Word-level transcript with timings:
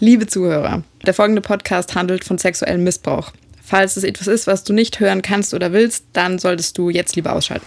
Liebe 0.00 0.28
Zuhörer, 0.28 0.84
der 1.04 1.12
folgende 1.12 1.42
Podcast 1.42 1.96
handelt 1.96 2.24
von 2.24 2.38
sexuellem 2.38 2.84
Missbrauch. 2.84 3.32
Falls 3.64 3.96
es 3.96 4.04
etwas 4.04 4.28
ist, 4.28 4.46
was 4.46 4.62
du 4.62 4.72
nicht 4.72 5.00
hören 5.00 5.22
kannst 5.22 5.54
oder 5.54 5.72
willst, 5.72 6.04
dann 6.12 6.38
solltest 6.38 6.78
du 6.78 6.88
jetzt 6.88 7.16
lieber 7.16 7.32
ausschalten. 7.32 7.66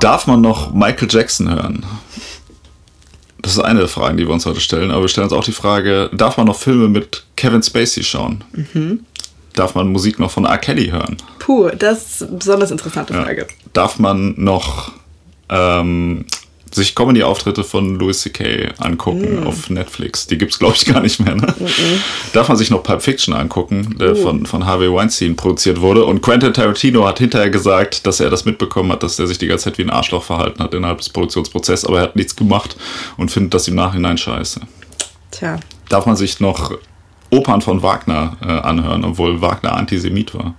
Darf 0.00 0.26
man 0.26 0.40
noch 0.40 0.74
Michael 0.74 1.06
Jackson 1.08 1.48
hören? 1.48 1.86
Das 3.40 3.52
ist 3.52 3.60
eine 3.60 3.78
der 3.78 3.88
Fragen, 3.88 4.16
die 4.16 4.26
wir 4.26 4.32
uns 4.32 4.44
heute 4.44 4.58
stellen. 4.58 4.90
Aber 4.90 5.02
wir 5.02 5.08
stellen 5.08 5.26
uns 5.26 5.32
auch 5.32 5.44
die 5.44 5.52
Frage, 5.52 6.10
darf 6.12 6.38
man 6.38 6.48
noch 6.48 6.58
Filme 6.58 6.88
mit 6.88 7.24
Kevin 7.36 7.62
Spacey 7.62 8.02
schauen? 8.02 8.42
Mhm. 8.52 9.06
Darf 9.52 9.76
man 9.76 9.92
Musik 9.92 10.18
noch 10.18 10.32
von 10.32 10.44
R. 10.44 10.58
Kelly 10.58 10.88
hören? 10.88 11.18
Puh, 11.38 11.68
das 11.68 12.14
ist 12.14 12.22
eine 12.24 12.38
besonders 12.38 12.72
interessante 12.72 13.14
Frage. 13.14 13.42
Ja. 13.42 13.46
Darf 13.72 14.00
man 14.00 14.34
noch 14.36 14.90
ähm, 15.52 16.24
sich 16.74 16.94
Comedy-Auftritte 16.94 17.64
von 17.64 17.98
Louis 17.98 18.20
C.K. 18.22 18.72
angucken 18.78 19.42
mm. 19.42 19.46
auf 19.46 19.68
Netflix. 19.68 20.26
Die 20.26 20.38
gibt 20.38 20.52
es, 20.52 20.58
glaube 20.58 20.74
ich, 20.74 20.86
gar 20.86 21.00
nicht 21.00 21.20
mehr. 21.20 21.34
Ne? 21.34 21.42
Mm 21.42 21.64
-mm. 21.64 21.98
Darf 22.32 22.48
man 22.48 22.56
sich 22.56 22.70
noch 22.70 22.82
Pulp 22.82 23.02
Fiction 23.02 23.34
angucken, 23.34 23.96
der 23.98 24.12
uh. 24.12 24.16
von, 24.16 24.46
von 24.46 24.64
Harvey 24.64 24.90
Weinstein 24.90 25.36
produziert 25.36 25.80
wurde. 25.80 26.04
Und 26.04 26.22
Quentin 26.22 26.54
Tarantino 26.54 27.06
hat 27.06 27.18
hinterher 27.18 27.50
gesagt, 27.50 28.06
dass 28.06 28.20
er 28.20 28.30
das 28.30 28.44
mitbekommen 28.44 28.90
hat, 28.90 29.02
dass 29.02 29.18
er 29.18 29.26
sich 29.26 29.38
die 29.38 29.46
ganze 29.46 29.64
Zeit 29.64 29.78
wie 29.78 29.82
ein 29.82 29.90
Arschloch 29.90 30.22
verhalten 30.22 30.62
hat 30.62 30.72
innerhalb 30.72 30.98
des 30.98 31.10
Produktionsprozesses, 31.10 31.84
aber 31.84 31.98
er 31.98 32.04
hat 32.04 32.16
nichts 32.16 32.34
gemacht 32.34 32.76
und 33.18 33.30
findet 33.30 33.54
das 33.54 33.68
im 33.68 33.74
Nachhinein 33.74 34.16
scheiße. 34.16 34.60
Tja. 35.30 35.58
Darf 35.88 36.06
man 36.06 36.16
sich 36.16 36.40
noch 36.40 36.72
Opern 37.30 37.60
von 37.60 37.82
Wagner 37.82 38.36
äh, 38.42 38.46
anhören, 38.46 39.04
obwohl 39.04 39.40
Wagner 39.40 39.76
Antisemit 39.76 40.34
war? 40.34 40.54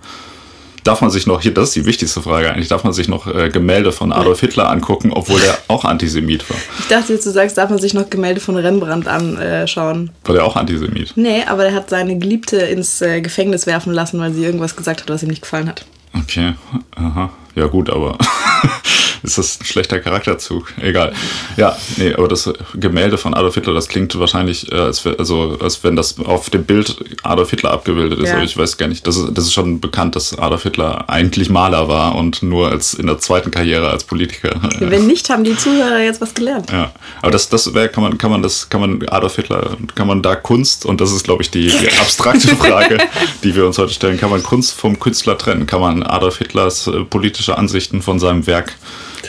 Darf 0.84 1.00
man 1.00 1.10
sich 1.10 1.26
noch, 1.26 1.40
hier, 1.40 1.52
das 1.52 1.68
ist 1.68 1.76
die 1.76 1.86
wichtigste 1.86 2.22
Frage 2.22 2.50
eigentlich, 2.50 2.68
darf 2.68 2.84
man 2.84 2.92
sich 2.92 3.08
noch 3.08 3.26
äh, 3.26 3.48
Gemälde 3.48 3.90
von 3.90 4.12
Adolf 4.12 4.40
Hitler 4.40 4.70
angucken, 4.70 5.12
obwohl 5.12 5.40
der 5.40 5.58
auch 5.68 5.84
Antisemit 5.84 6.48
war? 6.48 6.56
Ich 6.78 6.88
dachte 6.88 7.14
jetzt, 7.14 7.24
du 7.24 7.30
sagst, 7.30 7.56
darf 7.56 7.70
man 7.70 7.78
sich 7.78 7.94
noch 7.94 8.10
Gemälde 8.10 8.40
von 8.40 8.56
Rembrandt 8.56 9.08
anschauen. 9.08 10.10
War 10.24 10.34
der 10.34 10.44
auch 10.44 10.54
Antisemit? 10.56 11.12
Nee, 11.16 11.44
aber 11.46 11.62
der 11.62 11.74
hat 11.74 11.88
seine 11.88 12.18
Geliebte 12.18 12.58
ins 12.58 13.00
äh, 13.00 13.22
Gefängnis 13.22 13.66
werfen 13.66 13.92
lassen, 13.92 14.20
weil 14.20 14.34
sie 14.34 14.44
irgendwas 14.44 14.76
gesagt 14.76 15.00
hat, 15.00 15.08
was 15.08 15.22
ihm 15.22 15.30
nicht 15.30 15.42
gefallen 15.42 15.68
hat. 15.68 15.86
Okay, 16.14 16.54
aha. 16.94 17.30
Ja 17.54 17.66
gut, 17.66 17.90
aber 17.90 18.18
ist 19.24 19.38
das 19.38 19.60
ein 19.60 19.64
schlechter 19.64 20.00
Charakterzug? 20.00 20.72
Egal. 20.80 21.12
Ja, 21.56 21.76
nee, 21.96 22.12
aber 22.12 22.28
das 22.28 22.52
Gemälde 22.74 23.16
von 23.16 23.34
Adolf 23.34 23.54
Hitler, 23.54 23.72
das 23.72 23.88
klingt 23.88 24.18
wahrscheinlich, 24.18 24.70
äh, 24.70 24.76
als, 24.76 25.06
also, 25.06 25.56
als 25.60 25.82
wenn 25.82 25.96
das 25.96 26.18
auf 26.18 26.50
dem 26.50 26.64
Bild 26.64 26.96
Adolf 27.22 27.50
Hitler 27.50 27.72
abgebildet 27.72 28.18
ist, 28.18 28.28
ja. 28.28 28.34
aber 28.34 28.44
ich 28.44 28.56
weiß 28.56 28.76
gar 28.76 28.88
nicht. 28.88 29.06
Das 29.06 29.16
ist, 29.16 29.30
das 29.32 29.44
ist 29.44 29.54
schon 29.54 29.80
bekannt, 29.80 30.14
dass 30.14 30.38
Adolf 30.38 30.64
Hitler 30.64 31.08
eigentlich 31.08 31.48
Maler 31.48 31.88
war 31.88 32.16
und 32.16 32.42
nur 32.42 32.70
als 32.70 32.94
in 32.94 33.06
der 33.06 33.18
zweiten 33.18 33.50
Karriere 33.50 33.90
als 33.90 34.04
Politiker. 34.04 34.60
Wenn 34.78 35.06
nicht, 35.06 35.30
haben 35.30 35.44
die 35.44 35.56
Zuhörer 35.56 36.00
jetzt 36.00 36.20
was 36.20 36.34
gelernt. 36.34 36.70
Ja, 36.70 36.92
aber 37.22 37.30
das, 37.30 37.48
das 37.48 37.72
wäre, 37.72 37.88
kann 37.88 38.02
man, 38.02 38.18
kann 38.18 38.30
man 38.30 38.42
das, 38.42 38.68
kann 38.68 38.80
man 38.80 39.08
Adolf 39.08 39.36
Hitler, 39.36 39.76
kann 39.94 40.06
man 40.06 40.22
da 40.22 40.36
Kunst, 40.36 40.84
und 40.84 41.00
das 41.00 41.12
ist, 41.12 41.24
glaube 41.24 41.42
ich, 41.42 41.50
die, 41.50 41.68
die 41.68 41.88
abstrakte 42.00 42.48
Frage, 42.56 42.98
die 43.42 43.54
wir 43.54 43.66
uns 43.66 43.78
heute 43.78 43.92
stellen, 43.92 44.18
kann 44.18 44.30
man 44.30 44.42
Kunst 44.42 44.74
vom 44.74 44.98
Künstler 44.98 45.38
trennen? 45.38 45.66
Kann 45.66 45.80
man 45.80 46.02
Adolf 46.02 46.38
Hitlers 46.38 46.86
äh, 46.88 47.04
politische 47.04 47.43
Ansichten 47.52 48.02
von 48.02 48.18
seinem 48.18 48.46
Werk 48.46 48.74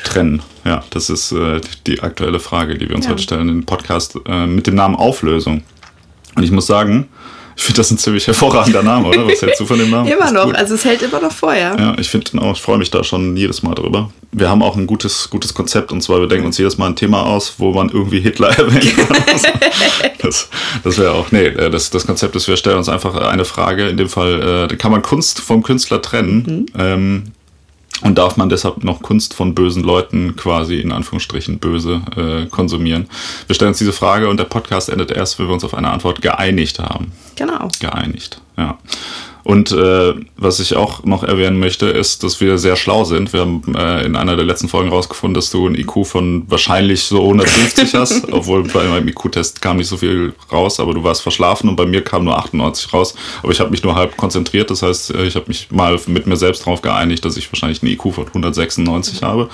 trennen? 0.04 0.42
Ja, 0.64 0.84
das 0.90 1.10
ist 1.10 1.32
äh, 1.32 1.62
die 1.86 2.02
aktuelle 2.02 2.40
Frage, 2.40 2.78
die 2.78 2.90
wir 2.90 2.96
uns 2.96 3.06
ja. 3.06 3.12
heute 3.12 3.22
stellen 3.22 3.50
in 3.50 3.60
den 3.60 3.66
Podcast 3.66 4.18
äh, 4.28 4.48
mit 4.48 4.68
dem 4.68 4.76
Namen 4.76 4.96
Auflösung. 4.96 5.64
Und 6.36 6.44
ich 6.44 6.52
muss 6.52 6.68
sagen, 6.68 7.08
ich 7.58 7.64
finde 7.64 7.78
das 7.78 7.92
ein 7.92 7.98
ziemlich 7.98 8.28
hervorragender 8.28 8.84
Name, 8.84 9.08
oder? 9.08 9.26
Was 9.28 9.42
hältst 9.42 9.62
du 9.62 9.66
von 9.66 9.80
dem 9.80 9.90
Namen? 9.90 10.08
immer 10.12 10.32
noch, 10.32 10.54
also 10.54 10.76
es 10.76 10.84
hält 10.84 11.02
immer 11.02 11.22
noch 11.22 11.32
vor, 11.32 11.56
ja. 11.56 11.96
Ich 11.98 12.10
finde 12.10 12.42
auch, 12.42 12.54
ich 12.54 12.62
freue 12.62 12.78
mich 12.78 12.92
da 12.92 13.04
schon 13.04 13.38
jedes 13.38 13.64
Mal 13.64 13.76
drüber. 13.76 14.12
Wir 14.34 14.50
haben 14.50 14.62
auch 14.62 14.76
ein 14.76 14.86
gutes, 14.86 15.30
gutes 15.30 15.54
Konzept 15.54 15.94
und 15.94 16.02
zwar, 16.02 16.20
wir 16.20 16.28
denken 16.28 16.48
uns 16.48 16.58
jedes 16.58 16.78
Mal 16.78 16.88
ein 16.88 16.98
Thema 16.98 17.26
aus, 17.26 17.56
wo 17.58 17.72
man 17.72 17.90
irgendwie 17.90 18.20
Hitler 18.20 18.50
erwähnt. 18.58 18.94
das 20.22 20.50
das 20.84 20.98
wäre 20.98 21.14
auch, 21.14 21.32
nee, 21.32 21.46
äh, 21.46 21.70
das, 21.70 21.90
das 21.90 22.06
Konzept 22.06 22.36
ist, 22.36 22.48
wir 22.48 22.58
stellen 22.58 22.78
uns 22.78 22.90
einfach 22.90 23.16
eine 23.16 23.46
Frage, 23.46 23.88
in 23.88 23.96
dem 23.96 24.10
Fall, 24.10 24.68
äh, 24.72 24.76
kann 24.76 24.92
man 24.92 25.02
Kunst 25.02 25.40
vom 25.40 25.64
Künstler 25.64 26.02
trennen? 26.02 26.68
Mhm. 26.74 26.80
Ähm, 26.82 27.24
und 28.02 28.18
darf 28.18 28.38
man 28.38 28.50
deshalb 28.50 28.84
noch 28.84 29.02
Kunst 29.02 29.34
von 29.34 29.56
bösen 29.56 29.84
Leuten 29.84 30.36
quasi 30.36 30.80
in 30.80 30.92
Anführungsstrichen 30.92 31.60
böse 31.60 32.02
äh, 32.16 32.46
konsumieren? 32.48 33.08
Wir 33.48 33.56
stellen 33.56 33.70
uns 33.70 33.78
diese 33.78 33.94
Frage 33.94 34.28
und 34.30 34.38
der 34.38 34.46
Podcast 34.46 34.90
endet 34.90 35.12
erst, 35.12 35.40
wenn 35.40 35.48
wir 35.48 35.54
uns 35.54 35.64
auf 35.64 35.74
eine 35.74 35.90
Antwort 35.90 36.22
geeinigt 36.22 36.80
haben. 36.80 37.12
Genau. 37.36 37.70
Geeinigt, 37.80 38.42
ja. 38.58 38.78
Und 39.46 39.72
äh, 39.72 40.16
was 40.38 40.60
ich 40.60 40.76
auch 40.76 41.04
noch 41.04 41.24
erwähnen 41.24 41.60
möchte, 41.60 41.86
ist, 41.86 42.24
dass 42.24 42.42
wir 42.42 42.58
sehr 42.58 42.76
schlau 42.76 43.04
sind. 43.04 43.32
Wir 43.32 43.42
haben 43.42 43.62
äh, 43.76 44.04
in 44.04 44.16
einer 44.16 44.36
der 44.36 44.44
letzten 44.44 44.68
Folgen 44.68 44.90
rausgefunden, 44.90 45.36
dass 45.36 45.52
du 45.52 45.68
ein 45.68 45.76
IQ 45.76 46.08
von 46.08 46.46
wahrscheinlich 46.48 47.04
so 47.04 47.22
150 47.22 47.94
hast, 47.94 48.34
obwohl 48.34 48.64
bei 48.64 48.86
meinem 48.86 49.08
IQ-Test 49.08 49.62
kam 49.62 49.78
nicht 49.78 49.88
so 49.88 49.98
viel 49.98 50.34
raus, 50.52 50.80
aber 50.80 50.96
du 50.96 51.04
warst 51.04 51.22
verschlafen 51.22 51.70
und 51.70 51.76
bei 51.76 51.86
mir 51.86 52.04
kam 52.04 52.24
nur 52.24 52.36
98 52.40 52.92
raus. 52.92 53.14
Aber 53.44 53.52
ich 53.52 53.60
habe 53.60 53.70
mich 53.70 53.84
nur 53.84 53.94
halb 53.94 54.18
konzentriert, 54.18 54.72
das 54.72 54.82
heißt, 54.82 55.14
äh, 55.14 55.26
ich 55.26 55.36
habe 55.36 55.46
mich 55.48 55.70
mal 55.70 56.00
mit 56.08 56.26
mir 56.26 56.38
selbst 56.38 56.66
darauf 56.66 56.82
geeinigt, 56.82 57.24
dass 57.24 57.38
ich 57.38 57.52
wahrscheinlich 57.52 57.84
ein 57.84 57.88
IQ 57.88 58.16
von 58.16 58.26
196 58.26 59.22
habe. 59.22 59.50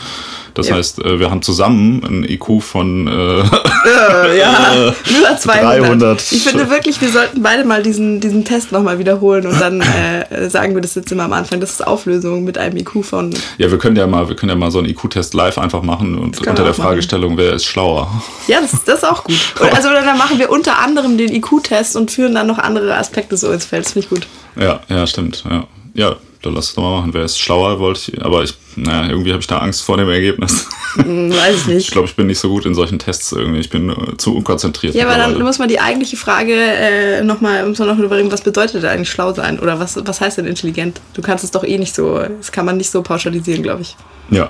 Das 0.53 0.69
ja. 0.69 0.75
heißt, 0.75 1.00
äh, 1.00 1.19
wir 1.19 1.29
haben 1.29 1.41
zusammen 1.41 2.02
ein 2.06 2.23
IQ 2.23 2.62
von 2.62 3.08
äh, 3.08 3.40
äh, 3.41 3.44
ja, 4.40 4.94
über 5.09 5.38
200. 5.38 5.90
300. 5.90 6.31
Ich 6.31 6.44
finde 6.44 6.69
wirklich, 6.69 7.02
wir 7.02 7.09
sollten 7.09 7.41
beide 7.41 7.66
mal 7.66 7.84
diesen, 7.84 8.22
diesen 8.22 8.46
Test 8.46 8.72
nochmal 8.72 9.00
wiederholen 9.00 9.46
und 9.47 9.59
dann 9.59 9.81
äh, 9.81 10.50
sagen 10.50 10.75
wir 10.75 10.81
das 10.81 10.96
jetzt 10.96 11.12
immer 11.12 11.24
am 11.24 11.34
Anfang. 11.34 11.59
Das 11.59 11.72
ist 11.72 11.86
Auflösung 11.86 12.44
mit 12.44 12.58
einem 12.58 12.78
IQ 12.78 13.03
von. 13.03 13.34
Ja, 13.58 13.72
wir 13.72 13.78
können 13.78 13.96
ja 13.96 14.08
mal, 14.08 14.30
wir 14.30 14.36
können 14.36 14.50
ja 14.50 14.56
mal 14.56 14.72
so 14.72 14.80
einen 14.80 14.90
IQ-Test 14.90 15.34
live 15.34 15.58
einfach 15.58 15.81
machen 15.81 16.18
und 16.18 16.46
unter 16.46 16.64
der 16.64 16.74
Fragestellung, 16.74 17.36
machen. 17.36 17.46
wer 17.46 17.53
ist 17.53 17.66
schlauer. 17.66 18.09
Ja, 18.47 18.59
das, 18.62 18.84
das 18.84 19.00
ist 19.00 19.06
auch 19.06 19.24
gut. 19.24 19.56
Und 19.59 19.74
also 19.75 19.90
dann 19.90 20.18
machen 20.18 20.40
wir 20.40 20.50
unter 20.50 20.80
anderem 20.80 21.18
den 21.18 21.34
IQ-Test 21.34 21.96
und 21.96 22.12
führen 22.12 22.36
dann 22.36 22.47
noch 22.47 22.58
andere 22.58 22.96
Aspekte 22.96 23.38
so 23.38 23.52
ins 23.52 23.66
Feld. 23.66 23.86
Das 23.86 23.94
finde 23.94 24.06
ich 24.06 24.09
gut. 24.09 24.28
Ja, 24.56 24.81
ja, 24.90 25.08
stimmt. 25.08 25.44
Ja. 25.50 25.66
Ja, 25.94 26.16
dann 26.41 26.56
lass 26.56 26.69
es 26.69 26.75
doch 26.75 26.84
mal 26.84 27.00
machen. 27.00 27.13
Wer 27.13 27.24
ist 27.24 27.40
schlauer, 27.40 27.79
wollte 27.79 28.12
ich. 28.12 28.22
Aber 28.24 28.44
ich, 28.44 28.53
naja, 28.75 29.09
irgendwie 29.09 29.31
habe 29.31 29.41
ich 29.41 29.47
da 29.47 29.59
Angst 29.59 29.84
vor 29.84 29.97
dem 29.97 30.09
Ergebnis. 30.09 30.68
Hm, 30.96 31.31
weiß 31.31 31.56
ich 31.56 31.68
nicht. 31.68 31.88
Ich 31.88 31.91
glaube, 31.91 32.07
ich 32.07 32.16
bin 32.16 32.28
nicht 32.28 32.40
so 32.40 32.50
gut 32.50 32.66
in 32.66 32.74
solchen 32.74 33.00
Tests 33.00 33.31
irgendwie. 33.31 33.59
Ich 33.59 33.69
bin 33.69 33.94
zu 34.18 34.35
unkonzentriert. 34.35 34.96
Ja, 34.96 35.07
aber 35.07 35.18
dann 35.18 35.40
muss 35.41 35.59
man 35.59 35.69
die 35.69 35.79
eigentliche 35.79 36.18
Frage 36.18 36.53
äh, 36.53 37.24
nochmal, 37.24 37.68
muss 37.68 37.79
man 37.79 37.90
noch 37.90 38.00
überlegen, 38.00 38.31
was 38.31 38.41
bedeutet 38.41 38.84
eigentlich 38.85 39.09
schlau 39.09 39.34
sein? 39.34 39.59
Oder 39.59 39.79
was, 39.79 40.00
was 40.03 40.22
heißt 40.22 40.38
denn 40.38 40.47
intelligent? 40.47 41.00
Du 41.13 41.22
kannst 41.22 41.44
es 41.44 41.52
doch 41.52 41.63
eh 41.63 41.78
nicht 41.78 41.94
so, 41.94 42.19
das 42.19 42.52
kann 42.52 42.66
man 42.66 42.78
nicht 42.78 42.90
so 42.90 43.02
pauschalisieren, 43.03 43.63
glaube 43.63 43.81
ich. 43.81 43.96
Ja. 44.29 44.50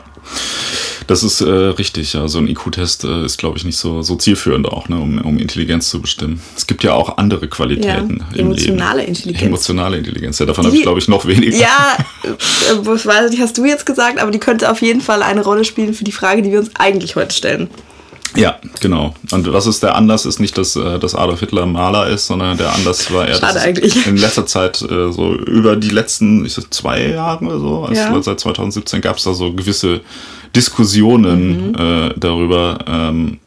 Das 1.08 1.24
ist 1.24 1.42
äh, 1.42 1.50
richtig, 1.50 2.14
ja. 2.14 2.28
So 2.28 2.40
ein 2.40 2.48
IQ-Test 2.48 3.04
äh, 3.04 3.26
ist, 3.26 3.38
glaube 3.38 3.58
ich, 3.58 3.66
nicht 3.66 3.78
so, 3.78 4.02
so 4.02 4.16
zielführend 4.16 4.68
auch, 4.68 4.90
ne, 4.90 4.98
um, 4.98 5.20
um 5.22 5.38
Intelligenz 5.38 5.90
zu 5.90 6.02
bestimmen. 6.02 6.42
Es 6.56 6.68
gibt 6.68 6.84
ja 6.84 6.94
auch 6.94 7.18
andere 7.18 7.48
Qualitäten 7.48 8.18
ja, 8.32 8.40
im 8.40 8.48
emotionale 8.48 9.00
Leben. 9.00 9.10
Intelligenz. 9.10 9.44
Emotionale 9.44 9.98
Intelligenz, 9.98 10.40
ja, 10.40 10.46
davon 10.46 10.66
habe 10.66 10.76
ich, 10.76 10.84
glaube 10.84 11.00
ich, 11.00 11.08
noch 11.08 11.26
weniger. 11.26 11.58
Ja, 11.58 11.98
äh, 12.24 12.86
weiß 12.86 13.32
nicht, 13.32 13.42
hast 13.42 13.58
du 13.58 13.66
jetzt 13.66 13.86
gesagt, 13.86 14.20
aber 14.20 14.32
die 14.32 14.40
könnte 14.40 14.72
auf 14.72 14.82
jeden 14.82 15.02
Fall 15.02 15.24
eine 15.24 15.44
Rolle 15.44 15.66
spielen 15.66 15.94
für 15.94 16.04
die 16.04 16.12
Frage, 16.12 16.42
die 16.42 16.52
wir 16.52 16.60
uns 16.60 16.72
eigentlich 16.76 17.16
heute 17.16 17.36
stellen. 17.36 17.70
Ja, 18.36 18.60
genau. 18.80 19.14
Und 19.32 19.52
was 19.52 19.68
ist 19.68 19.84
der 19.84 19.96
Anlass? 19.96 20.26
Ist 20.26 20.40
nicht, 20.40 20.58
dass, 20.58 20.76
äh, 20.76 21.00
dass 21.00 21.16
Adolf 21.16 21.42
Hitler 21.42 21.66
Maler 21.66 22.08
ist, 22.08 22.28
sondern 22.28 22.58
der 22.58 22.74
Anlass 22.74 23.12
war 23.14 23.28
eher, 23.28 23.40
dass 23.40 23.58
eigentlich. 23.58 24.08
in 24.08 24.18
letzter 24.18 24.46
Zeit 24.46 24.82
äh, 24.82 25.12
so 25.12 25.36
über 25.36 25.76
die 25.76 25.90
letzten 25.90 26.46
ich 26.46 26.54
sag, 26.54 26.74
zwei 26.74 27.10
Jahre 27.10 27.46
oder 27.46 27.60
so, 27.60 27.84
also 27.84 28.02
ja. 28.02 28.22
seit 28.22 28.40
2017 28.40 29.02
gab 29.02 29.18
es 29.18 29.24
da 29.24 29.34
so 29.34 29.54
gewisse 29.54 30.02
Diskussionen 30.56 31.72
mhm. 31.72 31.76
äh, 31.76 32.14
darüber, 32.18 32.80
ähm, 32.88 33.40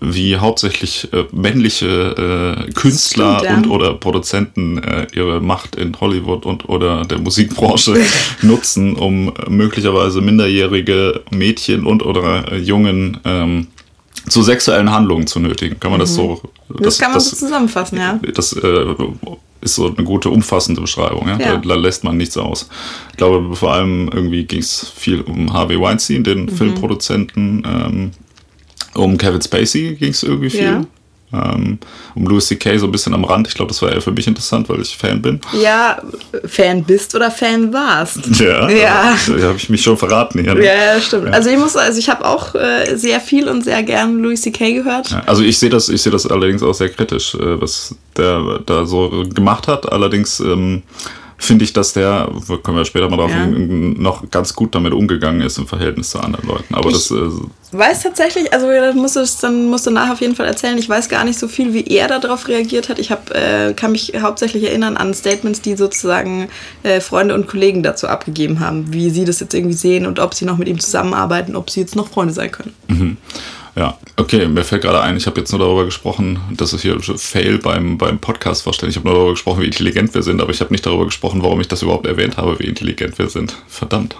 wie 0.00 0.36
hauptsächlich 0.36 1.08
äh, 1.12 1.24
männliche 1.32 2.66
äh, 2.68 2.72
Künstler 2.72 3.38
Stimmt, 3.38 3.50
ja. 3.50 3.56
und 3.56 3.70
oder 3.70 3.94
Produzenten 3.94 4.78
äh, 4.78 5.06
ihre 5.14 5.40
Macht 5.40 5.76
in 5.76 5.98
Hollywood 5.98 6.44
und 6.44 6.68
oder 6.68 7.04
der 7.04 7.18
Musikbranche 7.18 7.96
nutzen, 8.42 8.96
um 8.96 9.32
möglicherweise 9.48 10.20
minderjährige 10.20 11.22
Mädchen 11.30 11.86
und 11.86 12.04
oder 12.04 12.52
äh, 12.52 12.58
Jungen 12.58 13.18
ähm, 13.24 13.68
zu 14.28 14.42
sexuellen 14.42 14.90
Handlungen 14.90 15.26
zu 15.26 15.40
nötigen. 15.40 15.78
Kann 15.80 15.90
man 15.90 15.98
mhm. 15.98 16.02
das 16.02 16.14
so? 16.14 16.40
Das, 16.68 16.80
das 16.82 16.98
kann 16.98 17.10
man 17.10 17.18
das, 17.18 17.30
so 17.30 17.36
zusammenfassen, 17.36 17.98
ja. 17.98 18.18
Das 18.34 18.52
äh, 18.52 18.94
ist 19.60 19.74
so 19.74 19.86
eine 19.86 20.04
gute, 20.04 20.30
umfassende 20.30 20.80
Beschreibung. 20.80 21.28
Ja? 21.28 21.38
ja. 21.38 21.56
Da, 21.56 21.74
lässt 21.74 22.04
man 22.04 22.16
nichts 22.16 22.36
aus. 22.36 22.68
Ich 23.10 23.16
glaube, 23.16 23.54
vor 23.54 23.72
allem 23.72 24.10
irgendwie 24.12 24.44
ging 24.44 24.60
es 24.60 24.92
viel 24.94 25.20
um 25.22 25.52
Harvey 25.52 25.80
Weinstein, 25.80 26.24
den 26.24 26.46
mhm. 26.46 26.48
Filmproduzenten. 26.50 27.62
Ähm, 27.66 28.10
um 28.94 29.18
Kevin 29.18 29.42
Spacey 29.42 29.94
ging 29.94 30.10
es 30.10 30.22
irgendwie 30.22 30.50
viel. 30.50 30.62
Ja. 30.62 30.84
Ähm, 31.36 31.78
um 32.14 32.26
Louis 32.26 32.46
C.K. 32.46 32.78
so 32.78 32.86
ein 32.86 32.92
bisschen 32.92 33.14
am 33.14 33.24
Rand. 33.24 33.48
Ich 33.48 33.54
glaube, 33.54 33.68
das 33.68 33.82
war 33.82 33.92
eher 33.92 34.00
für 34.00 34.12
mich 34.12 34.26
interessant, 34.26 34.68
weil 34.68 34.80
ich 34.80 34.96
Fan 34.96 35.20
bin. 35.20 35.40
Ja, 35.52 36.00
Fan 36.44 36.84
bist 36.84 37.14
oder 37.14 37.30
Fan 37.30 37.72
warst. 37.72 38.20
Ja, 38.46 38.68
ja. 38.68 39.16
da 39.26 39.42
habe 39.48 39.56
ich 39.56 39.70
mich 39.70 39.82
schon 39.82 39.96
verraten 39.96 40.40
hier. 40.40 40.54
Ne? 40.54 40.64
Ja, 40.64 41.00
stimmt. 41.00 41.26
Ja. 41.26 41.32
Also 41.32 41.48
ich 41.48 41.56
muss, 41.56 41.74
also 41.74 41.98
ich 41.98 42.08
habe 42.08 42.24
auch 42.24 42.54
äh, 42.54 42.94
sehr 42.96 43.18
viel 43.18 43.48
und 43.48 43.64
sehr 43.64 43.82
gern 43.82 44.18
Louis 44.18 44.42
C.K. 44.42 44.74
gehört. 44.74 45.10
Ja, 45.10 45.22
also 45.26 45.42
ich 45.42 45.58
sehe 45.58 45.70
das, 45.70 45.88
ich 45.88 46.02
sehe 46.02 46.12
das 46.12 46.26
allerdings 46.26 46.62
auch 46.62 46.74
sehr 46.74 46.90
kritisch, 46.90 47.34
äh, 47.34 47.60
was 47.60 47.94
der 48.16 48.60
da 48.66 48.84
so 48.84 49.24
gemacht 49.32 49.68
hat. 49.68 49.90
Allerdings 49.90 50.38
ähm, 50.40 50.82
finde 51.38 51.64
ich, 51.64 51.72
dass 51.72 51.92
der, 51.92 52.30
können 52.62 52.76
wir 52.76 52.84
später 52.84 53.08
mal 53.08 53.16
drauf, 53.16 53.30
ja. 53.30 53.46
noch 53.46 54.30
ganz 54.30 54.54
gut 54.54 54.74
damit 54.74 54.92
umgegangen 54.92 55.42
ist 55.42 55.58
im 55.58 55.66
Verhältnis 55.66 56.10
zu 56.10 56.18
anderen 56.18 56.48
Leuten. 56.48 56.74
Aber 56.74 56.88
ich 56.88 56.94
das. 56.94 57.10
Äh, 57.10 57.30
weiß 57.72 58.04
tatsächlich, 58.04 58.52
also 58.52 58.70
das 58.70 58.94
musst 58.94 59.16
du 59.16 59.24
dann 59.42 59.66
musst 59.66 59.86
du 59.86 59.90
nachher 59.90 60.14
auf 60.14 60.20
jeden 60.20 60.34
Fall 60.34 60.46
erzählen. 60.46 60.78
Ich 60.78 60.88
weiß 60.88 61.08
gar 61.08 61.24
nicht 61.24 61.38
so 61.38 61.48
viel, 61.48 61.74
wie 61.74 61.84
er 61.84 62.08
darauf 62.08 62.48
reagiert 62.48 62.88
hat. 62.88 62.98
Ich 62.98 63.10
hab, 63.10 63.30
äh, 63.34 63.74
kann 63.74 63.92
mich 63.92 64.12
hauptsächlich 64.18 64.64
erinnern 64.64 64.96
an 64.96 65.12
Statements, 65.14 65.60
die 65.60 65.76
sozusagen 65.76 66.48
äh, 66.82 67.00
Freunde 67.00 67.34
und 67.34 67.46
Kollegen 67.48 67.82
dazu 67.82 68.08
abgegeben 68.08 68.60
haben, 68.60 68.92
wie 68.92 69.10
sie 69.10 69.24
das 69.24 69.40
jetzt 69.40 69.54
irgendwie 69.54 69.76
sehen 69.76 70.06
und 70.06 70.18
ob 70.18 70.34
sie 70.34 70.44
noch 70.44 70.56
mit 70.56 70.68
ihm 70.68 70.80
zusammenarbeiten, 70.80 71.56
ob 71.56 71.70
sie 71.70 71.80
jetzt 71.80 71.96
noch 71.96 72.08
Freunde 72.08 72.32
sein 72.32 72.50
können. 72.50 72.74
Mhm. 72.88 73.16
Ja, 73.76 73.98
okay, 74.16 74.48
mir 74.48 74.64
fällt 74.64 74.82
gerade 74.82 75.02
ein, 75.02 75.18
ich 75.18 75.26
habe 75.26 75.38
jetzt 75.38 75.52
nur 75.52 75.58
darüber 75.58 75.84
gesprochen, 75.84 76.40
dass 76.56 76.72
es 76.72 76.80
hier 76.80 76.98
Fail 76.98 77.58
beim, 77.58 77.98
beim 77.98 78.18
Podcast 78.18 78.62
vorstellen. 78.62 78.88
Ich 78.88 78.96
habe 78.96 79.06
nur 79.06 79.14
darüber 79.14 79.32
gesprochen, 79.32 79.60
wie 79.60 79.66
intelligent 79.66 80.14
wir 80.14 80.22
sind, 80.22 80.40
aber 80.40 80.50
ich 80.50 80.60
habe 80.60 80.72
nicht 80.72 80.86
darüber 80.86 81.04
gesprochen, 81.04 81.42
warum 81.42 81.60
ich 81.60 81.68
das 81.68 81.82
überhaupt 81.82 82.06
erwähnt 82.06 82.38
habe, 82.38 82.58
wie 82.58 82.64
intelligent 82.64 83.18
wir 83.18 83.28
sind. 83.28 83.54
Verdammt. 83.68 84.16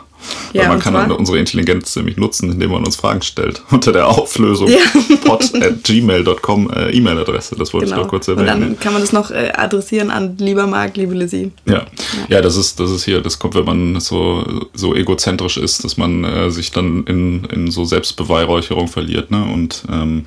Ja, 0.53 0.63
Weil 0.63 0.69
man 0.69 0.79
kann 0.81 0.95
zwar? 0.95 1.19
unsere 1.19 1.39
Intelligenz 1.39 1.95
nämlich 1.97 2.17
nutzen, 2.17 2.51
indem 2.51 2.71
man 2.71 2.85
uns 2.85 2.97
Fragen 2.97 3.23
stellt. 3.23 3.63
Unter 3.71 3.93
der 3.93 4.09
Auflösung 4.09 4.69
ja. 4.69 4.79
pod 5.25 5.53
at 5.55 5.85
gmail.com 5.85 6.71
äh, 6.71 6.91
E-Mail-Adresse. 6.91 7.57
Das 7.57 7.75
wollte 7.75 7.87
genau. 7.87 7.99
ich 7.99 8.03
noch 8.05 8.11
kurz 8.11 8.29
erwähnen. 8.29 8.49
Und 8.49 8.61
dann 8.61 8.81
kann 8.81 8.93
man 8.93 9.03
das 9.03 9.13
noch 9.13 9.31
äh, 9.31 9.53
adressieren 9.55 10.11
an 10.11 10.37
lieber 10.39 10.67
Marc, 10.67 10.97
liebe 10.97 11.15
Lizzie. 11.15 11.53
Ja. 11.67 11.75
ja. 11.75 11.85
Ja, 12.29 12.43
das 12.43 12.57
ist, 12.57 12.81
das 12.81 12.91
ist 12.91 13.05
hier, 13.05 13.21
das 13.21 13.39
kommt, 13.39 13.55
wenn 13.55 13.65
man 13.65 14.01
so, 14.01 14.45
so 14.75 14.95
egozentrisch 14.95 15.57
ist, 15.57 15.85
dass 15.85 15.97
man 15.97 16.25
äh, 16.25 16.51
sich 16.51 16.71
dann 16.71 17.05
in, 17.05 17.45
in 17.45 17.71
so 17.71 17.85
Selbstbeweihräucherung 17.85 18.89
verliert, 18.89 19.31
ne? 19.31 19.45
Und 19.45 19.85
ähm, 19.91 20.27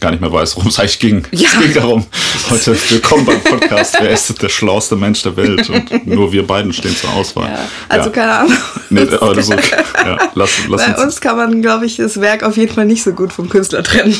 gar 0.00 0.10
nicht 0.10 0.20
mehr 0.20 0.32
weiß, 0.32 0.56
worum 0.56 0.68
es 0.68 0.78
eigentlich 0.78 0.98
ging. 0.98 1.26
Ja. 1.32 1.48
Es 1.54 1.60
ging 1.60 1.74
darum, 1.74 2.06
heute 2.50 2.76
willkommen 2.90 3.26
beim 3.26 3.40
Podcast, 3.42 3.96
wer 4.00 4.10
ist 4.10 4.40
der 4.40 4.48
schlauste 4.48 4.96
Mensch 4.96 5.22
der 5.22 5.36
Welt? 5.36 5.68
Und 5.68 6.06
nur 6.06 6.32
wir 6.32 6.46
beiden 6.46 6.72
stehen 6.72 6.96
zur 6.96 7.12
Auswahl. 7.12 7.48
Ja. 7.48 7.58
Also 7.88 8.08
ja. 8.08 8.14
keine 8.14 8.32
Ahnung. 8.32 8.56
Nee, 8.90 9.02
aber 9.02 9.30
okay. 9.30 9.60
ja, 10.04 10.30
lass, 10.34 10.50
lass 10.68 10.86
Bei 10.86 10.94
uns, 10.94 11.02
uns 11.04 11.20
kann 11.20 11.36
man, 11.36 11.62
glaube 11.62 11.86
ich, 11.86 11.96
das 11.96 12.20
Werk 12.20 12.42
auf 12.42 12.56
jeden 12.56 12.72
Fall 12.72 12.86
nicht 12.86 13.02
so 13.02 13.12
gut 13.12 13.32
vom 13.32 13.48
Künstler 13.48 13.82
trennen. 13.82 14.16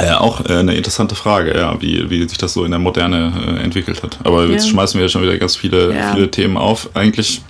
Ja, 0.00 0.20
auch 0.20 0.44
äh, 0.48 0.54
eine 0.54 0.74
interessante 0.74 1.14
Frage, 1.14 1.56
ja, 1.56 1.80
wie, 1.80 2.10
wie 2.10 2.28
sich 2.28 2.38
das 2.38 2.54
so 2.54 2.64
in 2.64 2.72
der 2.72 2.80
Moderne 2.80 3.32
äh, 3.58 3.62
entwickelt 3.62 4.02
hat. 4.02 4.18
Aber 4.24 4.46
jetzt 4.46 4.68
schmeißen 4.68 4.98
wir 4.98 5.06
ja 5.06 5.08
schon 5.08 5.22
wieder 5.22 5.36
ganz 5.38 5.56
viele, 5.56 5.94
viele 6.12 6.30
Themen 6.30 6.56
auf. 6.56 6.90
Eigentlich 6.94 7.42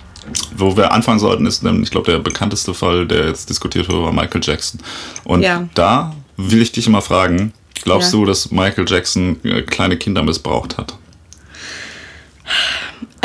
wo 0.55 0.75
wir 0.75 0.91
anfangen 0.91 1.19
sollten, 1.19 1.45
ist, 1.45 1.63
ich 1.63 1.91
glaube, 1.91 2.11
der 2.11 2.17
bekannteste 2.17 2.73
Fall, 2.73 3.05
der 3.05 3.27
jetzt 3.27 3.47
diskutiert 3.47 3.87
wurde, 3.89 4.03
war 4.05 4.11
Michael 4.11 4.41
Jackson. 4.43 4.79
Und 5.23 5.43
ja. 5.43 5.67
da 5.75 6.15
will 6.37 6.61
ich 6.61 6.71
dich 6.71 6.87
immer 6.87 7.01
fragen, 7.01 7.53
glaubst 7.73 8.13
ja. 8.13 8.19
du, 8.19 8.25
dass 8.25 8.51
Michael 8.51 8.85
Jackson 8.87 9.37
äh, 9.43 9.61
kleine 9.61 9.97
Kinder 9.97 10.23
missbraucht 10.23 10.77
hat? 10.77 10.95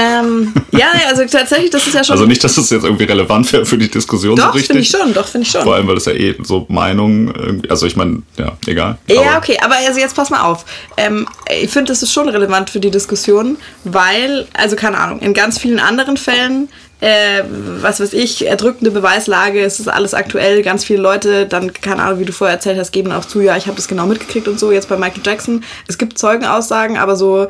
Ähm, 0.01 0.55
ja, 0.73 0.87
also 1.09 1.25
tatsächlich, 1.27 1.71
das 1.71 1.87
ist 1.87 1.95
ja 1.95 2.03
schon. 2.03 2.15
Also 2.15 2.27
nicht, 2.27 2.43
dass 2.43 2.55
das 2.55 2.71
jetzt 2.71 2.85
irgendwie 2.85 3.05
relevant 3.05 3.53
wäre 3.53 3.67
für 3.67 3.77
die 3.77 3.91
Diskussion 3.91 4.35
doch, 4.37 4.47
so 4.47 4.51
richtig. 4.53 4.67
finde 4.69 4.83
ich 4.83 4.89
schon, 4.89 5.13
doch, 5.13 5.27
finde 5.27 5.47
ich 5.47 5.53
schon. 5.53 5.63
Vor 5.63 5.75
allem, 5.75 5.87
weil 5.89 5.97
das 5.97 6.07
ja 6.07 6.13
eh 6.13 6.37
so 6.43 6.65
Meinung, 6.69 7.63
also 7.69 7.87
ich 7.87 7.97
meine, 7.97 8.23
ja, 8.39 8.57
egal. 8.67 8.97
Ja, 9.09 9.37
okay, 9.37 9.59
aber 9.63 9.75
also 9.87 10.01
jetzt 10.01 10.17
pass 10.17 10.31
mal 10.31 10.43
auf. 10.43 10.65
Ähm, 10.97 11.29
ich 11.51 11.71
finde, 11.71 11.93
das 11.93 12.03
ist 12.03 12.13
schon 12.13 12.29
relevant 12.31 12.71
für 12.71 12.81
die 12.81 12.91
Diskussion, 12.91 13.59
weil, 13.85 14.47
also 14.55 14.75
keine 14.75 14.97
Ahnung, 14.97 15.21
in 15.21 15.35
ganz 15.35 15.59
vielen 15.59 15.81
anderen 15.81 16.17
Fällen 16.17 16.69
äh, 17.01 17.43
was 17.81 18.01
weiß 18.01 18.13
ich, 18.13 18.47
erdrückende 18.47 18.91
Beweislage, 18.91 19.61
es 19.63 19.81
ist 19.81 19.89
alles 19.89 20.13
aktuell, 20.13 20.63
ganz 20.63 20.85
viele 20.85 21.01
Leute, 21.01 21.47
dann, 21.47 21.73
keine 21.73 22.03
Ahnung, 22.03 22.21
wie 22.21 22.27
du 22.27 22.33
vorher 22.33 22.57
erzählt 22.57 22.79
hast, 22.79 22.93
geben 22.93 23.11
auch 23.13 23.25
zu, 23.25 23.41
ja, 23.41 23.57
ich 23.57 23.67
habe 23.67 23.77
das 23.77 23.89
genau 23.89 24.07
mitgekriegt 24.07 24.49
und 24.49 24.61
so, 24.61 24.71
jetzt 24.71 24.89
bei 24.89 24.99
Michael 24.99 25.23
Jackson. 25.25 25.65
Es 25.89 25.97
gibt 25.97 26.19
Zeugenaussagen, 26.19 26.99
aber 26.99 27.17
so, 27.17 27.49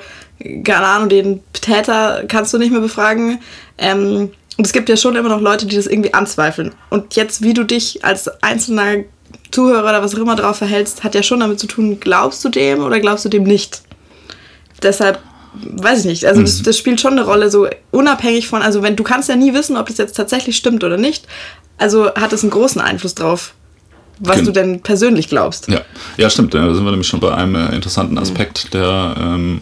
keine 0.65 0.87
Ahnung, 0.87 1.09
den 1.09 1.41
Täter 1.53 2.25
kannst 2.29 2.53
du 2.53 2.59
nicht 2.59 2.73
mehr 2.73 2.81
befragen. 2.81 3.41
Ähm, 3.79 4.31
und 4.57 4.67
es 4.67 4.73
gibt 4.73 4.89
ja 4.89 4.97
schon 4.97 5.17
immer 5.17 5.29
noch 5.29 5.41
Leute, 5.41 5.67
die 5.67 5.77
das 5.77 5.87
irgendwie 5.87 6.13
anzweifeln. 6.15 6.73
Und 6.91 7.17
jetzt, 7.17 7.43
wie 7.43 7.55
du 7.55 7.65
dich 7.65 8.05
als 8.05 8.29
einzelner 8.43 9.05
Zuhörer 9.51 9.85
oder 9.85 10.03
was 10.03 10.15
auch 10.15 10.19
immer 10.19 10.37
darauf 10.37 10.57
verhältst, 10.57 11.03
hat 11.05 11.15
ja 11.15 11.23
schon 11.23 11.41
damit 11.41 11.59
zu 11.61 11.67
tun, 11.67 11.99
glaubst 12.01 12.45
du 12.45 12.49
dem 12.49 12.83
oder 12.83 13.01
glaubst 13.01 13.25
du 13.25 13.29
dem 13.29 13.45
nicht? 13.45 13.83
Deshalb 14.83 15.19
weiß 15.55 16.01
ich 16.01 16.05
nicht, 16.05 16.25
also 16.27 16.43
das, 16.43 16.61
mhm. 16.61 16.65
das, 16.65 16.79
spielt 16.79 17.01
schon 17.01 17.13
eine 17.13 17.25
Rolle, 17.25 17.51
so 17.51 17.69
unabhängig 17.91 18.47
von, 18.47 18.63
also 18.63 18.83
wenn 18.83 18.95
du 18.97 19.03
kannst 19.03 19.29
ja 19.29 19.35
nie 19.35 19.53
wissen, 19.53 19.77
ob 19.77 19.89
das 19.89 19.99
jetzt 19.99 20.17
tatsächlich 20.17 20.57
stimmt 20.57 20.85
oder 20.85 20.97
nicht, 20.97 21.27
also 21.77 22.15
hat 22.15 22.33
es 22.33 22.43
einen 22.43 22.51
großen 22.51 22.81
Einfluss 22.81 23.15
drauf, 23.15 23.55
was 24.21 24.37
Gen 24.37 24.45
du 24.45 24.53
denn 24.53 24.81
persönlich 24.81 25.29
glaubst. 25.29 25.69
Ja, 25.69 25.81
ja 26.17 26.31
stimmt, 26.31 26.55
da 26.55 26.73
sind 26.73 26.85
wir 26.85 26.91
nämlich 26.91 27.09
schon 27.09 27.21
bei 27.21 27.35
einem 27.35 27.57
äh, 27.57 27.75
interessanten 27.75 28.15
mhm. 28.15 28.21
Aspekt, 28.21 28.73
der 28.75 29.17
ähm, 29.19 29.61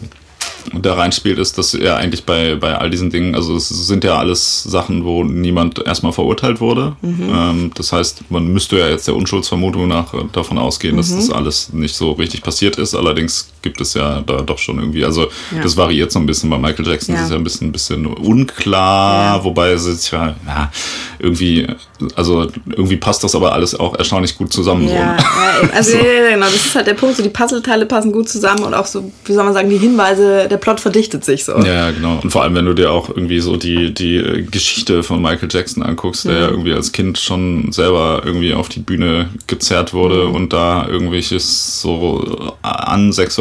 da 0.73 0.93
reinspielt, 0.93 1.39
ist, 1.39 1.57
dass 1.57 1.73
er 1.73 1.97
eigentlich 1.97 2.25
bei, 2.25 2.55
bei 2.55 2.77
all 2.77 2.89
diesen 2.89 3.09
Dingen, 3.09 3.35
also 3.35 3.55
es 3.55 3.69
sind 3.69 4.03
ja 4.03 4.17
alles 4.17 4.63
Sachen, 4.63 5.05
wo 5.05 5.23
niemand 5.23 5.85
erstmal 5.85 6.11
verurteilt 6.11 6.61
wurde. 6.61 6.95
Mhm. 7.01 7.29
Ähm, 7.31 7.71
das 7.75 7.91
heißt, 7.91 8.29
man 8.29 8.47
müsste 8.47 8.77
ja 8.77 8.89
jetzt 8.89 9.07
der 9.07 9.15
Unschuldsvermutung 9.15 9.87
nach 9.87 10.13
davon 10.31 10.57
ausgehen, 10.57 10.95
mhm. 10.95 10.97
dass 10.97 11.15
das 11.15 11.29
alles 11.29 11.73
nicht 11.73 11.95
so 11.95 12.11
richtig 12.13 12.41
passiert 12.41 12.77
ist. 12.77 12.95
Allerdings 12.95 13.49
gibt 13.61 13.81
es 13.81 13.93
ja 13.93 14.21
da 14.21 14.41
doch 14.41 14.57
schon 14.57 14.79
irgendwie, 14.79 15.03
also 15.03 15.23
ja. 15.55 15.61
das 15.61 15.75
variiert 15.77 16.11
so 16.11 16.19
ein 16.19 16.25
bisschen. 16.25 16.49
Bei 16.49 16.57
Michael 16.57 16.87
Jackson 16.87 17.15
ja. 17.15 17.21
ist 17.21 17.27
es 17.27 17.31
ja 17.31 17.37
ein 17.37 17.43
bisschen, 17.43 17.69
ein 17.69 17.71
bisschen 17.71 18.05
unklar, 18.05 19.37
ja. 19.37 19.43
wobei 19.43 19.71
es 19.71 19.85
ist 19.85 20.11
ja, 20.11 20.35
ja, 20.47 20.71
irgendwie, 21.19 21.67
also 22.15 22.47
irgendwie 22.69 22.97
passt 22.97 23.23
das 23.23 23.35
aber 23.35 23.53
alles 23.53 23.79
auch 23.79 23.95
erstaunlich 23.95 24.37
gut 24.37 24.53
zusammen. 24.53 24.87
Ja, 24.87 25.17
so. 25.61 25.69
also 25.73 25.91
so. 25.91 25.97
genau, 25.97 26.45
das 26.45 26.55
ist 26.55 26.75
halt 26.75 26.87
der 26.87 26.93
Punkt, 26.93 27.17
so 27.17 27.23
die 27.23 27.29
Puzzleteile 27.29 27.85
passen 27.85 28.11
gut 28.11 28.29
zusammen 28.29 28.63
und 28.63 28.73
auch 28.73 28.85
so, 28.85 29.11
wie 29.25 29.33
soll 29.33 29.43
man 29.43 29.53
sagen, 29.53 29.69
die 29.69 29.77
Hinweise, 29.77 30.47
der 30.49 30.57
Plot 30.57 30.79
verdichtet 30.79 31.25
sich 31.25 31.43
so. 31.43 31.57
Ja, 31.59 31.91
genau. 31.91 32.19
Und 32.21 32.31
vor 32.31 32.43
allem, 32.43 32.55
wenn 32.55 32.65
du 32.65 32.73
dir 32.73 32.91
auch 32.91 33.09
irgendwie 33.09 33.39
so 33.39 33.57
die, 33.57 33.93
die 33.93 34.45
Geschichte 34.49 35.03
von 35.03 35.21
Michael 35.21 35.49
Jackson 35.51 35.83
anguckst, 35.83 36.25
der 36.25 36.33
ja 36.33 36.47
irgendwie 36.49 36.73
als 36.73 36.91
Kind 36.91 37.17
schon 37.17 37.71
selber 37.71 38.21
irgendwie 38.23 38.53
auf 38.53 38.69
die 38.69 38.79
Bühne 38.79 39.29
gezerrt 39.47 39.93
wurde 39.93 40.27
und 40.27 40.53
da 40.53 40.87
irgendwelches 40.87 41.81
so 41.81 41.99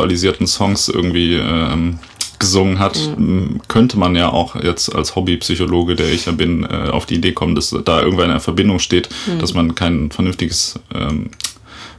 ansexualisierten 0.09 0.47
Songs 0.47 0.89
irgendwie 0.89 1.35
ähm, 1.35 1.99
gesungen 2.39 2.79
hat, 2.79 2.99
mhm. 3.19 3.61
könnte 3.69 3.99
man 3.99 4.15
ja 4.15 4.31
auch 4.31 4.55
jetzt 4.57 4.95
als 4.95 5.17
Hobbypsychologe, 5.17 5.97
der 5.97 6.11
ich 6.13 6.27
ja 6.27 6.33
bin, 6.33 6.65
äh, 6.65 6.91
auf 6.91 7.05
die 7.07 7.17
Idee 7.17 7.33
kommen, 7.33 7.55
dass 7.55 7.75
da 7.85 8.01
irgendwann 8.01 8.31
eine 8.31 8.41
Verbindung 8.41 8.79
steht, 8.79 9.09
mhm. 9.27 9.41
dass 9.41 9.55
man 9.55 9.75
kein 9.75 10.11
vernünftiges 10.11 10.79
ähm, 10.95 11.31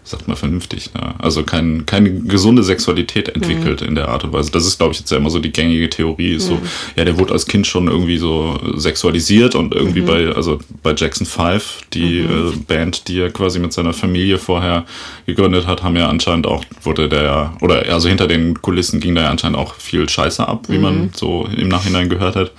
sagt 0.10 0.28
man 0.28 0.36
vernünftig, 0.36 0.94
ne? 0.94 1.14
also 1.20 1.44
kein, 1.44 1.86
keine 1.86 2.12
gesunde 2.12 2.64
Sexualität 2.64 3.30
entwickelt 3.30 3.82
mhm. 3.82 3.90
in 3.90 3.96
der 3.96 4.10
Art 4.10 4.24
und 4.24 4.34
Weise. 4.34 4.52
Das 4.52 4.66
ist, 4.66 4.80
glaube 4.80 4.94
ich, 4.94 5.00
jetzt 5.00 5.12
ja 5.12 5.18
immer 5.18 5.30
so 5.30 5.40
die 5.40 5.52
gängige 5.52 5.90
Theorie. 5.90 6.34
Ist 6.34 6.50
mhm. 6.50 6.56
so, 6.56 6.62
ja, 6.96 7.06
der 7.06 7.20
wurde 7.20 7.34
als 7.34 7.46
Kind 7.46 7.68
schon 7.68 7.88
irgendwie 7.88 8.18
so 8.18 8.60
sexualisiert 8.76 9.54
und 9.54 9.74
irgendwie 9.74 10.02
mhm. 10.02 10.06
bei, 10.06 10.28
also 10.36 10.60
bei 10.82 10.96
Jackson 10.96 11.28
5, 11.28 11.82
die 11.94 12.22
mhm. 12.22 12.50
äh, 12.50 12.56
Band, 12.68 13.08
die 13.08 13.20
er 13.20 13.30
quasi 13.30 13.60
mit 13.60 13.72
seiner 13.72 13.94
Familie 13.94 14.40
vorher 14.40 14.86
gegründet 15.28 15.68
hat, 15.68 15.84
haben 15.84 15.96
ja 15.96 16.10
anscheinend 16.10 16.48
auch, 16.48 16.64
wurde 16.82 17.08
der, 17.08 17.54
oder 17.62 17.86
also 17.92 18.10
hinter 18.10 18.28
den 18.28 18.62
Kulissen 18.62 19.00
ging 19.00 19.14
da 19.14 19.22
ja 19.22 19.30
anscheinend 19.30 19.60
auch 19.60 19.76
viel 19.76 20.10
Scheiße 20.10 20.48
ab, 20.48 20.66
wie 20.70 20.80
man 20.80 21.02
mhm. 21.02 21.10
so 21.14 21.48
im 21.56 21.68
Nachhinein 21.68 22.10
gehört 22.10 22.36
hat. 22.36 22.52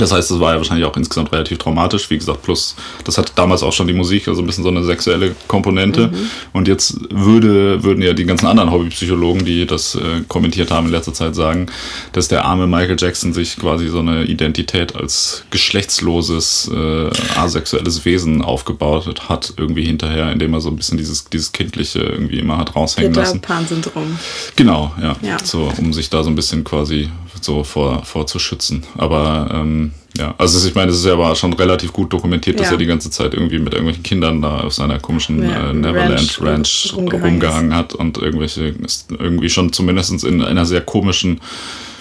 Das 0.00 0.12
heißt, 0.12 0.30
es 0.30 0.40
war 0.40 0.52
ja 0.52 0.58
wahrscheinlich 0.58 0.86
auch 0.86 0.96
insgesamt 0.96 1.32
relativ 1.32 1.58
traumatisch. 1.58 2.08
Wie 2.10 2.18
gesagt, 2.18 2.42
plus 2.42 2.74
das 3.04 3.18
hat 3.18 3.32
damals 3.36 3.62
auch 3.62 3.72
schon 3.72 3.86
die 3.86 3.92
Musik, 3.92 4.28
also 4.28 4.42
ein 4.42 4.46
bisschen 4.46 4.64
so 4.64 4.70
eine 4.70 4.82
sexuelle 4.84 5.34
Komponente. 5.46 6.08
Mhm. 6.08 6.30
Und 6.52 6.68
jetzt 6.68 6.98
würde, 7.10 7.82
würden 7.82 8.02
ja 8.02 8.12
die 8.12 8.24
ganzen 8.24 8.46
anderen 8.46 8.70
Hobbypsychologen, 8.70 9.44
die 9.44 9.66
das 9.66 9.94
äh, 9.94 10.22
kommentiert 10.28 10.70
haben 10.70 10.86
in 10.86 10.92
letzter 10.92 11.12
Zeit, 11.12 11.34
sagen, 11.34 11.66
dass 12.12 12.28
der 12.28 12.44
arme 12.44 12.66
Michael 12.66 12.96
Jackson 12.98 13.32
sich 13.32 13.56
quasi 13.56 13.88
so 13.88 13.98
eine 13.98 14.24
Identität 14.24 14.96
als 14.96 15.44
geschlechtsloses, 15.50 16.70
äh, 16.74 17.10
asexuelles 17.38 18.04
Wesen 18.04 18.42
aufgebaut 18.42 19.28
hat, 19.28 19.52
irgendwie 19.56 19.84
hinterher, 19.84 20.32
indem 20.32 20.54
er 20.54 20.60
so 20.60 20.70
ein 20.70 20.76
bisschen 20.76 20.98
dieses, 20.98 21.26
dieses 21.26 21.52
Kindliche 21.52 22.00
irgendwie 22.00 22.38
immer 22.38 22.56
hat 22.56 22.74
raushängen 22.74 23.12
Peter 23.12 23.22
lassen. 23.22 23.40
Pan-Syndrom. 23.40 24.18
Genau, 24.56 24.94
ja. 25.00 25.16
ja. 25.22 25.36
So, 25.42 25.72
um 25.78 25.92
sich 25.92 26.10
da 26.10 26.22
so 26.22 26.30
ein 26.30 26.34
bisschen 26.34 26.64
quasi 26.64 27.10
so 27.44 27.64
vor, 27.64 28.04
vor 28.04 28.26
zu 28.26 28.38
schützen. 28.38 28.84
Aber 28.96 29.50
ähm, 29.52 29.92
ja, 30.16 30.34
also 30.38 30.66
ich 30.66 30.74
meine, 30.74 30.90
es 30.90 30.98
ist 30.98 31.06
ja 31.06 31.12
aber 31.12 31.34
schon 31.36 31.52
relativ 31.52 31.92
gut 31.92 32.12
dokumentiert, 32.12 32.58
dass 32.58 32.66
ja. 32.66 32.72
er 32.72 32.78
die 32.78 32.86
ganze 32.86 33.10
Zeit 33.10 33.32
irgendwie 33.34 33.58
mit 33.58 33.72
irgendwelchen 33.72 34.02
Kindern 34.02 34.42
da 34.42 34.60
auf 34.60 34.74
seiner 34.74 34.98
komischen 34.98 35.42
ja, 35.42 35.70
äh, 35.70 35.72
Neverland 35.72 36.40
Ranch, 36.40 36.42
Ranch 36.42 36.94
rumgehangen 36.96 37.74
hat 37.74 37.94
und 37.94 38.18
irgendwelche 38.18 38.74
irgendwie 39.10 39.48
schon 39.48 39.72
zumindest 39.72 40.24
in 40.24 40.42
einer 40.42 40.66
sehr 40.66 40.80
komischen 40.80 41.40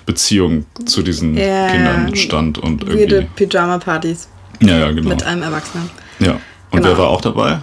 Beziehung 0.05 0.65
zu 0.85 1.03
diesen 1.03 1.37
ja, 1.37 1.67
Kindern 1.69 2.15
stand 2.15 2.57
und 2.57 2.83
irgendwie. 2.83 3.27
Pyjama-Partys. 3.35 4.27
Ja, 4.61 4.79
ja, 4.79 4.91
genau. 4.91 5.09
Mit 5.09 5.23
einem 5.23 5.43
Erwachsenen. 5.43 5.89
Ja. 6.19 6.33
Und 6.71 6.81
genau. 6.81 6.87
wer 6.87 6.97
war 6.97 7.09
auch 7.09 7.21
dabei? 7.21 7.59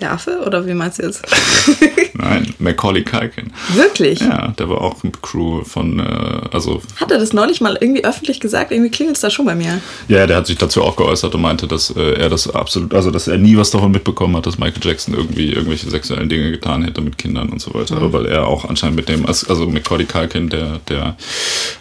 Der 0.00 0.12
Affe? 0.12 0.42
Oder 0.46 0.66
wie 0.66 0.74
meinst 0.74 0.98
du 0.98 1.04
jetzt? 1.04 1.22
Nein, 2.14 2.54
Macaulay 2.58 3.02
Culkin. 3.02 3.52
Wirklich? 3.74 4.20
Ja, 4.20 4.48
der 4.48 4.68
war 4.68 4.80
auch 4.80 4.96
Crew 5.22 5.64
von, 5.64 5.98
äh, 5.98 6.48
also... 6.52 6.82
Hat 6.96 7.10
er 7.10 7.18
das 7.18 7.32
neulich 7.32 7.60
mal 7.60 7.76
irgendwie 7.80 8.04
öffentlich 8.04 8.40
gesagt? 8.40 8.70
Irgendwie 8.70 8.90
klingelt 8.90 9.16
es 9.16 9.22
da 9.22 9.30
schon 9.30 9.46
bei 9.46 9.54
mir. 9.54 9.80
Ja, 10.08 10.26
der 10.26 10.36
hat 10.36 10.46
sich 10.46 10.58
dazu 10.58 10.82
auch 10.82 10.96
geäußert 10.96 11.34
und 11.34 11.42
meinte, 11.42 11.66
dass 11.66 11.90
äh, 11.90 12.14
er 12.14 12.28
das 12.28 12.52
absolut, 12.52 12.94
also 12.94 13.10
dass 13.10 13.28
er 13.28 13.38
nie 13.38 13.56
was 13.56 13.70
davon 13.70 13.90
mitbekommen 13.90 14.36
hat, 14.36 14.46
dass 14.46 14.58
Michael 14.58 14.82
Jackson 14.82 15.14
irgendwie 15.14 15.52
irgendwelche 15.52 15.88
sexuellen 15.90 16.28
Dinge 16.28 16.50
getan 16.50 16.82
hätte 16.82 17.00
mit 17.00 17.18
Kindern 17.18 17.48
und 17.48 17.60
so 17.60 17.74
weiter. 17.74 18.00
Mhm. 18.00 18.12
Weil 18.12 18.26
er 18.26 18.46
auch 18.46 18.64
anscheinend 18.64 18.96
mit 18.96 19.08
dem, 19.08 19.26
also 19.26 19.66
Macaulay 19.66 20.04
Culkin, 20.04 20.48
der, 20.48 20.80
der 20.88 21.16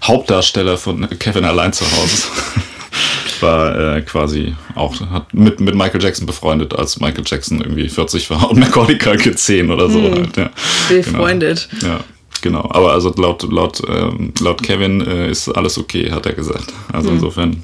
Hauptdarsteller 0.03 0.77
von 0.77 1.07
Kevin 1.19 1.45
allein 1.45 1.73
zu 1.73 1.85
Hause 1.85 2.27
war 3.41 3.97
äh, 3.97 4.01
quasi 4.01 4.55
auch 4.75 4.99
hat 5.09 5.33
mit, 5.33 5.59
mit 5.59 5.75
Michael 5.75 6.01
Jackson 6.01 6.25
befreundet, 6.25 6.75
als 6.75 6.99
Michael 6.99 7.23
Jackson 7.25 7.61
irgendwie 7.61 7.89
40 7.89 8.29
war 8.29 8.49
und 8.49 8.59
Macaulay 8.59 8.97
Culkin 8.99 9.35
10 9.35 9.71
oder 9.71 9.89
so. 9.89 9.99
Hm, 9.99 10.13
halt, 10.13 10.37
ja. 10.37 10.49
Befreundet. 10.89 11.69
Genau. 11.79 11.93
Ja, 11.93 11.99
genau. 12.41 12.69
Aber 12.71 12.93
also 12.93 13.13
laut, 13.17 13.43
laut, 13.51 13.81
ähm, 13.87 14.33
laut 14.39 14.61
Kevin 14.63 15.01
äh, 15.01 15.29
ist 15.29 15.49
alles 15.49 15.77
okay, 15.77 16.11
hat 16.11 16.25
er 16.25 16.33
gesagt. 16.33 16.73
Also 16.91 17.09
hm. 17.09 17.15
insofern, 17.15 17.63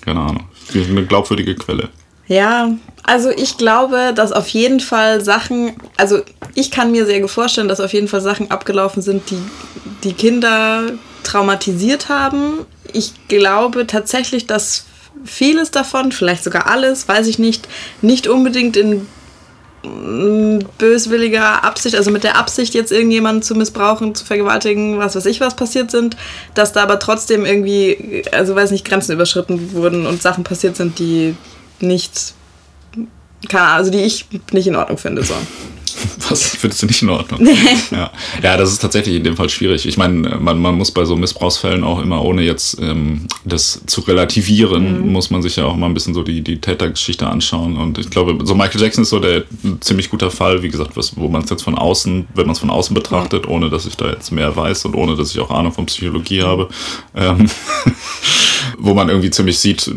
keine 0.00 0.20
Ahnung. 0.20 0.48
Eine 0.74 1.06
glaubwürdige 1.06 1.54
Quelle. 1.54 1.88
Ja, 2.26 2.74
also 3.04 3.30
ich 3.30 3.56
glaube, 3.56 4.12
dass 4.14 4.32
auf 4.32 4.48
jeden 4.48 4.80
Fall 4.80 5.24
Sachen, 5.24 5.72
also 5.96 6.20
ich 6.54 6.70
kann 6.70 6.90
mir 6.90 7.06
sehr 7.06 7.20
gut 7.22 7.30
vorstellen, 7.30 7.68
dass 7.68 7.80
auf 7.80 7.94
jeden 7.94 8.08
Fall 8.08 8.20
Sachen 8.20 8.50
abgelaufen 8.50 9.00
sind, 9.00 9.30
die 9.30 9.38
die 10.04 10.12
Kinder 10.12 10.92
traumatisiert 11.22 12.08
haben. 12.08 12.66
Ich 12.92 13.12
glaube 13.28 13.86
tatsächlich, 13.86 14.46
dass 14.46 14.84
vieles 15.24 15.70
davon, 15.70 16.12
vielleicht 16.12 16.44
sogar 16.44 16.68
alles, 16.68 17.08
weiß 17.08 17.26
ich 17.26 17.38
nicht, 17.38 17.68
nicht 18.02 18.26
unbedingt 18.26 18.76
in 18.76 19.06
mm, 19.84 20.60
böswilliger 20.78 21.64
Absicht, 21.64 21.96
also 21.96 22.10
mit 22.10 22.24
der 22.24 22.36
Absicht, 22.36 22.74
jetzt 22.74 22.92
irgendjemanden 22.92 23.42
zu 23.42 23.54
missbrauchen, 23.54 24.14
zu 24.14 24.24
vergewaltigen, 24.24 24.98
was 24.98 25.16
weiß 25.16 25.26
ich, 25.26 25.40
was 25.40 25.56
passiert 25.56 25.90
sind, 25.90 26.16
dass 26.54 26.72
da 26.72 26.82
aber 26.82 26.98
trotzdem 26.98 27.44
irgendwie, 27.44 28.24
also 28.32 28.54
weiß 28.54 28.70
nicht, 28.70 28.84
Grenzen 28.84 29.12
überschritten 29.12 29.72
wurden 29.72 30.06
und 30.06 30.22
Sachen 30.22 30.44
passiert 30.44 30.76
sind, 30.76 30.98
die 30.98 31.34
nicht, 31.80 32.34
keine 33.48 33.64
Ahnung, 33.64 33.76
also 33.76 33.90
die 33.90 34.02
ich 34.02 34.26
nicht 34.52 34.66
in 34.66 34.76
Ordnung 34.76 34.98
finde. 34.98 35.22
So. 35.22 35.34
Was 36.28 36.56
findest 36.56 36.82
du 36.82 36.86
nicht 36.86 37.02
in 37.02 37.10
Ordnung? 37.10 37.46
ja. 37.90 38.10
ja, 38.42 38.56
das 38.56 38.72
ist 38.72 38.80
tatsächlich 38.80 39.16
in 39.16 39.24
dem 39.24 39.36
Fall 39.36 39.48
schwierig. 39.48 39.86
Ich 39.86 39.96
meine, 39.96 40.38
man, 40.38 40.58
man 40.58 40.76
muss 40.76 40.90
bei 40.90 41.04
so 41.04 41.16
Missbrauchsfällen 41.16 41.84
auch 41.84 42.00
immer, 42.00 42.22
ohne 42.24 42.42
jetzt 42.42 42.80
ähm, 42.80 43.26
das 43.44 43.82
zu 43.86 44.00
relativieren, 44.02 45.02
mhm. 45.02 45.12
muss 45.12 45.30
man 45.30 45.42
sich 45.42 45.56
ja 45.56 45.64
auch 45.64 45.76
mal 45.76 45.86
ein 45.86 45.94
bisschen 45.94 46.14
so 46.14 46.22
die, 46.22 46.42
die 46.42 46.60
Tätergeschichte 46.60 47.26
anschauen. 47.26 47.76
Und 47.76 47.98
ich 47.98 48.10
glaube, 48.10 48.38
so 48.44 48.54
Michael 48.54 48.80
Jackson 48.80 49.02
ist 49.02 49.10
so 49.10 49.20
der 49.20 49.44
ziemlich 49.80 50.10
guter 50.10 50.30
Fall, 50.30 50.62
wie 50.62 50.68
gesagt, 50.68 50.96
was, 50.96 51.16
wo 51.16 51.28
man 51.28 51.42
es 51.42 51.50
jetzt 51.50 51.62
von 51.62 51.76
außen, 51.76 52.28
wenn 52.34 52.46
man 52.46 52.52
es 52.52 52.58
von 52.58 52.70
außen 52.70 52.94
betrachtet, 52.94 53.46
mhm. 53.46 53.52
ohne 53.52 53.70
dass 53.70 53.86
ich 53.86 53.96
da 53.96 54.10
jetzt 54.10 54.30
mehr 54.30 54.54
weiß 54.54 54.84
und 54.84 54.94
ohne 54.94 55.16
dass 55.16 55.30
ich 55.30 55.40
auch 55.40 55.50
Ahnung 55.50 55.72
von 55.72 55.86
Psychologie 55.86 56.42
habe, 56.42 56.68
ähm, 57.14 57.48
wo 58.78 58.94
man 58.94 59.08
irgendwie 59.08 59.30
ziemlich 59.30 59.58
sieht, 59.58 59.90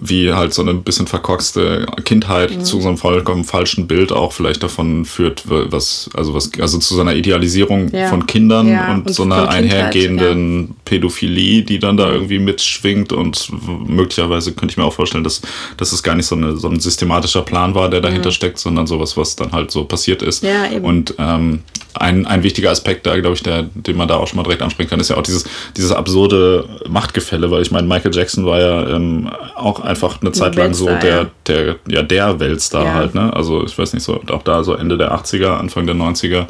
wie 0.00 0.32
halt 0.32 0.54
so 0.54 0.62
eine 0.62 0.74
bisschen 0.74 1.06
verkorkste 1.06 1.86
Kindheit 2.04 2.56
mhm. 2.56 2.64
zu 2.64 2.80
so 2.80 2.88
einem 2.88 2.98
vollkommen 2.98 3.44
falschen 3.44 3.86
Bild 3.86 4.12
auch 4.12 4.32
vielleicht 4.32 4.62
davon 4.62 5.04
führt, 5.04 5.44
was, 5.46 6.10
also 6.14 6.34
was, 6.34 6.52
also 6.60 6.78
zu 6.78 6.94
so 6.94 7.00
einer 7.00 7.14
Idealisierung 7.14 7.90
ja. 7.92 8.08
von 8.08 8.26
Kindern 8.26 8.68
ja, 8.68 8.92
und, 8.92 9.06
und, 9.06 9.12
so 9.12 9.24
einer 9.24 9.48
einhergehenden 9.48 10.68
ja. 10.68 10.74
Pädophilie, 10.84 11.62
die 11.62 11.78
dann 11.78 11.96
da 11.96 12.10
irgendwie 12.10 12.38
mitschwingt 12.38 13.12
und 13.12 13.50
möglicherweise 13.86 14.52
könnte 14.52 14.72
ich 14.72 14.76
mir 14.76 14.84
auch 14.84 14.92
vorstellen, 14.92 15.24
dass, 15.24 15.42
dass 15.76 15.92
es 15.92 16.02
gar 16.02 16.14
nicht 16.14 16.26
so, 16.26 16.36
eine, 16.36 16.56
so 16.56 16.68
ein 16.68 16.80
systematischer 16.80 17.42
Plan 17.42 17.74
war, 17.74 17.90
der 17.90 18.00
dahinter 18.00 18.30
mhm. 18.30 18.34
steckt, 18.34 18.58
sondern 18.58 18.86
sowas, 18.86 19.16
was 19.16 19.36
dann 19.36 19.52
halt 19.52 19.70
so 19.70 19.84
passiert 19.84 20.22
ist. 20.22 20.42
Ja, 20.42 20.70
eben. 20.70 20.84
Und 20.84 21.14
ähm, 21.18 21.60
ein, 21.94 22.26
ein 22.26 22.42
wichtiger 22.42 22.70
Aspekt 22.70 23.06
da, 23.06 23.18
glaube 23.18 23.34
ich, 23.34 23.42
der, 23.42 23.62
den 23.62 23.96
man 23.96 24.08
da 24.08 24.16
auch 24.16 24.28
schon 24.28 24.36
mal 24.36 24.42
direkt 24.42 24.62
ansprechen 24.62 24.90
kann, 24.90 25.00
ist 25.00 25.10
ja 25.10 25.16
auch 25.16 25.22
dieses, 25.22 25.44
dieses 25.76 25.90
absurde 25.90 26.68
Machtgefälle, 26.88 27.50
weil 27.50 27.62
ich 27.62 27.70
meine, 27.70 27.87
Michael 27.88 28.14
Jackson 28.14 28.44
war 28.44 28.60
ja 28.60 28.88
ähm, 28.88 29.30
auch 29.56 29.80
einfach 29.80 30.20
eine 30.20 30.32
Zeit 30.32 30.56
lang 30.56 30.74
so 30.74 30.86
der, 30.86 31.30
der, 31.46 31.76
ja, 31.88 32.02
der 32.02 32.38
Weltstar 32.38 32.84
ja. 32.84 32.94
halt, 32.94 33.14
ne? 33.14 33.32
Also 33.34 33.64
ich 33.64 33.76
weiß 33.76 33.94
nicht, 33.94 34.02
so 34.02 34.20
auch 34.30 34.42
da 34.42 34.62
so 34.62 34.74
Ende 34.74 34.98
der 34.98 35.12
80er, 35.12 35.56
Anfang 35.56 35.86
der 35.86 35.96
90er, 35.96 36.46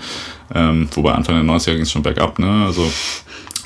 ähm, 0.54 0.88
wobei 0.94 1.12
Anfang 1.12 1.36
der 1.36 1.54
90er 1.54 1.72
ging 1.72 1.82
es 1.82 1.92
schon 1.92 2.02
bergab, 2.02 2.38
ne? 2.38 2.64
Also 2.66 2.90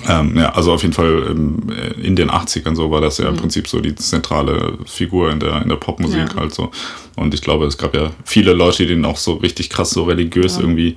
ähm, 0.09 0.37
ja, 0.37 0.53
also 0.53 0.73
auf 0.73 0.83
jeden 0.83 0.95
Fall 0.95 1.27
ähm, 1.31 1.63
in 2.01 2.17
den 2.17 2.31
80ern 2.31 2.75
so 2.75 2.91
war 2.91 3.01
das 3.01 3.19
ja 3.19 3.29
im 3.29 3.35
mhm. 3.35 3.41
Prinzip 3.41 3.69
so 3.69 3.81
die 3.81 3.95
zentrale 3.95 4.79
Figur 4.85 5.31
in 5.31 5.39
der, 5.39 5.63
in 5.63 5.69
der 5.69 5.77
Popmusik 5.77 6.35
ja. 6.35 6.41
halt 6.41 6.55
so. 6.55 6.71
Und 7.15 7.35
ich 7.35 7.43
glaube, 7.43 7.67
es 7.67 7.79
gab 7.79 7.95
ja 7.95 8.11
viele 8.25 8.53
Leute, 8.53 8.87
die 8.87 8.95
ihn 8.95 9.05
auch 9.05 9.17
so 9.17 9.35
richtig 9.35 9.71
krass 9.71 9.91
so 9.91 10.05
religiös 10.05 10.57
ja. 10.57 10.63
irgendwie 10.63 10.97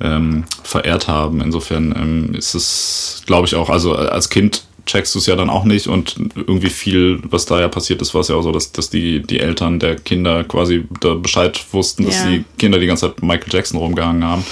ähm, 0.00 0.44
verehrt 0.62 1.08
haben. 1.08 1.40
Insofern 1.40 1.94
ähm, 1.96 2.34
ist 2.34 2.54
es, 2.54 3.22
glaube 3.26 3.46
ich, 3.46 3.56
auch, 3.56 3.68
also 3.68 3.94
als 3.94 4.30
Kind 4.30 4.64
checkst 4.86 5.14
du 5.14 5.18
es 5.18 5.26
ja 5.26 5.36
dann 5.36 5.50
auch 5.50 5.64
nicht 5.64 5.88
und 5.88 6.16
irgendwie 6.34 6.70
viel, 6.70 7.20
was 7.28 7.44
da 7.44 7.60
ja 7.60 7.68
passiert 7.68 8.00
ist, 8.00 8.14
war 8.14 8.22
es 8.22 8.28
ja 8.28 8.36
auch 8.36 8.42
so, 8.42 8.52
dass, 8.52 8.72
dass 8.72 8.88
die, 8.88 9.20
die 9.20 9.40
Eltern 9.40 9.78
der 9.78 9.96
Kinder 9.96 10.44
quasi 10.44 10.84
da 11.00 11.14
Bescheid 11.14 11.62
wussten, 11.72 12.06
dass 12.06 12.24
ja. 12.24 12.30
die 12.30 12.44
Kinder 12.58 12.78
die 12.78 12.86
ganze 12.86 13.08
Zeit 13.08 13.22
Michael 13.22 13.52
Jackson 13.52 13.78
rumgehangen 13.78 14.24
haben 14.24 14.44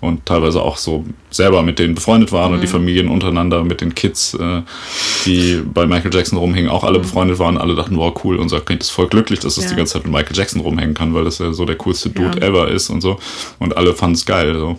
und 0.00 0.26
teilweise 0.26 0.62
auch 0.62 0.78
so 0.78 1.04
selber 1.30 1.62
mit 1.62 1.78
denen 1.78 1.94
befreundet 1.94 2.32
waren 2.32 2.48
mhm. 2.48 2.54
und 2.56 2.60
die. 2.62 2.72
Familien 2.72 3.08
untereinander 3.08 3.62
mit 3.62 3.80
den 3.80 3.94
Kids, 3.94 4.34
äh, 4.34 4.62
die 5.26 5.62
bei 5.62 5.86
Michael 5.86 6.12
Jackson 6.12 6.38
rumhingen, 6.38 6.70
auch 6.70 6.82
alle 6.82 6.98
mhm. 6.98 7.02
befreundet 7.02 7.38
waren. 7.38 7.58
Alle 7.58 7.74
dachten, 7.74 7.96
wow, 7.96 8.12
cool, 8.24 8.36
unser 8.36 8.60
Kind 8.60 8.82
ist 8.82 8.90
voll 8.90 9.08
glücklich, 9.08 9.38
dass 9.40 9.58
es 9.58 9.64
ja. 9.64 9.70
die 9.70 9.76
ganze 9.76 9.94
Zeit 9.94 10.04
mit 10.04 10.12
Michael 10.12 10.36
Jackson 10.36 10.60
rumhängen 10.60 10.94
kann, 10.94 11.14
weil 11.14 11.24
das 11.24 11.38
ja 11.38 11.52
so 11.52 11.64
der 11.64 11.76
coolste 11.76 12.10
Dude 12.10 12.40
ja. 12.40 12.48
ever 12.48 12.68
ist 12.68 12.90
und 12.90 13.00
so. 13.02 13.18
Und 13.58 13.76
alle 13.76 13.94
fanden 13.94 14.14
es 14.14 14.24
geil. 14.24 14.54
So. 14.54 14.78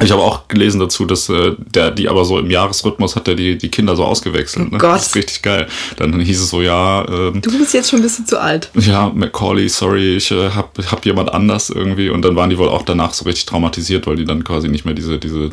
Ich 0.00 0.12
habe 0.12 0.22
auch 0.22 0.46
gelesen 0.48 0.78
dazu, 0.80 1.04
dass 1.04 1.28
äh, 1.28 1.52
der 1.58 1.90
die 1.90 2.08
aber 2.08 2.24
so 2.24 2.38
im 2.38 2.50
Jahresrhythmus 2.50 3.16
hat 3.16 3.26
der 3.26 3.34
die, 3.34 3.58
die 3.58 3.68
Kinder 3.68 3.96
so 3.96 4.04
ausgewechselt. 4.04 4.68
Oh 4.70 4.74
ne? 4.74 4.78
Gott. 4.78 4.96
Das 4.96 5.08
ist 5.08 5.16
richtig 5.16 5.42
geil. 5.42 5.66
Dann 5.96 6.18
hieß 6.20 6.40
es 6.40 6.50
so, 6.50 6.62
ja. 6.62 7.04
Ähm, 7.08 7.40
du 7.40 7.58
bist 7.58 7.74
jetzt 7.74 7.90
schon 7.90 8.00
ein 8.00 8.02
bisschen 8.02 8.26
zu 8.26 8.40
alt. 8.40 8.70
Ja, 8.74 9.10
Macaulay, 9.14 9.68
sorry, 9.68 10.16
ich 10.16 10.30
äh, 10.30 10.50
hab, 10.50 10.78
hab 10.78 11.04
jemand 11.04 11.32
anders 11.32 11.70
irgendwie. 11.70 12.10
Und 12.10 12.22
dann 12.22 12.36
waren 12.36 12.50
die 12.50 12.58
wohl 12.58 12.68
auch 12.68 12.82
danach 12.82 13.12
so 13.12 13.24
richtig 13.24 13.46
traumatisiert, 13.46 14.06
weil 14.06 14.16
die 14.16 14.24
dann 14.24 14.44
quasi 14.44 14.68
nicht 14.68 14.84
mehr 14.84 14.94
diese, 14.94 15.18
diese, 15.18 15.50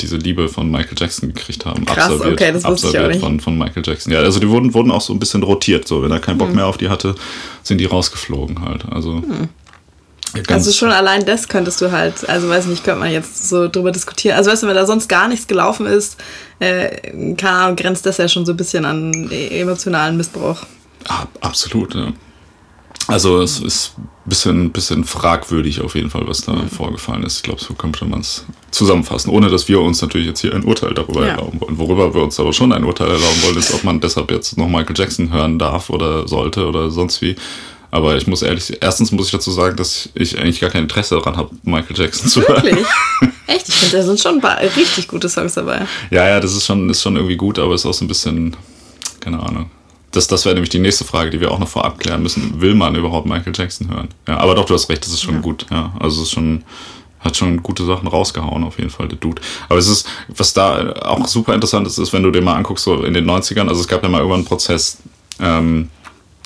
diese 0.00 0.16
Liebe 0.16 0.48
von 0.48 0.70
Michael 0.70 0.96
Jackson 0.98 1.32
gekriegt 1.32 1.64
haben. 1.64 1.84
Krass, 1.84 2.10
absorbiert, 2.10 2.32
okay, 2.32 2.52
das 2.52 2.64
wusste 2.64 2.88
ich 2.88 2.98
auch 2.98 3.08
nicht. 3.08 3.20
Von, 3.20 3.40
von 3.40 3.56
Michael 3.56 3.82
Jackson. 3.86 4.12
Ja, 4.12 4.20
also 4.20 4.40
die 4.40 4.48
wurden, 4.48 4.74
wurden 4.74 4.90
auch 4.90 5.00
so 5.00 5.12
ein 5.12 5.18
bisschen 5.18 5.42
rotiert. 5.42 5.86
So, 5.86 6.02
wenn 6.02 6.10
er 6.10 6.20
keinen 6.20 6.38
Bock 6.38 6.48
hm. 6.48 6.56
mehr 6.56 6.66
auf 6.66 6.78
die 6.78 6.88
hatte, 6.88 7.14
sind 7.62 7.78
die 7.78 7.86
rausgeflogen 7.86 8.60
halt. 8.62 8.84
Also. 8.90 9.22
Hm. 9.22 9.48
Ganz 10.34 10.66
also 10.66 10.72
schon 10.72 10.90
allein 10.90 11.24
das 11.24 11.48
könntest 11.48 11.80
du 11.80 11.92
halt, 11.92 12.28
also 12.28 12.48
weiß 12.48 12.66
nicht, 12.66 12.84
könnte 12.84 13.00
man 13.00 13.12
jetzt 13.12 13.48
so 13.48 13.68
drüber 13.68 13.92
diskutieren. 13.92 14.36
Also 14.36 14.50
weißt 14.50 14.64
du, 14.64 14.66
wenn 14.66 14.74
da 14.74 14.86
sonst 14.86 15.08
gar 15.08 15.28
nichts 15.28 15.46
gelaufen 15.46 15.86
ist, 15.86 16.16
äh, 16.58 17.34
keine 17.36 17.56
Ahnung, 17.56 17.76
grenzt 17.76 18.04
das 18.06 18.18
ja 18.18 18.28
schon 18.28 18.44
so 18.44 18.52
ein 18.52 18.56
bisschen 18.56 18.84
an 18.84 19.30
emotionalen 19.30 20.16
Missbrauch. 20.16 20.62
Ja, 21.08 21.28
absolut, 21.40 21.94
ja. 21.94 22.12
Also 23.06 23.42
es 23.42 23.60
ist 23.60 23.92
ein 23.98 24.08
bisschen, 24.24 24.70
bisschen 24.70 25.04
fragwürdig 25.04 25.82
auf 25.82 25.94
jeden 25.94 26.08
Fall, 26.08 26.26
was 26.26 26.40
da 26.40 26.52
mhm. 26.52 26.68
vorgefallen 26.68 27.22
ist. 27.22 27.36
Ich 27.36 27.42
glaube, 27.42 27.60
so 27.60 27.74
könnte 27.74 28.04
man 28.06 28.20
es 28.20 28.46
zusammenfassen, 28.70 29.30
ohne 29.30 29.50
dass 29.50 29.68
wir 29.68 29.80
uns 29.80 30.00
natürlich 30.00 30.26
jetzt 30.26 30.40
hier 30.40 30.54
ein 30.54 30.64
Urteil 30.64 30.94
darüber 30.94 31.22
ja. 31.22 31.32
erlauben 31.32 31.60
wollen. 31.60 31.78
Worüber 31.78 32.14
wir 32.14 32.22
uns 32.22 32.40
aber 32.40 32.52
schon 32.52 32.72
ein 32.72 32.84
Urteil 32.84 33.08
erlauben 33.10 33.42
wollen, 33.42 33.58
ist, 33.58 33.74
ob 33.74 33.84
man 33.84 34.00
deshalb 34.00 34.30
jetzt 34.30 34.56
noch 34.56 34.68
Michael 34.68 34.96
Jackson 34.96 35.30
hören 35.30 35.58
darf 35.58 35.90
oder 35.90 36.26
sollte 36.26 36.66
oder 36.66 36.90
sonst 36.90 37.20
wie. 37.20 37.36
Aber 37.94 38.16
ich 38.16 38.26
muss 38.26 38.42
ehrlich, 38.42 38.76
erstens 38.80 39.12
muss 39.12 39.26
ich 39.26 39.30
dazu 39.30 39.52
sagen, 39.52 39.76
dass 39.76 40.08
ich 40.14 40.36
eigentlich 40.36 40.60
gar 40.60 40.68
kein 40.68 40.82
Interesse 40.82 41.14
daran 41.14 41.36
habe, 41.36 41.50
Michael 41.62 41.96
Jackson 41.96 42.28
zu 42.28 42.42
hören. 42.42 42.64
Wirklich? 42.64 42.86
Echt? 43.46 43.68
Ich 43.68 43.74
finde, 43.76 43.98
da 43.98 44.02
sind 44.02 44.18
schon 44.18 44.34
ein 44.34 44.40
paar 44.40 44.60
richtig 44.60 45.06
gute 45.06 45.28
Songs 45.28 45.54
dabei. 45.54 45.86
Ja, 46.10 46.26
ja, 46.26 46.40
das 46.40 46.56
ist 46.56 46.66
schon, 46.66 46.90
ist 46.90 47.02
schon 47.02 47.14
irgendwie 47.14 47.36
gut, 47.36 47.56
aber 47.56 47.72
es 47.72 47.82
ist 47.82 47.86
auch 47.86 47.94
so 47.94 48.04
ein 48.04 48.08
bisschen, 48.08 48.56
keine 49.20 49.38
Ahnung. 49.38 49.70
Das, 50.10 50.26
das 50.26 50.44
wäre 50.44 50.56
nämlich 50.56 50.70
die 50.70 50.80
nächste 50.80 51.04
Frage, 51.04 51.30
die 51.30 51.40
wir 51.40 51.52
auch 51.52 51.60
noch 51.60 51.68
vorab 51.68 52.00
klären 52.00 52.20
müssen. 52.20 52.60
Will 52.60 52.74
man 52.74 52.96
überhaupt 52.96 53.28
Michael 53.28 53.52
Jackson 53.54 53.88
hören? 53.88 54.08
Ja, 54.26 54.38
aber 54.38 54.56
doch, 54.56 54.64
du 54.64 54.74
hast 54.74 54.88
recht, 54.88 55.04
das 55.04 55.12
ist 55.12 55.22
schon 55.22 55.36
ja. 55.36 55.40
gut. 55.40 55.64
Ja, 55.70 55.94
also 56.00 56.20
es 56.20 56.26
ist 56.26 56.32
schon, 56.32 56.64
hat 57.20 57.36
schon 57.36 57.62
gute 57.62 57.84
Sachen 57.84 58.08
rausgehauen, 58.08 58.64
auf 58.64 58.76
jeden 58.76 58.90
Fall, 58.90 59.06
der 59.06 59.18
Dude. 59.18 59.40
Aber 59.68 59.78
es 59.78 59.86
ist, 59.86 60.04
was 60.26 60.52
da 60.52 60.94
auch 60.94 61.28
super 61.28 61.54
interessant 61.54 61.86
ist, 61.86 61.98
ist, 61.98 62.12
wenn 62.12 62.24
du 62.24 62.32
dir 62.32 62.42
mal 62.42 62.56
anguckst, 62.56 62.82
so 62.82 63.04
in 63.04 63.14
den 63.14 63.30
90ern, 63.30 63.68
also 63.68 63.80
es 63.80 63.86
gab 63.86 64.02
ja 64.02 64.08
mal 64.08 64.18
irgendwann 64.18 64.40
einen 64.40 64.48
Prozess, 64.48 64.98
ähm, 65.38 65.90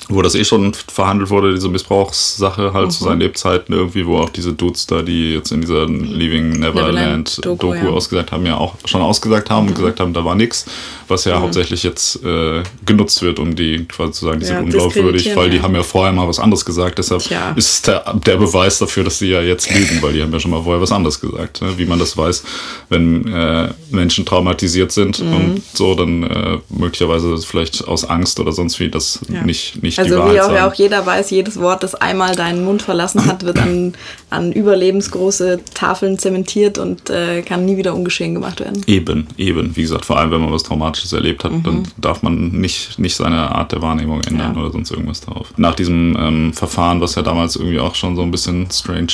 wo 0.09 0.23
das 0.23 0.33
eh 0.33 0.43
schon 0.43 0.73
verhandelt 0.73 1.29
wurde, 1.29 1.53
diese 1.53 1.69
Missbrauchssache 1.69 2.73
halt 2.73 2.87
mhm. 2.87 2.91
zu 2.91 3.03
seinen 3.03 3.19
Lebzeiten 3.19 3.73
irgendwie, 3.73 4.07
wo 4.07 4.17
auch 4.17 4.29
diese 4.29 4.53
Dudes 4.53 4.87
da, 4.87 5.03
die 5.03 5.35
jetzt 5.35 5.51
in 5.51 5.61
dieser 5.61 5.85
Leaving 5.85 6.49
Neverland 6.53 7.37
Doku, 7.45 7.67
Doku 7.73 7.85
ja. 7.85 7.89
ausgesagt 7.91 8.31
haben, 8.31 8.43
ja 8.47 8.57
auch 8.57 8.73
schon 8.85 9.03
ausgesagt 9.03 9.51
haben 9.51 9.65
mhm. 9.65 9.69
und 9.69 9.75
gesagt 9.75 9.99
haben, 9.99 10.13
da 10.13 10.25
war 10.25 10.33
nichts, 10.33 10.65
was 11.07 11.25
ja 11.25 11.37
mhm. 11.37 11.43
hauptsächlich 11.43 11.83
jetzt 11.83 12.23
äh, 12.23 12.63
genutzt 12.87 13.21
wird, 13.21 13.37
um 13.37 13.55
die 13.55 13.85
quasi 13.85 14.13
zu 14.13 14.25
sagen, 14.25 14.39
die 14.39 14.47
ja, 14.47 14.55
sind 14.55 14.65
unglaubwürdig, 14.65 15.35
weil 15.35 15.51
die 15.51 15.61
haben 15.61 15.75
ja 15.75 15.83
vorher 15.83 16.11
mal 16.11 16.27
was 16.27 16.39
anderes 16.39 16.65
gesagt, 16.65 16.97
deshalb 16.97 17.21
Tja. 17.21 17.51
ist 17.55 17.85
der, 17.85 18.15
der 18.25 18.37
Beweis 18.37 18.79
dafür, 18.79 19.03
dass 19.03 19.19
sie 19.19 19.29
ja 19.29 19.41
jetzt 19.41 19.71
lügen, 19.71 20.01
weil 20.01 20.13
die 20.13 20.23
haben 20.23 20.33
ja 20.33 20.39
schon 20.39 20.51
mal 20.51 20.63
vorher 20.63 20.81
was 20.81 20.91
anderes 20.91 21.21
gesagt. 21.21 21.61
Ne? 21.61 21.77
Wie 21.77 21.85
man 21.85 21.99
das 21.99 22.17
weiß, 22.17 22.43
wenn 22.89 23.27
äh, 23.31 23.69
Menschen 23.91 24.25
traumatisiert 24.25 24.91
sind 24.91 25.19
mhm. 25.19 25.33
und 25.33 25.61
so, 25.73 25.93
dann 25.93 26.23
äh, 26.23 26.57
möglicherweise 26.69 27.37
vielleicht 27.37 27.87
aus 27.87 28.05
Angst 28.05 28.39
oder 28.39 28.53
sonst 28.53 28.79
wie 28.79 28.89
das 28.89 29.19
ja. 29.31 29.43
nicht, 29.43 29.83
nicht 29.83 29.98
also 29.99 30.31
wie 30.31 30.41
auch, 30.41 30.51
auch 30.51 30.73
jeder 30.73 31.05
weiß, 31.05 31.29
jedes 31.31 31.59
Wort, 31.59 31.83
das 31.83 31.95
einmal 31.95 32.35
deinen 32.35 32.63
Mund 32.63 32.81
verlassen 32.81 33.25
hat, 33.25 33.43
wird 33.43 33.59
an, 33.59 33.93
an 34.29 34.51
überlebensgroße 34.51 35.59
Tafeln 35.73 36.17
zementiert 36.17 36.77
und 36.77 37.09
äh, 37.09 37.41
kann 37.41 37.65
nie 37.65 37.77
wieder 37.77 37.93
ungeschehen 37.93 38.33
gemacht 38.33 38.59
werden. 38.59 38.81
Eben, 38.87 39.27
eben. 39.37 39.75
Wie 39.75 39.81
gesagt, 39.81 40.05
vor 40.05 40.17
allem 40.17 40.31
wenn 40.31 40.41
man 40.41 40.51
was 40.51 40.63
Traumatisches 40.63 41.13
erlebt 41.13 41.43
hat, 41.43 41.51
mhm. 41.51 41.63
dann 41.63 41.87
darf 41.97 42.21
man 42.23 42.49
nicht, 42.49 42.99
nicht 42.99 43.15
seine 43.15 43.53
Art 43.53 43.71
der 43.71 43.81
Wahrnehmung 43.81 44.21
ändern 44.21 44.55
ja. 44.55 44.61
oder 44.61 44.71
sonst 44.71 44.91
irgendwas 44.91 45.21
drauf. 45.21 45.53
Nach 45.57 45.75
diesem 45.75 46.17
ähm, 46.19 46.53
Verfahren, 46.53 47.01
was 47.01 47.15
ja 47.15 47.21
damals 47.21 47.55
irgendwie 47.55 47.79
auch 47.79 47.95
schon 47.95 48.15
so 48.15 48.21
ein 48.21 48.31
bisschen 48.31 48.69
strange 48.71 49.13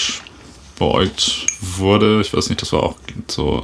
beäugt 0.78 1.46
wurde, 1.62 2.22
ich 2.22 2.34
weiß 2.34 2.50
nicht, 2.50 2.62
das 2.62 2.74
war 2.74 2.84
auch 2.84 2.96
so 3.28 3.64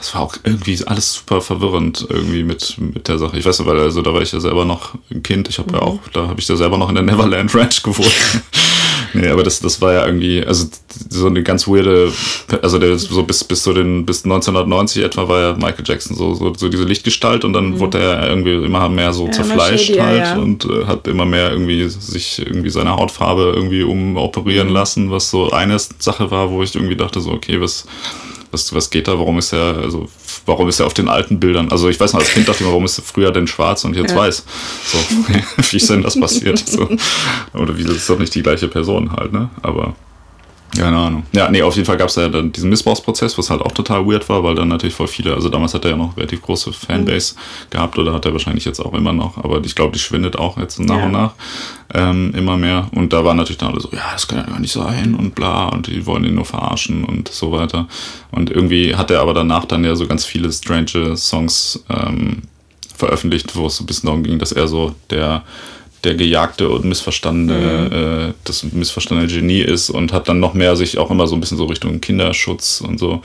es 0.00 0.14
war 0.14 0.22
auch 0.22 0.36
irgendwie 0.44 0.78
alles 0.86 1.14
super 1.14 1.40
verwirrend 1.40 2.06
irgendwie 2.08 2.44
mit, 2.44 2.76
mit 2.78 3.08
der 3.08 3.18
Sache. 3.18 3.38
Ich 3.38 3.44
weiß 3.44 3.60
aber, 3.60 3.72
also 3.72 4.02
da 4.02 4.12
war 4.14 4.22
ich 4.22 4.32
ja 4.32 4.40
selber 4.40 4.64
noch 4.64 4.94
ein 5.10 5.22
Kind. 5.22 5.48
Ich 5.48 5.58
habe 5.58 5.70
mhm. 5.70 5.76
ja 5.76 5.82
auch, 5.82 5.98
da 6.12 6.28
habe 6.28 6.40
ich 6.40 6.48
ja 6.48 6.56
selber 6.56 6.78
noch 6.78 6.88
in 6.88 6.94
der 6.94 7.04
Neverland 7.04 7.54
Ranch 7.54 7.82
gewohnt. 7.82 8.12
nee, 9.14 9.28
aber 9.28 9.42
das, 9.42 9.60
das 9.60 9.80
war 9.80 9.92
ja 9.92 10.06
irgendwie, 10.06 10.44
also 10.44 10.66
so 11.08 11.26
eine 11.26 11.42
ganz 11.42 11.66
weirde, 11.66 12.12
also 12.62 12.78
der 12.78 12.98
so 12.98 13.22
bis, 13.24 13.42
bis 13.42 13.62
zu 13.62 13.72
den, 13.72 14.06
bis 14.06 14.24
1990 14.24 15.02
etwa 15.02 15.28
war 15.28 15.40
ja 15.40 15.52
Michael 15.54 15.84
Jackson 15.84 16.16
so, 16.16 16.34
so, 16.34 16.52
so 16.54 16.68
diese 16.68 16.84
Lichtgestalt 16.84 17.44
und 17.44 17.52
dann 17.52 17.70
mhm. 17.70 17.78
wurde 17.80 17.98
er 17.98 18.28
irgendwie 18.28 18.54
immer 18.54 18.88
mehr 18.88 19.12
so 19.12 19.26
ja, 19.26 19.32
zerfleischt 19.32 19.86
shady, 19.86 19.98
halt 19.98 20.18
ja. 20.18 20.36
und 20.36 20.64
äh, 20.66 20.84
hat 20.86 21.08
immer 21.08 21.24
mehr 21.24 21.50
irgendwie 21.50 21.88
sich 21.88 22.38
irgendwie 22.38 22.70
seine 22.70 22.96
Hautfarbe 22.96 23.52
irgendwie 23.54 23.82
umoperieren 23.82 24.68
mhm. 24.68 24.74
lassen, 24.74 25.10
was 25.10 25.30
so 25.30 25.50
eine 25.50 25.78
Sache 25.78 26.30
war, 26.30 26.50
wo 26.50 26.62
ich 26.62 26.74
irgendwie 26.74 26.96
dachte 26.96 27.20
so, 27.20 27.32
okay, 27.32 27.60
was, 27.60 27.86
was, 28.52 28.72
was 28.74 28.90
geht 28.90 29.08
da? 29.08 29.18
Warum 29.18 29.38
ist 29.38 29.52
er, 29.52 29.78
also 29.78 30.08
warum 30.46 30.68
ist 30.68 30.78
er 30.78 30.86
auf 30.86 30.94
den 30.94 31.08
alten 31.08 31.40
Bildern? 31.40 31.70
Also 31.70 31.88
ich 31.88 31.98
weiß 31.98 32.12
noch, 32.12 32.20
als 32.20 32.30
Kind 32.30 32.46
dachte 32.46 32.58
ich 32.58 32.60
immer, 32.62 32.70
warum 32.70 32.84
ist 32.84 32.98
er 32.98 33.04
früher 33.04 33.32
denn 33.32 33.46
schwarz 33.46 33.84
und 33.84 33.96
jetzt 33.96 34.12
ja. 34.12 34.16
weiß? 34.16 34.44
So, 34.84 34.98
wie 35.70 35.76
ist 35.76 35.90
denn 35.90 36.02
das 36.02 36.20
passiert? 36.20 36.58
So. 36.58 36.88
Oder 37.54 37.76
wie 37.76 37.84
das 37.84 37.96
ist 37.96 38.10
doch 38.10 38.18
nicht 38.18 38.34
die 38.34 38.42
gleiche 38.42 38.68
Person 38.68 39.12
halt, 39.12 39.32
ne? 39.32 39.50
Aber 39.62 39.94
keine 40.76 40.96
Ahnung. 40.96 41.24
Ja, 41.32 41.50
nee, 41.50 41.62
auf 41.62 41.74
jeden 41.74 41.86
Fall 41.86 41.98
gab 41.98 42.08
es 42.08 42.16
ja 42.16 42.28
dann 42.28 42.50
diesen 42.50 42.70
Missbrauchsprozess, 42.70 43.36
was 43.36 43.50
halt 43.50 43.60
auch 43.60 43.72
total 43.72 44.06
weird 44.06 44.28
war, 44.28 44.42
weil 44.42 44.54
dann 44.54 44.68
natürlich 44.68 44.94
voll 44.94 45.06
viele, 45.06 45.34
also 45.34 45.48
damals 45.48 45.74
hat 45.74 45.84
er 45.84 45.92
ja 45.92 45.96
noch 45.96 46.16
relativ 46.16 46.42
große 46.42 46.72
Fanbase 46.72 47.34
mhm. 47.34 47.70
gehabt 47.70 47.98
oder 47.98 48.12
hat 48.12 48.24
er 48.24 48.32
wahrscheinlich 48.32 48.64
jetzt 48.64 48.80
auch 48.80 48.94
immer 48.94 49.12
noch, 49.12 49.36
aber 49.36 49.60
ich 49.64 49.74
glaube, 49.74 49.92
die 49.92 49.98
schwindet 49.98 50.36
auch 50.36 50.56
jetzt 50.56 50.80
nach 50.80 50.96
ja. 50.96 51.04
und 51.04 51.12
nach 51.12 51.34
ähm, 51.94 52.32
immer 52.34 52.56
mehr. 52.56 52.88
Und 52.94 53.12
da 53.12 53.24
waren 53.24 53.36
natürlich 53.36 53.58
dann 53.58 53.72
alle 53.72 53.80
so, 53.80 53.90
ja, 53.92 54.12
das 54.12 54.26
kann 54.26 54.38
ja 54.38 54.44
gar 54.44 54.60
nicht 54.60 54.72
sein 54.72 55.14
und 55.14 55.34
bla 55.34 55.68
und 55.68 55.88
die 55.88 56.06
wollen 56.06 56.24
ihn 56.24 56.34
nur 56.34 56.44
verarschen 56.44 57.04
und 57.04 57.28
so 57.28 57.52
weiter. 57.52 57.86
Und 58.30 58.50
irgendwie 58.50 58.94
hat 58.96 59.10
er 59.10 59.20
aber 59.20 59.34
danach 59.34 59.66
dann 59.66 59.84
ja 59.84 59.94
so 59.94 60.06
ganz 60.06 60.24
viele 60.24 60.50
strange 60.50 61.16
Songs 61.16 61.84
ähm, 61.90 62.42
veröffentlicht, 62.96 63.56
wo 63.56 63.66
es 63.66 63.76
so 63.76 63.84
ein 63.84 63.86
bisschen 63.86 64.06
darum 64.06 64.22
ging, 64.22 64.38
dass 64.38 64.52
er 64.52 64.68
so 64.68 64.94
der 65.10 65.42
der 66.04 66.14
gejagte 66.14 66.68
und 66.68 66.84
missverstandene, 66.84 67.88
mhm. 67.90 68.30
äh, 68.30 68.34
das 68.44 68.64
missverstandene 68.64 69.30
Genie 69.30 69.60
ist 69.60 69.90
und 69.90 70.12
hat 70.12 70.28
dann 70.28 70.40
noch 70.40 70.54
mehr 70.54 70.76
sich 70.76 70.98
auch 70.98 71.10
immer 71.10 71.26
so 71.26 71.36
ein 71.36 71.40
bisschen 71.40 71.58
so 71.58 71.66
Richtung 71.66 72.00
Kinderschutz 72.00 72.80
und 72.80 72.98
so 72.98 73.22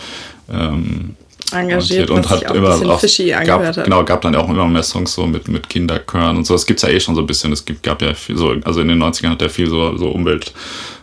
ähm, 0.51 1.15
engagiert 1.51 2.09
und 2.09 2.29
hat 2.29 2.43
immer 2.53 2.75
auch, 2.75 3.01
gab, 3.45 3.63
hat. 3.63 3.83
genau 3.83 4.03
gab 4.03 4.21
dann 4.21 4.35
auch 4.35 4.49
immer 4.49 4.67
mehr 4.67 4.83
Songs 4.83 5.13
so 5.13 5.25
mit 5.25 5.47
mit 5.47 5.69
Kinderchören 5.69 6.37
und 6.37 6.45
so 6.45 6.53
das 6.53 6.65
gibt's 6.65 6.83
ja 6.83 6.89
eh 6.89 6.99
schon 6.99 7.15
so 7.15 7.21
ein 7.21 7.27
bisschen 7.27 7.53
es 7.53 7.63
gibt 7.63 7.83
gab 7.83 8.01
ja 8.01 8.13
viel 8.13 8.37
so 8.37 8.53
also 8.63 8.81
in 8.81 8.89
den 8.89 9.01
90ern 9.01 9.29
hat 9.29 9.41
er 9.41 9.49
viel 9.49 9.69
so 9.69 9.97
so 9.97 10.09
Umwelt 10.09 10.51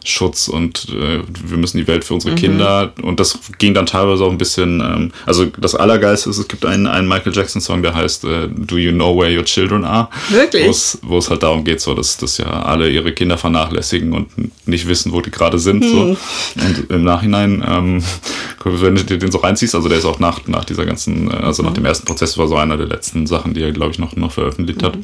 Schutz 0.06 0.48
und 0.48 0.86
äh, 0.90 1.22
wir 1.46 1.56
müssen 1.56 1.78
die 1.78 1.86
Welt 1.86 2.04
für 2.04 2.12
unsere 2.12 2.32
mhm. 2.32 2.38
Kinder. 2.38 2.92
Und 3.02 3.18
das 3.20 3.38
ging 3.58 3.72
dann 3.72 3.86
teilweise 3.86 4.22
auch 4.22 4.30
ein 4.30 4.36
bisschen, 4.36 4.80
ähm, 4.80 5.12
also 5.24 5.46
das 5.46 5.74
Allergeilste 5.74 6.28
ist, 6.28 6.36
es 6.36 6.46
gibt 6.46 6.66
einen, 6.66 6.86
einen 6.86 7.08
Michael 7.08 7.34
Jackson-Song, 7.34 7.82
der 7.82 7.94
heißt 7.94 8.24
äh, 8.24 8.48
Do 8.48 8.76
You 8.76 8.92
Know 8.92 9.18
Where 9.18 9.34
Your 9.34 9.44
Children 9.44 9.84
Are? 9.84 10.08
Wirklich? 10.28 10.66
Wo 11.02 11.16
es 11.16 11.30
halt 11.30 11.42
darum 11.42 11.64
geht, 11.64 11.80
so, 11.80 11.94
dass, 11.94 12.18
dass 12.18 12.36
ja 12.36 12.44
alle 12.44 12.90
ihre 12.90 13.12
Kinder 13.12 13.38
vernachlässigen 13.38 14.12
und 14.12 14.28
nicht 14.68 14.86
wissen, 14.86 15.12
wo 15.12 15.22
die 15.22 15.30
gerade 15.30 15.58
sind. 15.58 15.82
Mhm. 15.82 15.88
So. 15.88 16.00
Und 16.00 16.90
im 16.90 17.02
Nachhinein, 17.02 17.64
ähm, 17.66 18.04
wenn 18.64 18.96
du 18.96 19.04
dir 19.04 19.18
den 19.18 19.32
so 19.32 19.38
reinziehst, 19.38 19.74
also 19.74 19.88
der 19.88 19.98
ist 19.98 20.04
auch 20.04 20.18
nach, 20.18 20.46
nach 20.46 20.66
dieser 20.66 20.84
ganzen, 20.84 21.30
äh, 21.30 21.34
also 21.34 21.62
nach 21.62 21.70
mhm. 21.70 21.76
dem 21.76 21.84
ersten 21.86 22.06
Prozess 22.06 22.36
war 22.36 22.46
so 22.46 22.56
einer 22.56 22.76
der 22.76 22.86
letzten 22.86 23.26
Sachen, 23.26 23.54
die 23.54 23.62
er, 23.62 23.72
glaube 23.72 23.92
ich, 23.92 23.98
noch, 23.98 24.14
noch 24.16 24.32
veröffentlicht 24.32 24.82
hat. 24.82 24.98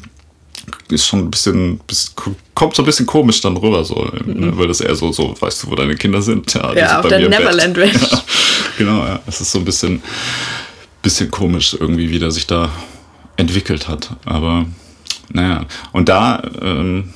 Ist 0.89 1.07
schon 1.07 1.19
ein 1.19 1.31
bisschen, 1.31 1.79
kommt 2.53 2.75
so 2.75 2.83
ein 2.83 2.85
bisschen 2.85 3.05
komisch 3.05 3.41
dann 3.41 3.57
rüber, 3.57 3.83
so, 3.83 3.95
ne? 4.25 4.51
mhm. 4.51 4.57
weil 4.57 4.67
das 4.67 4.81
eher 4.81 4.95
so, 4.95 5.11
so, 5.11 5.35
weißt 5.39 5.63
du, 5.63 5.71
wo 5.71 5.75
deine 5.75 5.95
Kinder 5.95 6.21
sind? 6.21 6.53
Ja, 6.53 6.73
ja 6.73 6.99
auf 6.99 7.07
der 7.07 7.27
Neverland 7.29 7.77
Ranch. 7.77 8.11
Ja, 8.11 8.23
genau, 8.77 9.05
ja. 9.05 9.19
Es 9.27 9.41
ist 9.41 9.51
so 9.51 9.59
ein 9.59 9.65
bisschen, 9.65 10.01
bisschen 11.01 11.31
komisch 11.31 11.75
irgendwie, 11.79 12.09
wie 12.09 12.19
der 12.19 12.31
sich 12.31 12.47
da 12.47 12.69
entwickelt 13.37 13.87
hat. 13.87 14.11
Aber 14.25 14.65
naja, 15.33 15.65
und 15.91 16.09
da 16.09 16.41
ähm, 16.61 17.13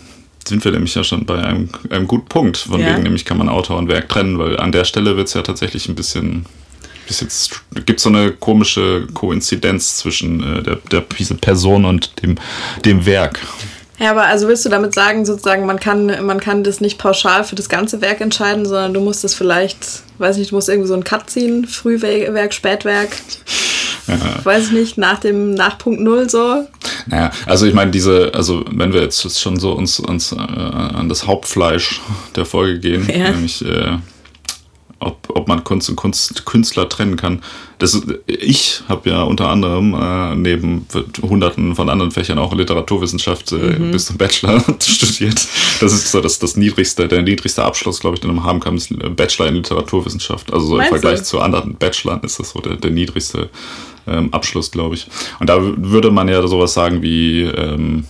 sind 0.48 0.64
wir 0.64 0.72
nämlich 0.72 0.96
ja 0.96 1.04
schon 1.04 1.26
bei 1.26 1.44
einem, 1.44 1.70
einem 1.90 2.08
guten 2.08 2.28
Punkt. 2.28 2.58
Von 2.58 2.80
ja. 2.80 2.90
wegen 2.90 3.04
nämlich 3.04 3.26
kann 3.26 3.38
man 3.38 3.50
Autor 3.50 3.78
und 3.78 3.88
Werk 3.88 4.10
trennen, 4.10 4.38
weil 4.40 4.60
an 4.60 4.72
der 4.72 4.86
Stelle 4.86 5.18
wird 5.18 5.28
es 5.28 5.34
ja 5.34 5.42
tatsächlich 5.42 5.90
ein 5.90 5.96
bisschen 5.96 6.46
bis 7.08 7.22
jetzt 7.22 7.62
gibt 7.86 8.00
es 8.00 8.04
so 8.04 8.10
eine 8.10 8.32
komische 8.32 9.08
Koinzidenz 9.14 9.98
zwischen 9.98 10.58
äh, 10.58 10.64
der, 10.64 10.78
der 10.92 11.02
Person 11.02 11.86
und 11.86 12.22
dem, 12.22 12.38
dem 12.84 13.06
Werk. 13.06 13.40
Ja, 13.98 14.12
aber 14.12 14.26
also 14.26 14.48
willst 14.48 14.66
du 14.66 14.70
damit 14.70 14.94
sagen, 14.94 15.26
sozusagen, 15.26 15.66
man 15.66 15.80
kann, 15.80 16.26
man 16.26 16.40
kann 16.42 16.64
das 16.64 16.82
nicht 16.82 16.98
pauschal 16.98 17.46
für 17.46 17.56
das 17.56 17.70
ganze 17.70 18.02
Werk 18.02 18.20
entscheiden, 18.20 18.66
sondern 18.66 18.94
du 18.94 19.00
musst 19.00 19.24
es 19.24 19.34
vielleicht, 19.34 20.04
weiß 20.18 20.38
nicht, 20.38 20.52
du 20.52 20.56
musst 20.56 20.68
irgendwie 20.68 20.88
so 20.88 20.94
einen 20.94 21.06
Cut 21.06 21.30
ziehen, 21.30 21.66
Frühwerk, 21.66 22.54
Spätwerk. 22.54 23.10
Ja. 24.08 24.18
Weiß 24.44 24.66
ich 24.66 24.72
nicht, 24.72 24.98
nach 24.98 25.20
dem, 25.20 25.56
nach 25.56 25.78
Punkt 25.78 26.02
Null 26.02 26.30
so. 26.30 26.68
Naja, 27.08 27.32
also 27.46 27.66
ich 27.66 27.74
meine, 27.74 27.90
diese, 27.90 28.32
also 28.36 28.64
wenn 28.70 28.94
wir 28.94 29.02
jetzt 29.02 29.40
schon 29.40 29.60
so 29.60 29.72
uns, 29.72 30.00
uns 30.00 30.32
äh, 30.32 30.36
an 30.36 31.10
das 31.10 31.26
Hauptfleisch 31.26 32.02
der 32.36 32.46
Folge 32.46 32.80
gehen, 32.80 33.10
ja. 33.10 33.32
nämlich 33.32 33.66
äh, 33.66 33.98
ob, 35.36 35.48
man 35.48 35.64
Kunst 35.64 35.90
und 35.90 35.96
Kunst, 35.96 36.46
Künstler 36.46 36.90
trennen 36.90 37.18
kann. 37.18 37.44
Das, 37.78 38.02
ich 38.26 38.82
habe 38.88 39.10
ja 39.10 39.24
unter 39.24 39.50
anderem 39.50 39.94
äh, 39.94 40.36
neben 40.36 40.88
hunderten 41.22 41.76
von 41.76 41.90
anderen 41.90 42.12
Fächern 42.12 42.40
auch 42.40 42.54
Literaturwissenschaft 42.54 43.52
äh, 43.52 43.56
mhm. 43.56 43.92
bis 43.92 44.06
zum 44.08 44.18
Bachelor 44.18 44.64
studiert. 44.80 45.48
Das 45.80 45.94
ist 45.94 46.12
so 46.12 46.22
das, 46.22 46.40
das 46.40 46.58
niedrigste, 46.58 47.08
der 47.08 47.22
niedrigste 47.22 47.64
Abschluss, 47.64 48.00
glaube 48.00 48.16
ich, 48.16 48.22
den 48.22 48.34
man 48.34 48.44
haben 48.44 48.60
kann, 48.60 48.78
ist 48.78 48.94
Bachelor 49.16 49.48
in 49.48 49.56
Literaturwissenschaft. 49.56 50.52
Also 50.52 50.68
so 50.68 50.80
im 50.80 50.86
Vergleich 50.86 51.20
du? 51.20 51.26
zu 51.26 51.40
anderen 51.42 51.76
Bachelorn 51.76 52.22
ist 52.24 52.40
das 52.40 52.52
so 52.52 52.60
der, 52.60 52.78
der 52.78 52.92
niedrigste 52.92 53.50
ähm, 54.08 54.34
Abschluss, 54.34 54.72
glaube 54.72 54.96
ich. 54.96 55.08
Und 55.40 55.50
da 55.50 55.58
würde 55.62 56.12
man 56.12 56.28
ja 56.28 56.46
sowas 56.48 56.74
sagen 56.74 57.02
wie 57.02 57.44
ähm, 57.44 58.06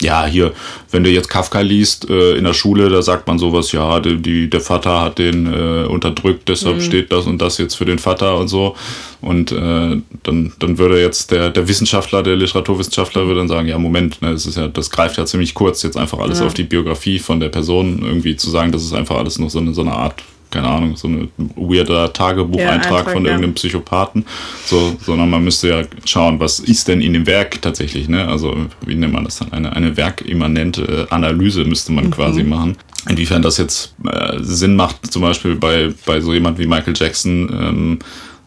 ja, 0.00 0.26
hier, 0.26 0.52
wenn 0.90 1.04
du 1.04 1.10
jetzt 1.10 1.28
Kafka 1.28 1.60
liest 1.60 2.08
äh, 2.08 2.32
in 2.32 2.44
der 2.44 2.54
Schule, 2.54 2.88
da 2.88 3.02
sagt 3.02 3.26
man 3.26 3.38
sowas, 3.38 3.72
ja, 3.72 4.00
die, 4.00 4.16
die 4.16 4.50
der 4.50 4.60
Vater 4.60 5.00
hat 5.02 5.18
den 5.18 5.46
äh, 5.46 5.86
unterdrückt, 5.86 6.48
deshalb 6.48 6.76
mhm. 6.76 6.80
steht 6.80 7.12
das 7.12 7.26
und 7.26 7.40
das 7.40 7.58
jetzt 7.58 7.74
für 7.74 7.84
den 7.84 7.98
Vater 7.98 8.38
und 8.38 8.48
so. 8.48 8.76
Und 9.20 9.52
äh, 9.52 10.00
dann, 10.22 10.52
dann 10.58 10.78
würde 10.78 11.00
jetzt 11.00 11.30
der, 11.30 11.50
der 11.50 11.68
Wissenschaftler, 11.68 12.22
der 12.22 12.36
Literaturwissenschaftler 12.36 13.26
würde 13.26 13.40
dann 13.40 13.48
sagen, 13.48 13.68
ja, 13.68 13.78
Moment, 13.78 14.22
ne, 14.22 14.32
das 14.32 14.46
ist 14.46 14.56
ja, 14.56 14.68
das 14.68 14.90
greift 14.90 15.18
ja 15.18 15.26
ziemlich 15.26 15.54
kurz, 15.54 15.82
jetzt 15.82 15.96
einfach 15.96 16.18
alles 16.18 16.40
ja. 16.40 16.46
auf 16.46 16.54
die 16.54 16.64
Biografie 16.64 17.18
von 17.18 17.38
der 17.38 17.50
Person 17.50 18.00
irgendwie 18.02 18.36
zu 18.36 18.48
sagen, 18.48 18.72
das 18.72 18.82
ist 18.82 18.94
einfach 18.94 19.16
alles 19.16 19.38
noch 19.38 19.50
so 19.50 19.58
eine, 19.58 19.74
so 19.74 19.82
eine 19.82 19.92
Art 19.92 20.22
keine 20.50 20.68
Ahnung, 20.68 20.96
so 20.96 21.08
ein 21.08 21.30
weirder 21.56 22.12
Tagebucheintrag 22.12 23.06
ja, 23.06 23.12
von 23.12 23.24
irgendeinem 23.24 23.54
Psychopathen, 23.54 24.24
so, 24.66 24.96
sondern 25.00 25.30
man 25.30 25.44
müsste 25.44 25.68
ja 25.68 25.82
schauen, 26.04 26.40
was 26.40 26.58
ist 26.58 26.88
denn 26.88 27.00
in 27.00 27.12
dem 27.12 27.26
Werk 27.26 27.62
tatsächlich, 27.62 28.08
ne? 28.08 28.26
Also, 28.26 28.56
wie 28.84 28.94
nennt 28.94 29.12
man 29.12 29.24
das 29.24 29.38
dann? 29.38 29.52
Eine, 29.52 29.74
eine 29.74 29.96
werkimmanente 29.96 31.06
Analyse 31.10 31.64
müsste 31.64 31.92
man 31.92 32.06
mhm. 32.06 32.10
quasi 32.10 32.42
machen. 32.42 32.76
Inwiefern 33.08 33.42
das 33.42 33.56
jetzt 33.56 33.94
äh, 34.04 34.38
Sinn 34.40 34.76
macht, 34.76 35.10
zum 35.10 35.22
Beispiel 35.22 35.54
bei, 35.54 35.92
bei 36.04 36.20
so 36.20 36.34
jemand 36.34 36.58
wie 36.58 36.66
Michael 36.66 36.94
Jackson, 36.96 37.48
ähm, 37.52 37.98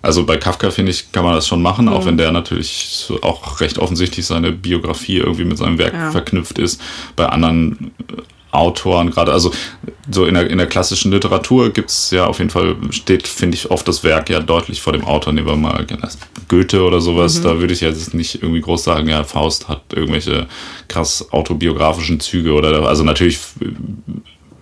also 0.04 0.26
bei 0.26 0.36
Kafka, 0.36 0.70
finde 0.70 0.92
ich, 0.92 1.14
kann 1.14 1.24
man 1.24 1.34
das 1.34 1.48
schon 1.48 1.62
machen, 1.62 1.86
mhm. 1.86 1.94
auch 1.94 2.06
wenn 2.06 2.18
der 2.18 2.32
natürlich 2.32 3.08
auch 3.22 3.62
recht 3.62 3.80
offensichtlich 3.80 4.26
seine 4.26 4.52
Biografie 4.52 5.18
irgendwie 5.18 5.46
mit 5.46 5.58
seinem 5.58 5.78
Werk 5.78 5.94
ja. 5.94 6.12
verknüpft 6.12 6.60
ist. 6.60 6.82
Bei 7.16 7.28
anderen 7.28 7.92
Autoren 8.54 9.12
gerade, 9.12 9.32
also 9.32 9.52
so 10.10 10.26
in 10.26 10.36
der, 10.36 10.50
in 10.50 10.58
der 10.58 10.68
klassischen 10.68 11.12
Literatur 11.12 11.72
gibt 11.72 11.90
es 11.90 12.12
ja 12.12 12.26
auf 12.26 12.40
jeden 12.40 12.50
Fall, 12.50 12.76
steht, 12.92 13.28
finde 13.28 13.56
ich, 13.56 13.72
oft 13.72 13.88
das 13.88 14.04
Werk 14.04 14.30
ja 14.30 14.40
deutlich 14.40 14.82
vor 14.82 14.94
dem 14.94 15.04
Autor. 15.04 15.34
Nehmen 15.34 15.48
wir 15.48 15.56
mal 15.56 15.86
Goethe 16.48 16.84
oder 16.84 17.02
sowas, 17.02 17.40
mhm. 17.40 17.44
da 17.44 17.60
würde 17.60 17.74
ich 17.74 17.82
jetzt 17.82 18.14
nicht 18.14 18.42
irgendwie 18.42 18.62
groß 18.62 18.84
sagen, 18.84 19.10
ja, 19.10 19.24
Faust 19.24 19.68
hat 19.68 19.82
irgendwelche 19.94 20.48
krass 20.88 21.32
autobiografischen 21.32 22.20
Züge 22.20 22.54
oder, 22.54 22.88
also 22.88 23.04
natürlich 23.04 23.40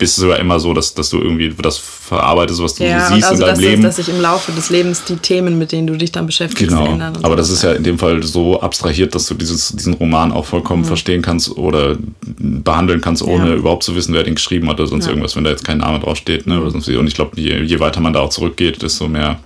bist 0.02 0.18
du 0.18 0.30
ja 0.30 0.38
immer 0.38 0.60
so, 0.60 0.74
dass, 0.74 0.96
dass 0.96 1.12
du 1.12 1.20
irgendwie 1.20 1.54
das 1.62 1.78
verarbeitest, 1.78 2.60
was 2.60 2.74
du 2.74 2.84
ja, 2.84 3.08
siehst 3.08 3.24
also 3.24 3.44
in 3.44 3.50
deinem 3.50 3.60
Leben. 3.60 3.86
Ist, 3.86 4.00
dass 4.00 4.06
sich 4.08 4.10
im 4.10 4.20
Laufe 4.20 4.52
des 4.52 4.72
Lebens 4.72 5.04
die 5.04 5.16
Themen, 5.18 5.60
mit 5.60 5.72
denen 5.72 5.86
du 5.86 5.96
dich 5.96 6.12
dann 6.12 6.26
beschäftigst, 6.26 6.76
genau. 6.76 6.88
ändern. 6.88 7.18
Aber 7.18 7.30
so 7.30 7.36
das 7.36 7.50
ist 7.52 7.62
ja 7.62 7.74
in 7.74 7.84
dem 7.84 8.00
Fall 8.00 8.24
so 8.24 8.60
abstrahiert, 8.60 9.14
dass 9.14 9.28
du 9.28 9.36
dieses, 9.36 9.70
diesen 9.70 9.94
Roman 9.94 10.32
auch 10.32 10.46
vollkommen 10.46 10.82
mhm. 10.82 10.88
verstehen 10.88 11.22
kannst 11.22 11.56
oder 11.56 11.98
behandeln 12.20 13.00
kannst, 13.00 13.22
ohne 13.22 13.50
ja. 13.50 13.54
überhaupt 13.54 13.84
zu 13.84 13.96
wissen, 13.96 14.16
wer 14.16 14.24
den 14.24 14.34
geschrieben 14.34 14.68
hat 14.70 14.80
oder 14.80 14.90
sonst 14.90 15.06
ja. 15.06 15.12
irgendwas, 15.12 15.36
wenn 15.36 15.44
da 15.44 15.52
jetzt 15.52 15.66
kein 15.66 15.78
Name 15.78 16.00
draufsteht. 16.00 16.48
Ne, 16.48 16.60
oder 16.60 16.72
sonst 16.72 16.90
Und 16.90 17.06
ich 17.06 17.14
glaube, 17.14 17.40
je, 17.40 17.62
je 17.62 17.80
weiter 17.80 18.02
man 18.02 18.14
da 18.14 18.22
auch 18.22 18.32
zurückgeht, 18.32 18.82
desto 18.82 19.08
mehr 19.08 19.40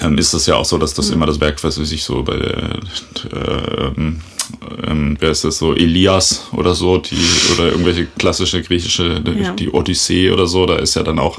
ähm, 0.00 0.16
ist 0.16 0.32
das 0.32 0.46
ja 0.46 0.54
auch 0.54 0.64
so, 0.64 0.78
dass 0.78 0.94
das 0.94 1.08
mhm. 1.08 1.16
immer 1.16 1.26
das 1.26 1.38
Werk, 1.38 1.62
was 1.62 1.74
sich 1.74 2.02
so 2.02 2.22
bei 2.22 2.36
der, 2.36 2.56
äh, 3.30 3.90
ähm, 4.86 5.16
wer 5.18 5.30
ist 5.30 5.44
das 5.44 5.58
so, 5.58 5.74
Elias 5.74 6.48
oder 6.52 6.74
so, 6.74 6.98
die, 6.98 7.16
oder 7.54 7.70
irgendwelche 7.70 8.06
klassische 8.18 8.62
griechische, 8.62 9.22
ja. 9.38 9.52
die 9.52 9.70
Odyssee 9.70 10.30
oder 10.30 10.46
so, 10.46 10.66
da 10.66 10.76
ist 10.76 10.94
ja 10.94 11.02
dann 11.02 11.18
auch 11.18 11.38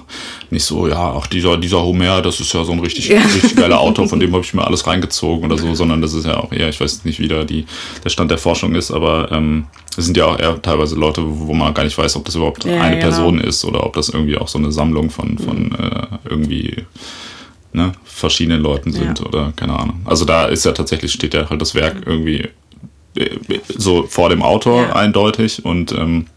nicht 0.50 0.64
so, 0.64 0.88
ja, 0.88 1.16
ach, 1.18 1.28
dieser, 1.28 1.58
dieser 1.58 1.82
Homer, 1.82 2.22
das 2.22 2.40
ist 2.40 2.54
ja 2.54 2.64
so 2.64 2.72
ein 2.72 2.80
richtig, 2.80 3.10
ja. 3.10 3.22
richtig 3.22 3.56
geiler 3.56 3.80
Autor, 3.80 4.08
von 4.08 4.20
dem 4.20 4.32
habe 4.34 4.44
ich 4.44 4.54
mir 4.54 4.66
alles 4.66 4.86
reingezogen 4.86 5.46
oder 5.46 5.58
so, 5.58 5.74
sondern 5.76 6.02
das 6.02 6.14
ist 6.14 6.26
ja 6.26 6.38
auch 6.38 6.52
eher, 6.52 6.70
ich 6.70 6.80
weiß 6.80 7.06
nicht, 7.06 7.20
wie 7.20 7.28
da 7.28 7.44
die, 7.44 7.66
der 8.04 8.10
Stand 8.10 8.32
der 8.32 8.38
Forschung 8.38 8.76
ist, 8.76 8.92
aber 8.92 9.32
ähm, 9.32 9.66
es 9.98 10.06
sind 10.06 10.16
ja 10.16 10.26
auch 10.26 10.40
eher 10.40 10.62
teilweise 10.62 10.96
Leute, 10.96 11.24
wo 11.26 11.54
man 11.54 11.74
gar 11.74 11.84
nicht 11.84 11.98
weiß, 11.98 12.16
ob 12.18 12.26
das 12.26 12.36
überhaupt 12.36 12.66
ja, 12.66 12.82
eine 12.82 12.98
genau. 12.98 13.08
Person 13.08 13.40
ist 13.40 13.66
oder 13.66 13.84
ob 13.86 13.94
das 13.94 14.10
irgendwie 14.10 14.38
auch 14.38 14.48
so 14.48 14.60
eine 14.60 14.72
Sammlung 14.72 15.10
von, 15.10 15.38
von 15.40 15.70
mhm. 15.70 15.76
äh, 15.80 16.30
irgendwie 16.30 16.86
ne, 17.74 17.94
verschiedenen 18.04 18.62
Leuten 18.62 18.92
sind 18.92 19.20
ja. 19.20 19.26
oder 19.26 19.54
keine 19.56 19.78
Ahnung. 19.78 20.02
Also 20.06 20.26
da 20.26 20.46
ist 20.46 20.66
ja 20.66 20.72
tatsächlich, 20.72 21.12
steht 21.12 21.34
ja 21.34 21.50
halt 21.50 21.62
das 21.62 21.74
Werk 21.74 22.04
irgendwie 22.06 22.50
so 23.76 24.04
vor 24.04 24.30
dem 24.30 24.42
Autor 24.42 24.84
ja. 24.84 24.96
eindeutig 24.96 25.66
und 25.66 25.92
ähm, 25.92 26.28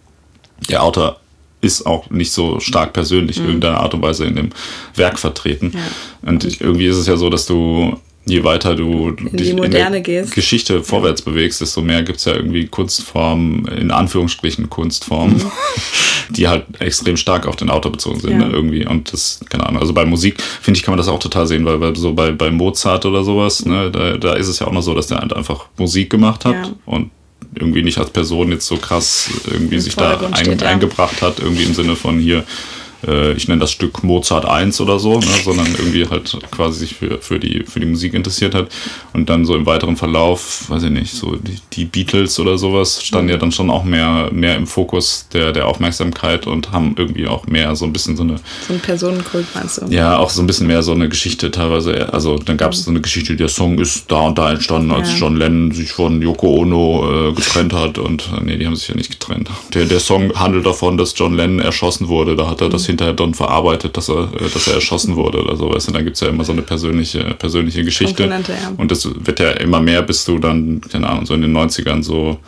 der 0.68 0.82
Autor 0.82 1.20
ist 1.60 1.84
auch 1.86 2.08
nicht 2.10 2.32
so 2.32 2.60
stark 2.60 2.92
persönlich 2.92 3.36
mhm. 3.36 3.42
in 3.42 3.48
irgendeiner 3.50 3.80
Art 3.80 3.94
und 3.94 4.02
Weise 4.02 4.24
in 4.24 4.36
dem 4.36 4.50
Werk 4.94 5.18
vertreten. 5.18 5.72
Ja. 5.74 6.28
Und 6.30 6.60
irgendwie 6.60 6.86
ist 6.86 6.96
es 6.96 7.06
ja 7.06 7.16
so, 7.16 7.28
dass 7.28 7.46
du 7.46 7.98
je 8.26 8.44
weiter 8.44 8.74
du 8.74 9.11
in 9.11 9.37
dich 9.37 9.50
in 9.50 9.70
der 9.70 10.00
gehst. 10.00 10.35
Geschichte 10.35 10.85
vorwärts 10.85 11.22
bewegst, 11.22 11.61
desto 11.61 11.80
mehr 11.80 12.02
gibt 12.02 12.18
es 12.18 12.26
ja 12.26 12.35
irgendwie 12.35 12.66
Kunstformen, 12.66 13.66
in 13.66 13.90
Anführungsstrichen 13.90 14.68
Kunstformen, 14.68 15.38
mhm. 15.38 15.50
die 16.30 16.48
halt 16.48 16.64
extrem 16.80 17.16
stark 17.16 17.46
auf 17.46 17.56
den 17.56 17.70
Autor 17.70 17.92
bezogen 17.92 18.20
sind, 18.20 18.33
ja. 18.33 18.46
ne, 18.46 18.52
irgendwie. 18.52 18.87
Und 18.87 19.12
das, 19.12 19.40
keine 19.48 19.66
Ahnung, 19.66 19.80
also 19.80 19.92
bei 19.94 20.04
Musik, 20.04 20.40
finde 20.61 20.78
ich, 20.78 20.85
kann 20.85 20.92
man 20.92 20.98
das 20.98 21.09
auch 21.09 21.18
total 21.18 21.46
sehen, 21.46 21.64
weil, 21.64 21.80
weil 21.80 21.96
so 21.96 22.12
bei, 22.12 22.30
bei 22.33 22.50
Mozart 22.50 23.06
oder 23.06 23.24
sowas, 23.24 23.64
ne, 23.64 23.90
da, 23.90 24.16
da 24.16 24.35
ist 24.35 24.48
es 24.48 24.59
ja 24.59 24.66
auch 24.66 24.72
noch 24.72 24.83
so, 24.83 24.94
dass 24.94 25.06
der 25.06 25.18
halt 25.18 25.33
einfach 25.33 25.66
Musik 25.76 26.11
gemacht 26.11 26.44
hat 26.44 26.54
ja. 26.54 26.72
und 26.87 27.11
irgendwie 27.54 27.83
nicht 27.83 27.98
als 27.98 28.11
Person 28.11 28.52
jetzt 28.52 28.66
so 28.66 28.76
krass 28.76 29.28
irgendwie 29.50 29.76
Im 29.76 29.80
sich 29.80 29.96
da 29.96 30.20
ein, 30.30 30.44
steht, 30.44 30.62
eingebracht 30.62 31.20
hat, 31.20 31.40
irgendwie 31.40 31.64
im 31.64 31.74
Sinne 31.74 31.96
von 31.96 32.18
hier, 32.18 32.44
äh, 33.06 33.32
ich 33.32 33.48
nenne 33.48 33.60
das 33.60 33.72
Stück 33.72 34.02
Mozart 34.02 34.44
1 34.44 34.80
oder 34.80 34.98
so, 34.98 35.18
ne, 35.18 35.26
sondern 35.44 35.66
irgendwie 35.66 36.06
halt 36.06 36.36
quasi 36.50 36.80
sich 36.80 36.96
für, 36.96 37.18
für, 37.18 37.38
die, 37.38 37.64
für 37.66 37.80
die 37.80 37.86
Musik 37.86 38.14
interessiert 38.14 38.54
hat. 38.54 38.68
Und 39.12 39.28
dann 39.30 39.44
so 39.44 39.54
im 39.54 39.66
weiteren 39.66 39.96
Verlauf, 39.96 40.68
weiß 40.68 40.84
ich 40.84 40.90
nicht, 40.90 41.12
so 41.12 41.36
die, 41.36 41.58
die 41.72 41.84
Beatles 41.84 42.38
oder 42.38 42.58
sowas 42.58 43.02
standen 43.02 43.26
mhm. 43.26 43.32
ja 43.32 43.36
dann 43.38 43.52
schon 43.52 43.70
auch 43.70 43.84
mehr, 43.84 44.30
mehr 44.32 44.56
im 44.56 44.66
Fokus 44.66 45.26
der, 45.32 45.52
der 45.52 45.66
Aufmerksamkeit 45.66 46.46
und 46.46 46.72
haben 46.72 46.94
irgendwie 46.96 47.26
auch 47.26 47.46
mehr 47.46 47.74
so 47.76 47.84
ein 47.84 47.92
bisschen 47.92 48.16
so 48.16 48.22
eine. 48.22 48.36
So 48.66 48.74
ein 48.74 48.80
Personenkult 48.80 49.46
meinst 49.54 49.78
du? 49.78 49.86
Ja, 49.86 50.18
auch 50.18 50.30
so 50.30 50.42
ein 50.42 50.46
bisschen 50.46 50.66
mehr 50.66 50.82
so 50.82 50.92
eine 50.92 51.08
Geschichte 51.08 51.50
teilweise. 51.50 52.12
Also 52.12 52.38
dann 52.38 52.56
gab 52.56 52.72
es 52.72 52.80
mhm. 52.80 52.84
so 52.84 52.90
eine 52.90 53.00
Geschichte, 53.00 53.36
der 53.36 53.48
Song 53.48 53.78
ist 53.78 54.10
da 54.10 54.20
und 54.20 54.38
da 54.38 54.50
entstanden, 54.50 54.90
als 54.90 55.12
ja. 55.12 55.18
John 55.18 55.36
Lennon 55.36 55.72
sich 55.72 55.92
von 55.92 56.20
Yoko 56.22 56.60
Ono 56.60 57.30
äh, 57.30 57.32
getrennt 57.32 57.72
hat. 57.72 57.98
Und 57.98 58.28
äh, 58.36 58.44
nee, 58.44 58.56
die 58.56 58.66
haben 58.66 58.76
sich 58.76 58.88
ja 58.88 58.94
nicht 58.94 59.10
getrennt. 59.10 59.48
Der, 59.74 59.84
der 59.84 60.00
Song 60.00 60.32
handelt 60.38 60.66
davon, 60.66 60.96
dass 60.96 61.14
John 61.16 61.36
Lennon 61.36 61.60
erschossen 61.60 62.08
wurde. 62.08 62.36
Da 62.36 62.48
hat 62.48 62.60
er 62.60 62.68
das 62.68 62.89
hinterher 62.90 63.14
dann 63.14 63.35
verarbeitet, 63.35 63.96
dass 63.96 64.09
er, 64.09 64.33
äh, 64.35 64.48
dass 64.53 64.66
er 64.66 64.74
erschossen 64.74 65.16
wurde 65.16 65.42
oder 65.42 65.57
so. 65.57 65.72
Weißt 65.72 65.88
du, 65.88 65.92
dann 65.92 66.05
gibt 66.05 66.16
es 66.16 66.20
ja 66.20 66.29
immer 66.29 66.44
so 66.44 66.53
eine 66.53 66.62
persönliche, 66.62 67.22
persönliche 67.38 67.85
Geschichte. 67.85 68.26
Ja. 68.26 68.72
Und 68.76 68.90
das 68.90 69.09
wird 69.12 69.40
ja 69.40 69.50
immer 69.53 69.81
mehr, 69.81 70.03
bis 70.03 70.24
du 70.24 70.38
dann, 70.38 70.81
keine 70.81 71.09
Ahnung, 71.09 71.26
so 71.26 71.35
in 71.35 71.42
den 71.42 71.57
90ern 71.57 72.03
so 72.03 72.38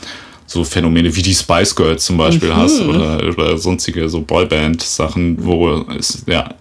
so 0.45 0.65
Phänomene 0.65 1.15
wie 1.17 1.23
die 1.23 1.33
Spice 1.33 1.75
Girls 1.75 2.05
zum 2.05 2.19
Beispiel 2.19 2.51
mhm. 2.51 2.57
hast 2.57 2.81
oder, 2.83 3.23
oder 3.27 3.57
sonstige 3.57 4.09
so 4.11 4.21
Boyband-Sachen, 4.21 5.43
wo 5.43 5.85
es 5.99 6.25
ja 6.27 6.55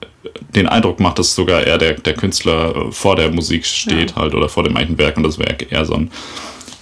den 0.55 0.67
Eindruck 0.67 0.99
macht, 0.99 1.19
dass 1.19 1.35
sogar 1.35 1.65
eher 1.65 1.77
der, 1.77 1.93
der 1.93 2.13
Künstler 2.13 2.91
vor 2.91 3.15
der 3.15 3.31
Musik 3.31 3.65
steht 3.65 4.11
ja. 4.11 4.15
halt 4.17 4.33
oder 4.33 4.49
vor 4.49 4.63
dem 4.63 4.77
eigentlichen 4.77 4.99
Werk 4.99 5.17
und 5.17 5.23
das 5.23 5.39
Werk 5.39 5.71
eher 5.71 5.85
so 5.85 5.95
ein 5.95 6.11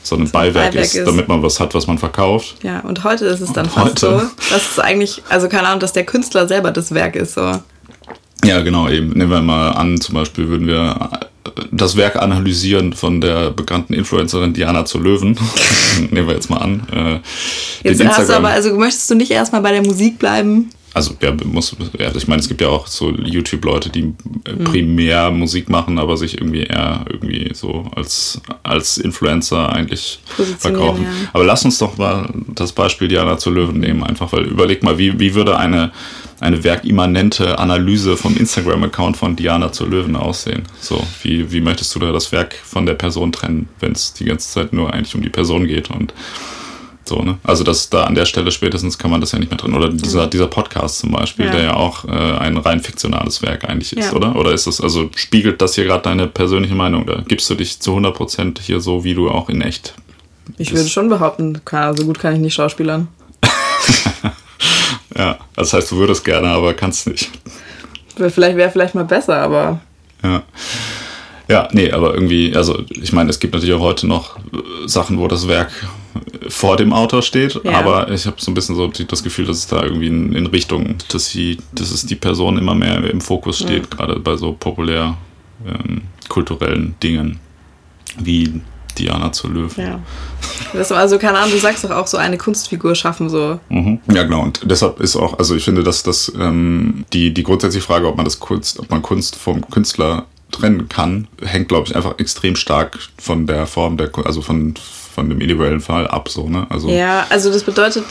so 0.10 0.15
ein 0.15 0.30
Beiwerk, 0.30 0.72
Beiwerk 0.72 0.86
ist, 0.86 0.95
ist, 0.95 1.08
damit 1.08 1.28
man 1.28 1.41
was 1.41 1.60
hat, 1.60 1.74
was 1.74 1.88
man 1.88 1.98
verkauft. 1.98 2.58
Ja, 2.63 2.82
und 2.82 3.04
heute 3.04 3.26
ist 3.26 3.41
es 3.41 3.54
dann 3.54 3.65
und 3.65 3.72
fast 3.72 4.04
heute. 4.04 4.19
so, 4.19 4.54
dass 4.54 4.72
es 4.72 4.80
eigentlich, 4.80 5.24
also 5.30 5.48
keine 5.48 5.67
Ahnung, 5.67 5.80
dass 5.80 5.93
der 5.93 6.06
Künstler 6.06 6.48
selber 6.48 6.72
das 6.72 6.93
Werk 6.93 7.15
ist. 7.15 7.36
So. 7.36 7.54
Ja, 8.43 8.62
genau, 8.62 8.89
eben. 8.89 9.10
Nehmen 9.10 9.32
wir 9.32 9.41
mal 9.41 9.72
an, 9.72 10.00
zum 10.00 10.15
Beispiel 10.15 10.48
würden 10.48 10.67
wir 10.67 11.10
das 11.72 11.95
Werk 11.95 12.15
analysieren 12.15 12.93
von 12.93 13.22
der 13.22 13.52
bekannten 13.52 13.93
Influencerin 13.93 14.54
Diana 14.54 14.86
zu 14.86 15.00
Löwen. 15.00 15.38
Nehmen 16.12 16.28
wir 16.28 16.36
jetzt 16.36 16.50
mal 16.50 16.58
an. 16.58 16.88
Äh, 16.91 17.88
jetzt 17.88 18.04
hast 18.06 18.30
du 18.30 18.34
aber, 18.34 18.50
also 18.50 18.76
möchtest 18.76 19.10
du 19.10 19.15
nicht 19.15 19.32
erstmal 19.32 19.62
bei 19.62 19.72
der 19.72 19.84
Musik 19.84 20.19
bleiben? 20.19 20.69
Also 20.93 21.15
ja, 21.21 21.34
muss, 21.45 21.75
ja, 21.97 22.13
ich 22.15 22.28
meine, 22.28 22.41
es 22.41 22.47
gibt 22.47 22.62
ja 22.62 22.67
auch 22.67 22.88
so 22.88 23.12
YouTube-Leute, 23.12 23.89
die 23.89 24.04
mhm. 24.04 24.15
primär 24.63 25.30
Musik 25.32 25.69
machen, 25.69 25.99
aber 25.99 26.17
sich 26.17 26.38
irgendwie 26.39 26.63
eher 26.63 27.06
irgendwie 27.10 27.52
so 27.54 27.86
als, 27.95 28.41
als 28.63 28.97
Influencer 28.97 29.71
eigentlich 29.71 30.19
verkaufen. 30.58 31.04
Ja. 31.04 31.30
Aber 31.34 31.43
lass 31.43 31.63
uns 31.65 31.78
doch 31.78 31.97
mal 31.97 32.30
das 32.56 32.71
Beispiel 32.71 33.08
Diana 33.08 33.38
zu 33.38 33.52
Löwen 33.52 33.80
nehmen, 33.80 34.04
einfach, 34.04 34.32
weil 34.34 34.45
überleg 34.45 34.84
mal, 34.84 34.97
wie, 34.97 35.19
wie 35.19 35.36
würde 35.36 35.58
eine, 35.58 35.91
eine 36.39 36.63
werkimmanente 36.63 37.60
Analyse 37.60 38.17
vom 38.17 38.36
Instagram-Account 38.36 39.17
von 39.17 39.36
Diana 39.36 39.71
zu 39.71 39.86
Löwen 39.86 40.15
aussehen? 40.15 40.63
So, 40.80 41.06
wie, 41.21 41.52
wie 41.52 41.62
möchtest 41.62 41.93
du 41.93 41.99
da 41.99 42.12
das 42.12 42.32
Werk 42.32 42.56
von 42.56 42.86
der 42.86 42.95
Person 42.95 43.32
trennen, 43.32 43.69
wenn 43.80 43.91
es 43.91 44.13
die 44.13 44.25
ganze 44.25 44.49
Zeit 44.49 44.73
nur 44.73 44.93
eigentlich 44.93 45.15
um 45.15 45.21
die 45.21 45.30
Person 45.30 45.67
geht 45.67 45.91
und 45.91 46.13
so, 47.10 47.22
ne? 47.22 47.38
Also 47.43 47.65
das 47.65 47.89
da 47.89 48.06
an 48.06 48.15
der 48.15 48.26
Stelle 48.26 48.52
spätestens 48.52 48.98
kann 48.98 49.12
man 49.12 49.19
das 49.19 49.34
ja 49.34 49.39
nicht 49.39 49.52
mehr 49.52 49.58
drin. 49.58 49.74
Oder 49.74 49.89
dieser, 49.89 50.28
dieser 50.28 50.48
Podcast 50.48 51.00
zum 51.00 51.12
Beispiel, 51.12 51.48
ja. 51.48 51.52
der 51.52 51.63
ja 51.63 51.74
auch 51.74 52.06
äh, 52.06 52.10
ein 52.10 52.56
rein 52.56 52.80
fiktionales 52.80 53.41
Werk 53.41 53.65
eigentlich 53.69 53.91
ist, 53.98 54.12
ja. 54.12 54.13
oder? 54.13 54.36
Oder 54.38 54.54
ist 54.54 54.67
das, 54.67 54.80
also 54.80 55.10
spiegelt 55.15 55.62
das 55.62 55.76
hier 55.76 55.84
gerade 55.84 56.04
deine 56.04 56.28
persönliche 56.28 56.76
Meinung? 56.76 57.06
Da 57.06 57.22
gibst 57.28 57.50
du 57.50 57.56
dich 57.56 57.80
zu 57.82 57.98
100% 57.98 58.62
hier 58.62 58.80
so, 58.80 59.04
wie 59.04 59.13
du 59.13 59.30
auch 59.30 59.50
in 59.50 59.62
echt. 59.62 59.93
Ich 60.58 60.72
würde 60.74 60.88
schon 60.88 61.10
behaupten, 61.10 61.62
so 61.98 62.06
gut 62.06 62.19
kann 62.19 62.34
ich 62.34 62.39
nicht 62.39 62.54
schauspielern. 62.54 63.08
ja, 65.17 65.38
das 65.56 65.74
heißt, 65.74 65.91
du 65.91 65.98
würdest 65.98 66.24
gerne, 66.24 66.48
aber 66.48 66.74
kannst 66.74 67.08
nicht. 67.08 67.30
Vielleicht 68.15 68.58
wäre 68.58 68.72
vielleicht 68.72 68.95
mal 68.95 69.06
besser, 69.06 69.38
aber. 69.38 69.82
Ja. 70.24 70.43
Ja, 71.50 71.67
nee, 71.72 71.91
aber 71.91 72.13
irgendwie, 72.13 72.56
also 72.56 72.84
ich 72.89 73.12
meine, 73.12 73.32
es 73.32 73.39
gibt 73.39 73.56
natürlich 73.56 73.74
auch 73.74 73.82
heute 73.82 74.06
noch 74.06 74.38
Sachen, 74.86 75.17
wo 75.17 75.28
das 75.28 75.48
Werk 75.48 75.72
vor 76.47 76.77
dem 76.77 76.93
Autor 76.93 77.21
steht, 77.21 77.60
ja. 77.63 77.71
aber 77.73 78.10
ich 78.12 78.25
habe 78.25 78.38
so 78.39 78.51
ein 78.51 78.53
bisschen 78.53 78.75
so 78.75 78.88
das 78.88 79.23
Gefühl, 79.23 79.45
dass 79.45 79.58
es 79.58 79.67
da 79.67 79.84
irgendwie 79.84 80.08
in, 80.08 80.34
in 80.34 80.47
Richtung, 80.47 80.95
dass, 81.12 81.29
sie, 81.29 81.58
dass 81.73 81.91
es 81.91 82.05
die 82.05 82.15
Person 82.15 82.58
immer 82.58 82.75
mehr 82.75 83.03
im 83.10 83.21
Fokus 83.21 83.60
steht, 83.60 83.88
ja. 83.91 83.97
gerade 83.97 84.19
bei 84.19 84.38
so 84.38 84.53
populär 84.53 85.17
ähm, 85.65 86.01
kulturellen 86.27 86.95
Dingen 87.01 87.39
wie 88.17 88.62
Diana 88.97 89.32
zur 89.32 89.51
Löwen. 89.51 89.71
Ja. 89.77 89.99
Das 90.73 90.91
also, 90.91 91.17
keine 91.17 91.39
Ahnung, 91.39 91.51
du 91.51 91.58
sagst 91.58 91.84
doch 91.84 91.91
auch 91.91 92.08
so 92.08 92.17
eine 92.17 92.38
Kunstfigur 92.38 92.95
schaffen, 92.95 93.29
so. 93.29 93.60
Mhm. 93.69 93.99
Ja, 94.13 94.23
genau. 94.23 94.43
Und 94.43 94.62
deshalb 94.63 94.99
ist 94.99 95.15
auch, 95.15 95.39
also 95.39 95.55
ich 95.55 95.63
finde, 95.63 95.84
dass 95.84 96.03
das 96.03 96.32
ähm, 96.38 97.05
die, 97.13 97.34
die 97.34 97.43
grundsätzliche 97.43 97.86
Frage, 97.86 98.08
ob 98.08 98.17
man 98.17 98.25
das 98.25 98.39
Kunst, 98.39 98.79
ob 98.79 98.89
man 98.89 99.01
Kunst 99.01 99.36
vom 99.36 99.67
Künstler 99.69 100.25
trennen 100.51 100.89
kann, 100.89 101.27
hängt, 101.41 101.69
glaube 101.69 101.88
ich, 101.88 101.95
einfach 101.95 102.19
extrem 102.19 102.55
stark 102.55 102.99
von 103.17 103.47
der 103.47 103.67
Form 103.67 103.97
der, 103.97 104.12
also 104.25 104.41
von, 104.41 104.73
von 105.13 105.30
dem 105.30 105.41
individuellen 105.41 105.82
Fall 105.82 106.08
ab, 106.08 106.30
so, 106.30 106.48
ne? 106.48 106.67
Also 106.69 106.89
ja, 106.89 107.26
also 107.30 107.52
das 107.52 107.63
bedeutet, 107.63 108.06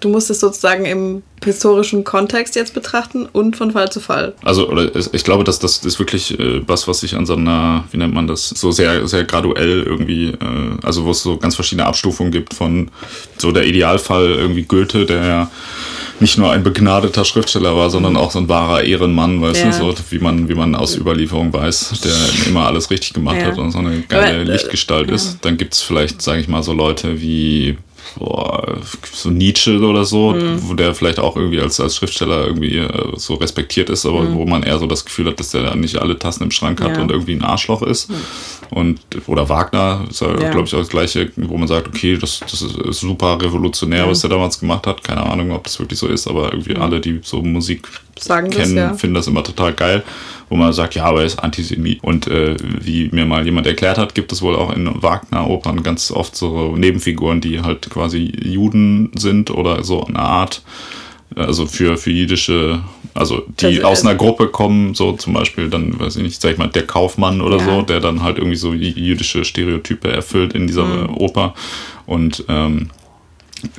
du 0.00 0.08
musst 0.08 0.30
es 0.30 0.40
sozusagen 0.40 0.84
im 0.84 1.22
historischen 1.44 2.04
Kontext 2.04 2.54
jetzt 2.54 2.74
betrachten 2.74 3.26
und 3.26 3.56
von 3.56 3.72
Fall 3.72 3.90
zu 3.90 4.00
Fall. 4.00 4.34
Also, 4.44 4.68
oder 4.68 4.90
ich 4.94 5.24
glaube, 5.24 5.44
dass 5.44 5.58
das 5.58 5.78
ist 5.78 5.98
wirklich 5.98 6.38
äh, 6.38 6.62
was, 6.66 6.86
was 6.86 7.00
sich 7.00 7.16
an 7.16 7.26
so 7.26 7.34
einer, 7.34 7.84
wie 7.90 7.96
nennt 7.96 8.14
man 8.14 8.26
das, 8.26 8.48
so 8.48 8.70
sehr, 8.70 9.08
sehr 9.08 9.24
graduell 9.24 9.82
irgendwie, 9.82 10.28
äh, 10.28 10.76
also 10.82 11.04
wo 11.04 11.10
es 11.10 11.22
so 11.22 11.36
ganz 11.36 11.54
verschiedene 11.54 11.86
Abstufungen 11.86 12.32
gibt 12.32 12.54
von 12.54 12.90
so 13.38 13.52
der 13.52 13.66
Idealfall 13.66 14.26
irgendwie 14.26 14.62
Goethe, 14.62 15.06
der 15.06 15.50
nicht 16.22 16.38
nur 16.38 16.50
ein 16.50 16.62
begnadeter 16.62 17.24
Schriftsteller 17.24 17.76
war, 17.76 17.90
sondern 17.90 18.16
auch 18.16 18.30
so 18.30 18.38
ein 18.38 18.48
wahrer 18.48 18.82
Ehrenmann, 18.82 19.42
weißt 19.42 19.64
ja. 19.64 19.70
du, 19.70 19.72
so 19.72 19.94
wie 20.10 20.18
man, 20.18 20.48
wie 20.48 20.54
man 20.54 20.74
aus 20.74 20.96
Überlieferung 20.96 21.52
weiß, 21.52 22.00
der 22.02 22.48
immer 22.48 22.66
alles 22.66 22.90
richtig 22.90 23.12
gemacht 23.12 23.36
ja. 23.36 23.46
hat 23.46 23.58
und 23.58 23.72
so 23.72 23.78
eine 23.78 24.00
geile 24.02 24.28
Aber, 24.28 24.36
äh, 24.38 24.44
Lichtgestalt 24.44 25.08
ja. 25.08 25.14
ist. 25.14 25.38
Dann 25.42 25.58
gibt 25.58 25.74
es 25.74 25.82
vielleicht, 25.82 26.22
sage 26.22 26.40
ich 26.40 26.48
mal, 26.48 26.62
so 26.62 26.72
Leute 26.72 27.20
wie 27.20 27.76
boah, 28.16 28.78
so 29.12 29.30
Nietzsche 29.30 29.78
oder 29.78 30.04
so, 30.04 30.32
mhm. 30.32 30.68
wo 30.68 30.74
der 30.74 30.94
vielleicht 30.94 31.18
auch 31.18 31.36
irgendwie 31.36 31.60
als, 31.60 31.80
als 31.80 31.96
Schriftsteller 31.96 32.46
irgendwie 32.46 32.78
äh, 32.78 33.12
so 33.16 33.34
respektiert 33.34 33.90
ist, 33.90 34.06
aber 34.06 34.22
mhm. 34.22 34.34
wo 34.34 34.44
man 34.46 34.62
eher 34.62 34.78
so 34.78 34.86
das 34.86 35.04
Gefühl 35.04 35.26
hat, 35.26 35.40
dass 35.40 35.50
der 35.50 35.62
da 35.62 35.74
nicht 35.74 35.98
alle 35.98 36.18
Tassen 36.18 36.44
im 36.44 36.50
Schrank 36.50 36.80
hat 36.80 36.96
ja. 36.96 37.02
und 37.02 37.10
irgendwie 37.10 37.34
ein 37.34 37.42
Arschloch 37.42 37.82
ist. 37.82 38.10
Mhm. 38.10 38.14
Und, 38.70 39.00
oder 39.26 39.48
Wagner 39.48 40.04
ist 40.08 40.20
ja, 40.20 40.32
glaube 40.32 40.64
ich, 40.64 40.74
auch 40.74 40.78
das 40.78 40.88
Gleiche, 40.88 41.30
wo 41.36 41.58
man 41.58 41.68
sagt, 41.68 41.88
okay, 41.88 42.16
das, 42.16 42.40
das 42.40 42.62
ist 42.62 43.00
super 43.00 43.38
revolutionär, 43.40 44.08
was 44.08 44.20
der 44.20 44.30
damals 44.30 44.58
gemacht 44.58 44.86
hat. 44.86 45.04
Keine 45.04 45.22
Ahnung, 45.24 45.52
ob 45.52 45.64
das 45.64 45.78
wirklich 45.78 45.98
so 45.98 46.06
ist, 46.08 46.26
aber 46.26 46.52
irgendwie 46.52 46.76
alle, 46.76 47.00
die 47.00 47.20
so 47.22 47.42
Musik 47.42 47.86
Sagen 48.18 48.50
kennen, 48.50 48.76
das, 48.76 49.00
finden 49.00 49.14
das 49.14 49.26
immer 49.26 49.42
total 49.42 49.72
geil, 49.72 50.04
wo 50.52 50.56
man 50.56 50.74
sagt, 50.74 50.94
ja, 50.94 51.04
aber 51.04 51.20
er 51.20 51.24
ist 51.24 51.38
Antisemit. 51.38 52.04
Und 52.04 52.26
äh, 52.26 52.56
wie 52.60 53.08
mir 53.10 53.24
mal 53.24 53.46
jemand 53.46 53.66
erklärt 53.66 53.96
hat, 53.96 54.14
gibt 54.14 54.32
es 54.32 54.42
wohl 54.42 54.54
auch 54.54 54.70
in 54.70 55.02
Wagner-Opern 55.02 55.82
ganz 55.82 56.10
oft 56.10 56.36
so 56.36 56.76
Nebenfiguren, 56.76 57.40
die 57.40 57.62
halt 57.62 57.88
quasi 57.88 58.30
Juden 58.44 59.10
sind 59.16 59.50
oder 59.50 59.82
so 59.82 60.04
eine 60.04 60.18
Art 60.18 60.62
also 61.34 61.64
für, 61.64 61.96
für 61.96 62.10
jüdische, 62.10 62.82
also 63.14 63.44
die 63.60 63.76
das, 63.76 63.84
aus 63.84 64.04
einer 64.04 64.14
Gruppe 64.14 64.48
kommen, 64.48 64.92
so 64.92 65.12
zum 65.12 65.32
Beispiel 65.32 65.70
dann, 65.70 65.98
weiß 65.98 66.16
ich 66.16 66.22
nicht, 66.22 66.38
sag 66.38 66.52
ich 66.52 66.58
mal, 66.58 66.68
der 66.68 66.86
Kaufmann 66.86 67.40
oder 67.40 67.56
ja. 67.56 67.64
so, 67.64 67.80
der 67.80 68.00
dann 68.00 68.22
halt 68.22 68.36
irgendwie 68.36 68.58
so 68.58 68.74
jüdische 68.74 69.46
Stereotype 69.46 70.12
erfüllt 70.12 70.52
in 70.52 70.66
dieser 70.66 70.84
mhm. 70.84 71.16
Oper 71.16 71.54
und 72.04 72.44
ähm, 72.48 72.90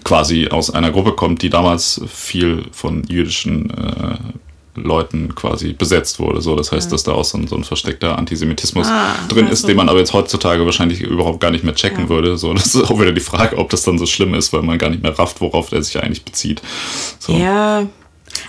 quasi 0.04 0.48
aus 0.48 0.72
einer 0.72 0.90
Gruppe 0.90 1.12
kommt, 1.12 1.44
die 1.44 1.52
damals 1.52 2.02
viel 2.08 2.64
von 2.72 3.04
jüdischen 3.04 3.70
äh, 3.70 4.16
Leuten 4.76 5.36
quasi 5.36 5.74
besetzt 5.74 6.20
wurde. 6.20 6.42
So, 6.42 6.56
das 6.56 6.72
heißt, 6.72 6.88
ja. 6.88 6.92
dass 6.92 7.04
da 7.04 7.12
auch 7.12 7.24
so 7.24 7.38
ein, 7.38 7.48
so 7.48 7.56
ein 7.56 7.64
versteckter 7.64 8.18
Antisemitismus 8.18 8.88
ah, 8.88 9.16
drin 9.30 9.48
ist, 9.48 9.68
den 9.68 9.78
man 9.78 9.90
aber 9.90 10.00
jetzt 10.00 10.14
heutzutage 10.14 10.66
wahrscheinlich 10.66 11.02
überhaupt 11.02 11.40
gar 11.40 11.52
nicht 11.52 11.64
mehr 11.64 11.76
checken 11.76 12.04
ja. 12.04 12.10
würde. 12.10 12.38
So, 12.38 12.54
das 12.54 12.68
ist 12.68 12.84
auch 12.84 13.00
wieder 13.00 13.12
die 13.12 13.22
Frage, 13.22 13.58
ob 13.58 13.70
das 13.70 13.84
dann 13.84 13.98
so 13.98 14.06
schlimm 14.06 14.34
ist, 14.34 14.52
weil 14.54 14.64
man 14.64 14.78
gar 14.78 14.90
nicht 14.90 15.04
mehr 15.04 15.18
rafft, 15.18 15.42
worauf 15.42 15.70
der 15.70 15.84
sich 15.84 16.02
eigentlich 16.02 16.26
bezieht. 16.26 16.62
So. 17.20 17.34
Ja, 17.34 17.88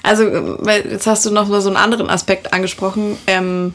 also 0.02 0.24
jetzt 0.68 1.06
hast 1.06 1.26
du 1.26 1.30
noch 1.30 1.48
so 1.60 1.68
einen 1.68 1.76
anderen 1.76 2.08
Aspekt 2.08 2.52
angesprochen. 2.52 3.18
Ähm, 3.26 3.74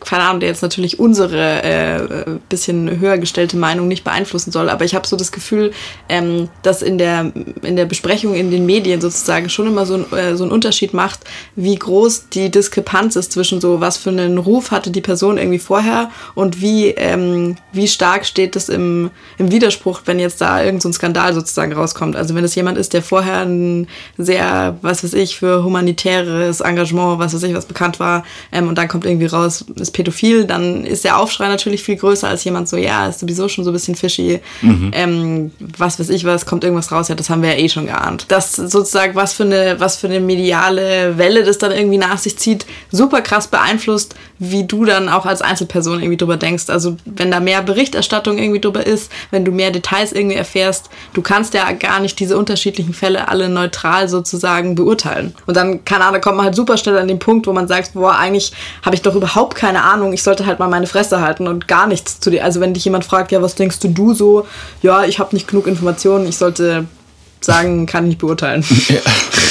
keine 0.00 0.24
Ahnung, 0.24 0.40
der 0.40 0.48
jetzt 0.48 0.62
natürlich 0.62 0.98
unsere 0.98 1.62
äh, 1.62 2.24
bisschen 2.48 3.00
höher 3.00 3.18
gestellte 3.18 3.56
Meinung 3.56 3.88
nicht 3.88 4.04
beeinflussen 4.04 4.50
soll, 4.52 4.68
aber 4.68 4.84
ich 4.84 4.94
habe 4.94 5.06
so 5.06 5.16
das 5.16 5.32
Gefühl, 5.32 5.72
ähm, 6.08 6.48
dass 6.62 6.82
in 6.82 6.98
der, 6.98 7.32
in 7.62 7.76
der 7.76 7.84
Besprechung 7.84 8.34
in 8.34 8.50
den 8.50 8.66
Medien 8.66 9.00
sozusagen 9.00 9.48
schon 9.48 9.66
immer 9.66 9.86
so 9.86 9.94
ein, 9.94 10.12
äh, 10.12 10.36
so 10.36 10.44
ein 10.44 10.50
Unterschied 10.50 10.94
macht, 10.94 11.20
wie 11.54 11.74
groß 11.74 12.28
die 12.30 12.50
Diskrepanz 12.50 13.16
ist 13.16 13.32
zwischen 13.32 13.60
so, 13.60 13.80
was 13.80 13.96
für 13.96 14.10
einen 14.10 14.38
Ruf 14.38 14.70
hatte 14.70 14.90
die 14.90 15.00
Person 15.00 15.38
irgendwie 15.38 15.58
vorher 15.58 16.10
und 16.34 16.60
wie, 16.60 16.88
ähm, 16.88 17.56
wie 17.72 17.88
stark 17.88 18.26
steht 18.26 18.56
das 18.56 18.68
im, 18.68 19.10
im 19.38 19.50
Widerspruch, 19.50 20.02
wenn 20.06 20.18
jetzt 20.18 20.40
da 20.40 20.58
irgendein 20.58 20.92
so 20.92 20.92
Skandal 20.92 21.34
sozusagen 21.34 21.72
rauskommt. 21.72 22.16
Also 22.16 22.34
wenn 22.34 22.44
es 22.44 22.54
jemand 22.54 22.78
ist, 22.78 22.92
der 22.92 23.02
vorher 23.02 23.40
ein 23.40 23.88
sehr, 24.18 24.76
was 24.82 25.04
weiß 25.04 25.14
ich, 25.14 25.36
für 25.36 25.64
humanitäres 25.64 26.60
Engagement, 26.60 27.18
was 27.18 27.34
weiß 27.34 27.42
ich, 27.44 27.54
was 27.54 27.66
bekannt 27.66 28.00
war, 28.00 28.24
ähm, 28.52 28.68
und 28.68 28.76
dann 28.76 28.88
kommt 28.88 29.06
irgendwie 29.06 29.26
raus, 29.26 29.55
ist, 29.62 29.80
ist 29.80 29.90
pädophil, 29.92 30.44
dann 30.44 30.84
ist 30.84 31.04
der 31.04 31.18
Aufschrei 31.18 31.48
natürlich 31.48 31.82
viel 31.82 31.96
größer 31.96 32.28
als 32.28 32.44
jemand 32.44 32.68
so, 32.68 32.76
ja, 32.76 33.06
ist 33.08 33.20
sowieso 33.20 33.48
schon 33.48 33.64
so 33.64 33.70
ein 33.70 33.72
bisschen 33.72 33.94
fishy. 33.94 34.40
Mhm. 34.62 34.90
Ähm, 34.94 35.50
was 35.78 35.98
weiß 35.98 36.10
ich 36.10 36.24
was, 36.24 36.46
kommt 36.46 36.64
irgendwas 36.64 36.92
raus, 36.92 37.08
ja, 37.08 37.14
das 37.14 37.30
haben 37.30 37.42
wir 37.42 37.50
ja 37.50 37.58
eh 37.58 37.68
schon 37.68 37.86
geahnt. 37.86 38.26
Das 38.28 38.52
sozusagen, 38.52 39.14
was 39.14 39.32
für 39.32 39.44
eine, 39.44 39.76
was 39.78 39.96
für 39.96 40.08
eine 40.08 40.20
mediale 40.20 41.18
Welle 41.18 41.44
das 41.44 41.58
dann 41.58 41.72
irgendwie 41.72 41.98
nach 41.98 42.18
sich 42.18 42.38
zieht, 42.38 42.66
super 42.90 43.20
krass 43.20 43.48
beeinflusst, 43.48 44.14
wie 44.38 44.64
du 44.64 44.84
dann 44.84 45.08
auch 45.08 45.26
als 45.26 45.42
Einzelperson 45.42 46.00
irgendwie 46.00 46.16
drüber 46.16 46.36
denkst. 46.36 46.68
Also 46.68 46.96
wenn 47.04 47.30
da 47.30 47.40
mehr 47.40 47.62
Berichterstattung 47.62 48.38
irgendwie 48.38 48.60
drüber 48.60 48.86
ist, 48.86 49.10
wenn 49.30 49.44
du 49.44 49.52
mehr 49.52 49.70
Details 49.70 50.12
irgendwie 50.12 50.36
erfährst, 50.36 50.90
du 51.14 51.22
kannst 51.22 51.54
ja 51.54 51.70
gar 51.72 52.00
nicht 52.00 52.18
diese 52.20 52.36
unterschiedlichen 52.36 52.92
Fälle 52.92 53.28
alle 53.28 53.48
neutral 53.48 54.08
sozusagen 54.08 54.74
beurteilen. 54.74 55.34
Und 55.46 55.56
dann, 55.56 55.84
keine 55.84 56.04
Ahnung, 56.04 56.20
kommt 56.20 56.36
man 56.36 56.46
halt 56.46 56.56
super 56.56 56.76
schnell 56.76 56.98
an 56.98 57.08
den 57.08 57.18
Punkt, 57.18 57.46
wo 57.46 57.52
man 57.52 57.68
sagt, 57.68 57.94
boah, 57.94 58.16
eigentlich 58.16 58.52
habe 58.82 58.94
ich 58.94 59.02
doch 59.02 59.14
überhaupt 59.14 59.35
überhaupt 59.36 59.54
keine 59.54 59.82
Ahnung. 59.82 60.14
Ich 60.14 60.22
sollte 60.22 60.46
halt 60.46 60.58
mal 60.60 60.68
meine 60.68 60.86
Fresse 60.86 61.20
halten 61.20 61.46
und 61.46 61.68
gar 61.68 61.86
nichts 61.86 62.20
zu 62.20 62.30
dir. 62.30 62.42
Also 62.42 62.60
wenn 62.60 62.72
dich 62.72 62.86
jemand 62.86 63.04
fragt, 63.04 63.32
ja, 63.32 63.42
was 63.42 63.54
denkst 63.54 63.80
du 63.80 63.88
du 63.88 64.14
so? 64.14 64.46
Ja, 64.80 65.04
ich 65.04 65.18
habe 65.18 65.36
nicht 65.36 65.46
genug 65.46 65.66
Informationen. 65.66 66.26
Ich 66.26 66.38
sollte 66.38 66.86
sagen, 67.42 67.84
kann 67.84 68.04
ich 68.04 68.08
nicht 68.08 68.20
beurteilen. 68.20 68.64
Ja, 68.88 69.00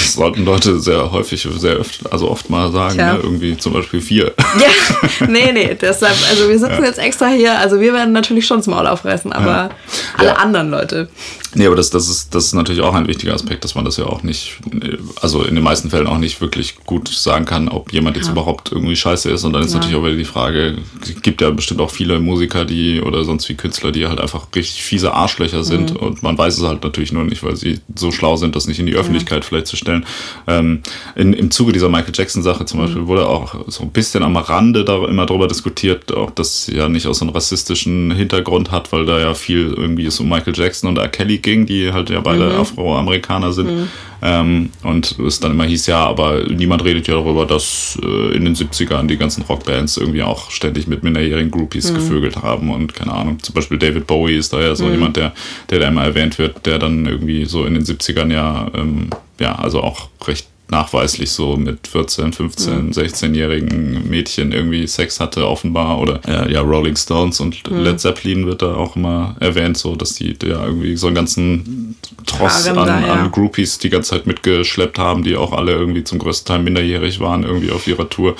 das 0.06 0.14
sollten 0.14 0.46
Leute 0.46 0.80
sehr 0.80 1.12
häufig, 1.12 1.48
sehr 1.58 1.80
oft, 1.80 2.12
also 2.12 2.30
oft 2.30 2.50
mal 2.50 2.72
sagen, 2.72 2.98
ne? 2.98 3.20
irgendwie 3.22 3.58
zum 3.58 3.74
Beispiel 3.74 4.02
vier. 4.02 4.34
Ja, 4.56 5.28
nee, 5.28 5.52
nee, 5.52 5.76
deshalb, 5.80 6.16
also 6.30 6.48
wir 6.48 6.58
sitzen 6.58 6.80
ja. 6.80 6.86
jetzt 6.86 6.98
extra 6.98 7.28
hier, 7.28 7.60
also 7.60 7.82
wir 7.82 7.92
werden 7.92 8.14
natürlich 8.14 8.48
schon 8.48 8.58
das 8.58 8.68
Maul 8.68 8.88
aufreißen, 8.88 9.34
aber 9.34 9.52
ja. 9.52 9.70
alle 10.18 10.30
ja. 10.30 10.36
anderen 10.36 10.70
Leute. 10.70 11.10
Nee, 11.56 11.68
aber 11.68 11.76
das, 11.78 11.90
das, 11.90 12.10
ist, 12.10 12.36
das 12.36 12.46
ist 12.46 12.54
natürlich 12.54 12.82
auch 12.82 12.94
ein 12.94 13.08
wichtiger 13.08 13.34
Aspekt, 13.34 13.64
dass 13.64 13.76
man 13.76 13.86
das 13.86 13.96
ja 13.96 14.06
auch 14.06 14.24
nicht, 14.24 14.58
also 15.22 15.44
in 15.44 15.56
den 15.56 15.64
meisten 15.64 15.90
Fällen 15.90 16.06
auch 16.06 16.18
nicht 16.18 16.42
wirklich 16.42 16.76
gut 16.86 17.08
sagen 17.08 17.46
kann, 17.46 17.70
ob 17.70 17.94
jemand 17.94 18.18
jetzt 18.18 18.28
überhaupt 18.28 18.74
irgendwie 18.74 18.96
scheiße 18.96 19.32
ist. 19.32 19.46
Und 19.46 19.54
dann 19.54 19.64
ist 19.64 19.74
natürlich 19.74 19.96
auch 19.96 20.04
wieder 20.04 20.18
die 20.18 20.26
Frage, 20.26 20.78
gibt 21.22 21.42
ja 21.42 21.50
bestimmt 21.52 21.80
auch 21.80 21.92
viele 21.92 22.20
Musiker, 22.20 22.66
die 22.66 23.02
oder 23.02 23.24
sonst 23.24 23.48
wie 23.48 23.56
Künstler, 23.56 23.94
die 23.94 24.06
halt 24.06 24.20
einfach 24.20 24.48
richtig 24.54 24.84
fiese 24.84 25.14
Arschlöcher 25.14 25.64
sind 25.64 25.92
mhm. 25.92 25.98
und 25.98 26.24
man 26.24 26.38
weiß 26.38 26.58
es 26.58 26.64
halt 26.64 26.84
natürlich 26.84 27.14
nur 27.14 27.24
nicht, 27.24 27.42
weil 27.42 27.56
sie 27.56 27.80
so 27.96 28.12
schlau 28.12 28.36
sind, 28.36 28.56
das 28.58 28.68
nicht 28.68 28.80
in 28.80 28.86
die 28.86 28.96
Öffentlichkeit 28.96 29.46
vielleicht 29.46 29.68
zu 29.68 29.78
stellen. 29.78 29.95
Ähm, 30.48 30.82
in, 31.16 31.34
Im 31.34 31.52
Zuge 31.52 31.72
dieser 31.72 31.90
Michael 31.90 32.14
Jackson-Sache 32.14 32.66
zum 32.66 32.80
Beispiel 32.80 33.04
mhm. 33.04 33.08
wurde 33.08 33.28
auch 33.28 33.56
so 33.68 33.84
ein 33.84 33.92
bisschen 33.92 34.24
am 34.24 34.36
Rande 34.38 34.84
da 34.84 35.06
immer 35.06 35.26
darüber 35.26 35.48
diskutiert, 35.48 36.14
auch 36.14 36.32
das 36.32 36.68
ja 36.68 36.90
nicht 36.90 37.08
aus 37.08 37.20
so 37.20 37.26
einem 37.26 37.34
rassistischen 37.34 38.12
Hintergrund 38.12 38.72
hat, 38.72 38.92
weil 38.92 39.06
da 39.06 39.20
ja 39.20 39.34
viel 39.34 39.74
irgendwie 39.74 40.06
es 40.06 40.20
um 40.20 40.30
Michael 40.30 40.54
Jackson 40.56 40.90
und 40.90 40.98
R. 40.98 41.08
Kelly 41.08 41.38
ging, 41.38 41.66
die 41.66 41.92
halt 41.92 42.10
ja 42.10 42.20
beide 42.22 42.46
mhm. 42.46 42.60
Afroamerikaner 42.60 43.54
sind. 43.54 43.72
Mhm. 43.72 43.88
Ähm, 44.22 44.70
und 44.84 45.20
es 45.20 45.40
dann 45.40 45.52
immer 45.52 45.66
hieß, 45.66 45.88
ja, 45.88 46.04
aber 46.06 46.44
niemand 46.46 46.84
redet 46.84 47.08
ja 47.08 47.16
darüber, 47.16 47.46
dass 47.46 48.00
äh, 48.02 48.36
in 48.36 48.46
den 48.46 48.56
70ern 48.56 49.08
die 49.08 49.18
ganzen 49.18 49.44
Rockbands 49.44 49.98
irgendwie 49.98 50.24
auch 50.24 50.50
ständig 50.52 50.88
mit 50.88 51.04
minderjährigen 51.04 51.52
Groupies 51.52 51.92
mhm. 51.92 51.96
gevögelt 51.96 52.38
haben 52.38 52.72
und 52.72 52.96
keine 52.96 53.14
Ahnung. 53.14 53.38
Zum 53.44 53.54
Beispiel 53.54 53.78
David 53.78 54.08
Bowie 54.08 54.38
ist 54.38 54.54
da 54.54 54.62
ja 54.62 54.76
so 54.76 54.86
mhm. 54.86 54.94
jemand, 54.94 55.18
der, 55.18 55.34
der 55.70 55.80
da 55.80 55.88
immer 55.90 56.04
erwähnt 56.04 56.40
wird, 56.40 56.66
der 56.66 56.80
dann 56.80 57.06
irgendwie 57.06 57.46
so 57.46 57.66
in 57.66 57.76
den 57.76 57.84
70ern 57.84 58.32
ja, 58.32 58.72
ähm, 58.74 59.10
ja, 59.40 59.56
also 59.56 59.82
auch 59.82 60.10
recht 60.26 60.48
nachweislich 60.70 61.30
so 61.32 61.58
mit 61.58 61.88
14, 61.88 62.34
15, 62.34 62.86
mhm. 62.88 62.92
16-jährigen 62.92 64.10
Mädchen 64.10 64.52
irgendwie 64.52 64.88
Sex 64.88 65.20
hatte 65.20 65.48
offenbar 65.48 66.00
oder 66.00 66.20
äh, 66.28 66.52
ja 66.52 66.62
Rolling 66.62 66.96
Stones 66.96 67.40
und 67.40 67.70
mhm. 67.70 67.80
Led 67.82 68.00
Zeppelin 68.00 68.48
wird 68.48 68.62
da 68.62 68.74
auch 68.74 68.96
immer 68.96 69.36
erwähnt 69.40 69.78
so, 69.78 69.96
dass 69.96 70.14
die 70.16 70.36
ja 70.44 70.66
irgendwie 70.66 70.96
so 70.96 71.08
einen 71.08 71.16
ganzen 71.16 71.96
Tross 72.26 72.68
an, 72.68 72.76
da, 72.76 73.00
ja. 73.00 73.14
an 73.14 73.32
Groupies 73.32 73.78
die 73.78 73.90
ganze 73.90 74.12
Zeit 74.12 74.26
mitgeschleppt 74.26 74.98
haben, 74.98 75.24
die 75.24 75.36
auch 75.36 75.54
alle 75.54 75.74
irgendwie 75.74 76.04
zum 76.04 76.18
größten 76.18 76.48
Teil 76.48 76.64
minderjährig 76.64 77.20
waren 77.20 77.44
irgendwie 77.44 77.72
auf 77.72 77.88
ihrer 77.88 78.10
Tour. 78.10 78.36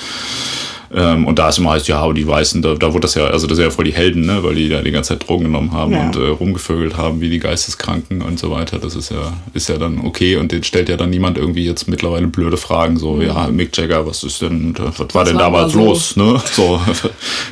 Ähm, 0.94 1.26
und 1.26 1.38
da 1.38 1.48
ist 1.48 1.58
immer 1.58 1.70
heißt, 1.70 1.88
ja, 1.88 2.12
die 2.12 2.26
Weißen, 2.26 2.62
da, 2.62 2.74
da 2.74 2.92
wurde 2.92 3.02
das 3.02 3.14
ja, 3.14 3.26
also 3.26 3.46
das 3.46 3.56
sind 3.56 3.64
ja 3.64 3.70
voll 3.70 3.84
die 3.84 3.92
Helden, 3.92 4.26
ne, 4.26 4.42
weil 4.42 4.54
die 4.54 4.68
ja 4.68 4.82
die 4.82 4.90
ganze 4.90 5.10
Zeit 5.10 5.28
Drogen 5.28 5.44
genommen 5.44 5.72
haben 5.72 5.92
ja. 5.92 6.06
und 6.06 6.16
äh, 6.16 6.28
rumgevögelt 6.28 6.96
haben 6.96 7.20
wie 7.20 7.30
die 7.30 7.38
Geisteskranken 7.38 8.22
und 8.22 8.38
so 8.38 8.50
weiter. 8.50 8.78
Das 8.78 8.94
ist 8.94 9.10
ja, 9.10 9.32
ist 9.54 9.68
ja 9.68 9.78
dann 9.78 10.00
okay 10.00 10.36
und 10.36 10.52
den 10.52 10.62
stellt 10.62 10.88
ja 10.88 10.96
dann 10.96 11.10
niemand 11.10 11.38
irgendwie 11.38 11.64
jetzt 11.64 11.88
mittlerweile 11.88 12.26
blöde 12.28 12.56
Fragen, 12.56 12.98
so, 12.98 13.14
mhm. 13.14 13.22
ja, 13.22 13.48
Mick 13.48 13.76
Jagger, 13.76 14.06
was 14.06 14.22
ist 14.22 14.42
denn, 14.42 14.74
was 14.78 14.98
war 14.98 15.08
was 15.12 15.28
denn 15.28 15.38
damals 15.38 15.72
so? 15.72 15.78
los, 15.78 16.16
ne? 16.16 16.42
So, 16.52 16.80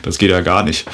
das 0.02 0.18
geht 0.18 0.30
ja 0.30 0.40
gar 0.40 0.62
nicht. 0.62 0.86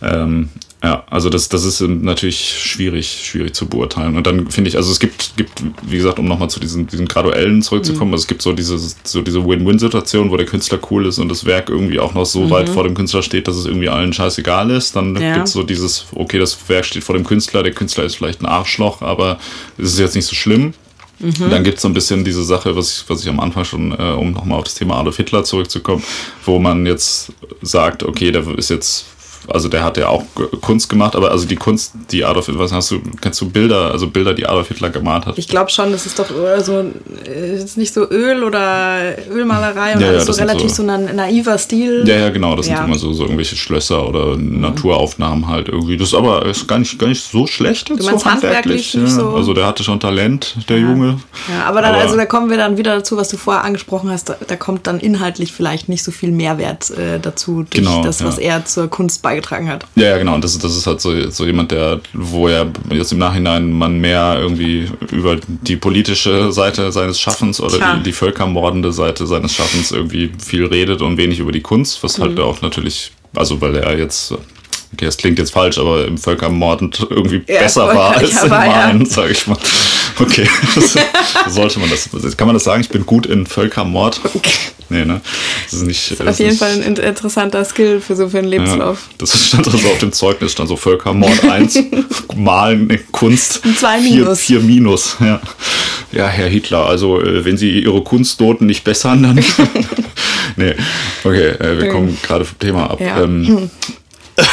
Ähm, 0.00 0.48
ja, 0.84 1.04
also 1.08 1.30
das, 1.30 1.48
das 1.48 1.64
ist 1.64 1.80
natürlich 1.80 2.38
schwierig, 2.38 3.08
schwierig 3.24 3.54
zu 3.54 3.66
beurteilen. 3.66 4.16
Und 4.16 4.26
dann 4.26 4.50
finde 4.50 4.68
ich, 4.68 4.76
also 4.76 4.92
es 4.92 5.00
gibt, 5.00 5.36
gibt, 5.36 5.62
wie 5.82 5.96
gesagt, 5.96 6.18
um 6.18 6.26
nochmal 6.26 6.50
zu 6.50 6.60
diesen, 6.60 6.86
diesen 6.86 7.08
graduellen 7.08 7.62
zurückzukommen, 7.62 8.10
mhm. 8.10 8.14
also 8.14 8.24
es 8.24 8.28
gibt 8.28 8.42
so 8.42 8.52
diese, 8.52 8.78
so 9.02 9.22
diese 9.22 9.44
Win-Win-Situation, 9.44 10.30
wo 10.30 10.36
der 10.36 10.46
Künstler 10.46 10.78
cool 10.90 11.06
ist 11.06 11.18
und 11.18 11.28
das 11.30 11.46
Werk 11.46 11.70
irgendwie 11.70 11.98
auch 11.98 12.12
noch 12.12 12.26
so 12.26 12.40
mhm. 12.40 12.50
weit 12.50 12.68
vor 12.68 12.84
dem 12.84 12.94
Künstler 12.94 13.22
steht, 13.22 13.48
dass 13.48 13.56
es 13.56 13.64
irgendwie 13.64 13.88
allen 13.88 14.12
scheißegal 14.12 14.70
ist. 14.70 14.94
Dann 14.94 15.16
ja. 15.16 15.34
gibt 15.34 15.46
es 15.48 15.54
so 15.54 15.62
dieses, 15.62 16.06
okay, 16.14 16.38
das 16.38 16.56
Werk 16.68 16.84
steht 16.84 17.04
vor 17.04 17.14
dem 17.14 17.24
Künstler, 17.24 17.62
der 17.62 17.72
Künstler 17.72 18.04
ist 18.04 18.16
vielleicht 18.16 18.42
ein 18.42 18.46
Arschloch, 18.46 19.00
aber 19.00 19.38
es 19.78 19.94
ist 19.94 19.98
jetzt 19.98 20.14
nicht 20.14 20.26
so 20.26 20.36
schlimm. 20.36 20.74
Mhm. 21.18 21.50
Dann 21.50 21.64
gibt 21.64 21.76
es 21.76 21.82
so 21.82 21.88
ein 21.88 21.94
bisschen 21.94 22.24
diese 22.24 22.44
Sache, 22.44 22.76
was 22.76 22.98
ich, 22.98 23.08
was 23.08 23.22
ich 23.22 23.28
am 23.28 23.40
Anfang 23.40 23.64
schon, 23.64 23.92
äh, 23.92 24.12
um 24.12 24.32
nochmal 24.32 24.58
auf 24.58 24.64
das 24.64 24.74
Thema 24.74 24.98
Adolf 24.98 25.16
Hitler 25.16 25.44
zurückzukommen, 25.44 26.02
wo 26.44 26.58
man 26.58 26.84
jetzt 26.84 27.32
sagt, 27.62 28.02
okay, 28.02 28.30
der 28.30 28.46
ist 28.58 28.68
jetzt 28.68 29.06
also 29.48 29.68
der 29.68 29.84
hat 29.84 29.96
ja 29.96 30.08
auch 30.08 30.24
Kunst 30.60 30.88
gemacht, 30.88 31.16
aber 31.16 31.30
also 31.30 31.46
die 31.46 31.56
Kunst, 31.56 31.92
die 32.10 32.24
Adolf 32.24 32.46
Hitler, 32.46 32.60
was 32.60 32.72
hast 32.72 32.90
du, 32.90 33.00
kennst 33.20 33.40
du 33.40 33.48
Bilder, 33.48 33.90
also 33.92 34.08
Bilder, 34.08 34.34
die 34.34 34.46
Adolf 34.46 34.68
Hitler 34.68 34.90
gemalt 34.90 35.26
hat? 35.26 35.38
Ich 35.38 35.48
glaube 35.48 35.70
schon, 35.70 35.92
das 35.92 36.06
ist 36.06 36.18
doch 36.18 36.28
so, 36.60 36.84
ist 37.24 37.76
nicht 37.76 37.94
so 37.94 38.08
Öl 38.10 38.42
oder 38.42 39.16
Ölmalerei 39.30 39.96
oder 39.96 40.06
ja, 40.06 40.12
ja, 40.14 40.20
so 40.20 40.32
relativ 40.32 40.70
so, 40.70 40.84
so, 40.84 40.90
ein 40.90 41.16
naiver 41.16 41.58
Stil. 41.58 42.04
Ja, 42.06 42.16
ja, 42.16 42.28
genau, 42.30 42.56
das 42.56 42.68
ja. 42.68 42.76
sind 42.76 42.86
immer 42.86 42.98
so, 42.98 43.12
so 43.12 43.24
irgendwelche 43.24 43.56
Schlösser 43.56 44.08
oder 44.08 44.36
mhm. 44.36 44.60
Naturaufnahmen 44.60 45.48
halt 45.48 45.68
irgendwie. 45.68 45.96
Das 45.96 46.08
ist 46.08 46.14
aber 46.14 46.44
ist 46.46 46.66
gar 46.66 46.78
nicht, 46.78 46.98
gar 46.98 47.08
nicht 47.08 47.22
so 47.22 47.46
schlecht 47.46 47.88
du 47.88 47.94
meinst 47.94 48.24
so 48.24 48.30
handwerklich. 48.30 48.94
handwerklich 48.94 48.94
ja. 48.94 49.06
so? 49.06 49.30
Also 49.30 49.54
der 49.54 49.66
hatte 49.66 49.84
schon 49.84 50.00
Talent, 50.00 50.56
der 50.68 50.78
Junge. 50.78 51.20
Ja, 51.48 51.64
aber 51.66 51.82
dann, 51.82 51.94
aber, 51.94 52.02
also 52.02 52.16
da 52.16 52.26
kommen 52.26 52.50
wir 52.50 52.56
dann 52.56 52.76
wieder 52.76 52.96
dazu, 52.96 53.16
was 53.16 53.28
du 53.28 53.36
vorher 53.36 53.64
angesprochen 53.64 54.10
hast, 54.10 54.28
da, 54.28 54.36
da 54.46 54.56
kommt 54.56 54.86
dann 54.86 55.00
inhaltlich 55.00 55.52
vielleicht 55.52 55.88
nicht 55.88 56.02
so 56.02 56.10
viel 56.10 56.30
Mehrwert 56.30 56.90
äh, 56.90 57.18
dazu 57.20 57.62
durch 57.62 57.70
genau, 57.70 58.02
das, 58.02 58.24
was 58.24 58.38
er 58.38 58.64
zur 58.64 58.88
Kunst 58.88 59.22
beigetragen 59.22 59.35
beigetragen 59.36 59.68
hat. 59.68 59.84
Ja, 59.94 60.04
ja, 60.08 60.18
genau. 60.18 60.34
Und 60.34 60.44
das, 60.44 60.58
das 60.58 60.76
ist 60.76 60.86
halt 60.86 61.00
so, 61.00 61.30
so 61.30 61.44
jemand, 61.44 61.70
der, 61.70 62.00
wo 62.12 62.48
ja 62.48 62.66
jetzt 62.90 63.12
im 63.12 63.18
Nachhinein 63.18 63.72
man 63.72 63.98
mehr 63.98 64.36
irgendwie 64.38 64.88
über 65.12 65.36
die 65.46 65.76
politische 65.76 66.52
Seite 66.52 66.90
seines 66.92 67.20
Schaffens 67.20 67.60
oder 67.60 67.96
die, 67.96 68.04
die, 68.04 68.12
völkermordende 68.12 68.92
Seite 68.92 69.26
seines 69.26 69.54
Schaffens 69.54 69.90
irgendwie 69.90 70.32
viel 70.42 70.66
redet 70.66 71.02
und 71.02 71.16
wenig 71.16 71.38
über 71.38 71.52
die 71.52 71.60
Kunst, 71.60 72.02
was 72.02 72.18
halt 72.18 72.32
mhm. 72.32 72.38
halt 72.38 72.46
auch 72.46 72.62
natürlich, 72.62 73.12
also 73.34 73.60
weil 73.60 73.76
er 73.76 73.98
jetzt 73.98 74.32
okay, 74.92 75.04
das 75.04 75.16
klingt 75.16 75.38
jetzt 75.38 75.52
falsch, 75.52 75.78
aber 75.78 76.06
im 76.06 76.16
Völkermord 76.16 77.06
irgendwie 77.10 77.42
ja, 77.46 77.60
besser 77.60 77.86
war 77.94 78.16
als 78.16 78.42
im 78.42 78.48
Malen, 78.48 79.00
ja. 79.00 79.06
sag 79.06 79.30
ich 79.30 79.46
mal. 79.46 79.58
Okay, 80.20 80.48
sollte 81.48 81.78
man 81.78 81.90
das. 81.90 82.36
Kann 82.36 82.46
man 82.46 82.54
das 82.54 82.64
sagen? 82.64 82.80
Ich 82.80 82.88
bin 82.88 83.04
gut 83.04 83.26
in 83.26 83.46
Völkermord. 83.46 84.20
Okay. 84.34 84.50
Nee, 84.88 85.04
ne? 85.04 85.20
Das 85.64 85.74
ist 85.74 85.86
nicht. 85.86 86.10
Das 86.12 86.20
ist 86.20 86.26
auf 86.28 86.38
jeden 86.38 86.52
ist, 86.52 86.58
Fall 86.58 86.72
ein 86.72 86.82
interessanter 86.82 87.64
Skill 87.64 88.00
für 88.00 88.14
so 88.14 88.28
für 88.28 88.38
einen 88.38 88.48
Lebenslauf. 88.48 89.08
Ja, 89.10 89.14
das 89.18 89.46
stand 89.48 89.66
also 89.66 89.88
auf 89.88 89.98
dem 89.98 90.12
Zeugnis, 90.12 90.52
stand 90.52 90.68
so 90.68 90.76
Völkermord 90.76 91.44
1, 91.44 91.78
Malen, 92.36 92.98
Kunst. 93.10 93.62
2 93.78 94.00
Minus. 94.00 94.40
4 94.40 94.60
Minus, 94.60 95.16
ja. 95.20 95.40
Ja, 96.12 96.28
Herr 96.28 96.48
Hitler, 96.48 96.86
also 96.86 97.20
äh, 97.20 97.44
wenn 97.44 97.56
Sie 97.56 97.80
Ihre 97.80 98.02
Kunstnoten 98.02 98.66
nicht 98.66 98.84
bessern, 98.84 99.22
dann. 99.22 99.36
nee, 100.56 100.74
okay, 101.24 101.48
äh, 101.48 101.78
wir 101.80 101.88
kommen 101.90 102.16
gerade 102.22 102.44
vom 102.44 102.58
Thema 102.58 102.90
ab. 102.90 103.00
Ja. 103.00 103.22
Ähm, 103.22 103.70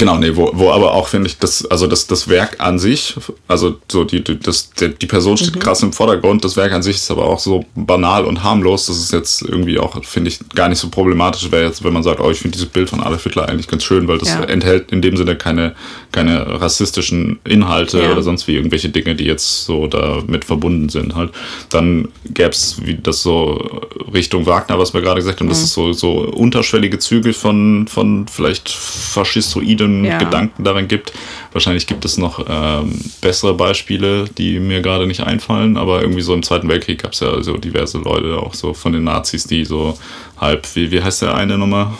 Genau, 0.00 0.16
nee, 0.16 0.34
wo, 0.34 0.50
wo 0.54 0.70
aber 0.70 0.94
auch 0.94 1.08
finde 1.08 1.28
ich, 1.28 1.36
das, 1.36 1.66
also 1.66 1.86
das, 1.86 2.06
das 2.06 2.26
Werk 2.26 2.56
an 2.58 2.78
sich, 2.78 3.16
also 3.46 3.76
so 3.86 4.04
die, 4.04 4.24
die, 4.24 4.38
das, 4.38 4.70
die, 4.70 4.88
die 4.94 5.04
Person 5.06 5.36
steht 5.36 5.56
mhm. 5.56 5.58
krass 5.58 5.82
im 5.82 5.92
Vordergrund, 5.92 6.42
das 6.42 6.56
Werk 6.56 6.72
an 6.72 6.82
sich 6.82 6.96
ist 6.96 7.10
aber 7.10 7.26
auch 7.26 7.38
so 7.38 7.66
banal 7.74 8.24
und 8.24 8.42
harmlos, 8.42 8.86
das 8.86 8.96
ist 8.96 9.12
jetzt 9.12 9.42
irgendwie 9.42 9.78
auch, 9.78 10.02
finde 10.02 10.30
ich, 10.30 10.38
gar 10.54 10.70
nicht 10.70 10.78
so 10.78 10.88
problematisch, 10.88 11.52
wäre 11.52 11.66
jetzt, 11.66 11.84
wenn 11.84 11.92
man 11.92 12.02
sagt, 12.02 12.18
oh, 12.18 12.30
ich 12.30 12.38
finde 12.38 12.56
dieses 12.56 12.70
Bild 12.70 12.88
von 12.88 13.00
Adolf 13.00 13.24
Hitler 13.24 13.50
eigentlich 13.50 13.68
ganz 13.68 13.84
schön, 13.84 14.08
weil 14.08 14.16
das 14.16 14.30
ja. 14.30 14.42
enthält 14.44 14.90
in 14.90 15.02
dem 15.02 15.18
Sinne 15.18 15.36
keine, 15.36 15.74
keine 16.12 16.62
rassistischen 16.62 17.38
Inhalte 17.44 18.00
ja. 18.00 18.12
oder 18.12 18.22
sonst 18.22 18.48
wie 18.48 18.54
irgendwelche 18.54 18.88
Dinge, 18.88 19.14
die 19.14 19.24
jetzt 19.24 19.66
so 19.66 19.86
damit 19.86 20.46
verbunden 20.46 20.88
sind 20.88 21.14
halt. 21.14 21.30
Dann 21.68 22.08
gäbe 22.24 22.48
es 22.48 22.76
wie 22.82 22.94
das 22.94 23.22
so 23.22 23.82
Richtung 24.14 24.46
Wagner, 24.46 24.78
was 24.78 24.94
wir 24.94 25.02
gerade 25.02 25.20
gesagt 25.20 25.40
haben, 25.40 25.48
mhm. 25.48 25.50
das 25.50 25.62
ist 25.62 25.74
so, 25.74 25.92
so 25.92 26.20
unterschwellige 26.20 26.98
Züge 26.98 27.34
von, 27.34 27.86
von 27.86 28.26
vielleicht 28.28 28.70
faschistoiden 28.70 29.89
schönen 29.90 30.04
ja. 30.04 30.18
Gedanken 30.18 30.64
darin 30.64 30.88
gibt. 30.88 31.12
Wahrscheinlich 31.52 31.86
gibt 31.86 32.04
es 32.04 32.16
noch 32.16 32.44
ähm, 32.48 33.00
bessere 33.20 33.54
Beispiele, 33.54 34.26
die 34.38 34.60
mir 34.60 34.80
gerade 34.80 35.06
nicht 35.06 35.22
einfallen, 35.22 35.76
aber 35.76 36.00
irgendwie 36.00 36.22
so 36.22 36.34
im 36.34 36.42
Zweiten 36.42 36.68
Weltkrieg 36.68 37.02
gab 37.02 37.12
es 37.12 37.20
ja 37.20 37.42
so 37.42 37.56
diverse 37.56 37.98
Leute, 37.98 38.38
auch 38.38 38.54
so 38.54 38.74
von 38.74 38.92
den 38.92 39.04
Nazis, 39.04 39.44
die 39.44 39.64
so 39.64 39.98
halb, 40.38 40.66
wie, 40.74 40.90
wie 40.90 41.02
heißt 41.02 41.22
der 41.22 41.34
eine 41.34 41.58
Nummer? 41.58 41.98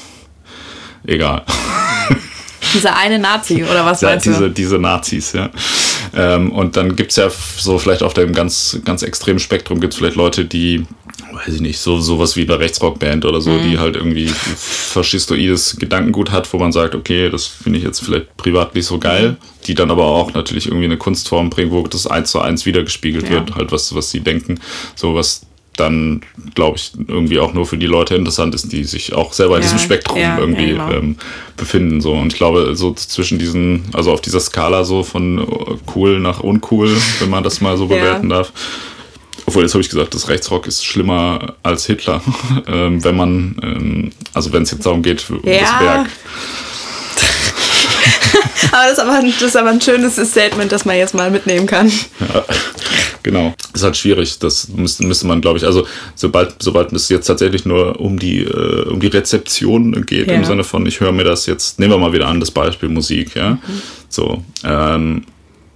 Egal. 1.07 1.44
Dieser 2.74 2.96
eine 2.96 3.18
Nazi, 3.18 3.64
oder 3.64 3.85
was 3.85 4.00
ja, 4.00 4.11
meinst 4.11 4.26
diese, 4.26 4.44
du? 4.44 4.50
Diese 4.50 4.79
Nazis, 4.79 5.33
ja. 5.33 5.50
Ähm, 6.14 6.53
und 6.53 6.76
dann 6.76 6.94
gibt 6.94 7.11
es 7.11 7.16
ja 7.16 7.29
so 7.29 7.79
vielleicht 7.79 8.03
auf 8.03 8.14
dem 8.14 8.33
ganz, 8.33 8.79
ganz 8.85 9.03
extremen 9.03 9.40
Spektrum 9.40 9.81
gibt 9.81 9.92
es 9.92 9.98
vielleicht 9.98 10.16
Leute, 10.16 10.44
die, 10.44 10.87
weiß 11.33 11.55
ich 11.55 11.61
nicht, 11.61 11.79
so 11.79 12.01
sowas 12.01 12.37
wie 12.37 12.43
eine 12.43 12.59
Rechtsrockband 12.59 13.25
oder 13.25 13.40
so, 13.40 13.51
mhm. 13.51 13.71
die 13.71 13.79
halt 13.79 13.97
irgendwie 13.97 14.29
faschistoides 14.29 15.77
Gedankengut 15.79 16.31
hat, 16.31 16.53
wo 16.53 16.59
man 16.59 16.73
sagt, 16.73 16.95
okay, 16.95 17.31
das 17.31 17.47
finde 17.47 17.79
ich 17.79 17.85
jetzt 17.85 18.01
vielleicht 18.01 18.37
privat 18.37 18.75
nicht 18.75 18.87
so 18.87 18.99
geil, 18.99 19.37
die 19.66 19.75
dann 19.75 19.90
aber 19.90 20.05
auch 20.05 20.33
natürlich 20.35 20.66
irgendwie 20.66 20.87
eine 20.87 20.97
Kunstform 20.97 21.51
bringen, 21.51 21.71
wo 21.71 21.83
das 21.83 22.07
eins 22.07 22.31
zu 22.31 22.40
eins 22.40 22.66
wiedergespiegelt 22.66 23.25
ja. 23.25 23.31
wird, 23.31 23.55
halt 23.55 23.73
was, 23.73 23.95
was 23.95 24.11
sie 24.11 24.21
denken, 24.21 24.61
so 24.95 25.14
was 25.14 25.43
dann, 25.81 26.21
glaube 26.55 26.77
ich, 26.77 26.93
irgendwie 27.09 27.38
auch 27.38 27.55
nur 27.55 27.64
für 27.64 27.79
die 27.79 27.87
Leute 27.87 28.14
interessant 28.14 28.55
ist, 28.55 28.71
die 28.71 28.85
sich 28.85 29.14
auch 29.14 29.33
selber 29.33 29.57
in 29.57 29.62
diesem 29.62 29.79
Spektrum 29.79 30.19
ja, 30.19 30.38
irgendwie 30.38 30.73
ja, 30.73 30.87
genau. 30.87 30.99
ähm, 30.99 31.16
befinden. 31.57 32.01
So. 32.03 32.12
Und 32.12 32.33
ich 32.33 32.38
glaube, 32.38 32.77
so 32.77 32.93
zwischen 32.93 33.38
diesen, 33.38 33.85
also 33.95 34.12
auf 34.12 34.21
dieser 34.21 34.40
Skala 34.40 34.85
so 34.85 35.03
von 35.03 35.47
cool 35.95 36.21
nach 36.21 36.40
uncool, 36.40 36.95
wenn 37.21 37.31
man 37.31 37.43
das 37.43 37.62
mal 37.62 37.79
so 37.79 37.87
bewerten 37.87 38.29
darf. 38.29 38.53
Obwohl, 39.50 39.64
jetzt 39.64 39.74
habe 39.74 39.82
ich 39.82 39.90
gesagt, 39.90 40.14
das 40.14 40.28
Rechtsrock 40.28 40.68
ist 40.68 40.84
schlimmer 40.84 41.56
als 41.64 41.84
Hitler, 41.84 42.22
ähm, 42.68 43.02
wenn 43.02 43.16
man, 43.16 43.56
ähm, 43.64 44.12
also 44.32 44.52
wenn 44.52 44.62
es 44.62 44.70
jetzt 44.70 44.86
darum 44.86 45.02
geht, 45.02 45.24
das 45.28 45.42
Werk. 45.42 46.06
aber 48.70 48.84
das 48.84 48.92
ist 48.92 48.98
aber, 49.00 49.20
das 49.22 49.42
ist 49.42 49.56
aber 49.56 49.70
ein 49.70 49.80
schönes 49.80 50.14
Statement, 50.14 50.70
das 50.70 50.84
man 50.84 50.96
jetzt 50.96 51.16
mal 51.16 51.32
mitnehmen 51.32 51.66
kann. 51.66 51.90
Ja, 52.20 52.44
genau. 53.24 53.52
Das 53.72 53.80
ist 53.80 53.84
halt 53.84 53.96
schwierig. 53.96 54.38
Das 54.38 54.68
müsste, 54.68 55.04
müsste 55.04 55.26
man, 55.26 55.40
glaube 55.40 55.58
ich, 55.58 55.64
also 55.64 55.84
sobald, 56.14 56.62
sobald 56.62 56.92
es 56.92 57.08
jetzt 57.08 57.26
tatsächlich 57.26 57.64
nur 57.64 57.98
um 57.98 58.20
die, 58.20 58.44
äh, 58.44 58.88
um 58.88 59.00
die 59.00 59.08
Rezeption 59.08 60.06
geht, 60.06 60.28
ja. 60.28 60.34
im 60.34 60.44
Sinne 60.44 60.62
von, 60.62 60.86
ich 60.86 61.00
höre 61.00 61.10
mir 61.10 61.24
das 61.24 61.46
jetzt, 61.46 61.80
nehmen 61.80 61.94
wir 61.94 61.98
mal 61.98 62.12
wieder 62.12 62.28
an, 62.28 62.38
das 62.38 62.52
Beispiel 62.52 62.88
Musik, 62.88 63.34
ja. 63.34 63.54
Mhm. 63.54 63.60
So. 64.08 64.44
Ähm, 64.62 65.24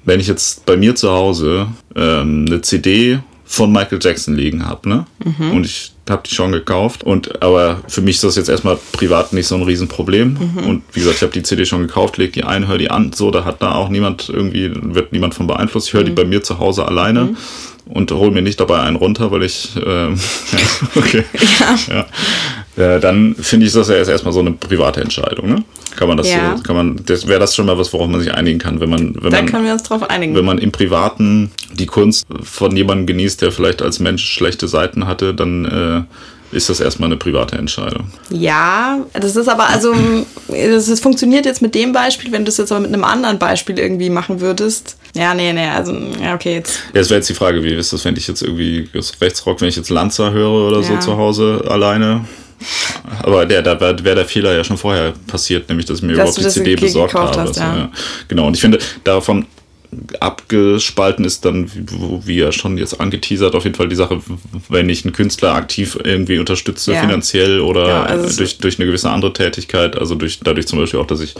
wenn 0.04 0.20
ich 0.20 0.28
jetzt 0.28 0.64
bei 0.64 0.76
mir 0.76 0.94
zu 0.94 1.10
Hause 1.10 1.66
ähm, 1.96 2.44
eine 2.46 2.60
CD 2.60 3.18
von 3.44 3.72
Michael 3.72 3.98
Jackson 4.00 4.34
liegen 4.34 4.66
habe, 4.66 4.88
ne? 4.88 5.06
Mhm. 5.24 5.50
Und 5.52 5.66
ich 5.66 5.92
habe 6.08 6.22
die 6.28 6.34
schon 6.34 6.52
gekauft. 6.52 7.04
Und 7.04 7.42
aber 7.42 7.82
für 7.88 8.00
mich 8.00 8.16
ist 8.16 8.24
das 8.24 8.36
jetzt 8.36 8.48
erstmal 8.48 8.78
privat 8.92 9.32
nicht 9.32 9.46
so 9.46 9.54
ein 9.54 9.62
Riesenproblem. 9.62 10.38
Mhm. 10.54 10.66
Und 10.66 10.82
wie 10.92 11.00
gesagt, 11.00 11.16
ich 11.16 11.22
habe 11.22 11.32
die 11.32 11.42
CD 11.42 11.64
schon 11.66 11.86
gekauft, 11.86 12.16
leg 12.16 12.32
die 12.32 12.44
ein, 12.44 12.68
höre 12.68 12.78
die 12.78 12.90
an. 12.90 13.12
So, 13.12 13.30
da 13.30 13.44
hat 13.44 13.62
da 13.62 13.74
auch 13.74 13.88
niemand 13.88 14.28
irgendwie, 14.28 14.70
wird 14.74 15.12
niemand 15.12 15.34
von 15.34 15.46
beeinflusst. 15.46 15.88
Ich 15.88 15.94
höre 15.94 16.02
mhm. 16.02 16.06
die 16.06 16.12
bei 16.12 16.24
mir 16.24 16.42
zu 16.42 16.58
Hause 16.58 16.86
alleine. 16.86 17.24
Mhm 17.24 17.36
und 17.86 18.10
hol 18.12 18.30
mir 18.30 18.42
nicht 18.42 18.60
dabei 18.60 18.80
einen 18.80 18.96
runter, 18.96 19.30
weil 19.30 19.42
ich 19.42 19.70
ähm, 19.76 20.18
ja, 20.52 20.58
okay. 20.96 21.24
ja. 21.60 21.94
ja. 21.94 22.06
Dann 22.76 23.34
finde 23.36 23.66
ich 23.66 23.72
das 23.72 23.88
ja 23.88 23.96
erstmal 23.96 24.32
so 24.32 24.40
eine 24.40 24.52
private 24.52 25.00
Entscheidung, 25.00 25.48
ne? 25.48 25.64
Kann 25.96 26.08
man 26.08 26.16
das 26.16 26.28
ja. 26.28 26.56
so, 26.56 26.62
kann 26.62 26.74
man, 26.74 27.00
das 27.06 27.28
wäre 27.28 27.38
das 27.38 27.54
schon 27.54 27.66
mal 27.66 27.78
was, 27.78 27.92
worauf 27.92 28.08
man 28.08 28.20
sich 28.20 28.34
einigen 28.34 28.58
kann, 28.58 28.80
wenn 28.80 28.90
man, 28.90 29.14
wenn 29.14 29.30
da 29.30 29.42
man, 29.42 29.46
können 29.46 29.64
wir 29.64 29.72
uns 29.72 29.84
drauf 29.84 30.02
einigen. 30.10 30.34
Wenn 30.34 30.44
man 30.44 30.58
im 30.58 30.72
Privaten 30.72 31.52
die 31.72 31.86
Kunst 31.86 32.26
von 32.42 32.76
jemandem 32.76 33.06
genießt, 33.06 33.42
der 33.42 33.52
vielleicht 33.52 33.80
als 33.80 34.00
Mensch 34.00 34.24
schlechte 34.28 34.66
Seiten 34.66 35.06
hatte, 35.06 35.34
dann 35.34 35.64
äh, 35.64 36.56
ist 36.56 36.68
das 36.68 36.80
erstmal 36.80 37.08
eine 37.08 37.16
private 37.16 37.56
Entscheidung. 37.56 38.06
Ja, 38.30 39.00
das 39.12 39.36
ist 39.36 39.48
aber, 39.48 39.68
also, 39.68 39.94
das, 40.48 40.86
das 40.86 41.00
funktioniert 41.00 41.46
jetzt 41.46 41.62
mit 41.62 41.74
dem 41.74 41.92
Beispiel, 41.92 42.32
wenn 42.32 42.44
du 42.44 42.48
es 42.48 42.56
jetzt 42.56 42.72
aber 42.72 42.80
mit 42.80 42.92
einem 42.92 43.04
anderen 43.04 43.38
Beispiel 43.38 43.78
irgendwie 43.78 44.10
machen 44.10 44.40
würdest. 44.40 44.96
Ja, 45.14 45.32
nee, 45.32 45.52
nee, 45.52 45.68
also, 45.68 45.92
ja, 46.20 46.34
okay, 46.34 46.54
jetzt. 46.54 46.80
Ja, 46.92 47.00
das 47.00 47.10
wäre 47.10 47.18
jetzt 47.18 47.28
die 47.28 47.34
Frage, 47.34 47.62
wie 47.62 47.72
ist 47.72 47.92
das, 47.92 48.04
wenn 48.04 48.16
ich 48.16 48.26
jetzt 48.26 48.42
irgendwie 48.42 48.88
das 48.92 49.20
Rechtsrock, 49.20 49.60
wenn 49.60 49.68
ich 49.68 49.76
jetzt 49.76 49.90
Lanza 49.90 50.30
höre 50.30 50.68
oder 50.68 50.80
ja. 50.80 50.82
so 50.82 50.98
zu 50.98 51.16
Hause 51.16 51.64
alleine? 51.68 52.24
Aber 53.22 53.46
der, 53.46 53.62
da 53.62 53.80
wäre 53.80 54.14
der 54.14 54.24
Fehler 54.24 54.54
ja 54.54 54.64
schon 54.64 54.76
vorher 54.76 55.12
passiert, 55.26 55.68
nämlich 55.68 55.86
dass 55.86 55.98
ich 55.98 56.02
mir 56.02 56.16
dass 56.16 56.36
überhaupt 56.36 56.56
die 56.56 56.60
CD 56.60 56.76
besorgt 56.76 57.14
habe. 57.14 57.40
Hast, 57.40 57.56
ja. 57.56 57.76
Ja. 57.76 57.90
Genau, 58.28 58.46
und 58.46 58.54
ich 58.54 58.60
finde, 58.60 58.78
davon 59.04 59.46
abgespalten 60.20 61.24
ist 61.24 61.44
dann, 61.44 61.70
wie, 62.24 62.40
er 62.40 62.52
schon 62.52 62.78
jetzt 62.78 63.00
angeteasert, 63.00 63.54
auf 63.54 63.64
jeden 63.64 63.76
Fall 63.76 63.88
die 63.88 63.96
Sache, 63.96 64.20
wenn 64.68 64.88
ich 64.88 65.04
einen 65.04 65.12
Künstler 65.12 65.54
aktiv 65.54 65.98
irgendwie 66.02 66.38
unterstütze, 66.38 66.92
ja. 66.92 67.00
finanziell 67.00 67.60
oder 67.60 67.88
ja, 67.88 68.02
also 68.02 68.36
durch, 68.36 68.58
durch 68.58 68.78
eine 68.78 68.86
gewisse 68.86 69.10
andere 69.10 69.32
Tätigkeit, 69.32 69.96
also 69.96 70.14
durch, 70.14 70.40
dadurch 70.40 70.66
zum 70.66 70.78
Beispiel 70.78 71.00
auch, 71.00 71.06
dass 71.06 71.20
ich 71.20 71.34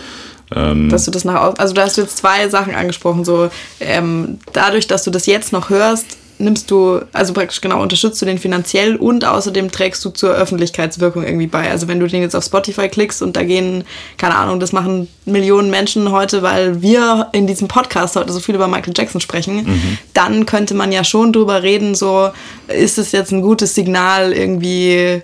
ähm, 0.55 0.91
dass 0.91 1.07
du 1.07 1.11
das 1.11 1.25
nach, 1.25 1.55
also 1.57 1.75
da 1.75 1.83
hast 1.83 1.97
du 1.97 2.03
jetzt 2.03 2.19
zwei 2.19 2.49
Sachen 2.49 2.75
angesprochen, 2.75 3.25
so 3.25 3.51
ähm, 3.81 4.39
dadurch, 4.53 4.87
dass 4.87 5.03
du 5.05 5.11
das 5.11 5.27
jetzt 5.27 5.53
noch 5.53 5.71
hörst, 5.71 6.19
nimmst 6.39 6.71
du, 6.71 7.01
also 7.13 7.33
praktisch 7.33 7.61
genau, 7.61 7.83
unterstützt 7.83 8.21
du 8.21 8.27
den 8.27 8.39
finanziell 8.39 8.97
und 8.97 9.25
außerdem 9.25 9.71
trägst 9.71 10.05
du 10.05 10.11
zur 10.11 10.31
Öffentlichkeitswirkung 10.31 11.25
irgendwie 11.25 11.47
bei. 11.47 11.71
Also 11.71 11.89
wenn 11.89 12.01
du 12.01 12.07
den 12.07 12.23
jetzt 12.23 12.35
auf 12.35 12.45
Spotify 12.45 12.89
klickst 12.89 13.23
und 13.23 13.37
da 13.37 13.45
gehen, 13.45 13.85
keine 14.17 14.37
Ahnung, 14.37 14.61
das 14.61 14.73
machen 14.73 15.09
Millionen 15.25 15.71
Menschen 15.71 16.11
heute, 16.11 16.43
weil 16.43 16.83
wir 16.83 17.29
in 17.33 17.47
diesem 17.47 17.69
Podcast 17.69 18.17
heute 18.17 18.33
so 18.33 18.41
viel 18.41 18.55
über 18.55 18.69
Michael 18.69 18.95
Jackson 18.97 19.21
sprechen, 19.21 19.65
mhm. 19.65 19.99
dann 20.13 20.47
könnte 20.47 20.75
man 20.75 20.93
ja 20.93 21.05
schon 21.05 21.33
drüber 21.33 21.63
reden, 21.63 21.95
so 21.95 22.31
ist 22.69 22.99
es 22.99 23.13
jetzt 23.13 23.33
ein 23.33 23.43
gutes 23.43 23.75
Signal 23.75 24.33
irgendwie 24.33 25.23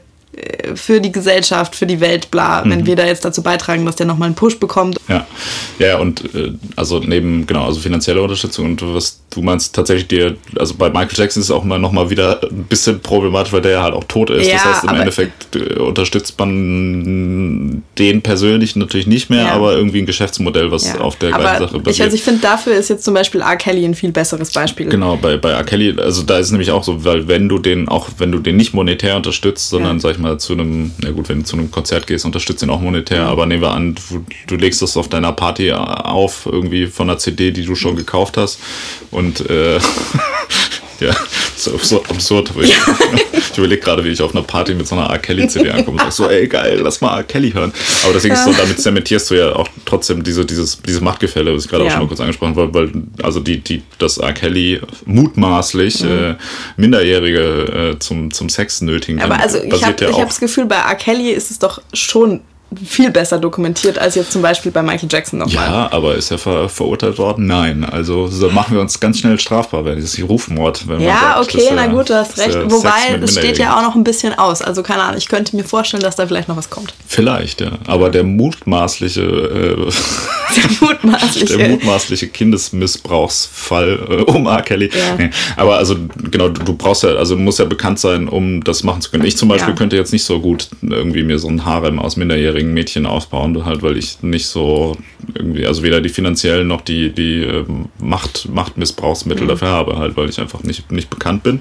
für 0.74 1.00
die 1.00 1.12
Gesellschaft, 1.12 1.76
für 1.76 1.86
die 1.86 2.00
Welt, 2.00 2.30
bla, 2.30 2.64
mhm. 2.64 2.70
wenn 2.70 2.86
wir 2.86 2.96
da 2.96 3.06
jetzt 3.06 3.24
dazu 3.24 3.42
beitragen, 3.42 3.84
dass 3.86 3.96
der 3.96 4.06
nochmal 4.06 4.26
einen 4.26 4.34
Push 4.34 4.58
bekommt. 4.58 4.98
Ja, 5.08 5.26
ja, 5.78 5.98
und 5.98 6.34
äh, 6.34 6.52
also 6.76 6.98
neben, 7.00 7.46
genau, 7.46 7.64
also 7.66 7.80
finanzielle 7.80 8.22
Unterstützung 8.22 8.66
und 8.66 8.94
was 8.94 9.20
du 9.30 9.42
meinst 9.42 9.74
tatsächlich 9.74 10.08
dir, 10.08 10.36
also 10.58 10.74
bei 10.74 10.90
Michael 10.90 11.14
Jackson 11.14 11.40
ist 11.40 11.46
es 11.46 11.50
auch 11.50 11.64
immer 11.64 11.78
nochmal 11.78 12.10
wieder 12.10 12.40
ein 12.42 12.64
bisschen 12.64 13.00
problematisch, 13.00 13.52
weil 13.52 13.62
der 13.62 13.72
ja 13.72 13.82
halt 13.82 13.94
auch 13.94 14.04
tot 14.04 14.30
ist. 14.30 14.46
Ja, 14.46 14.54
das 14.54 14.64
heißt, 14.64 14.84
im 14.84 14.94
Endeffekt 14.96 15.56
äh, 15.56 15.78
unterstützt 15.78 16.38
man 16.38 17.82
den 17.98 18.22
persönlich 18.22 18.76
natürlich 18.76 19.06
nicht 19.06 19.30
mehr, 19.30 19.44
ja. 19.44 19.52
aber 19.52 19.74
irgendwie 19.74 20.00
ein 20.00 20.06
Geschäftsmodell, 20.06 20.70
was 20.70 20.86
ja. 20.86 21.00
auf 21.00 21.16
der 21.16 21.34
aber 21.34 21.44
gleichen 21.44 21.60
Sache 21.60 21.78
basiert. 21.78 21.96
Ich, 21.96 22.02
also 22.02 22.16
ich 22.16 22.22
finde, 22.22 22.40
dafür 22.40 22.74
ist 22.74 22.90
jetzt 22.90 23.04
zum 23.04 23.14
Beispiel 23.14 23.40
R. 23.40 23.56
Kelly 23.56 23.84
ein 23.84 23.94
viel 23.94 24.12
besseres 24.12 24.50
Beispiel. 24.52 24.88
Genau, 24.88 25.16
bei, 25.16 25.36
bei 25.36 25.50
R. 25.50 25.64
Kelly, 25.64 25.96
also 25.98 26.22
da 26.22 26.38
ist 26.38 26.46
es 26.46 26.52
nämlich 26.52 26.70
auch 26.70 26.82
so, 26.82 27.04
weil 27.04 27.28
wenn 27.28 27.48
du 27.48 27.58
den, 27.58 27.88
auch 27.88 28.08
wenn 28.18 28.32
du 28.32 28.38
den 28.38 28.56
nicht 28.56 28.74
monetär 28.74 29.16
unterstützt, 29.16 29.70
sondern, 29.70 30.00
sag 30.00 30.12
ich 30.12 30.18
mal, 30.18 30.29
zu 30.38 30.52
einem, 30.52 30.92
na 31.02 31.10
gut, 31.10 31.28
wenn 31.28 31.40
du 31.40 31.44
zu 31.44 31.56
einem 31.56 31.70
Konzert 31.70 32.06
gehst, 32.06 32.24
unterstützt 32.24 32.62
ihn 32.62 32.70
auch 32.70 32.80
monetär, 32.80 33.24
mhm. 33.24 33.30
aber 33.30 33.46
nehmen 33.46 33.62
wir 33.62 33.72
an, 33.72 33.94
du, 33.94 34.24
du, 34.46 34.56
legst 34.56 34.82
das 34.82 34.96
auf 34.96 35.08
deiner 35.08 35.32
Party 35.32 35.72
auf, 35.72 36.46
irgendwie 36.46 36.86
von 36.86 37.08
einer 37.08 37.18
CD, 37.18 37.50
die 37.50 37.64
du 37.64 37.74
schon 37.74 37.96
gekauft 37.96 38.36
hast 38.36 38.60
und 39.10 39.48
äh, 39.48 39.78
ja, 41.00 41.14
so, 41.56 41.76
so 41.78 42.02
absurd. 42.04 42.50
Ich, 42.62 42.76
ich 43.50 43.58
überlege 43.58 43.80
gerade, 43.80 44.04
wie 44.04 44.08
ich 44.08 44.22
auf 44.22 44.34
einer 44.34 44.44
Party 44.44 44.74
mit 44.74 44.86
so 44.86 44.96
einer 44.96 45.10
R. 45.10 45.18
Kelly-CD 45.18 45.70
ankomme 45.70 46.02
und 46.02 46.12
sage 46.12 46.12
so, 46.12 46.28
ey 46.28 46.46
geil, 46.46 46.80
lass 46.82 47.00
mal 47.00 47.16
R. 47.16 47.24
Kelly 47.24 47.52
hören. 47.52 47.72
Aber 48.04 48.12
deswegen 48.12 48.34
ist 48.34 48.44
so, 48.44 48.52
damit 48.52 48.80
zementierst 48.80 49.30
du 49.30 49.34
ja 49.34 49.52
auch 49.54 49.68
trotzdem 49.84 50.22
diese, 50.22 50.44
dieses, 50.44 50.80
dieses 50.82 51.00
Machtgefälle, 51.00 51.54
was 51.54 51.64
ich 51.64 51.70
gerade 51.70 51.84
ja. 51.84 51.90
auch 51.90 51.94
schon 51.94 52.02
mal 52.02 52.08
kurz 52.08 52.20
angesprochen 52.20 52.56
habe, 52.56 52.74
weil, 52.74 52.92
also 53.22 53.40
die, 53.40 53.58
die, 53.58 53.82
dass 53.98 54.18
R. 54.18 54.32
Kelly 54.32 54.80
mutmaßlich 55.06 56.02
mhm. 56.02 56.10
äh, 56.10 56.34
Minderjährige 56.76 57.94
äh, 57.94 57.98
zum, 57.98 58.32
zum 58.32 58.48
Sex 58.48 58.80
nötigen 58.80 59.18
kann. 59.18 59.32
Aber 59.32 59.42
also 59.42 59.58
ich 59.62 59.84
habe 59.84 60.04
ja 60.04 60.12
hab 60.12 60.28
das 60.28 60.40
Gefühl, 60.40 60.66
bei 60.66 60.76
R. 60.76 60.94
Kelly 60.94 61.30
ist 61.30 61.50
es 61.50 61.58
doch 61.58 61.82
schon 61.92 62.40
viel 62.84 63.10
besser 63.10 63.38
dokumentiert 63.38 63.98
als 63.98 64.14
jetzt 64.14 64.30
zum 64.30 64.42
Beispiel 64.42 64.70
bei 64.70 64.82
Michael 64.82 65.08
Jackson 65.10 65.40
nochmal. 65.40 65.54
Ja, 65.54 65.88
aber 65.92 66.14
ist 66.14 66.30
er 66.30 66.38
ver 66.38 66.68
verurteilt 66.68 67.18
worden? 67.18 67.46
Nein. 67.46 67.84
Also 67.84 68.28
so 68.28 68.48
machen 68.50 68.74
wir 68.74 68.80
uns 68.80 69.00
ganz 69.00 69.18
schnell 69.18 69.40
strafbar, 69.40 69.84
wenn 69.84 69.96
das 69.96 70.14
ist 70.14 70.28
Rufmord. 70.28 70.86
Wenn 70.86 71.00
ja, 71.00 71.34
sagt, 71.36 71.54
okay, 71.54 71.70
na 71.74 71.86
gut, 71.88 72.10
du 72.10 72.14
hast 72.14 72.38
recht. 72.38 72.56
Wobei, 72.66 73.18
es 73.20 73.32
steht 73.32 73.58
ja 73.58 73.76
auch 73.76 73.82
noch 73.82 73.96
ein 73.96 74.04
bisschen 74.04 74.38
aus. 74.38 74.62
Also 74.62 74.82
keine 74.82 75.02
Ahnung, 75.02 75.18
ich 75.18 75.28
könnte 75.28 75.56
mir 75.56 75.64
vorstellen, 75.64 76.02
dass 76.02 76.16
da 76.16 76.26
vielleicht 76.26 76.48
noch 76.48 76.56
was 76.56 76.70
kommt. 76.70 76.94
Vielleicht, 77.06 77.60
ja. 77.60 77.72
Aber 77.86 78.08
der 78.08 78.22
mutmaßliche, 78.22 79.22
äh, 79.22 79.90
der 80.56 80.70
mutmaßliche, 80.80 81.56
der 81.56 81.68
mutmaßliche 81.70 82.28
Kindesmissbrauchsfall 82.28 83.98
äh, 84.08 84.30
um 84.30 84.46
R. 84.46 84.62
Kelly. 84.62 84.90
Ja. 84.96 85.16
Nee. 85.16 85.30
Aber 85.56 85.76
also 85.76 85.96
genau, 86.30 86.48
du, 86.48 86.62
du, 86.62 86.74
brauchst 86.74 87.02
ja, 87.02 87.10
also 87.10 87.34
du 87.34 87.40
musst 87.40 87.58
ja 87.58 87.64
bekannt 87.64 87.98
sein, 87.98 88.28
um 88.28 88.62
das 88.62 88.84
machen 88.84 89.00
zu 89.00 89.10
können. 89.10 89.24
Ich 89.24 89.36
zum 89.36 89.48
Beispiel 89.48 89.70
ja. 89.70 89.76
könnte 89.76 89.96
jetzt 89.96 90.12
nicht 90.12 90.24
so 90.24 90.40
gut 90.40 90.68
irgendwie 90.82 91.24
mir 91.24 91.38
so 91.38 91.48
ein 91.48 91.64
Harem 91.64 91.98
aus 91.98 92.16
minderjährigen 92.16 92.59
Mädchen 92.68 93.06
aufbauen, 93.06 93.64
halt, 93.64 93.82
weil 93.82 93.96
ich 93.96 94.22
nicht 94.22 94.46
so 94.46 94.96
irgendwie, 95.34 95.66
also 95.66 95.82
weder 95.82 96.00
die 96.00 96.08
finanziellen 96.08 96.66
noch 96.66 96.80
die, 96.80 97.10
die 97.10 97.42
äh, 97.42 97.64
Macht, 97.98 98.48
Machtmissbrauchsmittel 98.48 99.44
mhm. 99.44 99.48
dafür 99.48 99.68
habe, 99.68 99.96
halt, 99.96 100.16
weil 100.16 100.28
ich 100.28 100.40
einfach 100.40 100.62
nicht, 100.62 100.90
nicht 100.92 101.10
bekannt 101.10 101.42
bin 101.42 101.60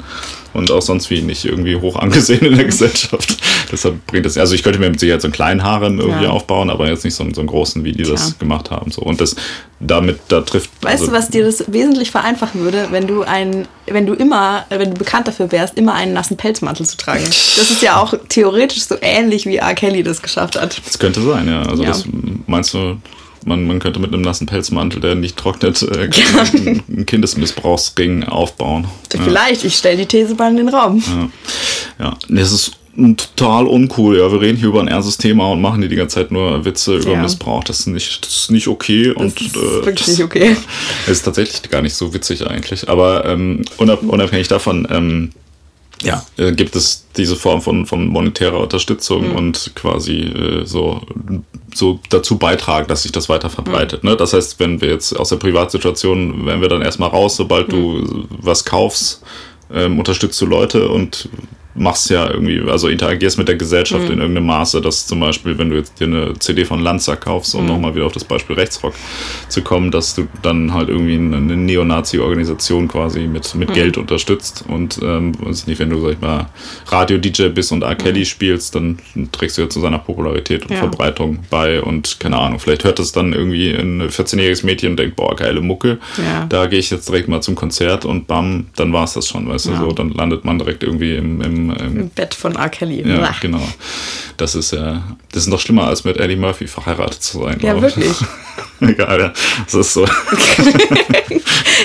und 0.54 0.72
auch 0.72 0.82
sonst 0.82 1.10
wie 1.10 1.22
nicht 1.22 1.46
irgendwie 1.46 1.76
hoch 1.76 1.96
angesehen 1.96 2.46
in 2.46 2.56
der 2.56 2.66
mhm. 2.66 2.70
Gesellschaft. 2.70 3.38
Deshalb 3.72 4.06
bringt 4.08 4.26
das, 4.26 4.38
also 4.38 4.56
ich 4.56 4.64
könnte 4.64 4.80
mir 4.80 4.90
mit 4.90 5.00
Sicherheit 5.00 5.22
so 5.22 5.28
einen 5.28 5.34
kleinen 5.34 5.64
Harem 5.64 6.00
irgendwie 6.00 6.26
ja. 6.26 6.30
aufbauen, 6.30 6.70
aber 6.70 6.90
jetzt 6.90 7.04
nicht 7.04 7.16
so, 7.16 7.26
so 7.34 7.42
einen 7.42 7.48
großen, 7.48 7.84
wie 7.84 7.92
die 7.92 8.04
Tja. 8.04 8.14
das 8.14 8.38
gemacht 8.40 8.72
haben. 8.72 8.92
So. 8.92 9.02
Und 9.02 9.22
das 9.22 9.36
damit, 9.80 10.20
da 10.28 10.42
trifft. 10.42 10.70
Weißt 10.82 11.02
also, 11.02 11.08
du, 11.08 11.12
was 11.18 11.30
dir 11.30 11.46
das 11.46 11.72
wesentlich 11.72 12.12
vereinfachen 12.12 12.62
würde, 12.62 12.88
wenn 12.92 13.08
du 13.08 13.24
ein, 13.24 13.68
wenn 13.88 14.06
du 14.06 14.14
immer, 14.14 14.66
wenn 14.70 14.92
du 14.92 14.98
bekannt 14.98 15.28
dafür 15.28 15.52
wärst, 15.52 15.78
immer 15.78 15.94
einen 15.94 16.14
nassen 16.14 16.38
Pelzmantel 16.38 16.86
zu 16.86 16.98
tragen? 16.98 17.24
Das 17.24 17.72
ist 17.72 17.82
ja 17.82 18.02
auch 18.02 18.14
theoretisch 18.28 18.84
so 18.84 18.96
ähnlich 19.02 19.46
wie 19.46 19.58
R. 19.58 19.74
Kelly 19.76 20.04
das 20.04 20.22
geschafft 20.22 20.60
hat. 20.60 20.82
Das 20.86 21.00
könnte 21.00 21.22
sein, 21.22 21.48
ja. 21.48 21.62
Also 21.64 21.84
ja. 21.84 21.90
das 21.90 22.06
meinst 22.48 22.74
du, 22.74 22.98
man, 23.46 23.66
man 23.68 23.80
könnte 23.80 24.00
mit 24.00 24.14
einem 24.14 24.22
nassen 24.22 24.48
Pelzmantel, 24.48 25.00
der 25.00 25.16
nicht 25.16 25.38
trocknet, 25.38 25.82
äh, 25.82 26.10
einen 26.88 27.06
Kindesmissbrauchsring 27.06 28.26
aufbauen. 28.26 28.88
Vielleicht, 29.10 29.62
ja. 29.62 29.68
ich 29.68 29.76
stelle 29.76 29.98
die 29.98 30.06
These 30.06 30.36
mal 30.36 30.52
in 30.52 30.58
den 30.58 30.70
Raum. 30.70 31.02
Ja, 32.00 32.06
ja. 32.06 32.18
das 32.28 32.52
ist 32.52 32.74
total 33.18 33.68
uncool. 33.68 34.18
Ja, 34.18 34.32
wir 34.32 34.42
reden 34.42 34.58
hier 34.58 34.68
über 34.68 34.80
ein 34.80 34.88
ernstes 34.88 35.18
Thema 35.18 35.52
und 35.52 35.62
machen 35.62 35.82
hier 35.82 35.90
die 35.90 35.96
ganze 35.96 36.16
Zeit 36.16 36.32
nur 36.32 36.66
Witze 36.66 36.98
über 36.98 37.14
ja. 37.14 37.22
Missbrauch. 37.22 37.64
Das 37.64 37.82
ist 37.82 37.88
nicht, 37.88 38.26
das 38.26 38.36
ist 38.36 38.52
nicht 38.52 38.68
okay. 38.68 39.14
Das 39.14 39.18
und, 39.18 39.42
ist 39.42 39.56
äh, 39.56 39.86
wirklich 39.86 40.08
nicht 40.08 40.24
okay. 40.24 40.56
Ist 41.08 41.24
tatsächlich 41.24 41.70
gar 41.70 41.82
nicht 41.82 41.96
so 41.96 42.14
witzig 42.14 42.46
eigentlich. 42.48 42.90
Aber 42.90 43.26
ähm, 43.26 43.64
unabhängig 43.78 44.48
davon, 44.48 44.88
ähm, 44.90 45.32
ja, 46.02 46.24
äh, 46.38 46.54
gibt 46.54 46.76
es 46.76 47.06
diese 47.18 47.36
Form 47.36 47.62
von, 47.62 47.86
von 47.86 48.08
monetärer 48.08 48.60
Unterstützung 48.60 49.30
mhm. 49.30 49.36
und 49.36 49.72
quasi 49.76 50.22
äh, 50.22 50.66
so, 50.66 51.02
so 51.74 52.00
dazu 52.10 52.38
beitragen, 52.38 52.88
dass 52.88 53.04
sich 53.04 53.12
das 53.12 53.28
weiter 53.28 53.50
verbreitet. 53.50 54.04
Mhm. 54.04 54.12
Ne? 54.12 54.18
Das 54.18 54.34
heißt, 54.34 54.60
wenn 54.60 54.82
wir 54.82 54.90
jetzt 54.90 55.14
aus 55.18 55.30
der 55.30 55.36
Privatsituation, 55.38 56.46
werden 56.46 56.62
wir 56.62 56.70
dann 56.70 56.82
erstmal 56.82 57.10
raus, 57.10 57.36
sobald 57.36 57.68
mhm. 57.68 57.72
du 57.72 58.28
was 58.30 58.64
kaufst, 58.64 59.22
ähm, 59.74 60.00
unterstützt 60.00 60.40
du 60.42 60.46
Leute 60.46 60.88
und 60.90 61.28
machst 61.80 62.10
ja 62.10 62.30
irgendwie, 62.30 62.62
also 62.70 62.90
interagierst 62.90 63.38
mit 63.38 63.48
der 63.48 63.56
Gesellschaft 63.56 64.06
mhm. 64.06 64.12
in 64.12 64.20
irgendeinem 64.20 64.48
Maße, 64.48 64.82
dass 64.82 65.08
zum 65.08 65.22
Beispiel, 65.22 65.58
wenn 65.58 65.70
du 65.70 65.78
jetzt 65.78 66.00
dir 66.00 66.08
eine 66.08 66.34
CD 66.38 66.66
von 66.66 66.82
Lanza 66.82 67.16
kaufst, 67.16 67.56
um 67.56 67.64
mhm. 67.64 67.68
nochmal 67.70 67.96
wieder 67.96 68.06
auf 68.06 68.12
das 68.12 68.26
Beispiel 68.26 68.56
Rechtsrock 68.56 68.94
zu 69.48 69.62
kommen, 69.62 69.90
dass 69.90 70.14
du 70.14 70.28
dann 70.42 70.74
halt 70.74 70.90
irgendwie 70.90 71.16
eine 71.16 71.40
Neonazi-Organisation 71.40 72.88
quasi 72.90 73.22
mit, 73.22 73.56
mit 73.56 73.70
mhm. 73.70 73.74
Geld 73.74 73.98
unterstützt 73.98 74.66
und 74.68 75.00
ähm, 75.02 75.34
weiß 75.40 75.68
nicht, 75.68 75.80
wenn 75.80 75.90
du, 75.90 76.02
sag 76.02 76.12
ich 76.12 76.22
mal, 76.22 76.50
Radio-DJ 76.88 77.48
bist 77.50 77.72
und 77.72 77.84
R. 77.84 77.96
Kelly 77.96 78.20
mhm. 78.20 78.26
spielst, 78.26 78.76
dann 78.76 79.00
trägst 79.32 79.58
du 79.58 79.62
ja 79.64 79.70
zu 79.70 79.80
seiner 79.80 80.00
Popularität 80.00 80.64
und 80.64 80.72
ja. 80.72 80.78
Verbreitung 80.78 81.40
bei 81.50 81.82
und 81.82 82.20
keine 82.20 82.38
Ahnung, 82.38 82.60
vielleicht 82.60 82.84
hört 82.84 83.00
es 83.00 83.14
dann 83.14 83.32
irgendwie 83.32 83.72
ein 83.72 84.02
14-jähriges 84.02 84.66
Mädchen 84.66 84.92
und 84.92 85.00
denkt, 85.00 85.16
boah, 85.16 85.34
geile 85.36 85.62
Mucke, 85.62 86.00
ja. 86.18 86.46
da 86.48 86.68
gehe 86.68 86.80
ich 86.80 86.90
jetzt 86.90 87.08
direkt 87.08 87.30
mal 87.30 87.42
zum 87.42 87.56
Konzert 87.56 88.04
und 88.04 88.28
bam, 88.28 88.68
dann 88.76 88.92
war 88.92 89.06
es 89.06 89.14
das 89.14 89.28
schon, 89.30 89.48
weißt 89.48 89.68
du, 89.68 89.72
ja. 89.72 89.80
so, 89.80 89.92
dann 89.94 90.12
landet 90.12 90.44
man 90.44 90.60
direkt 90.60 90.84
irgendwie 90.84 91.16
im, 91.16 91.42
im 91.42 91.69
im, 91.78 92.10
Bett 92.10 92.34
von 92.34 92.56
R. 92.56 92.70
Kelly. 92.70 93.08
Ja, 93.08 93.18
Blah. 93.18 93.36
genau. 93.42 93.62
Das 94.38 94.56
ist 94.56 94.72
ja, 94.72 95.04
das 95.32 95.44
ist 95.44 95.50
noch 95.50 95.60
schlimmer, 95.60 95.88
als 95.88 96.04
mit 96.04 96.18
Eddie 96.18 96.36
Murphy 96.36 96.68
verheiratet 96.68 97.22
zu 97.22 97.44
sein. 97.44 97.60
Ja, 97.62 97.82
wirklich. 97.82 98.16
Egal, 98.82 99.20
ja. 99.20 99.34
Das 99.66 99.74
ist 99.74 99.94
so. 99.94 100.06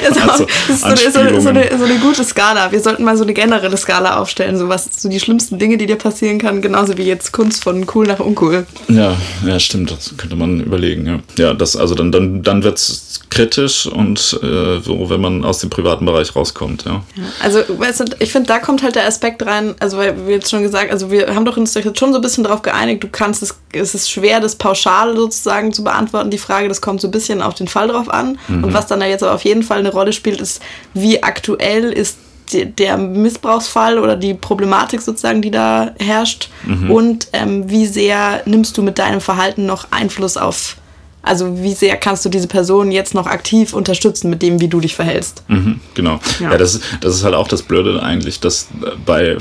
das, 0.08 0.16
also, 0.16 0.44
ist, 0.68 0.80
so, 0.80 0.88
ist, 0.88 1.12
so, 1.12 1.40
so, 1.40 1.48
eine, 1.48 1.76
so 1.76 1.84
eine 1.84 1.98
gute 1.98 2.22
Skala. 2.24 2.70
Wir 2.70 2.80
sollten 2.80 3.02
mal 3.02 3.16
so 3.16 3.24
eine 3.24 3.34
generelle 3.34 3.76
Skala 3.76 4.18
aufstellen, 4.18 4.56
so 4.56 4.68
was 4.68 4.88
so 4.96 5.08
die 5.08 5.18
schlimmsten 5.18 5.58
Dinge, 5.58 5.76
die 5.76 5.86
dir 5.86 5.96
passieren 5.96 6.38
kann, 6.38 6.62
genauso 6.62 6.96
wie 6.96 7.02
jetzt 7.02 7.32
Kunst 7.32 7.64
von 7.64 7.84
cool 7.94 8.06
nach 8.06 8.20
uncool. 8.20 8.66
Ja, 8.88 9.16
ja, 9.44 9.58
stimmt. 9.58 9.90
Das 9.90 10.14
könnte 10.16 10.36
man 10.36 10.60
überlegen, 10.60 11.06
ja. 11.06 11.18
Ja, 11.36 11.54
das, 11.54 11.76
also 11.76 11.94
dann, 11.96 12.12
dann, 12.12 12.42
dann 12.42 12.62
wird 12.62 12.78
es 12.78 13.20
kritisch 13.30 13.86
und 13.86 14.38
äh, 14.42 14.78
so, 14.80 15.10
wenn 15.10 15.20
man 15.20 15.44
aus 15.44 15.58
dem 15.58 15.70
privaten 15.70 16.06
Bereich 16.06 16.36
rauskommt, 16.36 16.84
ja. 16.84 17.02
ja 17.16 17.24
also, 17.42 17.58
weißt 17.68 18.00
du, 18.00 18.04
ich 18.20 18.30
finde, 18.30 18.46
da 18.46 18.60
kommt 18.60 18.84
halt 18.84 18.94
der 18.94 19.06
Aspekt 19.06 19.44
rein, 19.44 19.73
also 19.80 19.98
weil 19.98 20.26
wir 20.26 20.34
jetzt 20.34 20.50
schon 20.50 20.62
gesagt, 20.62 20.90
also 20.90 21.10
wir 21.10 21.34
haben 21.34 21.44
doch 21.44 21.56
uns 21.56 21.74
jetzt 21.74 21.98
schon 21.98 22.12
so 22.12 22.18
ein 22.18 22.22
bisschen 22.22 22.44
darauf 22.44 22.62
geeinigt, 22.62 23.02
du 23.02 23.08
kannst 23.08 23.42
es, 23.42 23.58
es 23.72 23.94
ist 23.94 24.10
schwer, 24.10 24.40
das 24.40 24.56
pauschal 24.56 25.16
sozusagen 25.16 25.72
zu 25.72 25.84
beantworten, 25.84 26.30
die 26.30 26.38
Frage, 26.38 26.68
das 26.68 26.80
kommt 26.80 27.00
so 27.00 27.08
ein 27.08 27.12
bisschen 27.12 27.42
auf 27.42 27.54
den 27.54 27.68
Fall 27.68 27.88
drauf 27.88 28.08
an. 28.08 28.38
Mhm. 28.48 28.64
Und 28.64 28.74
was 28.74 28.86
dann 28.86 29.00
da 29.00 29.06
jetzt 29.06 29.22
aber 29.22 29.34
auf 29.34 29.44
jeden 29.44 29.62
Fall 29.62 29.78
eine 29.78 29.92
Rolle 29.92 30.12
spielt, 30.12 30.40
ist, 30.40 30.62
wie 30.92 31.22
aktuell 31.22 31.92
ist 31.92 32.18
der 32.52 32.98
Missbrauchsfall 32.98 33.98
oder 33.98 34.16
die 34.16 34.34
Problematik 34.34 35.00
sozusagen, 35.00 35.40
die 35.40 35.50
da 35.50 35.92
herrscht 35.98 36.50
mhm. 36.64 36.90
und 36.90 37.28
ähm, 37.32 37.70
wie 37.70 37.86
sehr 37.86 38.42
nimmst 38.44 38.76
du 38.76 38.82
mit 38.82 38.98
deinem 38.98 39.20
Verhalten 39.20 39.66
noch 39.66 39.86
Einfluss 39.90 40.36
auf 40.36 40.76
also 41.24 41.62
wie 41.62 41.72
sehr 41.72 41.96
kannst 41.96 42.24
du 42.24 42.28
diese 42.28 42.48
Person 42.48 42.92
jetzt 42.92 43.14
noch 43.14 43.26
aktiv 43.26 43.72
unterstützen 43.72 44.30
mit 44.30 44.42
dem, 44.42 44.60
wie 44.60 44.68
du 44.68 44.80
dich 44.80 44.94
verhältst? 44.94 45.42
Mhm, 45.48 45.80
genau. 45.94 46.20
Ja, 46.40 46.52
ja 46.52 46.58
das, 46.58 46.74
ist, 46.74 46.84
das 47.00 47.14
ist 47.14 47.24
halt 47.24 47.34
auch 47.34 47.48
das 47.48 47.62
Blöde 47.62 48.02
eigentlich, 48.02 48.40
dass 48.40 48.68
bei 49.04 49.36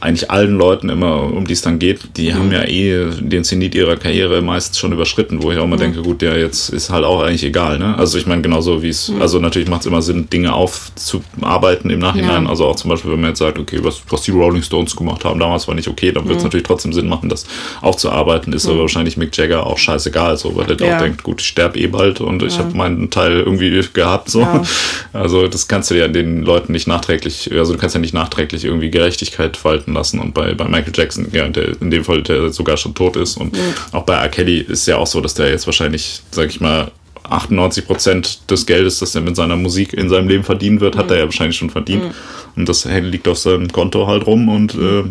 eigentlich 0.00 0.30
allen 0.30 0.56
Leuten 0.56 0.88
immer, 0.88 1.22
um 1.22 1.46
die 1.46 1.52
es 1.52 1.62
dann 1.62 1.78
geht, 1.78 2.16
die 2.16 2.30
mhm. 2.30 2.34
haben 2.34 2.52
ja 2.52 2.64
eh 2.64 3.10
den 3.20 3.44
Zenit 3.44 3.74
ihrer 3.74 3.96
Karriere 3.96 4.40
meist 4.42 4.78
schon 4.78 4.92
überschritten, 4.92 5.42
wo 5.42 5.52
ich 5.52 5.58
auch 5.58 5.66
mal 5.66 5.76
mhm. 5.76 5.80
denke, 5.80 6.02
gut, 6.02 6.22
der 6.22 6.38
jetzt 6.38 6.70
ist 6.70 6.90
halt 6.90 7.04
auch 7.04 7.22
eigentlich 7.22 7.44
egal. 7.44 7.78
Ne? 7.78 7.96
Also 7.96 8.18
ich 8.18 8.26
meine, 8.26 8.42
genauso 8.42 8.82
wie 8.82 8.88
es, 8.88 9.12
also 9.20 9.38
natürlich 9.38 9.68
macht 9.68 9.82
es 9.82 9.86
immer 9.86 10.02
Sinn, 10.02 10.28
Dinge 10.30 10.54
aufzuarbeiten 10.54 11.90
im 11.90 11.98
Nachhinein. 11.98 12.44
Ja. 12.44 12.50
Also 12.50 12.66
auch 12.66 12.76
zum 12.76 12.90
Beispiel, 12.90 13.12
wenn 13.12 13.20
man 13.20 13.30
jetzt 13.30 13.38
sagt, 13.38 13.58
okay, 13.58 13.78
was, 13.82 14.02
was 14.08 14.22
die 14.22 14.30
Rolling 14.30 14.62
Stones 14.62 14.96
gemacht 14.96 15.24
haben, 15.24 15.38
damals 15.38 15.68
war 15.68 15.74
nicht 15.74 15.88
okay, 15.88 16.12
dann 16.12 16.24
wird 16.24 16.38
es 16.38 16.42
mhm. 16.42 16.48
natürlich 16.48 16.66
trotzdem 16.66 16.92
Sinn 16.92 17.08
machen, 17.08 17.28
das 17.28 17.46
aufzuarbeiten. 17.82 18.52
Ist 18.52 18.66
aber 18.68 18.80
wahrscheinlich 18.80 19.16
Mick 19.16 19.36
Jagger 19.36 19.66
auch 19.66 19.78
scheißegal, 19.78 20.36
so, 20.36 20.56
weil 20.56 20.66
der 20.66 20.86
ja. 20.86 20.96
auch 20.96 21.02
denkt, 21.02 21.25
gut, 21.26 21.40
ich 21.40 21.48
sterbe 21.48 21.76
eh 21.80 21.88
bald 21.88 22.20
und 22.20 22.40
ich 22.44 22.56
habe 22.60 22.76
meinen 22.76 23.10
Teil 23.10 23.40
irgendwie 23.40 23.82
gehabt. 23.92 24.30
So. 24.30 24.42
Ja. 24.42 24.62
Also 25.12 25.48
das 25.48 25.66
kannst 25.66 25.90
du 25.90 25.94
ja 25.94 26.08
den 26.08 26.42
Leuten 26.42 26.72
nicht 26.72 26.86
nachträglich, 26.86 27.50
also 27.52 27.72
du 27.72 27.78
kannst 27.78 27.94
ja 27.94 28.00
nicht 28.00 28.12
nachträglich 28.12 28.64
irgendwie 28.64 28.90
Gerechtigkeit 28.90 29.64
walten 29.64 29.94
lassen. 29.94 30.20
Und 30.20 30.34
bei, 30.34 30.52
bei 30.52 30.64
Michael 30.66 30.92
Jackson, 30.94 31.28
ja, 31.32 31.48
der 31.48 31.80
in 31.80 31.90
dem 31.90 32.04
Fall, 32.04 32.22
der 32.22 32.50
sogar 32.50 32.76
schon 32.76 32.94
tot 32.94 33.16
ist. 33.16 33.38
Und 33.38 33.56
auch 33.92 34.02
bei 34.04 34.14
R. 34.14 34.28
Kelly 34.28 34.58
ist 34.58 34.86
ja 34.86 34.98
auch 34.98 35.06
so, 35.06 35.20
dass 35.20 35.34
der 35.34 35.48
jetzt 35.48 35.66
wahrscheinlich, 35.66 36.20
sag 36.30 36.50
ich 36.50 36.60
mal, 36.60 36.92
98 37.24 37.86
Prozent 37.86 38.50
des 38.50 38.66
Geldes, 38.66 38.98
das 38.98 39.14
er 39.14 39.22
mit 39.22 39.36
seiner 39.36 39.56
Musik 39.56 39.94
in 39.94 40.08
seinem 40.10 40.28
Leben 40.28 40.44
verdienen 40.44 40.80
wird, 40.80 40.96
hat 40.96 41.10
er 41.10 41.18
ja 41.18 41.24
wahrscheinlich 41.24 41.56
schon 41.56 41.70
verdient. 41.70 42.04
Mhm. 42.04 42.10
Und 42.56 42.68
das 42.68 42.84
liegt 42.84 43.26
auf 43.26 43.38
seinem 43.38 43.72
Konto 43.72 44.06
halt 44.06 44.26
rum 44.26 44.48
und 44.48 44.74
äh, 44.74 45.04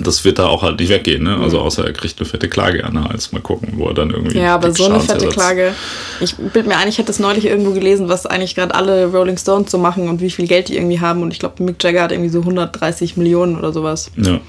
das 0.00 0.24
wird 0.24 0.38
da 0.38 0.46
auch 0.46 0.62
halt 0.62 0.78
nicht 0.80 0.88
weggehen, 0.88 1.24
ne? 1.24 1.36
Also 1.36 1.58
mhm. 1.58 1.64
außer 1.64 1.86
er 1.86 1.92
kriegt 1.92 2.18
eine 2.18 2.28
fette 2.28 2.48
Klage 2.48 2.84
an 2.84 3.02
Hals. 3.02 3.32
Mal 3.32 3.40
gucken, 3.40 3.74
wo 3.76 3.88
er 3.88 3.94
dann 3.94 4.10
irgendwie. 4.10 4.38
Ja, 4.38 4.54
aber 4.54 4.72
so 4.72 4.86
eine 4.86 5.00
fette 5.00 5.28
Klage. 5.28 5.74
Ich 6.20 6.36
bild 6.36 6.66
mir 6.66 6.76
ein, 6.76 6.88
ich 6.88 6.98
hätte 6.98 7.08
das 7.08 7.18
neulich 7.18 7.46
irgendwo 7.46 7.72
gelesen, 7.72 8.08
was 8.08 8.26
eigentlich 8.26 8.54
gerade 8.54 8.74
alle 8.74 9.06
Rolling 9.06 9.38
Stones 9.38 9.70
so 9.70 9.78
machen 9.78 10.08
und 10.08 10.20
wie 10.20 10.30
viel 10.30 10.46
Geld 10.46 10.68
die 10.68 10.76
irgendwie 10.76 11.00
haben. 11.00 11.22
Und 11.22 11.32
ich 11.32 11.38
glaube, 11.38 11.62
Mick 11.62 11.82
Jagger 11.82 12.02
hat 12.02 12.12
irgendwie 12.12 12.30
so 12.30 12.40
130 12.40 13.16
Millionen 13.16 13.56
oder 13.56 13.72
sowas. 13.72 14.10
Ja, 14.16 14.40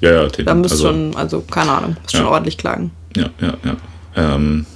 ja, 0.00 0.10
ja. 0.22 0.26
Den, 0.28 0.46
da 0.46 0.54
müsst 0.54 0.72
also, 0.72 0.88
schon, 0.88 1.16
also 1.16 1.40
keine 1.40 1.72
Ahnung, 1.72 1.96
müsst 2.02 2.14
ja. 2.14 2.20
schon 2.20 2.28
ordentlich 2.28 2.58
klagen. 2.58 2.90
Ja, 3.16 3.30
ja, 3.40 3.54
ja. 3.64 3.76
Ähm, 4.16 4.66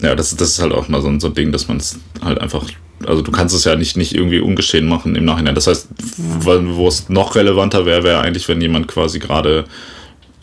ja, 0.00 0.14
das, 0.14 0.34
das 0.36 0.48
ist 0.48 0.60
halt 0.60 0.72
auch 0.72 0.88
mal 0.88 1.00
so, 1.00 1.18
so 1.18 1.28
ein 1.28 1.34
Ding, 1.34 1.52
dass 1.52 1.68
man 1.68 1.78
es 1.78 1.98
halt 2.22 2.40
einfach 2.40 2.64
also 3.06 3.22
du 3.22 3.30
kannst 3.30 3.54
es 3.54 3.64
ja 3.64 3.76
nicht, 3.76 3.96
nicht 3.96 4.14
irgendwie 4.14 4.40
ungeschehen 4.40 4.86
machen 4.86 5.16
im 5.16 5.24
Nachhinein. 5.24 5.54
Das 5.54 5.66
heißt, 5.66 5.88
wo 6.16 6.88
es 6.88 7.08
noch 7.08 7.34
relevanter 7.34 7.86
wäre, 7.86 8.02
wäre 8.02 8.20
eigentlich, 8.20 8.48
wenn 8.48 8.60
jemand 8.60 8.88
quasi 8.88 9.18
gerade 9.18 9.64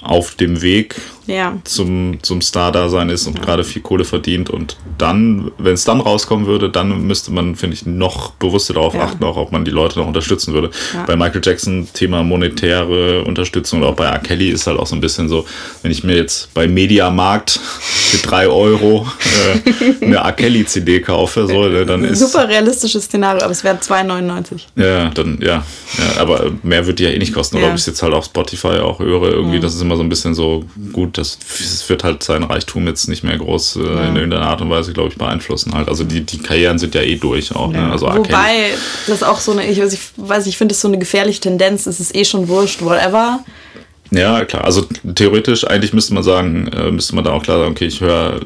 auf 0.02 0.36
dem 0.36 0.62
Weg 0.62 0.96
ja. 1.32 1.58
zum, 1.64 2.20
zum 2.22 2.42
Star-Dasein 2.42 3.10
ist 3.10 3.28
und 3.28 3.38
ja. 3.38 3.44
gerade 3.44 3.64
viel 3.64 3.82
Kohle 3.82 4.04
verdient. 4.04 4.50
Und 4.50 4.78
dann, 4.98 5.52
wenn 5.58 5.74
es 5.74 5.84
dann 5.84 6.02
rauskommen 6.02 6.46
würde, 6.48 6.70
dann 6.70 7.08
müsste 7.08 7.32
man, 7.32 7.56
finde 7.56 7.76
ich, 7.76 7.86
noch 7.86 8.32
bewusster 8.32 8.74
darauf 8.74 8.94
ja. 8.94 9.04
achten, 9.04 9.24
auch 9.24 9.38
ob 9.38 9.52
man 9.52 9.66
die 9.66 9.72
Leute 9.72 10.00
noch 10.00 10.08
unterstützen 10.08 10.54
würde. 10.54 10.72
Bei 11.08 11.16
Michael 11.16 11.42
Jackson 11.44 11.88
Thema 11.94 12.24
monetäre 12.24 13.24
Unterstützung 13.24 13.82
und 13.82 13.88
auch 13.88 13.96
bei 13.96 14.06
R. 14.06 14.20
Kelly 14.20 14.50
ist 14.50 14.68
halt 14.68 14.80
auch 14.80 14.88
so 14.88 14.96
ein 14.96 15.02
bisschen 15.02 15.30
so, 15.30 15.46
wenn 15.82 15.92
ich 15.92 16.04
mir 16.04 16.16
jetzt 16.16 16.54
bei 16.54 16.68
Mediamarkt 16.68 17.52
für 17.52 18.18
drei 18.18 18.48
Euro 18.48 19.08
äh, 20.02 20.06
eine 20.06 20.18
R. 20.18 20.32
Kelly 20.34 20.66
CD 20.66 21.00
kaufe, 21.00 21.48
so, 21.48 21.68
ne, 21.68 21.86
dann 21.86 22.04
ist... 22.04 22.20
Super 22.20 22.48
realistisches 22.48 23.06
Szenario, 23.06 23.44
aber 23.44 23.52
es 23.52 23.64
wäre 23.64 23.78
2,99. 23.78 24.62
Ja, 24.76 25.10
dann, 25.10 25.40
ja, 25.42 25.48
ja. 25.98 26.22
Aber 26.22 26.52
mehr 26.64 26.86
wird 26.88 27.00
die 27.00 27.04
ja 27.04 27.10
eh 27.10 27.18
nicht 27.18 27.34
kosten. 27.34 27.58
Oder 27.58 27.68
ob 27.68 27.76
ich 27.76 27.82
es 27.82 27.88
jetzt 27.88 28.04
halt 28.04 28.14
auf 28.14 28.26
Spotify 28.26 28.80
auch 28.80 29.00
höre, 29.00 29.32
irgendwie, 29.32 29.60
das 29.60 29.76
ist 29.76 29.82
immer 29.82 29.96
so 29.96 30.04
ein 30.04 30.10
bisschen 30.10 30.34
so 30.34 30.66
gut 30.92 31.18
das, 31.22 31.40
das 31.40 31.88
wird 31.90 32.04
halt 32.04 32.24
sein 32.24 32.44
Reichtum 32.44 32.88
jetzt 32.88 33.08
nicht 33.08 33.24
mehr 33.24 33.38
groß 33.38 33.78
äh, 33.78 33.80
ja. 33.84 34.08
in 34.10 34.16
irgendeiner 34.16 34.48
Art 34.48 34.62
und 34.62 34.70
Weise, 34.70 34.94
glaube 34.94 35.10
ich, 35.10 35.18
beeinflussen 35.18 35.74
halt. 35.74 35.88
Also 35.88 36.04
die, 36.04 36.22
die 36.22 36.40
Karrieren 36.40 36.80
sind 36.80 36.96
ja 36.96 37.02
eh 37.02 37.16
durch 37.16 37.56
auch. 37.56 37.72
Ne? 37.72 37.78
Ja. 37.78 37.88
Ne? 37.88 37.92
Also 37.94 38.08
Wobei, 38.08 38.72
das 39.08 39.18
ist 39.18 39.24
auch 39.24 39.40
so 39.40 39.52
eine, 39.52 39.66
ich 39.66 39.82
weiß, 39.82 39.94
ich, 39.94 40.02
weiß, 40.18 40.48
ich 40.48 40.58
finde 40.58 40.74
es 40.74 40.82
so 40.82 40.88
eine 40.88 40.98
gefährliche 40.98 41.40
Tendenz, 41.40 41.86
es 41.86 42.00
ist 42.00 42.16
eh 42.16 42.26
schon 42.26 42.48
wurscht, 42.48 42.82
whatever. 42.82 43.44
Ja, 44.12 44.44
klar. 44.44 44.66
Also 44.66 44.86
theoretisch, 45.16 45.66
eigentlich 45.66 45.94
müsste 45.94 46.14
man 46.14 46.24
sagen, 46.24 46.68
äh, 46.68 46.92
müsste 46.92 47.16
man 47.16 47.24
da 47.24 47.32
auch 47.32 47.44
klar 47.44 47.60
sagen, 47.60 47.72
okay, 47.72 47.86
ich 47.86 48.02
höre 48.02 48.42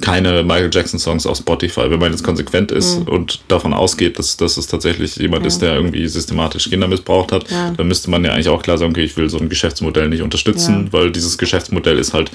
keine 0.00 0.42
Michael 0.42 0.70
Jackson 0.72 0.98
Songs 0.98 1.26
auf 1.26 1.38
Spotify. 1.38 1.90
Wenn 1.90 1.98
man 1.98 2.10
jetzt 2.10 2.22
konsequent 2.22 2.70
ist 2.72 3.00
mhm. 3.00 3.08
und 3.08 3.40
davon 3.48 3.72
ausgeht, 3.72 4.18
dass, 4.18 4.36
dass 4.36 4.56
es 4.56 4.66
tatsächlich 4.66 5.16
jemand 5.16 5.42
ja. 5.42 5.48
ist, 5.48 5.60
der 5.60 5.74
irgendwie 5.74 6.06
systematisch 6.06 6.70
Kinder 6.70 6.88
missbraucht 6.88 7.32
hat, 7.32 7.50
ja. 7.50 7.72
dann 7.76 7.88
müsste 7.88 8.10
man 8.10 8.24
ja 8.24 8.32
eigentlich 8.32 8.48
auch 8.48 8.62
klar 8.62 8.78
sagen, 8.78 8.92
okay, 8.92 9.04
ich 9.04 9.16
will 9.16 9.28
so 9.30 9.38
ein 9.38 9.48
Geschäftsmodell 9.48 10.08
nicht 10.08 10.22
unterstützen, 10.22 10.86
ja. 10.86 10.92
weil 10.92 11.10
dieses 11.10 11.38
Geschäftsmodell 11.38 11.98
ist 11.98 12.14
halt 12.14 12.30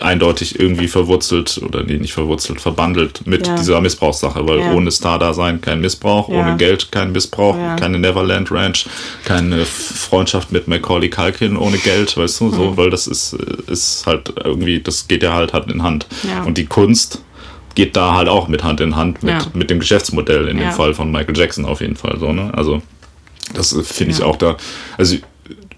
eindeutig 0.00 0.58
irgendwie 0.58 0.88
verwurzelt 0.88 1.60
oder 1.64 1.82
nee, 1.82 1.98
nicht 1.98 2.12
verwurzelt, 2.12 2.60
verbandelt 2.60 3.26
mit 3.26 3.46
dieser 3.58 3.80
Missbrauchssache, 3.80 4.46
weil 4.46 4.60
ohne 4.74 4.90
Star-Dasein 4.90 5.60
kein 5.60 5.80
Missbrauch, 5.80 6.28
ohne 6.28 6.56
Geld 6.56 6.92
kein 6.92 7.12
Missbrauch, 7.12 7.56
keine 7.76 7.98
Neverland 7.98 8.50
Ranch, 8.50 8.86
keine 9.24 9.64
Freundschaft 9.64 10.52
mit 10.52 10.68
Macaulay 10.68 11.08
Culkin 11.08 11.56
ohne 11.56 11.78
Geld, 11.78 12.16
weißt 12.16 12.40
du, 12.40 12.44
mhm. 12.44 12.54
so, 12.54 12.76
weil 12.76 12.90
das 12.90 13.06
ist, 13.06 13.32
ist 13.32 14.06
halt 14.06 14.32
irgendwie, 14.42 14.80
das 14.80 15.08
geht 15.08 15.22
ja 15.22 15.34
halt 15.34 15.52
Hand 15.52 15.70
in 15.70 15.82
Hand. 15.82 16.06
Und 16.46 16.58
die 16.58 16.66
Kunst 16.90 17.22
geht 17.76 17.94
da 17.94 18.16
halt 18.16 18.28
auch 18.28 18.48
mit 18.48 18.64
Hand 18.64 18.80
in 18.80 18.96
Hand 18.96 19.22
mit, 19.22 19.32
ja. 19.32 19.46
mit 19.54 19.70
dem 19.70 19.78
Geschäftsmodell 19.78 20.48
in 20.48 20.58
ja. 20.58 20.64
dem 20.64 20.72
Fall 20.72 20.92
von 20.92 21.12
Michael 21.12 21.36
Jackson 21.36 21.64
auf 21.64 21.80
jeden 21.80 21.94
Fall 21.94 22.18
so, 22.18 22.32
ne? 22.32 22.52
Also 22.52 22.82
das 23.54 23.76
finde 23.84 24.12
ich 24.12 24.22
auch 24.24 24.34
da. 24.34 24.56
Also 24.98 25.16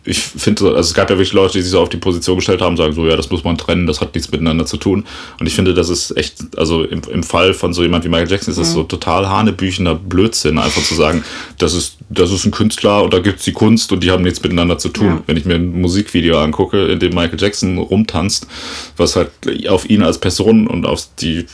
ich 0.05 0.19
finde, 0.19 0.67
also 0.69 0.81
es 0.81 0.95
gab 0.95 1.11
ja 1.11 1.17
wirklich 1.17 1.33
Leute, 1.33 1.55
die 1.55 1.63
sich 1.63 1.71
so 1.71 1.81
auf 1.81 1.89
die 1.89 1.97
Position 1.97 2.37
gestellt 2.37 2.61
haben, 2.61 2.77
sagen 2.77 2.93
so, 2.93 3.07
ja, 3.07 3.17
das 3.17 3.31
muss 3.31 3.45
man 3.45 3.57
trennen, 3.57 3.87
das 3.87 4.01
hat 4.01 4.15
nichts 4.15 4.33
miteinander 4.33 4.67
zu 4.67 4.77
tun. 4.77 5.05
Und 5.39 5.47
ich 5.47 5.55
finde, 5.55 5.75
das 5.75 5.91
ist 5.91 6.17
echt, 6.17 6.59
also 6.59 6.83
im, 6.83 7.03
im 7.11 7.23
Fall 7.23 7.55
von 7.55 7.73
so 7.73 7.83
jemand 7.83 8.05
wie 8.05 8.09
Michael 8.09 8.31
Jackson 8.31 8.51
ist 8.51 8.59
das 8.59 8.71
mhm. 8.71 8.75
so 8.75 8.83
total 8.83 9.29
hanebüchener 9.29 9.95
Blödsinn, 9.95 10.59
einfach 10.59 10.83
zu 10.83 10.95
sagen, 10.95 11.23
das 11.59 11.75
ist, 11.75 11.99
das 12.11 12.33
ist 12.33 12.45
ein 12.45 12.51
Künstler 12.51 13.05
und 13.05 13.15
da 13.15 13.21
gibt 13.21 13.39
es 13.39 13.45
die 13.45 13.53
Kunst 13.53 13.93
und 13.93 14.03
die 14.03 14.11
haben 14.11 14.25
nichts 14.25 14.43
miteinander 14.43 14.77
zu 14.79 14.89
tun. 14.89 15.07
Ja. 15.07 15.23
Wenn 15.27 15.37
ich 15.37 15.45
mir 15.45 15.55
ein 15.55 15.81
Musikvideo 15.81 16.41
angucke, 16.41 16.87
in 16.87 16.99
dem 16.99 17.15
Michael 17.15 17.41
Jackson 17.41 17.79
rumtanzt, 17.79 18.49
was 18.97 19.15
halt 19.15 19.31
auf 19.69 19.89
ihn 19.89 20.03
als 20.03 20.19
Person 20.19 20.67
und 20.67 20.85
auf 20.85 21.07
die 21.21 21.47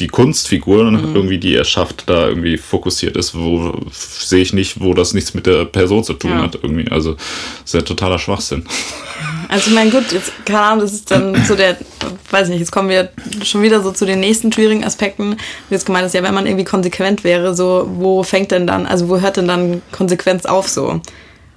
die 0.00 0.08
Kunstfigur 0.08 0.90
mhm. 0.90 1.14
irgendwie, 1.14 1.38
die 1.38 1.54
er 1.54 1.64
schafft, 1.64 2.08
da 2.08 2.26
irgendwie 2.26 2.56
fokussiert 2.56 3.16
ist, 3.16 3.34
wo 3.34 3.74
sehe 3.92 4.40
ich 4.40 4.52
nicht, 4.52 4.80
wo 4.80 4.94
das 4.94 5.12
nichts 5.12 5.34
mit 5.34 5.46
der 5.46 5.66
Person 5.66 6.02
zu 6.02 6.14
tun 6.14 6.30
ja. 6.30 6.42
hat 6.42 6.58
irgendwie. 6.60 6.90
Also 6.90 7.16
sehr 7.64 7.84
totaler 7.84 8.18
Schwachsinn. 8.18 8.64
Also 9.48 9.68
ich 9.68 9.74
meine, 9.74 9.90
gut, 9.90 10.10
jetzt, 10.10 10.32
keine 10.46 10.60
Ahnung, 10.60 10.80
das 10.80 10.92
ist 10.92 11.10
dann 11.10 11.44
so 11.46 11.54
der, 11.54 11.76
weiß 12.30 12.48
nicht, 12.48 12.60
jetzt 12.60 12.72
kommen 12.72 12.88
wir 12.88 13.10
schon 13.44 13.62
wieder 13.62 13.82
so 13.82 13.92
zu 13.92 14.06
den 14.06 14.20
nächsten 14.20 14.50
schwierigen 14.52 14.84
Aspekten. 14.84 15.32
Du 15.32 15.36
jetzt 15.74 15.86
gemeint 15.86 16.06
hast, 16.06 16.14
ja, 16.14 16.22
wenn 16.22 16.34
man 16.34 16.46
irgendwie 16.46 16.64
konsequent 16.64 17.22
wäre, 17.22 17.54
so, 17.54 17.88
wo 17.92 18.22
fängt 18.22 18.50
denn 18.50 18.66
dann, 18.66 18.86
also 18.86 19.08
wo 19.08 19.20
hört 19.20 19.36
denn 19.36 19.48
dann 19.48 19.82
Konsequenz 19.92 20.46
auf 20.46 20.68
so? 20.68 21.00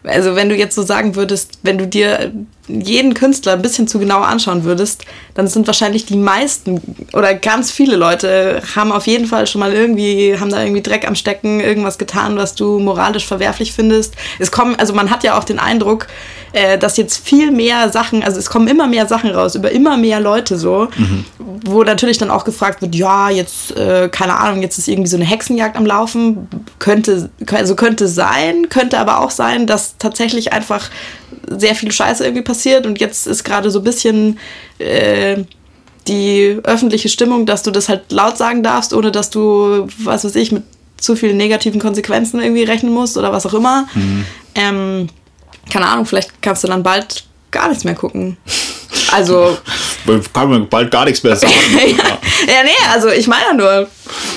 Also 0.04 0.36
wenn 0.36 0.49
du 0.49 0.56
jetzt 0.56 0.76
so 0.76 0.84
sagen 0.84 1.16
würdest, 1.16 1.60
wenn 1.64 1.78
du 1.78 1.88
dir 1.88 2.32
jeden 2.68 3.14
Künstler 3.14 3.54
ein 3.54 3.62
bisschen 3.62 3.88
zu 3.88 3.99
genau 3.99 4.22
anschauen 4.22 4.64
würdest, 4.64 5.04
dann 5.34 5.47
sind 5.47 5.68
wahrscheinlich 5.68 6.06
die 6.06 6.16
meisten 6.16 6.82
oder 7.12 7.34
ganz 7.34 7.72
viele 7.72 7.97
Leute 7.97 8.62
haben 8.76 8.91
auf 8.91 9.06
jeden 9.06 9.26
Fall 9.26 9.47
schon 9.47 9.60
mal 9.60 9.74
irgendwie, 9.74 10.38
haben 10.39 10.49
da 10.49 10.62
irgendwie 10.62 10.82
Dreck 10.82 11.06
am 11.06 11.16
Stecken, 11.16 11.60
irgendwas 11.60 11.97
getan, 11.97 12.38
was 12.38 12.56
du 12.56 12.80
moralisch 12.80 13.26
verwerflich 13.26 13.74
findest. 13.74 14.16
Es 14.39 14.51
kommen, 14.51 14.76
also 14.78 14.93
man 14.93 15.10
hat 15.10 15.24
ja 15.24 15.38
auch 15.38 15.43
den 15.43 15.60
Eindruck, 15.60 16.08
äh, 16.54 16.78
dass 16.78 16.95
jetzt 16.97 17.26
viel 17.26 17.51
mehr 17.51 17.89
Sachen, 17.89 18.24
also 18.24 18.39
es 18.39 18.49
kommen 18.49 18.68
immer 18.68 18.88
mehr 18.88 19.08
Sachen 19.08 19.32
raus, 19.32 19.56
über 19.56 19.72
immer 19.72 19.97
mehr 19.97 20.22
Leute 20.22 20.58
so, 20.58 20.88
mhm. 20.95 21.26
wo 21.66 21.84
natürlich 21.84 22.18
dann 22.18 22.32
auch 22.32 22.45
gefragt 22.45 22.82
wird, 22.82 22.95
ja, 22.95 23.30
jetzt, 23.30 23.76
äh, 23.76 24.08
keine 24.10 24.38
Ahnung, 24.38 24.62
jetzt 24.62 24.78
ist 24.78 24.88
irgendwie 24.88 25.10
so 25.10 25.18
eine 25.18 25.26
Hexenjagd 25.26 25.76
am 25.76 25.86
Laufen, 25.86 26.47
könnte, 26.80 27.30
also 27.51 27.76
könnte 27.76 28.08
sein, 28.08 28.70
könnte 28.70 28.99
aber 28.99 29.20
auch 29.20 29.32
sein, 29.32 29.68
dass 29.68 29.93
tatsächlich 30.00 30.54
einfach 30.54 30.89
sehr 31.48 31.76
viel 31.76 31.91
Scheiße 31.91 32.24
irgendwie 32.24 32.44
passiert 32.44 32.86
und 32.86 33.00
jetzt 33.00 33.28
ist 33.28 33.44
gerade 33.44 33.72
so 33.72 33.80
ein 33.80 33.84
bisschen 33.84 34.39
äh, 34.80 35.44
die 36.08 36.60
öffentliche 36.64 37.10
Stimmung, 37.10 37.46
dass 37.46 37.64
du 37.64 37.72
das 37.72 37.89
halt 37.89 38.12
laut 38.12 38.38
sagen 38.38 38.64
darfst, 38.64 38.94
ohne 38.94 39.12
dass 39.12 39.30
du, 39.30 39.88
was 40.00 40.26
weiß 40.26 40.36
ich, 40.36 40.52
mit 40.52 40.64
zu 40.98 41.16
vielen 41.16 41.38
negativen 41.38 41.82
Konsequenzen 41.82 42.39
irgendwie 42.39 42.64
rechnen 42.64 42.94
musst 42.94 43.18
oder 43.18 43.32
was 43.32 43.46
auch 43.46 43.54
immer. 43.54 43.88
Mhm. 43.94 44.26
Ähm, 44.56 45.10
keine 45.72 45.88
Ahnung, 45.88 46.06
vielleicht 46.06 46.41
kannst 46.41 46.64
du 46.64 46.68
dann 46.68 46.84
bald 46.84 47.26
gar 47.52 47.68
nichts 47.68 47.84
mehr 47.84 47.96
gucken. 47.96 48.38
Also. 49.12 49.58
Kann 50.34 50.50
man 50.50 50.70
bald 50.70 50.89
gar 50.89 51.06
nichts 51.06 51.22
mehr 51.22 51.36
sagen. 51.36 51.54
ja, 51.76 51.88
ja, 52.48 52.64
nee, 52.64 52.72
also 52.91 53.10
ich 53.10 53.28
meine 53.28 53.44
ja 53.44 53.54
nur. 53.54 53.88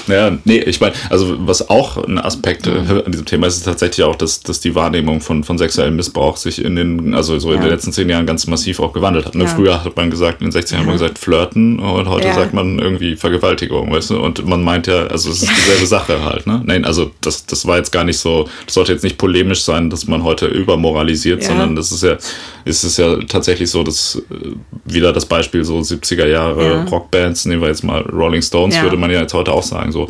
Ja, 0.09 0.37
nee, 0.45 0.59
ich 0.59 0.81
meine, 0.81 0.95
also 1.11 1.37
was 1.47 1.69
auch 1.69 1.97
ein 2.05 2.19
Aspekt 2.19 2.67
mhm. 2.67 3.03
an 3.05 3.13
diesem 3.13 3.27
Thema 3.27 3.47
ist, 3.47 3.57
ist 3.57 3.65
tatsächlich 3.65 4.05
auch, 4.05 4.17
dass, 4.17 4.41
dass 4.41 4.61
die 4.61 4.75
Wahrnehmung 4.75 5.21
von, 5.21 5.45
von 5.45 5.59
sexuellem 5.59 5.97
Missbrauch 5.97 6.37
sich 6.37 6.65
in 6.65 6.77
den, 6.77 7.15
also 7.15 7.39
so 7.39 7.53
in 7.53 7.61
den 7.61 7.71
letzten 7.71 7.93
zehn 7.93 8.09
Jahren 8.09 8.27
ganz 8.27 8.47
massiv 8.47 8.81
auch 8.81 8.93
gewandelt 8.93 9.27
hat. 9.27 9.35
Ne? 9.35 9.45
Ja. 9.45 9.51
Früher 9.51 9.85
hat 9.85 9.97
man 9.97 10.11
gesagt, 10.11 10.41
in 10.41 10.49
den 10.49 10.53
60 10.53 10.73
Jahren 10.73 10.81
hat 10.83 10.87
man 10.87 10.99
gesagt 10.99 11.19
Flirten 11.19 11.79
und 11.79 12.09
heute 12.09 12.33
sagt 12.33 12.55
man 12.55 12.79
irgendwie 12.79 13.17
Vergewaltigung, 13.17 13.93
weißt 13.93 14.11
du? 14.11 14.21
Und 14.21 14.47
man 14.47 14.63
meint 14.63 14.87
ja, 14.87 15.07
also 15.07 15.31
es 15.31 15.43
ist 15.43 15.51
dieselbe 15.57 15.87
Sache 15.87 16.25
halt, 16.25 16.47
ne? 16.47 16.63
Nein, 16.65 16.85
also 16.85 17.11
das, 17.21 17.47
das 17.47 17.67
war 17.67 17.79
jetzt 17.79 17.93
gar 17.93 18.05
nicht 18.05 18.19
so, 18.19 18.49
das 18.65 18.75
sollte 18.75 18.93
jetzt 18.93 19.03
nicht 19.03 19.19
polemisch 19.19 19.63
sein, 19.63 19.91
dass 19.91 20.07
man 20.07 20.23
heute 20.23 20.47
übermoralisiert, 20.47 21.43
sondern 21.43 21.77
das 21.77 21.93
ist 21.93 22.03
ja, 22.03 22.17
ist 22.65 22.85
es 22.85 22.97
ja 22.97 23.17
tatsächlich 23.29 23.71
so, 23.71 23.83
dass 23.83 24.23
äh, 24.31 24.53
wieder 24.85 25.13
das 25.13 25.27
Beispiel 25.27 25.65
so 25.65 25.79
70er 25.79 26.27
Jahre 26.27 26.85
Rockbands, 26.87 27.47
nehmen 27.47 27.63
wir 27.63 27.69
jetzt 27.69 27.85
mal 27.85 28.03
Rolling 28.03 28.43
Stones, 28.43 28.81
würde 28.81 28.97
man 28.97 29.11
ja 29.11 29.21
jetzt 29.21 29.35
heute 29.35 29.53
auch 29.53 29.63
sagen, 29.63 29.93
so 29.97 30.09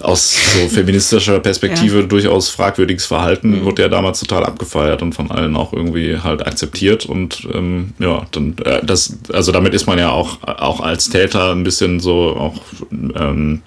aus 0.00 0.36
so 0.52 0.68
feministischer 0.68 1.40
Perspektive 1.40 2.00
ja. 2.00 2.06
durchaus 2.06 2.50
fragwürdiges 2.50 3.06
Verhalten 3.06 3.60
mhm. 3.60 3.64
wurde 3.64 3.82
ja 3.82 3.88
damals 3.88 4.20
total 4.20 4.44
abgefeiert 4.44 5.02
und 5.02 5.14
von 5.14 5.30
allen 5.30 5.56
auch 5.56 5.72
irgendwie 5.72 6.18
halt 6.18 6.46
akzeptiert 6.46 7.06
und 7.06 7.48
ähm, 7.52 7.94
ja, 7.98 8.26
dann 8.30 8.56
äh, 8.64 8.84
das, 8.84 9.18
also 9.32 9.50
damit 9.50 9.72
ist 9.74 9.86
man 9.86 9.98
ja 9.98 10.10
auch, 10.10 10.42
auch 10.42 10.80
als 10.80 11.08
Täter 11.08 11.52
ein 11.52 11.64
bisschen 11.64 12.00
so 12.00 12.36
auch 12.36 12.54
ähm, 12.92 13.62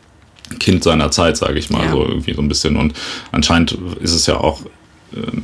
Kind 0.60 0.84
seiner 0.84 1.12
Zeit, 1.12 1.38
sage 1.38 1.60
ich 1.60 1.70
mal, 1.70 1.86
ja. 1.86 1.92
so 1.92 2.06
irgendwie 2.06 2.34
so 2.34 2.42
ein 2.42 2.48
bisschen 2.48 2.78
und 2.78 2.94
anscheinend 3.32 3.78
ist 4.00 4.14
es 4.14 4.28
ja 4.28 4.38
auch 4.38 4.62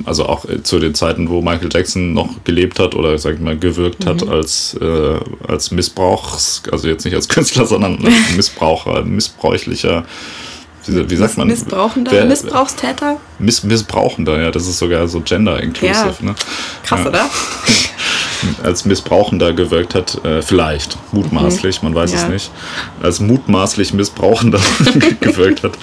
also 0.05 0.25
auch 0.25 0.45
zu 0.63 0.79
den 0.79 0.93
Zeiten, 0.93 1.29
wo 1.29 1.41
Michael 1.41 1.69
Jackson 1.71 2.13
noch 2.13 2.43
gelebt 2.43 2.79
hat 2.79 2.95
oder 2.95 3.17
sag 3.17 3.35
ich 3.35 3.39
mal 3.39 3.57
gewirkt 3.57 4.03
mhm. 4.03 4.09
hat 4.09 4.27
als, 4.27 4.77
äh, 4.81 5.19
als 5.47 5.71
Missbrauchs, 5.71 6.63
also 6.71 6.87
jetzt 6.87 7.05
nicht 7.05 7.15
als 7.15 7.27
Künstler, 7.29 7.65
sondern 7.65 8.03
als 8.03 8.35
Missbraucher, 8.35 9.03
missbräuchlicher, 9.03 10.05
wie, 10.85 11.09
wie 11.09 11.15
sagt 11.15 11.37
man? 11.37 11.47
Missbrauchender, 11.47 12.11
wer, 12.11 12.25
Missbrauchstäter? 12.25 13.17
Miss, 13.39 13.63
Missbrauchender, 13.63 14.41
ja, 14.41 14.51
das 14.51 14.67
ist 14.67 14.79
sogar 14.79 15.07
so 15.07 15.21
gender-inclusive. 15.21 16.15
Ja. 16.19 16.25
Ne? 16.25 16.35
Krass, 16.83 16.99
ja. 17.01 17.07
oder? 17.07 17.29
als 18.63 18.83
Missbrauchender 18.83 19.53
gewirkt 19.53 19.95
hat, 19.95 20.23
äh, 20.25 20.41
vielleicht, 20.41 20.97
mutmaßlich, 21.13 21.81
man 21.83 21.95
weiß 21.95 22.11
ja. 22.11 22.17
es 22.17 22.27
nicht, 22.27 22.51
als 23.01 23.21
mutmaßlich 23.21 23.93
Missbrauchender 23.93 24.59
gewirkt 25.21 25.63
hat 25.63 25.77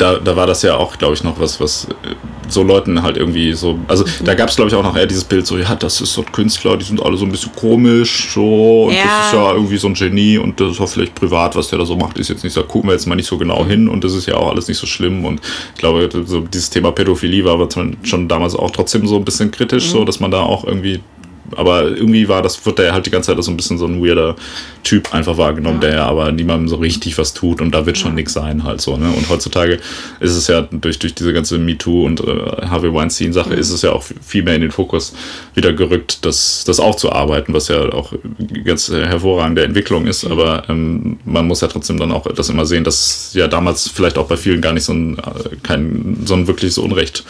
da, 0.00 0.16
da 0.16 0.34
war 0.34 0.46
das 0.46 0.62
ja 0.62 0.76
auch, 0.76 0.96
glaube 0.96 1.14
ich, 1.14 1.22
noch 1.22 1.38
was, 1.38 1.60
was 1.60 1.84
äh, 1.84 2.14
so 2.48 2.62
Leuten 2.62 3.02
halt 3.02 3.16
irgendwie 3.16 3.52
so. 3.52 3.78
Also 3.86 4.04
da 4.24 4.34
gab 4.34 4.48
es, 4.48 4.56
glaube 4.56 4.70
ich, 4.70 4.74
auch 4.74 4.82
noch 4.82 4.96
eher 4.96 5.06
dieses 5.06 5.24
Bild 5.24 5.46
so, 5.46 5.58
ja, 5.58 5.74
das 5.74 6.00
ist 6.00 6.14
so 6.14 6.22
ein 6.22 6.32
Künstler, 6.32 6.76
die 6.76 6.84
sind 6.84 7.02
alle 7.02 7.16
so 7.16 7.24
ein 7.24 7.30
bisschen 7.30 7.54
komisch, 7.54 8.30
so, 8.32 8.84
und 8.84 8.94
ja. 8.94 9.02
das 9.04 9.26
ist 9.26 9.32
ja 9.34 9.52
irgendwie 9.52 9.76
so 9.76 9.88
ein 9.88 9.94
Genie 9.94 10.38
und 10.38 10.60
das 10.60 10.72
ist 10.72 10.80
auch 10.80 10.88
vielleicht 10.88 11.14
privat, 11.14 11.54
was 11.54 11.68
der 11.68 11.78
da 11.78 11.84
so 11.84 11.96
macht, 11.96 12.18
ist 12.18 12.28
jetzt 12.28 12.42
nicht 12.42 12.52
so, 12.52 12.62
gucken 12.62 12.88
wir 12.88 12.94
jetzt 12.94 13.06
mal 13.06 13.14
nicht 13.14 13.28
so 13.28 13.38
genau 13.38 13.64
hin 13.64 13.88
und 13.88 14.02
das 14.02 14.14
ist 14.14 14.26
ja 14.26 14.36
auch 14.36 14.50
alles 14.50 14.68
nicht 14.68 14.78
so 14.78 14.86
schlimm. 14.86 15.24
Und 15.24 15.40
ich 15.74 15.80
glaube, 15.80 16.08
so 16.24 16.40
dieses 16.40 16.70
Thema 16.70 16.92
Pädophilie 16.92 17.44
war 17.44 17.68
schon 18.02 18.28
damals 18.28 18.56
auch 18.56 18.70
trotzdem 18.70 19.06
so 19.06 19.16
ein 19.16 19.24
bisschen 19.24 19.50
kritisch, 19.50 19.86
mhm. 19.88 19.90
so, 19.90 20.04
dass 20.04 20.20
man 20.20 20.30
da 20.30 20.40
auch 20.40 20.64
irgendwie 20.64 21.00
aber 21.56 21.84
irgendwie 21.84 22.28
war 22.28 22.42
das, 22.42 22.64
wird 22.64 22.78
der 22.78 22.92
halt 22.92 23.06
die 23.06 23.10
ganze 23.10 23.34
Zeit 23.34 23.42
so 23.44 23.50
ein 23.50 23.56
bisschen 23.56 23.78
so 23.78 23.86
ein 23.86 24.04
weirder 24.04 24.36
Typ 24.82 25.12
einfach 25.14 25.36
wahrgenommen, 25.36 25.80
ja. 25.82 25.88
der 25.88 25.98
ja 25.98 26.06
aber 26.06 26.32
niemandem 26.32 26.68
so 26.68 26.76
richtig 26.76 27.18
was 27.18 27.34
tut 27.34 27.60
und 27.60 27.72
da 27.74 27.86
wird 27.86 27.98
schon 27.98 28.12
ja. 28.12 28.16
nichts 28.16 28.32
sein 28.32 28.64
halt 28.64 28.80
so, 28.80 28.96
ne? 28.96 29.10
Und 29.10 29.28
heutzutage 29.28 29.78
ist 30.20 30.36
es 30.36 30.46
ja 30.46 30.62
durch, 30.62 30.98
durch 30.98 31.14
diese 31.14 31.32
ganze 31.32 31.58
MeToo 31.58 32.06
und 32.06 32.20
äh, 32.20 32.66
Harvey 32.66 32.92
Weinstein-Sache 32.92 33.50
mhm. 33.50 33.58
ist 33.58 33.70
es 33.70 33.82
ja 33.82 33.92
auch 33.92 34.02
viel 34.02 34.42
mehr 34.42 34.54
in 34.54 34.62
den 34.62 34.70
Fokus 34.70 35.14
wieder 35.54 35.72
gerückt, 35.72 36.24
das, 36.24 36.64
das 36.66 36.80
aufzuarbeiten, 36.80 37.54
was 37.54 37.68
ja 37.68 37.92
auch 37.92 38.12
ganz 38.64 38.90
hervorragende 38.90 39.64
Entwicklung 39.64 40.06
ist, 40.06 40.24
mhm. 40.24 40.32
aber 40.32 40.64
ähm, 40.68 41.18
man 41.24 41.46
muss 41.46 41.60
ja 41.60 41.68
trotzdem 41.68 41.98
dann 41.98 42.12
auch 42.12 42.26
das 42.32 42.48
immer 42.48 42.66
sehen, 42.66 42.84
dass 42.84 43.32
ja 43.34 43.48
damals 43.48 43.88
vielleicht 43.88 44.18
auch 44.18 44.26
bei 44.26 44.36
vielen 44.36 44.60
gar 44.60 44.72
nicht 44.72 44.84
so 44.84 44.92
ein, 44.92 45.18
äh, 45.18 45.56
kein, 45.62 46.22
so 46.24 46.34
ein 46.34 46.46
wirkliches 46.46 46.78
Unrecht 46.78 47.24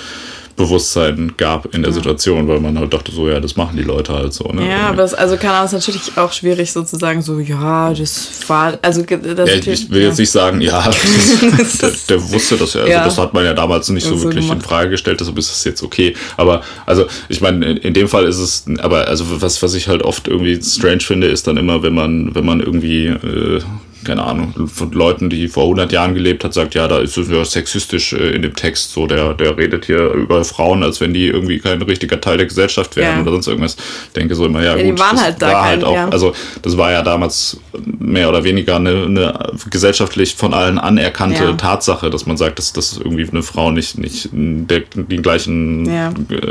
Bewusstsein 0.60 1.32
gab 1.36 1.74
in 1.74 1.82
der 1.82 1.90
ja. 1.90 1.94
Situation, 1.94 2.46
weil 2.46 2.60
man 2.60 2.78
halt 2.78 2.92
dachte, 2.92 3.12
so, 3.12 3.28
ja, 3.28 3.40
das 3.40 3.56
machen 3.56 3.76
die 3.76 3.82
Leute 3.82 4.12
halt 4.12 4.32
so. 4.32 4.44
Ne? 4.44 4.68
Ja, 4.68 4.88
aber 4.88 5.02
es, 5.02 5.14
also 5.14 5.36
kann 5.36 5.64
es 5.64 5.72
natürlich 5.72 6.16
auch 6.16 6.32
schwierig 6.32 6.70
sozusagen 6.70 7.22
so, 7.22 7.38
ja, 7.38 7.92
das 7.92 8.28
war, 8.46 8.78
also 8.82 9.02
das 9.02 9.48
ja, 9.48 9.72
ich 9.72 9.90
will 9.90 10.02
ja. 10.02 10.08
jetzt 10.08 10.18
nicht 10.18 10.30
sagen, 10.30 10.60
ja, 10.60 10.90
das, 11.58 11.78
der, 11.78 11.92
der, 12.08 12.30
wusste 12.30 12.56
das 12.56 12.74
ja, 12.74 12.82
also 12.82 12.92
das 12.92 13.18
hat 13.18 13.34
man 13.34 13.44
ja 13.44 13.54
damals 13.54 13.88
nicht 13.88 14.06
so 14.06 14.22
wirklich 14.22 14.46
so 14.46 14.52
in 14.52 14.60
Frage 14.60 14.90
gestellt, 14.90 15.20
deshalb 15.20 15.38
ist 15.38 15.50
das 15.50 15.64
jetzt 15.64 15.82
okay. 15.82 16.14
Aber 16.36 16.62
also, 16.86 17.06
ich 17.28 17.40
meine, 17.40 17.64
in, 17.64 17.76
in, 17.78 17.94
dem 17.94 18.08
Fall 18.08 18.26
ist 18.26 18.38
es, 18.38 18.64
aber 18.80 19.08
also 19.08 19.24
was, 19.40 19.62
was 19.62 19.74
ich 19.74 19.88
halt 19.88 20.02
oft 20.02 20.28
irgendwie 20.28 20.60
strange 20.62 21.00
finde, 21.00 21.28
ist 21.28 21.46
dann 21.46 21.56
immer, 21.56 21.82
wenn 21.82 21.94
man, 21.94 22.34
wenn 22.34 22.44
man 22.44 22.60
irgendwie 22.60 23.06
äh, 23.06 23.60
keine 24.04 24.22
Ahnung, 24.22 24.68
von 24.68 24.92
Leuten, 24.92 25.30
die 25.30 25.48
vor 25.48 25.64
100 25.64 25.92
Jahren 25.92 26.14
gelebt 26.14 26.44
hat, 26.44 26.54
sagt, 26.54 26.74
ja, 26.74 26.88
da 26.88 26.98
ist 26.98 27.16
es 27.16 27.28
ja 27.28 27.44
sexistisch 27.44 28.12
äh, 28.12 28.30
in 28.30 28.42
dem 28.42 28.54
Text, 28.54 28.92
so 28.92 29.06
der, 29.06 29.34
der 29.34 29.56
redet 29.56 29.86
hier 29.86 30.10
über 30.12 30.44
Frauen, 30.44 30.82
als 30.82 31.00
wenn 31.00 31.12
die 31.12 31.26
irgendwie 31.26 31.58
kein 31.58 31.82
richtiger 31.82 32.20
Teil 32.20 32.38
der 32.38 32.46
Gesellschaft 32.46 32.96
wären 32.96 33.16
ja. 33.16 33.22
oder 33.22 33.32
sonst 33.32 33.48
irgendwas. 33.48 33.76
Ich 34.06 34.12
denke 34.12 34.34
so 34.34 34.46
immer, 34.46 34.62
ja, 34.62 34.76
ja 34.76 34.82
gut, 34.82 34.98
die 34.98 34.98
waren 34.98 35.20
halt 35.20 35.40
da 35.40 35.52
war 35.52 35.64
halt 35.64 35.84
auch, 35.84 35.94
ja. 35.94 36.08
also 36.08 36.32
das 36.62 36.76
war 36.76 36.92
ja 36.92 37.02
damals 37.02 37.58
mehr 37.98 38.28
oder 38.28 38.44
weniger 38.44 38.76
eine, 38.76 39.04
eine 39.04 39.38
gesellschaftlich 39.68 40.34
von 40.34 40.54
allen 40.54 40.78
anerkannte. 40.78 41.56
Tatsache, 41.56 42.10
dass 42.10 42.26
man 42.26 42.36
sagt, 42.36 42.58
dass, 42.58 42.72
dass 42.72 42.96
irgendwie 42.96 43.28
eine 43.28 43.42
Frau 43.42 43.70
nicht, 43.70 43.98
nicht 43.98 44.28
der, 44.32 44.80
den 44.94 45.22
gleichen 45.22 45.90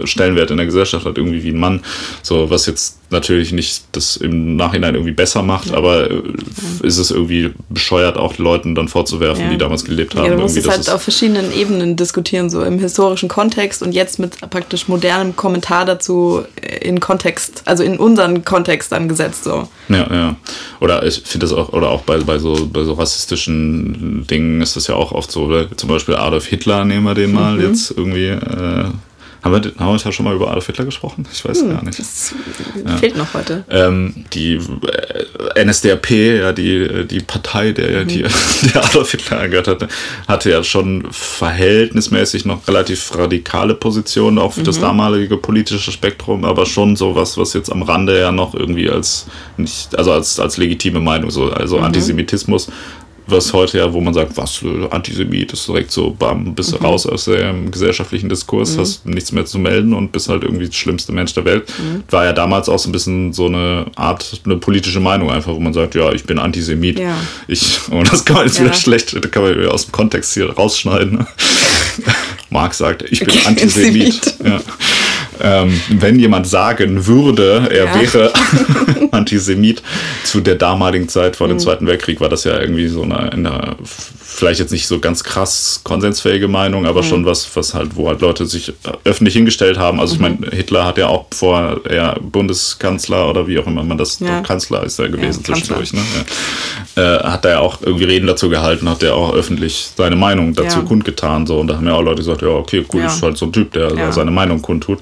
Stellenwert 0.03 0.51
in 0.51 0.57
der 0.57 0.65
Gesellschaft 0.65 1.05
hat, 1.05 1.17
irgendwie 1.17 1.43
wie 1.43 1.49
ein 1.49 1.59
Mann. 1.59 1.81
So, 2.21 2.49
was 2.49 2.65
jetzt 2.65 2.98
natürlich 3.11 3.51
nicht 3.51 3.83
das 3.93 4.17
im 4.17 4.55
Nachhinein 4.55 4.93
irgendwie 4.93 5.13
besser 5.13 5.41
macht, 5.41 5.73
aber 5.73 6.11
äh, 6.11 6.21
ist 6.83 6.97
es 6.97 7.11
irgendwie 7.11 7.51
bescheuert, 7.69 8.17
auch 8.17 8.37
Leuten 8.37 8.75
dann 8.75 8.87
vorzuwerfen, 8.87 9.45
ja. 9.45 9.49
die 9.49 9.57
damals 9.57 9.83
gelebt 9.83 10.15
haben. 10.15 10.25
Ja, 10.25 10.35
du 10.35 10.41
musst 10.41 10.57
es 10.57 10.67
halt 10.67 10.89
auf 10.89 11.01
verschiedenen 11.01 11.51
Ebenen 11.53 11.95
diskutieren, 11.95 12.49
so 12.49 12.63
im 12.63 12.79
historischen 12.79 13.29
Kontext 13.29 13.81
und 13.81 13.93
jetzt 13.93 14.19
mit 14.19 14.39
praktisch 14.49 14.87
modernem 14.87 15.35
Kommentar 15.35 15.85
dazu 15.85 16.43
in 16.81 16.99
Kontext, 16.99 17.63
also 17.65 17.83
in 17.83 17.97
unseren 17.97 18.45
Kontext 18.45 18.93
angesetzt. 18.93 19.43
So. 19.43 19.67
Ja, 19.89 20.07
ja. 20.11 20.35
Oder 20.79 21.05
ich 21.05 21.21
finde 21.25 21.47
das 21.47 21.53
auch, 21.53 21.73
oder 21.73 21.89
auch 21.89 22.01
bei, 22.01 22.19
bei, 22.19 22.37
so, 22.37 22.69
bei 22.71 22.83
so 22.83 22.93
rassistischen 22.93 24.27
Dingen 24.27 24.61
ist 24.61 24.75
das 24.75 24.87
ja 24.87 24.95
auch 24.95 25.11
oft 25.11 25.31
so, 25.31 25.45
oder? 25.45 25.75
zum 25.75 25.89
Beispiel 25.89 26.15
Adolf 26.15 26.45
Hitler, 26.45 26.85
nehmen 26.85 27.05
wir 27.05 27.15
den 27.15 27.33
mal 27.33 27.55
mhm. 27.55 27.69
jetzt 27.69 27.91
irgendwie. 27.91 28.27
Äh, 28.27 28.85
haben 29.41 29.63
wir, 29.63 29.71
haben 29.77 30.03
wir 30.03 30.11
schon 30.11 30.25
mal 30.25 30.35
über 30.35 30.49
Adolf 30.49 30.65
Hitler 30.65 30.85
gesprochen? 30.85 31.25
Ich 31.31 31.45
weiß 31.45 31.61
hm, 31.61 31.69
gar 31.69 31.83
nicht. 31.83 31.97
Das 31.97 32.33
ja. 32.85 32.97
fehlt 32.97 33.15
noch 33.15 33.33
heute. 33.33 33.63
Ähm, 33.69 34.25
die 34.33 34.59
äh, 35.55 35.65
NSDAP, 35.65 36.09
ja, 36.11 36.51
die, 36.51 37.07
die 37.07 37.19
Partei, 37.21 37.71
der, 37.71 38.03
mhm. 38.03 38.07
die, 38.07 38.25
der 38.73 38.83
Adolf 38.83 39.11
Hitler 39.11 39.39
angehört 39.39 39.67
hatte, 39.67 39.87
hatte 40.27 40.49
ja 40.49 40.63
schon 40.63 41.07
verhältnismäßig 41.11 42.45
noch 42.45 42.67
relativ 42.67 43.17
radikale 43.17 43.75
Positionen, 43.75 44.37
auch 44.39 44.53
für 44.53 44.61
mhm. 44.61 44.65
das 44.65 44.79
damalige 44.79 45.37
politische 45.37 45.91
Spektrum, 45.91 46.43
aber 46.43 46.65
schon 46.65 46.97
sowas, 46.97 47.37
was 47.37 47.53
jetzt 47.53 47.71
am 47.71 47.83
Rande 47.83 48.19
ja 48.19 48.31
noch 48.31 48.53
irgendwie 48.53 48.89
als 48.89 49.27
nicht, 49.55 49.97
also 49.97 50.11
als, 50.11 50.39
als 50.39 50.57
legitime 50.57 50.99
Meinung, 50.99 51.31
so, 51.31 51.51
also 51.51 51.77
mhm. 51.77 51.85
Antisemitismus 51.85 52.69
was 53.31 53.53
heute 53.53 53.77
ja, 53.79 53.93
wo 53.93 54.01
man 54.01 54.13
sagt, 54.13 54.35
was, 54.37 54.63
Antisemit, 54.91 55.53
ist 55.53 55.67
direkt 55.67 55.91
so, 55.91 56.11
bam, 56.11 56.55
bist 56.55 56.71
du 56.71 56.77
mhm. 56.77 56.85
raus 56.85 57.05
aus 57.05 57.25
dem 57.25 57.71
gesellschaftlichen 57.71 58.29
Diskurs, 58.29 58.75
mhm. 58.75 58.81
hast 58.81 59.05
nichts 59.05 59.31
mehr 59.31 59.45
zu 59.45 59.59
melden 59.59 59.93
und 59.93 60.11
bist 60.11 60.29
halt 60.29 60.43
irgendwie 60.43 60.65
der 60.65 60.73
schlimmste 60.73 61.11
Mensch 61.11 61.33
der 61.33 61.45
Welt. 61.45 61.71
Mhm. 61.79 62.03
War 62.09 62.25
ja 62.25 62.33
damals 62.33 62.69
auch 62.69 62.79
so 62.79 62.89
ein 62.89 62.91
bisschen 62.91 63.33
so 63.33 63.45
eine 63.45 63.85
Art, 63.95 64.41
eine 64.45 64.57
politische 64.57 64.99
Meinung 64.99 65.31
einfach, 65.31 65.53
wo 65.53 65.59
man 65.59 65.73
sagt, 65.73 65.95
ja, 65.95 66.11
ich 66.11 66.23
bin 66.23 66.39
Antisemit. 66.39 66.99
Ja. 66.99 67.15
Ich, 67.47 67.79
und 67.91 68.11
das 68.11 68.25
kann 68.25 68.37
man 68.37 68.45
jetzt 68.45 68.57
ja. 68.57 68.65
wieder 68.65 68.73
schlecht, 68.73 69.15
da 69.15 69.27
kann 69.27 69.43
man 69.43 69.67
aus 69.67 69.85
dem 69.85 69.91
Kontext 69.91 70.33
hier 70.33 70.49
rausschneiden. 70.51 71.13
Ne? 71.13 71.27
Marx 72.49 72.79
sagt, 72.79 73.03
ich 73.03 73.19
bin 73.19 73.35
Antisemit. 73.45 74.35
ja. 74.43 74.59
Ähm, 75.41 75.79
wenn 75.89 76.19
jemand 76.19 76.47
sagen 76.47 77.05
würde, 77.05 77.67
er 77.71 77.85
ja. 77.85 78.01
wäre 78.01 78.33
Antisemit, 79.11 79.81
zu 80.23 80.41
der 80.41 80.55
damaligen 80.55 81.09
Zeit 81.09 81.35
vor 81.35 81.47
dem 81.47 81.57
mhm. 81.57 81.61
Zweiten 81.61 81.87
Weltkrieg 81.87 82.19
war 82.19 82.29
das 82.29 82.43
ja 82.43 82.59
irgendwie 82.59 82.87
so 82.87 83.03
eine, 83.03 83.31
eine 83.31 83.75
vielleicht 84.39 84.59
jetzt 84.59 84.71
nicht 84.71 84.87
so 84.87 84.99
ganz 84.99 85.23
krass 85.23 85.81
konsensfähige 85.83 86.47
Meinung, 86.47 86.85
aber 86.85 87.01
mhm. 87.01 87.07
schon 87.07 87.25
was, 87.25 87.55
was 87.55 87.73
halt, 87.73 87.95
wo 87.95 88.07
halt 88.07 88.21
Leute 88.21 88.45
sich 88.45 88.73
öffentlich 89.03 89.35
hingestellt 89.35 89.77
haben. 89.77 89.99
Also 89.99 90.15
ich 90.15 90.19
mhm. 90.19 90.37
meine, 90.39 90.55
Hitler 90.55 90.85
hat 90.85 90.97
ja 90.97 91.07
auch 91.07 91.25
bevor 91.25 91.81
er 91.83 92.17
Bundeskanzler 92.19 93.29
oder 93.29 93.47
wie 93.47 93.59
auch 93.59 93.67
immer 93.67 93.83
man 93.83 93.97
das, 93.97 94.19
ja. 94.19 94.41
Kanzler 94.41 94.83
ist 94.83 94.97
er 94.99 95.09
gewesen 95.09 95.43
ja, 95.45 95.53
zwischendurch, 95.53 95.93
ne? 95.93 96.01
Ja. 96.95 97.17
Äh, 97.17 97.23
hat 97.23 97.45
er 97.45 97.51
ja 97.51 97.59
auch 97.59 97.81
irgendwie 97.81 98.05
Reden 98.05 98.27
dazu 98.27 98.49
gehalten, 98.49 98.89
hat 98.89 99.03
er 99.03 99.15
auch 99.15 99.33
öffentlich 99.33 99.89
seine 99.95 100.15
Meinung 100.15 100.53
dazu 100.53 100.83
kundgetan. 100.83 101.45
So. 101.45 101.59
Und 101.59 101.67
da 101.67 101.75
haben 101.75 101.85
ja 101.85 101.93
auch 101.93 102.01
Leute 102.01 102.17
gesagt, 102.17 102.41
ja, 102.41 102.47
okay, 102.49 102.85
cool, 102.93 103.03
ist 103.03 103.21
halt 103.21 103.37
so 103.37 103.45
ein 103.45 103.53
Typ, 103.53 103.73
der 103.73 104.11
seine 104.11 104.31
Meinung 104.31 104.61
kundtut. 104.61 104.99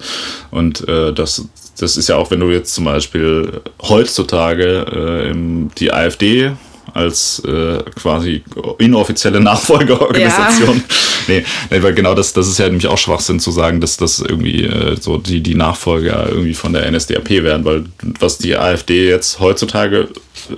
Und 0.52 0.88
äh, 0.88 1.14
das, 1.14 1.46
das 1.80 1.98
ist 1.98 2.10
ja 2.10 2.16
auch, 2.16 2.32
wenn 2.32 2.40
du 2.40 2.50
jetzt 2.50 2.74
zum 2.74 2.86
Beispiel 2.86 3.62
heutzutage 3.82 5.32
äh, 5.32 5.68
die 5.78 5.94
AfD 5.94 6.52
als 6.94 7.42
äh, 7.46 7.80
quasi 7.96 8.44
inoffizielle 8.80 9.40
Nachfolgeorganisation. 9.42 10.78
Ja. 10.78 10.84
Nee, 11.30 11.44
nee, 11.70 11.84
weil 11.84 11.94
genau 11.94 12.16
das, 12.16 12.32
das 12.32 12.48
ist 12.48 12.58
ja 12.58 12.68
nämlich 12.68 12.88
auch 12.88 12.98
Schwachsinn 12.98 13.42
zu 13.42 13.52
sagen, 13.52 13.82
dass 13.82 13.98
das 13.98 14.20
irgendwie 14.20 14.64
äh, 14.64 14.96
so 14.98 15.18
die, 15.18 15.42
die 15.42 15.56
Nachfolger 15.56 16.30
irgendwie 16.30 16.54
von 16.54 16.72
der 16.72 16.90
NSDAP 16.90 17.30
werden, 17.44 17.66
weil 17.66 17.84
was 18.22 18.38
die 18.38 18.56
AfD 18.56 19.10
jetzt 19.10 19.42
heutzutage 19.42 20.08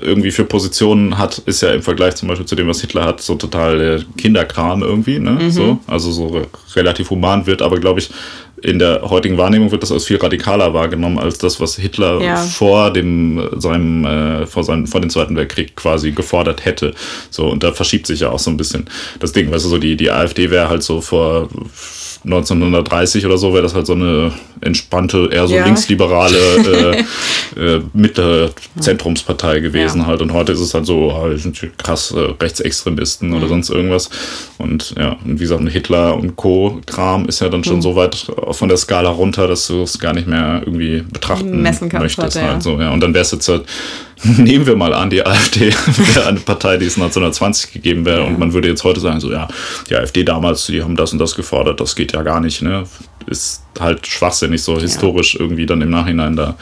irgendwie 0.01 0.32
für 0.32 0.45
Positionen 0.45 1.17
hat, 1.17 1.39
ist 1.39 1.61
ja 1.61 1.71
im 1.71 1.82
Vergleich 1.82 2.15
zum 2.15 2.27
Beispiel 2.27 2.45
zu 2.45 2.55
dem, 2.55 2.67
was 2.67 2.82
Hitler 2.82 3.05
hat, 3.05 3.21
so 3.21 3.36
total 3.36 4.05
Kinderkram 4.17 4.84
irgendwie, 4.84 5.19
ne? 5.19 5.32
Mhm. 5.32 5.51
So, 5.51 5.80
also 5.88 6.11
so 6.11 6.41
relativ 6.75 7.09
human 7.09 7.45
wird, 7.45 7.61
aber 7.61 7.80
glaube 7.80 7.99
ich, 7.99 8.09
in 8.61 8.80
der 8.80 9.01
heutigen 9.09 9.38
Wahrnehmung 9.38 9.71
wird 9.71 9.84
das 9.84 9.91
als 9.91 10.05
viel 10.05 10.17
radikaler 10.17 10.73
wahrgenommen 10.73 11.17
als 11.17 11.38
das, 11.38 11.59
was 11.59 11.75
Hitler 11.75 12.21
ja. 12.21 12.36
vor 12.36 12.91
dem 12.91 13.49
seinem 13.57 14.05
äh, 14.05 14.45
vor 14.45 14.63
seinem 14.63 14.88
vor 14.88 15.01
dem 15.01 15.09
Zweiten 15.09 15.36
Weltkrieg 15.36 15.75
quasi 15.75 16.11
gefordert 16.11 16.65
hätte. 16.65 16.93
So 17.30 17.47
und 17.47 17.63
da 17.63 17.71
verschiebt 17.71 18.07
sich 18.07 18.21
ja 18.21 18.30
auch 18.30 18.39
so 18.39 18.49
ein 18.49 18.57
bisschen 18.57 18.86
das 19.19 19.32
Ding, 19.32 19.51
weißt 19.51 19.65
du, 19.65 19.69
so 19.69 19.77
die 19.77 19.95
die 19.95 20.11
AfD 20.11 20.51
wäre 20.51 20.69
halt 20.69 20.84
so 20.84 21.01
vor 21.01 21.49
1930 22.32 23.25
oder 23.25 23.38
so 23.38 23.53
wäre 23.53 23.63
das 23.63 23.73
halt 23.73 23.88
so 23.88 23.93
eine 23.93 24.32
entspannte, 24.61 25.30
eher 25.32 25.47
so 25.47 25.55
ja. 25.55 25.65
linksliberale 25.65 26.38
äh, 27.57 27.59
äh, 27.59 27.82
Mitte-Zentrumspartei 27.93 29.59
gewesen 29.59 30.01
ja. 30.01 30.07
halt. 30.07 30.21
Und 30.21 30.34
heute 30.34 30.51
ist 30.51 30.59
es 30.59 30.73
halt 30.73 30.86
so, 30.86 31.13
sind 31.36 31.59
krass 31.77 32.11
äh, 32.11 32.34
Rechtsextremisten 32.41 33.30
mhm. 33.30 33.38
oder 33.38 33.47
sonst 33.47 33.69
irgendwas. 33.69 34.09
Und 34.57 34.95
ja, 34.97 35.17
und 35.23 35.39
wie 35.39 35.43
gesagt, 35.43 35.67
Hitler 35.69 36.15
und 36.15 36.36
Co-Kram 36.36 37.25
ist 37.27 37.41
ja 37.41 37.49
dann 37.49 37.63
schon 37.63 37.77
mhm. 37.77 37.82
so 37.82 37.95
weit 37.95 38.32
von 38.51 38.69
der 38.69 38.77
Skala 38.77 39.09
runter, 39.09 39.47
dass 39.47 39.67
du 39.67 39.82
es 39.82 39.99
gar 39.99 40.13
nicht 40.13 40.27
mehr 40.27 40.61
irgendwie 40.65 41.01
betrachten 41.01 41.61
Messen 41.61 41.89
kannst 41.89 42.17
möchtest. 42.17 42.36
Halt, 42.38 42.45
ja. 42.45 42.53
halt 42.53 42.63
so, 42.63 42.80
ja. 42.80 42.91
Und 42.91 43.01
dann 43.01 43.13
wär's 43.13 43.32
jetzt 43.32 43.47
halt 43.47 43.65
nehmen 44.38 44.65
wir 44.65 44.76
mal 44.76 44.93
an, 44.93 45.09
die 45.09 45.26
AfD 45.26 45.72
wäre 46.13 46.28
eine 46.28 46.39
Partei, 46.39 46.78
die 46.78 46.86
es 46.86 46.95
1920 46.95 47.72
gegeben 47.72 48.05
wäre. 48.05 48.22
Ja. 48.22 48.28
Und 48.28 48.38
man 48.38 48.53
würde 48.53 48.67
jetzt 48.67 48.84
heute 48.84 48.99
sagen, 48.99 49.20
so 49.20 49.32
ja, 49.32 49.47
die 49.89 49.95
AfD 49.95 50.24
damals, 50.24 50.65
die 50.67 50.84
haben 50.84 50.95
das 50.95 51.13
und 51.13 51.20
das 51.20 51.36
gefordert, 51.36 51.80
das 51.80 51.95
geht 51.95 52.11
ja 52.13 52.22
gar 52.22 52.41
nicht. 52.41 52.61
Ne? 52.61 52.84
Ist 53.28 53.63
halt 53.80 54.05
schwachsinnig, 54.07 54.61
so 54.61 54.80
historisch 54.80 55.36
ja. 55.36 55.41
irgendwie 55.41 55.65
dann 55.65 55.82
im 55.82 55.89
Nachhinein 55.89 56.36
da, 56.36 56.55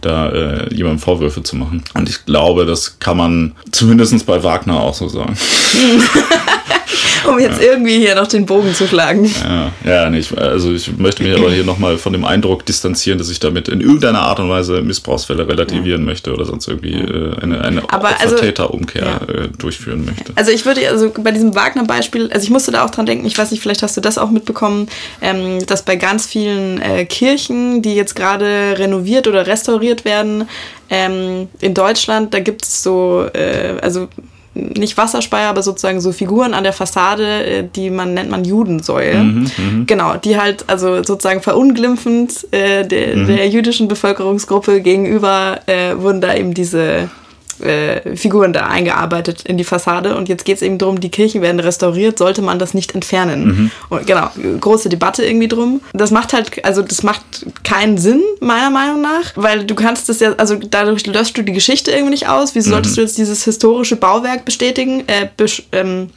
da 0.00 0.30
äh, 0.30 0.74
jemandem 0.74 1.00
Vorwürfe 1.00 1.42
zu 1.42 1.56
machen. 1.56 1.82
Und 1.94 2.08
ich 2.08 2.24
glaube, 2.26 2.64
das 2.64 2.98
kann 3.00 3.16
man 3.16 3.56
zumindest 3.72 4.24
bei 4.26 4.42
Wagner 4.42 4.78
auch 4.80 4.94
so 4.94 5.08
sagen. 5.08 5.36
um 7.26 7.38
jetzt 7.38 7.60
irgendwie 7.60 7.98
hier 7.98 8.14
noch 8.14 8.26
den 8.26 8.46
Bogen 8.46 8.74
zu 8.74 8.86
schlagen. 8.86 9.30
Ja, 9.42 9.72
ja 9.84 10.10
nicht. 10.10 10.36
Also 10.36 10.72
ich 10.72 10.96
möchte 10.98 11.22
mich 11.22 11.36
aber 11.36 11.50
hier 11.50 11.64
nochmal 11.64 11.98
von 11.98 12.12
dem 12.12 12.24
Eindruck 12.24 12.66
distanzieren, 12.66 13.18
dass 13.18 13.30
ich 13.30 13.40
damit 13.40 13.68
in 13.68 13.80
irgendeiner 13.80 14.20
Art 14.20 14.40
und 14.40 14.48
Weise 14.48 14.82
Missbrauchsfälle 14.82 15.46
relativieren 15.48 16.02
ja. 16.02 16.06
möchte 16.06 16.32
oder 16.32 16.44
sonst 16.44 16.68
irgendwie 16.68 16.94
äh, 16.94 17.34
eine, 17.40 17.62
eine 17.62 17.82
also, 17.90 18.36
Täterumkehr 18.36 19.04
ja. 19.04 19.34
äh, 19.34 19.48
durchführen 19.48 20.04
möchte. 20.04 20.32
Also 20.36 20.50
ich 20.50 20.64
würde, 20.64 20.88
also 20.88 21.10
bei 21.10 21.30
diesem 21.32 21.54
Wagner-Beispiel, 21.54 22.30
also 22.32 22.44
ich 22.44 22.50
musste 22.50 22.70
da 22.72 22.84
auch 22.84 22.90
dran 22.90 23.06
denken, 23.06 23.26
ich 23.26 23.36
weiß 23.36 23.50
nicht, 23.50 23.62
vielleicht 23.62 23.82
hast 23.82 23.96
du 23.96 24.00
das 24.00 24.18
auch 24.18 24.30
mitbekommen, 24.30 24.88
ähm, 25.20 25.64
dass 25.66 25.84
bei 25.84 25.96
ganz 25.96 26.26
vielen 26.26 26.80
äh, 26.80 27.04
Kirchen, 27.04 27.82
die 27.82 27.94
jetzt 27.94 28.14
gerade 28.16 28.78
renoviert 28.78 29.26
oder 29.26 29.46
restauriert 29.46 30.04
werden, 30.04 30.48
ähm, 30.90 31.48
in 31.60 31.74
Deutschland, 31.74 32.34
da 32.34 32.40
gibt 32.40 32.64
es 32.64 32.82
so, 32.82 33.26
äh, 33.32 33.76
also 33.80 34.08
nicht 34.54 34.96
Wasserspeier, 34.96 35.48
aber 35.48 35.62
sozusagen 35.62 36.00
so 36.00 36.12
Figuren 36.12 36.54
an 36.54 36.64
der 36.64 36.72
Fassade, 36.72 37.44
äh, 37.44 37.64
die 37.74 37.90
man 37.90 38.14
nennt 38.14 38.30
man 38.30 38.44
Judensäule. 38.44 39.18
Mhm, 39.22 39.50
mhm, 39.56 39.86
genau, 39.86 40.16
die 40.16 40.38
halt 40.38 40.64
also 40.68 41.02
sozusagen 41.02 41.40
verunglimpfend 41.40 42.52
äh, 42.52 42.86
der, 42.86 43.16
mhm. 43.16 43.26
der 43.28 43.48
jüdischen 43.48 43.86
Bevölkerungsgruppe 43.88 44.80
gegenüber 44.80 45.60
äh, 45.66 45.96
wurden 45.96 46.20
da 46.20 46.34
eben 46.34 46.54
diese 46.54 47.08
äh, 47.62 48.16
Figuren 48.16 48.52
da 48.52 48.66
eingearbeitet 48.66 49.42
in 49.44 49.58
die 49.58 49.64
Fassade. 49.64 50.16
Und 50.16 50.28
jetzt 50.28 50.44
geht 50.44 50.56
es 50.56 50.62
eben 50.62 50.78
darum, 50.78 51.00
die 51.00 51.10
Kirchen 51.10 51.42
werden 51.42 51.60
restauriert, 51.60 52.18
sollte 52.18 52.42
man 52.42 52.58
das 52.58 52.74
nicht 52.74 52.94
entfernen. 52.94 53.44
Mhm. 53.44 53.70
Und 53.88 54.06
genau, 54.06 54.28
große 54.60 54.88
Debatte 54.88 55.24
irgendwie 55.24 55.48
drum. 55.48 55.80
Das 55.92 56.10
macht 56.10 56.32
halt, 56.32 56.64
also 56.64 56.82
das 56.82 57.02
macht 57.02 57.46
keinen 57.64 57.98
Sinn, 57.98 58.22
meiner 58.40 58.70
Meinung 58.70 59.02
nach, 59.02 59.32
weil 59.36 59.64
du 59.64 59.74
kannst 59.74 60.08
das 60.08 60.20
ja, 60.20 60.34
also 60.34 60.56
dadurch 60.56 61.06
löscht 61.06 61.36
du 61.36 61.42
die 61.42 61.52
Geschichte 61.52 61.90
irgendwie 61.90 62.10
nicht 62.10 62.28
aus. 62.28 62.54
Wieso 62.54 62.70
mhm. 62.70 62.74
solltest 62.74 62.96
du 62.96 63.00
jetzt 63.02 63.18
dieses 63.18 63.44
historische 63.44 63.96
Bauwerk 63.96 64.44
bestätigen, 64.44 65.04
äh, 65.06 65.28
besch, 65.36 65.62
ähm, 65.72 66.10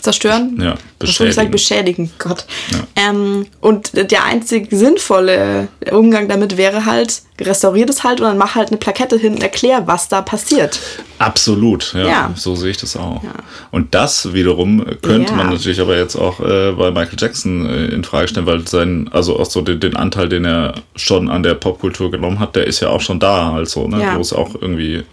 zerstören. 0.00 0.58
Ja, 0.60 0.74
beschädigen. 0.98 1.28
Ich 1.28 1.34
sagen, 1.34 1.50
beschädigen, 1.50 2.10
Gott. 2.18 2.44
Ja. 2.70 3.10
Ähm, 3.10 3.46
und 3.60 3.92
der 3.94 4.24
einzig 4.24 4.68
sinnvolle 4.70 5.68
Umgang 5.90 6.28
damit 6.28 6.56
wäre 6.56 6.86
halt, 6.86 7.22
restaurier 7.40 7.86
das 7.86 8.04
halt 8.04 8.20
und 8.20 8.26
dann 8.26 8.38
mach 8.38 8.54
halt 8.54 8.68
eine 8.68 8.78
Plakette 8.78 9.16
hin 9.16 9.34
und 9.34 9.42
erklär, 9.42 9.86
was 9.86 10.08
da 10.08 10.22
passiert. 10.22 10.80
Absolut, 11.18 11.92
ja. 11.94 12.06
ja. 12.06 12.32
So 12.34 12.54
sehe 12.54 12.70
ich 12.70 12.78
das 12.78 12.96
auch. 12.96 13.22
Ja. 13.22 13.34
Und 13.70 13.94
das 13.94 14.32
wiederum 14.32 14.84
könnte 15.02 15.34
man 15.34 15.50
natürlich 15.50 15.80
aber 15.80 15.96
jetzt 15.96 16.16
auch 16.16 16.40
äh, 16.40 16.72
bei 16.72 16.90
Michael 16.90 17.18
Jackson 17.18 17.66
äh, 17.66 17.86
in 17.86 18.02
Frage 18.04 18.28
stellen, 18.28 18.46
weil 18.46 18.66
sein, 18.66 19.08
also 19.12 19.38
auch 19.38 19.46
so 19.46 19.60
den, 19.60 19.78
den, 19.78 19.96
Anteil, 19.96 20.28
den 20.28 20.44
er 20.44 20.74
schon 20.96 21.28
an 21.30 21.42
der 21.42 21.54
Popkultur 21.54 22.10
genommen 22.10 22.38
hat, 22.38 22.56
der 22.56 22.66
ist 22.66 22.80
ja 22.80 22.88
auch 22.88 23.00
schon 23.00 23.20
da, 23.20 23.52
also, 23.52 23.86
ne? 23.88 24.12
Wo 24.14 24.20
es 24.20 24.32
auch 24.32 24.54
irgendwie 24.54 25.04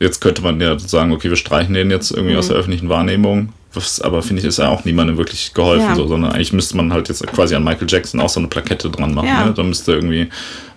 jetzt 0.00 0.20
könnte 0.20 0.42
man 0.42 0.60
ja 0.60 0.78
sagen, 0.78 1.12
okay, 1.12 1.28
wir 1.28 1.36
streichen 1.36 1.74
den 1.74 1.90
jetzt 1.90 2.10
irgendwie 2.10 2.34
mhm. 2.34 2.38
aus 2.38 2.48
der 2.48 2.56
öffentlichen 2.56 2.88
Wahrnehmung. 2.88 3.52
Was, 3.78 4.00
aber 4.00 4.22
finde 4.22 4.42
ich, 4.42 4.48
ist 4.48 4.58
ja 4.58 4.68
auch 4.68 4.84
niemandem 4.84 5.16
wirklich 5.16 5.54
geholfen, 5.54 5.86
ja. 5.86 5.94
so, 5.94 6.06
sondern 6.06 6.32
eigentlich 6.32 6.52
müsste 6.52 6.76
man 6.76 6.92
halt 6.92 7.08
jetzt 7.08 7.24
quasi 7.28 7.54
an 7.54 7.64
Michael 7.64 7.86
Jackson 7.88 8.20
auch 8.20 8.28
so 8.28 8.40
eine 8.40 8.48
Plakette 8.48 8.90
dran 8.90 9.14
machen. 9.14 9.28
Ja. 9.28 9.46
Ne? 9.46 9.54
Da 9.54 9.62
müsste 9.62 9.92
irgendwie, 9.92 10.28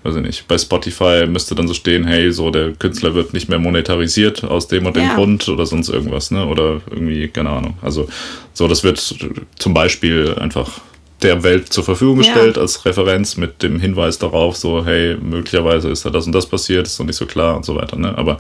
weiß 0.04 0.16
ich 0.16 0.22
nicht, 0.22 0.48
bei 0.48 0.58
Spotify 0.58 1.26
müsste 1.28 1.56
dann 1.56 1.68
so 1.68 1.74
stehen, 1.74 2.06
hey, 2.06 2.32
so 2.32 2.52
der 2.52 2.74
Künstler 2.74 3.16
wird 3.16 3.34
nicht 3.34 3.50
mehr 3.50 3.60
monetarisiert 3.60 4.44
aus 4.44 4.68
dem 4.68 4.86
und 4.86 4.96
dem 4.96 5.04
ja. 5.04 5.16
Grund 5.16 5.50
oder 5.50 5.66
sonst 5.66 5.90
irgendwas, 5.90 6.32
ne? 6.32 6.46
Oder 6.46 6.82
irgendwie, 6.90 7.28
keine 7.28 7.50
Ahnung. 7.50 7.74
Also 7.82 8.08
so, 8.54 8.68
das 8.68 8.84
wird 8.84 9.16
zum 9.58 9.74
Beispiel 9.74 10.36
einfach 10.40 10.80
der 11.22 11.44
Welt 11.44 11.72
zur 11.72 11.84
Verfügung 11.84 12.20
gestellt 12.20 12.56
ja. 12.56 12.62
als 12.62 12.86
Referenz 12.86 13.38
mit 13.38 13.64
dem 13.64 13.80
Hinweis 13.80 14.18
darauf, 14.18 14.58
so, 14.58 14.86
hey, 14.86 15.18
möglicherweise 15.22 15.90
ist 15.90 16.06
da 16.06 16.10
das 16.10 16.26
und 16.26 16.32
das 16.32 16.48
passiert, 16.48 16.88
ist 16.88 17.00
noch 17.00 17.06
nicht 17.06 17.16
so 17.16 17.26
klar 17.26 17.56
und 17.56 17.66
so 17.66 17.76
weiter. 17.76 17.98
Ne? 17.98 18.18
Aber 18.18 18.40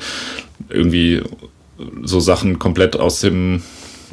irgendwie 0.70 1.22
so 2.04 2.20
Sachen 2.20 2.60
komplett 2.60 2.96
aus 2.96 3.22
dem 3.22 3.62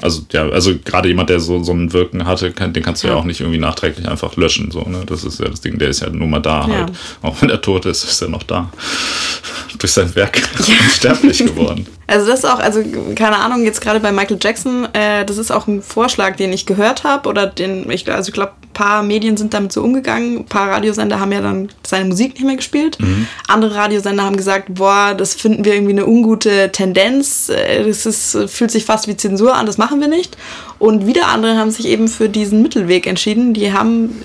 also 0.00 0.22
ja, 0.32 0.48
also 0.48 0.74
gerade 0.84 1.08
jemand, 1.08 1.30
der 1.30 1.40
so, 1.40 1.62
so 1.62 1.72
ein 1.72 1.92
Wirken 1.92 2.24
hatte, 2.24 2.52
kann, 2.52 2.72
den 2.72 2.82
kannst 2.82 3.02
du 3.02 3.08
ja. 3.08 3.14
ja. 3.14 3.20
auch 3.20 3.24
nicht 3.24 3.40
irgendwie 3.40 3.58
nachträglich 3.58 4.08
einfach 4.08 4.36
löschen. 4.36 4.70
So, 4.70 4.82
ne? 4.82 5.02
Das 5.06 5.24
ist 5.24 5.40
ja 5.40 5.48
das 5.48 5.60
Ding, 5.60 5.78
der 5.78 5.88
ist 5.88 6.00
ja 6.00 6.10
nur 6.10 6.28
mal 6.28 6.40
da 6.40 6.66
ja. 6.66 6.74
halt. 6.74 6.92
Auch 7.22 7.40
wenn 7.42 7.50
er 7.50 7.60
tot 7.60 7.86
ist, 7.86 8.04
ist 8.04 8.22
er 8.22 8.28
noch 8.28 8.42
da. 8.42 8.70
Durch 9.78 9.92
sein 9.92 10.14
Werk 10.14 10.40
ja. 10.66 10.74
unsterblich 10.84 11.38
geworden. 11.38 11.86
Also 12.08 12.26
das 12.26 12.38
ist 12.38 12.44
auch, 12.46 12.58
also 12.58 12.82
keine 13.14 13.36
Ahnung, 13.36 13.64
jetzt 13.64 13.82
gerade 13.82 14.00
bei 14.00 14.12
Michael 14.12 14.38
Jackson, 14.40 14.88
äh, 14.94 15.26
das 15.26 15.36
ist 15.36 15.50
auch 15.50 15.66
ein 15.66 15.82
Vorschlag, 15.82 16.36
den 16.36 16.54
ich 16.54 16.64
gehört 16.64 17.04
habe 17.04 17.28
oder 17.28 17.46
den, 17.46 17.88
ich, 17.90 18.10
also 18.10 18.30
ich 18.30 18.34
glaube, 18.34 18.52
ein 18.62 18.72
paar 18.72 19.02
Medien 19.02 19.36
sind 19.36 19.52
damit 19.52 19.72
so 19.72 19.82
umgegangen. 19.82 20.38
Ein 20.38 20.44
paar 20.46 20.70
Radiosender 20.70 21.20
haben 21.20 21.32
ja 21.32 21.42
dann 21.42 21.68
seine 21.86 22.06
Musik 22.06 22.32
nicht 22.32 22.46
mehr 22.46 22.56
gespielt. 22.56 22.98
Mhm. 22.98 23.26
Andere 23.46 23.74
Radiosender 23.74 24.22
haben 24.24 24.38
gesagt, 24.38 24.74
boah, 24.74 25.14
das 25.14 25.34
finden 25.34 25.66
wir 25.66 25.74
irgendwie 25.74 25.92
eine 25.92 26.06
ungute 26.06 26.72
Tendenz. 26.72 27.50
Äh, 27.50 27.84
das 27.84 28.06
ist, 28.06 28.38
fühlt 28.46 28.70
sich 28.70 28.86
fast 28.86 29.06
wie 29.06 29.16
Zensur 29.18 29.54
an, 29.54 29.66
das 29.66 29.76
machen 29.76 30.00
wir 30.00 30.08
nicht. 30.08 30.38
Und 30.78 31.06
wieder 31.06 31.26
andere 31.28 31.58
haben 31.58 31.70
sich 31.70 31.88
eben 31.88 32.08
für 32.08 32.30
diesen 32.30 32.62
Mittelweg 32.62 33.06
entschieden. 33.06 33.52
Die 33.52 33.74
haben, 33.74 34.16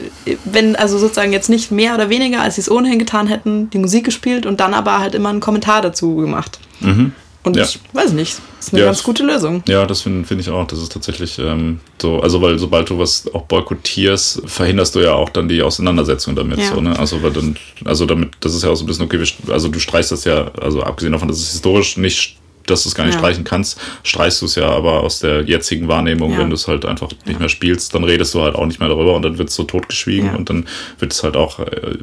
wenn, 0.46 0.78
also 0.78 0.98
sozusagen 0.98 1.34
jetzt 1.34 1.50
nicht 1.50 1.70
mehr 1.70 1.96
oder 1.96 2.08
weniger, 2.08 2.40
als 2.40 2.56
sie 2.56 2.62
es 2.62 2.72
ohnehin 2.72 3.00
getan 3.00 3.28
hätten, 3.28 3.70
die 3.72 3.80
Musik 3.80 4.06
gespielt 4.06 4.46
und 4.46 4.62
dann 4.62 4.74
aber 4.74 5.00
halt 5.00 5.16
immer 5.16 5.30
einen 5.30 5.42
Kommentar 5.42 5.82
dazu 5.82 6.16
gemacht. 6.16 6.60
Mhm. 6.80 7.12
Und 7.44 7.58
ja. 7.58 7.64
ich 7.64 7.80
weiß 7.92 8.14
nicht, 8.14 8.38
ist 8.60 8.74
eine 8.74 8.82
ja, 8.82 8.86
ganz 8.86 9.04
gute 9.04 9.24
Lösung. 9.24 9.64
Ja, 9.68 9.86
das 9.86 10.02
finde 10.02 10.26
find 10.26 10.40
ich 10.40 10.50
auch. 10.50 10.66
Das 10.66 10.80
ist 10.80 10.94
tatsächlich 10.94 11.38
ähm, 11.40 11.82
so, 12.02 12.22
also 12.22 12.42
weil 12.42 12.58
sobald 12.58 12.90
du 12.90 12.98
was 12.98 13.32
auch 13.34 13.44
boykottierst, 13.44 14.44
verhinderst 14.46 14.96
du 14.96 15.02
ja 15.02 15.14
auch 15.14 15.30
dann 15.30 15.50
die 15.50 15.62
Auseinandersetzung 15.62 16.36
damit. 16.36 16.60
Ja. 16.60 16.74
So, 16.74 16.80
ne? 16.80 16.98
Also 16.98 17.22
weil 17.22 17.32
dann, 17.32 17.58
also 17.84 18.06
damit, 18.06 18.32
das 18.40 18.56
ist 18.56 18.64
ja 18.64 18.70
auch 18.70 18.76
so 18.76 18.86
ein 18.86 18.88
bisschen 18.88 19.06
okay, 19.06 19.22
also 19.50 19.68
du 19.68 19.80
streichst 19.80 20.14
das 20.14 20.24
ja, 20.24 20.52
also 20.62 20.82
abgesehen 20.84 21.12
davon, 21.12 21.28
dass 21.28 21.38
es 21.38 21.52
historisch 21.52 21.98
nicht 21.98 22.38
dass 22.66 22.84
du 22.84 22.88
es 22.90 22.96
gar 22.96 23.04
nicht 23.04 23.16
ja. 23.16 23.20
streichen 23.20 23.44
kannst, 23.44 23.78
streichst 24.04 24.42
du 24.42 24.46
es 24.46 24.56
ja 24.56 24.70
aber 24.70 25.02
aus 25.02 25.20
der 25.20 25.42
jetzigen 25.42 25.90
Wahrnehmung, 25.90 26.32
ja. 26.32 26.40
wenn 26.40 26.50
du 26.50 26.56
es 26.56 26.68
halt 26.68 26.86
einfach 26.86 27.10
nicht 27.10 27.34
ja. 27.34 27.40
mehr 27.40 27.50
spielst, 27.50 27.94
dann 27.94 28.06
redest 28.06 28.34
du 28.34 28.42
halt 28.42 28.56
auch 28.56 28.66
nicht 28.66 28.80
mehr 28.80 28.88
darüber 28.88 29.16
und 29.16 29.22
dann 29.24 29.38
wird 29.38 29.50
es 29.50 29.56
so 29.56 29.64
totgeschwiegen 29.64 30.34
und 30.34 30.50
dann 30.50 30.66
wird 30.98 31.12
es 31.12 31.24
halt 31.24 31.36
auch 31.36 31.60
äh, 31.60 31.98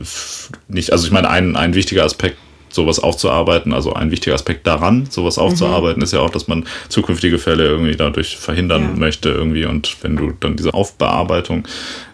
nicht, 0.68 0.92
also 0.92 1.06
ich 1.06 1.12
meine, 1.12 1.30
ein, 1.30 1.56
ein 1.56 1.74
wichtiger 1.74 2.04
Aspekt 2.04 2.36
sowas 2.70 2.98
aufzuarbeiten. 2.98 3.72
Also 3.72 3.92
ein 3.92 4.10
wichtiger 4.10 4.34
Aspekt 4.34 4.66
daran, 4.66 5.06
sowas 5.10 5.38
aufzuarbeiten, 5.38 5.98
mhm. 5.98 6.04
ist 6.04 6.12
ja 6.12 6.20
auch, 6.20 6.30
dass 6.30 6.48
man 6.48 6.66
zukünftige 6.88 7.38
Fälle 7.38 7.66
irgendwie 7.66 7.96
dadurch 7.96 8.36
verhindern 8.36 8.82
ja. 8.82 8.98
möchte 8.98 9.30
irgendwie. 9.30 9.64
Und 9.64 9.96
wenn 10.02 10.16
du 10.16 10.32
dann 10.38 10.56
diese 10.56 10.74
Aufbearbeitung 10.74 11.66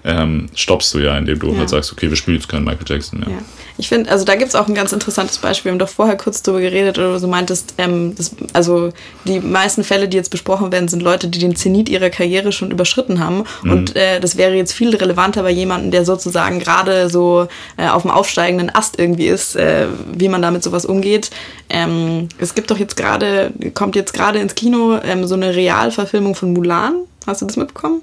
ähm, 0.07 0.47
stoppst 0.55 0.95
du 0.95 1.01
ja, 1.01 1.19
indem 1.19 1.41
du 1.41 1.53
ja. 1.53 1.59
halt 1.59 1.69
sagst, 1.69 1.93
okay, 1.93 2.09
wir 2.09 2.17
spielen 2.17 2.37
jetzt 2.37 2.49
keinen 2.49 2.65
Michael 2.65 2.87
Jackson 2.87 3.19
mehr. 3.21 3.29
Ja. 3.29 3.39
Ich 3.77 3.89
finde, 3.89 4.11
also 4.11 4.25
da 4.25 4.37
gibt 4.37 4.49
es 4.49 4.55
auch 4.55 4.69
ein 4.69 4.75
ganz 4.75 4.93
interessantes 4.93 5.39
Beispiel. 5.39 5.71
Wir 5.71 5.73
haben 5.73 5.79
doch 5.81 5.89
vorher 5.89 6.17
kurz 6.17 6.43
darüber 6.43 6.63
geredet 6.63 6.97
oder 6.97 7.19
so 7.19 7.27
meintest, 7.27 7.75
ähm, 7.77 8.15
das, 8.15 8.35
also 8.53 8.93
die 9.25 9.41
meisten 9.41 9.83
Fälle, 9.83 10.09
die 10.09 10.17
jetzt 10.17 10.31
besprochen 10.31 10.71
werden, 10.71 10.89
sind 10.89 11.03
Leute, 11.03 11.29
die 11.29 11.41
den 11.41 11.57
Zenit 11.57 11.89
ihrer 11.89 12.09
Karriere 12.09 12.53
schon 12.53 12.71
überschritten 12.71 13.19
haben. 13.19 13.45
Mhm. 13.63 13.71
Und 13.71 13.97
äh, 13.97 14.21
das 14.21 14.37
wäre 14.37 14.55
jetzt 14.55 14.73
viel 14.73 14.95
relevanter 14.95 15.43
bei 15.43 15.51
jemandem, 15.51 15.91
der 15.91 16.05
sozusagen 16.05 16.61
gerade 16.61 17.11
so 17.11 17.49
äh, 17.77 17.89
auf 17.89 18.03
dem 18.03 18.13
aufsteigenden 18.13 18.73
Ast 18.73 18.99
irgendwie 18.99 19.27
ist, 19.27 19.57
äh, 19.57 19.89
wie 20.15 20.29
man 20.29 20.41
damit 20.47 20.63
sowas 20.63 20.85
umgeht. 20.85 21.31
Ähm, 21.69 22.29
es 22.39 22.55
gibt 22.55 22.71
doch 22.71 22.79
jetzt 22.79 22.97
gerade, 22.97 23.53
kommt 23.75 23.97
jetzt 23.97 24.13
gerade 24.13 24.39
ins 24.39 24.55
Kino 24.55 24.99
ähm, 25.03 25.27
so 25.27 25.35
eine 25.35 25.55
Realverfilmung 25.55 26.35
von 26.35 26.53
Mulan. 26.53 26.95
Hast 27.27 27.43
du 27.43 27.47
das 27.47 27.57
mitbekommen? 27.57 28.03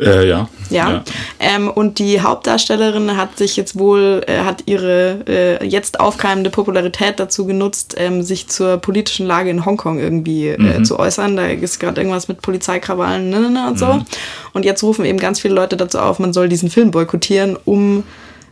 Äh, 0.00 0.28
ja. 0.28 0.48
Ja. 0.70 0.90
ja. 0.90 1.04
Ähm, 1.38 1.70
und 1.70 1.98
die 1.98 2.20
Hauptdarstellerin 2.20 3.16
hat 3.16 3.38
sich 3.38 3.56
jetzt 3.56 3.78
wohl, 3.78 4.22
äh, 4.26 4.40
hat 4.40 4.64
ihre 4.66 5.20
äh, 5.28 5.66
jetzt 5.66 6.00
aufkeimende 6.00 6.50
Popularität 6.50 7.20
dazu 7.20 7.46
genutzt, 7.46 7.94
ähm, 7.98 8.22
sich 8.22 8.48
zur 8.48 8.78
politischen 8.78 9.26
Lage 9.26 9.50
in 9.50 9.64
Hongkong 9.64 9.98
irgendwie 9.98 10.48
äh, 10.48 10.78
mhm. 10.78 10.84
zu 10.84 10.98
äußern. 10.98 11.36
Da 11.36 11.46
ist 11.46 11.78
gerade 11.78 12.00
irgendwas 12.00 12.28
mit 12.28 12.42
Polizeikrawallen 12.42 13.30
ne, 13.30 13.40
ne, 13.40 13.50
ne, 13.50 13.68
und 13.68 13.78
so. 13.78 13.86
Mhm. 13.86 14.04
Und 14.52 14.64
jetzt 14.64 14.82
rufen 14.82 15.04
eben 15.04 15.18
ganz 15.18 15.40
viele 15.40 15.54
Leute 15.54 15.76
dazu 15.76 15.98
auf, 15.98 16.18
man 16.18 16.32
soll 16.32 16.48
diesen 16.48 16.70
Film 16.70 16.90
boykottieren, 16.90 17.56
um 17.64 18.04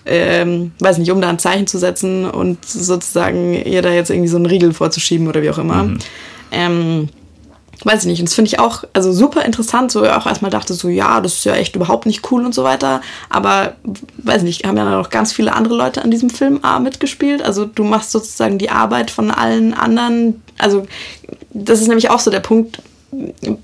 ähm, 0.05 0.73
weiß 0.81 0.99
nicht, 0.99 1.11
um 1.11 1.21
da 1.21 1.29
ein 1.29 1.39
Zeichen 1.39 1.67
zu 1.67 1.79
setzen 1.79 2.29
und 2.29 2.65
sozusagen 2.65 3.55
ihr 3.55 3.83
da 3.83 3.91
jetzt 3.91 4.11
irgendwie 4.11 4.29
so 4.29 4.37
einen 4.37 4.47
Riegel 4.47 4.73
vorzuschieben 4.73 5.29
oder 5.29 5.43
wie 5.43 5.51
auch 5.51 5.59
immer. 5.59 5.85
Mhm. 5.85 5.99
Ähm, 6.51 7.09
weiß 7.85 8.01
ich 8.01 8.07
nicht. 8.07 8.21
Und 8.21 8.29
das 8.29 8.35
finde 8.35 8.49
ich 8.49 8.59
auch 8.59 8.85
also 8.93 9.13
super 9.13 9.45
interessant, 9.45 9.93
so 9.93 10.05
auch 10.05 10.27
erstmal 10.27 10.51
dachte 10.51 10.75
so, 10.75 10.89
ja, 10.89 11.21
das 11.21 11.35
ist 11.35 11.45
ja 11.45 11.55
echt 11.55 11.77
überhaupt 11.77 12.07
nicht 12.07 12.31
cool 12.31 12.45
und 12.45 12.55
so 12.55 12.65
weiter. 12.65 13.01
Aber 13.29 13.75
weiß 14.19 14.43
nicht, 14.43 14.65
haben 14.65 14.77
ja 14.77 14.85
noch 14.85 15.11
ganz 15.11 15.33
viele 15.33 15.53
andere 15.53 15.75
Leute 15.75 16.03
an 16.03 16.11
diesem 16.11 16.31
Film 16.31 16.61
A 16.63 16.79
mitgespielt. 16.79 17.43
Also 17.43 17.65
du 17.65 17.85
machst 17.85 18.11
sozusagen 18.11 18.59
die 18.59 18.71
Arbeit 18.71 19.11
von 19.11 19.31
allen 19.31 19.75
anderen. 19.75 20.43
Also 20.59 20.87
das 21.53 21.81
ist 21.81 21.89
nämlich 21.89 22.11
auch 22.11 22.21
so 22.21 22.31
der 22.31 22.41
Punkt, 22.41 22.83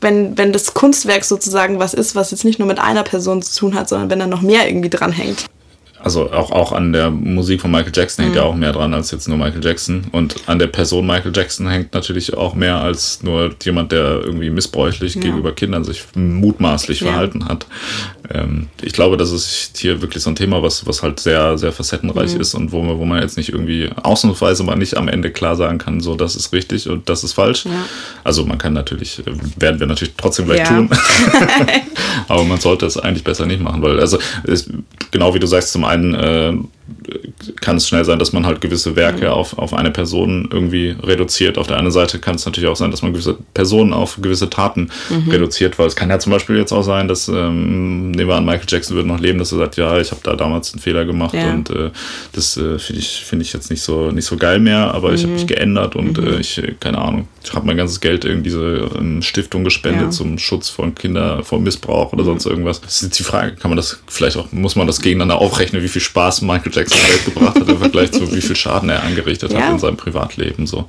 wenn, 0.01 0.37
wenn 0.37 0.53
das 0.53 0.75
Kunstwerk 0.75 1.25
sozusagen 1.25 1.79
was 1.79 1.95
ist, 1.95 2.15
was 2.15 2.31
jetzt 2.31 2.45
nicht 2.45 2.59
nur 2.59 2.69
mit 2.69 2.79
einer 2.79 3.03
Person 3.03 3.41
zu 3.41 3.59
tun 3.59 3.75
hat, 3.75 3.89
sondern 3.89 4.11
wenn 4.11 4.19
da 4.19 4.27
noch 4.27 4.43
mehr 4.43 4.69
irgendwie 4.69 4.91
dranhängt 4.91 5.47
also 6.01 6.31
auch, 6.33 6.53
auch 6.53 6.73
an 6.73 6.93
der 6.93 7.11
Musik 7.11 7.61
von 7.61 7.71
Michael 7.71 7.93
Jackson 7.95 8.25
hängt 8.25 8.37
mhm. 8.37 8.41
ja 8.41 8.47
auch 8.47 8.55
mehr 8.55 8.73
dran 8.73 8.95
als 8.95 9.11
jetzt 9.11 9.29
nur 9.29 9.37
Michael 9.37 9.65
Jackson. 9.65 10.05
Und 10.13 10.37
an 10.47 10.59
der 10.59 10.69
Person 10.69 11.07
Michael 11.07 11.33
Jackson 11.35 11.69
hängt 11.69 11.93
natürlich 11.93 12.35
auch 12.35 12.55
mehr 12.55 12.77
als 12.77 13.23
nur 13.23 13.51
jemand, 13.63 13.93
der 13.93 14.23
irgendwie 14.23 14.51
missbräuchlich 14.51 15.17
ja. 15.17 15.23
gegenüber 15.23 15.53
Kindern 15.53 15.85
sich 15.85 16.05
mutmaßlich 16.15 17.01
ja. 17.01 17.09
verhalten 17.09 17.47
hat. 17.47 17.67
Ähm, 18.31 18.69
ich 18.83 18.93
glaube, 18.93 19.17
das 19.17 19.33
ist 19.33 19.79
hier 19.79 20.01
wirklich 20.03 20.23
so 20.23 20.31
ein 20.31 20.37
Thema, 20.37 20.63
was, 20.63 20.87
was 20.87 21.03
halt 21.03 21.19
sehr, 21.19 21.59
sehr 21.59 21.73
facettenreich 21.73 22.35
mhm. 22.35 22.41
ist 22.41 22.55
und 22.55 22.73
wo 22.73 22.83
man, 22.83 22.99
wo 22.99 23.05
man 23.05 23.21
jetzt 23.21 23.37
nicht 23.37 23.51
irgendwie 23.51 23.91
ausnahmsweise 24.03 24.63
mal 24.63 24.77
nicht 24.77 24.97
am 24.97 25.09
Ende 25.09 25.31
klar 25.31 25.57
sagen 25.57 25.79
kann, 25.79 26.01
so 26.01 26.15
das 26.15 26.37
ist 26.37 26.53
richtig 26.53 26.89
und 26.89 27.09
das 27.09 27.25
ist 27.25 27.33
falsch. 27.33 27.65
Ja. 27.65 27.87
Also 28.25 28.45
man 28.45 28.59
kann 28.59 28.73
natürlich, 28.73 29.21
äh, 29.21 29.33
werden 29.57 29.81
wir 29.81 29.87
natürlich 29.87 30.15
trotzdem 30.17 30.47
gleich 30.47 30.69
tun. 30.69 30.91
Aber 32.29 32.45
man 32.45 32.61
sollte 32.61 32.87
es 32.87 32.97
eigentlich 32.97 33.25
besser 33.25 33.47
nicht 33.47 33.63
machen, 33.63 33.83
weil 33.83 33.99
also 33.99 34.19
ist, 34.45 34.71
genau 35.11 35.35
wie 35.35 35.39
du 35.39 35.47
sagst, 35.47 35.73
zum 35.73 35.85
einen 35.89 36.15
äh, 36.15 36.53
kann 37.61 37.77
es 37.77 37.89
schnell 37.89 38.05
sein, 38.05 38.19
dass 38.19 38.33
man 38.33 38.47
halt 38.47 38.61
gewisse 38.61 38.97
Werke 38.97 39.27
mhm. 39.27 39.33
auf, 39.33 39.59
auf 39.59 39.73
eine 39.73 39.91
Person 39.91 40.49
irgendwie 40.53 40.97
reduziert. 41.03 41.59
Auf 41.59 41.67
der 41.67 41.77
anderen 41.77 41.93
Seite 41.93 42.19
kann 42.19 42.35
es 42.35 42.45
natürlich 42.45 42.69
auch 42.69 42.77
sein, 42.77 42.91
dass 42.91 43.03
man 43.03 43.13
gewisse 43.13 43.37
Personen 43.55 43.93
auf 43.93 44.19
gewisse 44.21 44.51
Taten 44.51 44.91
mhm. 45.09 45.31
reduziert, 45.31 45.79
weil 45.79 45.87
es 45.87 45.97
kann 45.97 46.11
ja 46.11 46.19
zum 46.19 46.33
Beispiel 46.33 46.57
jetzt 46.57 46.73
auch 46.73 46.83
sein, 46.83 47.09
dass, 47.09 47.29
ähm, 47.29 48.11
nehmen 48.11 48.29
wir 48.29 48.37
an, 48.37 48.45
Michael 48.45 48.67
Jackson 48.69 48.97
würde 48.97 49.09
noch 49.09 49.21
leben, 49.21 49.39
dass 49.39 49.53
er 49.53 49.59
sagt, 49.59 49.77
ja, 49.77 49.99
ich 49.99 50.11
habe 50.11 50.21
da 50.25 50.35
damals 50.35 50.73
einen 50.73 50.81
Fehler 50.81 51.05
gemacht 51.05 51.35
ja. 51.35 51.51
und 51.53 51.71
äh, 51.71 51.91
das 52.33 52.57
äh, 52.57 52.79
finde 52.79 53.01
ich, 53.01 53.25
find 53.25 53.43
ich 53.43 53.53
jetzt 53.53 53.71
nicht 53.71 53.83
so, 53.83 54.11
nicht 54.11 54.27
so 54.27 54.37
geil 54.37 54.59
mehr, 54.59 54.95
aber 54.95 55.11
mhm. 55.11 55.15
ich 55.15 55.23
habe 55.23 55.33
mich 55.35 55.47
geändert 55.47 55.97
und 55.97 56.19
mhm. 56.19 56.27
äh, 56.27 56.41
ich, 56.41 56.61
keine 56.81 56.99
Ahnung, 56.99 57.29
ich 57.45 57.53
habe 57.55 57.67
mein 57.67 57.77
ganzes 57.77 58.01
Geld 58.01 58.25
in 58.25 58.43
diese 58.43 58.91
ähm, 58.99 59.23
Stiftung 59.23 59.65
gespendet 59.65 60.03
ja. 60.03 60.11
zum 60.11 60.39
Schutz 60.39 60.69
von 60.69 60.95
Kindern 60.95 61.45
vor 61.45 61.61
Missbrauch 61.61 62.13
oder 62.13 62.23
mhm. 62.23 62.27
sonst 62.27 62.47
irgendwas. 62.47 62.81
Das 62.81 62.97
ist 62.97 63.03
jetzt 63.03 63.19
die 63.19 63.25
Frage, 63.25 63.55
kann 63.55 63.71
man 63.71 63.77
das 63.77 64.01
vielleicht 64.07 64.37
auch, 64.37 64.51
muss 64.53 64.77
man 64.77 64.87
das 64.87 65.01
gegeneinander 65.01 65.41
aufrechnen, 65.41 65.83
wie 65.83 65.89
viel 65.89 66.03
Spaß 66.03 66.43
Michael 66.43 66.73
Jackson 66.75 66.99
Welt 66.99 67.28
gebracht 67.29 67.61
hat 67.61 67.69
im 67.69 67.79
Vergleich 67.79 68.13
zu 68.13 68.31
wie 68.33 68.41
viel 68.41 68.57
Schaden 68.57 68.89
er 68.89 69.03
angerichtet 69.03 69.53
ja. 69.53 69.61
hat 69.61 69.73
in 69.73 69.79
seinem 69.79 69.97
Privatleben. 69.97 70.67
So. 70.67 70.87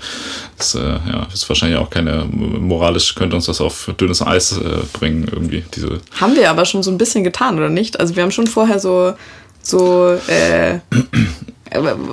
Das 0.58 0.76
äh, 0.76 0.80
ja, 0.80 1.28
ist 1.34 1.48
wahrscheinlich 1.50 1.80
auch 1.80 1.90
keine, 1.90 2.26
moralisch 2.26 3.16
könnte 3.16 3.36
uns 3.36 3.46
das 3.46 3.62
auf 3.62 3.92
dünnes 4.00 4.22
Eis 4.22 4.58
äh, 4.58 4.80
bringen, 4.94 5.28
irgendwie. 5.32 5.64
Diese 5.76 6.00
haben 6.20 6.36
wir 6.36 6.50
aber 6.50 6.66
schon 6.66 6.84
so 6.84 6.92
ein 6.92 6.98
bisschen 6.98 7.24
getan, 7.24 7.58
oder 7.58 7.70
nicht? 7.70 8.00
Also 8.00 8.16
wir 8.16 8.24
haben 8.24 8.32
schon 8.32 8.48
vorher 8.48 8.80
so, 8.80 9.14
so 9.62 10.18
äh, 10.28 10.80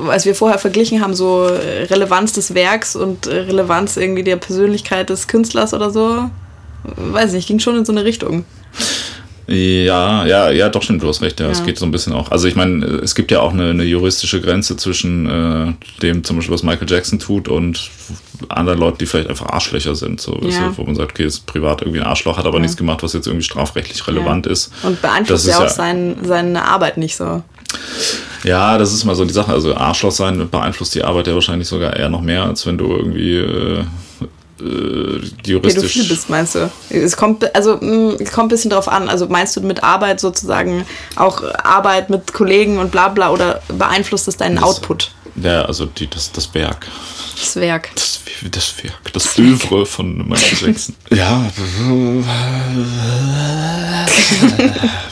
als 0.08 0.26
wir 0.26 0.34
vorher 0.34 0.58
verglichen 0.58 1.00
haben, 1.00 1.14
so 1.14 1.46
Relevanz 1.46 2.32
des 2.34 2.54
Werks 2.54 2.94
und 2.96 3.26
Relevanz 3.26 3.96
irgendwie 3.96 4.22
der 4.22 4.36
Persönlichkeit 4.36 5.08
des 5.08 5.28
Künstlers 5.28 5.72
oder 5.72 5.90
so. 5.90 6.30
weiß 6.96 7.32
nicht, 7.32 7.48
ging 7.48 7.58
schon 7.58 7.76
in 7.76 7.84
so 7.84 7.92
eine 7.92 8.04
Richtung. 8.04 8.44
Ja, 9.48 10.26
ja, 10.26 10.50
ja, 10.50 10.68
doch 10.68 10.82
stimmt, 10.82 11.02
du 11.02 11.08
hast 11.08 11.22
recht. 11.22 11.38
Ja, 11.38 11.46
ja. 11.46 11.52
es 11.52 11.64
geht 11.64 11.78
so 11.78 11.84
ein 11.84 11.92
bisschen 11.92 12.12
auch. 12.12 12.32
Also 12.32 12.48
ich 12.48 12.56
meine, 12.56 12.84
es 12.84 13.14
gibt 13.14 13.30
ja 13.30 13.40
auch 13.40 13.52
eine, 13.52 13.70
eine 13.70 13.84
juristische 13.84 14.40
Grenze 14.40 14.76
zwischen 14.76 15.26
äh, 15.26 15.72
dem 16.02 16.24
zum 16.24 16.36
Beispiel, 16.36 16.54
was 16.54 16.64
Michael 16.64 16.90
Jackson 16.90 17.20
tut 17.20 17.46
und 17.46 17.90
anderen 18.48 18.80
Leuten, 18.80 18.98
die 18.98 19.06
vielleicht 19.06 19.28
einfach 19.28 19.46
Arschlöcher 19.46 19.94
sind. 19.94 20.20
So, 20.20 20.40
ja. 20.42 20.50
so 20.50 20.78
wo 20.78 20.82
man 20.82 20.96
sagt, 20.96 21.12
okay, 21.12 21.24
ist 21.24 21.46
privat 21.46 21.82
irgendwie 21.82 22.00
ein 22.00 22.06
Arschloch, 22.06 22.38
hat 22.38 22.46
aber 22.46 22.58
nichts 22.58 22.76
gemacht, 22.76 23.02
was 23.04 23.12
jetzt 23.12 23.26
irgendwie 23.28 23.44
strafrechtlich 23.44 24.06
relevant 24.08 24.46
ist. 24.46 24.72
Und 24.82 25.00
beeinflusst 25.00 25.46
ja 25.46 25.64
auch 25.64 25.68
sein, 25.68 26.16
seine 26.24 26.66
Arbeit 26.66 26.96
nicht 26.96 27.16
so. 27.16 27.42
Ja, 28.42 28.78
das 28.78 28.92
ist 28.92 29.04
mal 29.04 29.14
so 29.14 29.24
die 29.24 29.32
Sache. 29.32 29.52
Also 29.52 29.76
Arschloch 29.76 30.12
sein 30.12 30.48
beeinflusst 30.48 30.94
die 30.94 31.04
Arbeit 31.04 31.28
ja 31.28 31.34
wahrscheinlich 31.34 31.68
sogar 31.68 31.96
eher 31.96 32.08
noch 32.08 32.20
mehr, 32.20 32.44
als 32.44 32.66
wenn 32.66 32.78
du 32.78 32.96
irgendwie 32.96 33.36
äh, 33.36 33.84
äh, 34.60 35.20
juristisch. 35.44 35.74
Pädophil 35.74 36.04
bist, 36.04 36.30
meinst 36.30 36.54
du? 36.54 36.70
Es 36.90 37.16
kommt, 37.16 37.54
also, 37.54 37.76
mm, 37.76 38.16
es 38.20 38.32
kommt 38.32 38.46
ein 38.46 38.48
bisschen 38.48 38.70
drauf 38.70 38.88
an. 38.88 39.08
Also 39.08 39.26
meinst 39.26 39.56
du 39.56 39.60
mit 39.60 39.82
Arbeit 39.82 40.20
sozusagen 40.20 40.86
auch 41.16 41.42
Arbeit 41.62 42.10
mit 42.10 42.32
Kollegen 42.32 42.78
und 42.78 42.90
bla 42.90 43.08
bla 43.08 43.30
oder 43.30 43.60
beeinflusst 43.68 44.28
es 44.28 44.36
deinen 44.36 44.56
das, 44.56 44.64
Output? 44.64 45.10
Ja, 45.36 45.64
also 45.64 45.86
die, 45.86 46.08
das, 46.08 46.32
das 46.32 46.54
Werk. 46.54 46.86
Das 47.36 47.56
Werk. 47.56 47.90
Das, 47.94 48.20
das 48.50 48.82
Werk, 48.82 49.12
das 49.12 49.38
Övre 49.38 49.84
von 49.84 50.26
Michael 50.26 50.68
Jackson. 50.68 50.94
ja, 51.10 51.52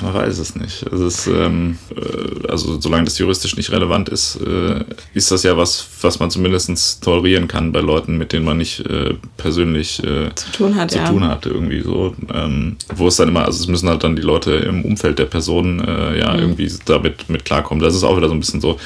man 0.02 0.14
weiß 0.14 0.38
es 0.38 0.56
nicht. 0.56 0.84
Es 0.90 1.00
ist, 1.00 1.26
ähm, 1.26 1.78
äh, 1.94 2.48
also 2.48 2.80
solange 2.80 3.04
das 3.04 3.18
juristisch 3.18 3.56
nicht 3.56 3.70
relevant 3.70 4.08
ist, 4.08 4.36
äh, 4.36 4.84
ist 5.12 5.30
das 5.30 5.42
ja 5.42 5.54
was, 5.58 5.86
was 6.00 6.18
man 6.18 6.30
zumindest 6.30 7.04
tolerieren 7.04 7.46
kann 7.46 7.72
bei 7.72 7.80
Leuten, 7.80 8.16
mit 8.16 8.32
denen 8.32 8.46
man 8.46 8.56
nicht 8.56 8.80
äh, 8.80 9.14
persönlich 9.36 10.02
äh, 10.02 10.34
zu 10.34 10.50
tun 10.52 10.76
hat. 10.76 10.92
Zu 10.92 10.98
ja. 10.98 11.08
tun 11.08 11.24
hat 11.28 11.44
irgendwie 11.44 11.82
so. 11.82 12.16
Ähm, 12.32 12.76
wo 12.96 13.08
es 13.08 13.16
dann 13.16 13.28
immer, 13.28 13.44
also 13.44 13.60
es 13.60 13.68
müssen 13.68 13.88
halt 13.90 14.02
dann 14.02 14.16
die 14.16 14.22
Leute 14.22 14.52
im 14.52 14.82
Umfeld 14.84 15.18
der 15.18 15.26
Person 15.26 15.80
äh, 15.86 16.18
ja 16.18 16.32
mhm. 16.32 16.38
irgendwie 16.40 16.72
damit 16.86 17.28
mit 17.28 17.44
klarkommen. 17.44 17.84
Das 17.84 17.94
ist 17.94 18.02
auch 18.02 18.16
wieder 18.16 18.28
so 18.28 18.34
ein 18.34 18.40
bisschen 18.40 18.62
so, 18.62 18.78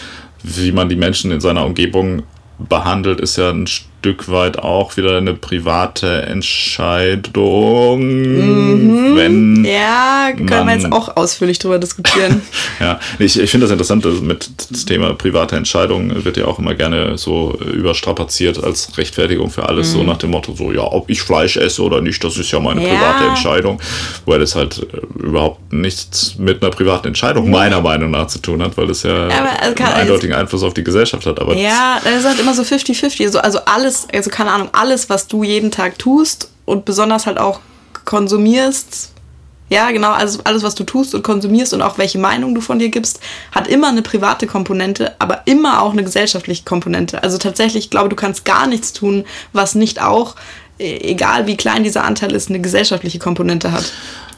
wie 0.43 0.72
man 0.72 0.89
die 0.89 0.97
Menschen 0.97 1.30
in 1.30 1.41
seiner 1.41 1.64
Umgebung 1.64 2.24
behandelt, 2.59 3.21
ist 3.21 3.37
ja 3.37 3.51
ein 3.51 3.67
weit 4.05 4.59
auch 4.59 4.97
wieder 4.97 5.17
eine 5.17 5.35
private 5.35 6.23
Entscheidung. 6.23 8.01
Mhm. 8.01 9.17
Wenn 9.17 9.65
ja, 9.65 10.31
können 10.33 10.67
wir 10.67 10.75
jetzt 10.75 10.93
auch 10.93 11.17
ausführlich 11.17 11.59
darüber 11.59 11.79
diskutieren. 11.79 12.43
ja, 12.81 12.99
ich, 13.19 13.39
ich 13.39 13.51
finde 13.51 13.67
das 13.67 13.73
interessant, 13.73 14.05
mit 14.23 14.51
das 14.71 14.85
Thema 14.85 15.15
private 15.15 15.57
Entscheidung 15.57 16.25
wird 16.25 16.37
ja 16.37 16.47
auch 16.47 16.59
immer 16.59 16.75
gerne 16.75 17.19
so 17.19 17.59
überstrapaziert 17.73 18.63
als 18.63 18.97
Rechtfertigung 18.97 19.51
für 19.51 19.69
alles, 19.69 19.89
mhm. 19.89 19.99
so 19.99 20.03
nach 20.05 20.17
dem 20.19 20.31
Motto, 20.31 20.55
so, 20.55 20.73
ja, 20.73 20.83
ob 20.83 21.11
ich 21.11 21.21
Fleisch 21.21 21.57
esse 21.57 21.83
oder 21.83 22.01
nicht, 22.01 22.23
das 22.23 22.37
ist 22.37 22.51
ja 22.51 22.61
meine 22.61 22.83
ja. 22.83 22.95
private 22.95 23.25
Entscheidung, 23.29 23.81
weil 24.27 24.39
das 24.39 24.55
halt 24.55 24.87
äh, 24.93 25.23
überhaupt 25.23 25.73
nichts 25.73 26.37
mit 26.39 26.63
einer 26.63 26.71
privaten 26.71 27.09
Entscheidung 27.09 27.51
meiner 27.51 27.81
Meinung 27.81 28.11
nach 28.11 28.29
zu 28.29 28.39
tun 28.39 28.63
hat, 28.63 28.77
weil 28.77 28.87
das 28.87 29.03
ja, 29.03 29.29
ja 29.29 29.45
einen 29.61 29.77
eindeutigen 29.77 30.35
Einfluss 30.35 30.63
auf 30.63 30.75
die 30.75 30.85
Gesellschaft 30.85 31.27
hat. 31.27 31.41
Aber 31.41 31.55
ja, 31.55 32.01
das 32.03 32.21
ist 32.21 32.27
halt 32.27 32.41
immer 32.41 32.55
so 32.55 32.63
50-50, 32.63 33.37
also 33.39 33.59
alles 33.65 33.98
alles, 33.99 34.07
also 34.13 34.31
keine 34.31 34.51
Ahnung, 34.51 34.69
alles, 34.73 35.11
was 35.11 35.27
du 35.27 35.43
jeden 35.43 35.71
Tag 35.71 35.99
tust 35.99 36.51
und 36.65 36.85
besonders 36.85 37.27
halt 37.27 37.39
auch 37.39 37.61
konsumierst, 38.05 39.13
ja, 39.71 39.91
genau, 39.91 40.13
also 40.13 40.41
alles, 40.45 40.63
was 40.63 40.75
du 40.75 40.85
tust 40.85 41.15
und 41.15 41.23
konsumierst 41.23 41.75
und 41.75 41.83
auch 41.83 41.99
welche 41.99 42.19
Meinung 42.19 42.55
du 42.55 42.63
von 42.63 42.79
dir 42.79 42.89
gibst, 42.89 43.21
hat 43.53 43.69
immer 43.69 43.89
eine 43.89 44.01
private 44.01 44.47
Komponente, 44.47 45.15
aber 45.19 45.43
immer 45.45 45.83
auch 45.83 45.93
eine 45.93 46.05
gesellschaftliche 46.05 46.65
Komponente. 46.65 47.23
Also 47.23 47.37
tatsächlich, 47.37 47.85
ich 47.85 47.91
glaube, 47.91 48.09
du 48.09 48.17
kannst 48.17 48.47
gar 48.47 48.67
nichts 48.67 48.95
tun, 48.95 49.25
was 49.53 49.75
nicht 49.75 50.01
auch, 50.01 50.37
e, 50.79 51.11
egal 51.11 51.47
wie 51.47 51.59
klein 51.59 51.85
dieser 51.85 52.05
Anteil 52.05 52.33
ist, 52.33 52.49
eine 52.49 52.61
gesellschaftliche 52.61 53.19
Komponente 53.19 53.71
hat. 53.73 53.93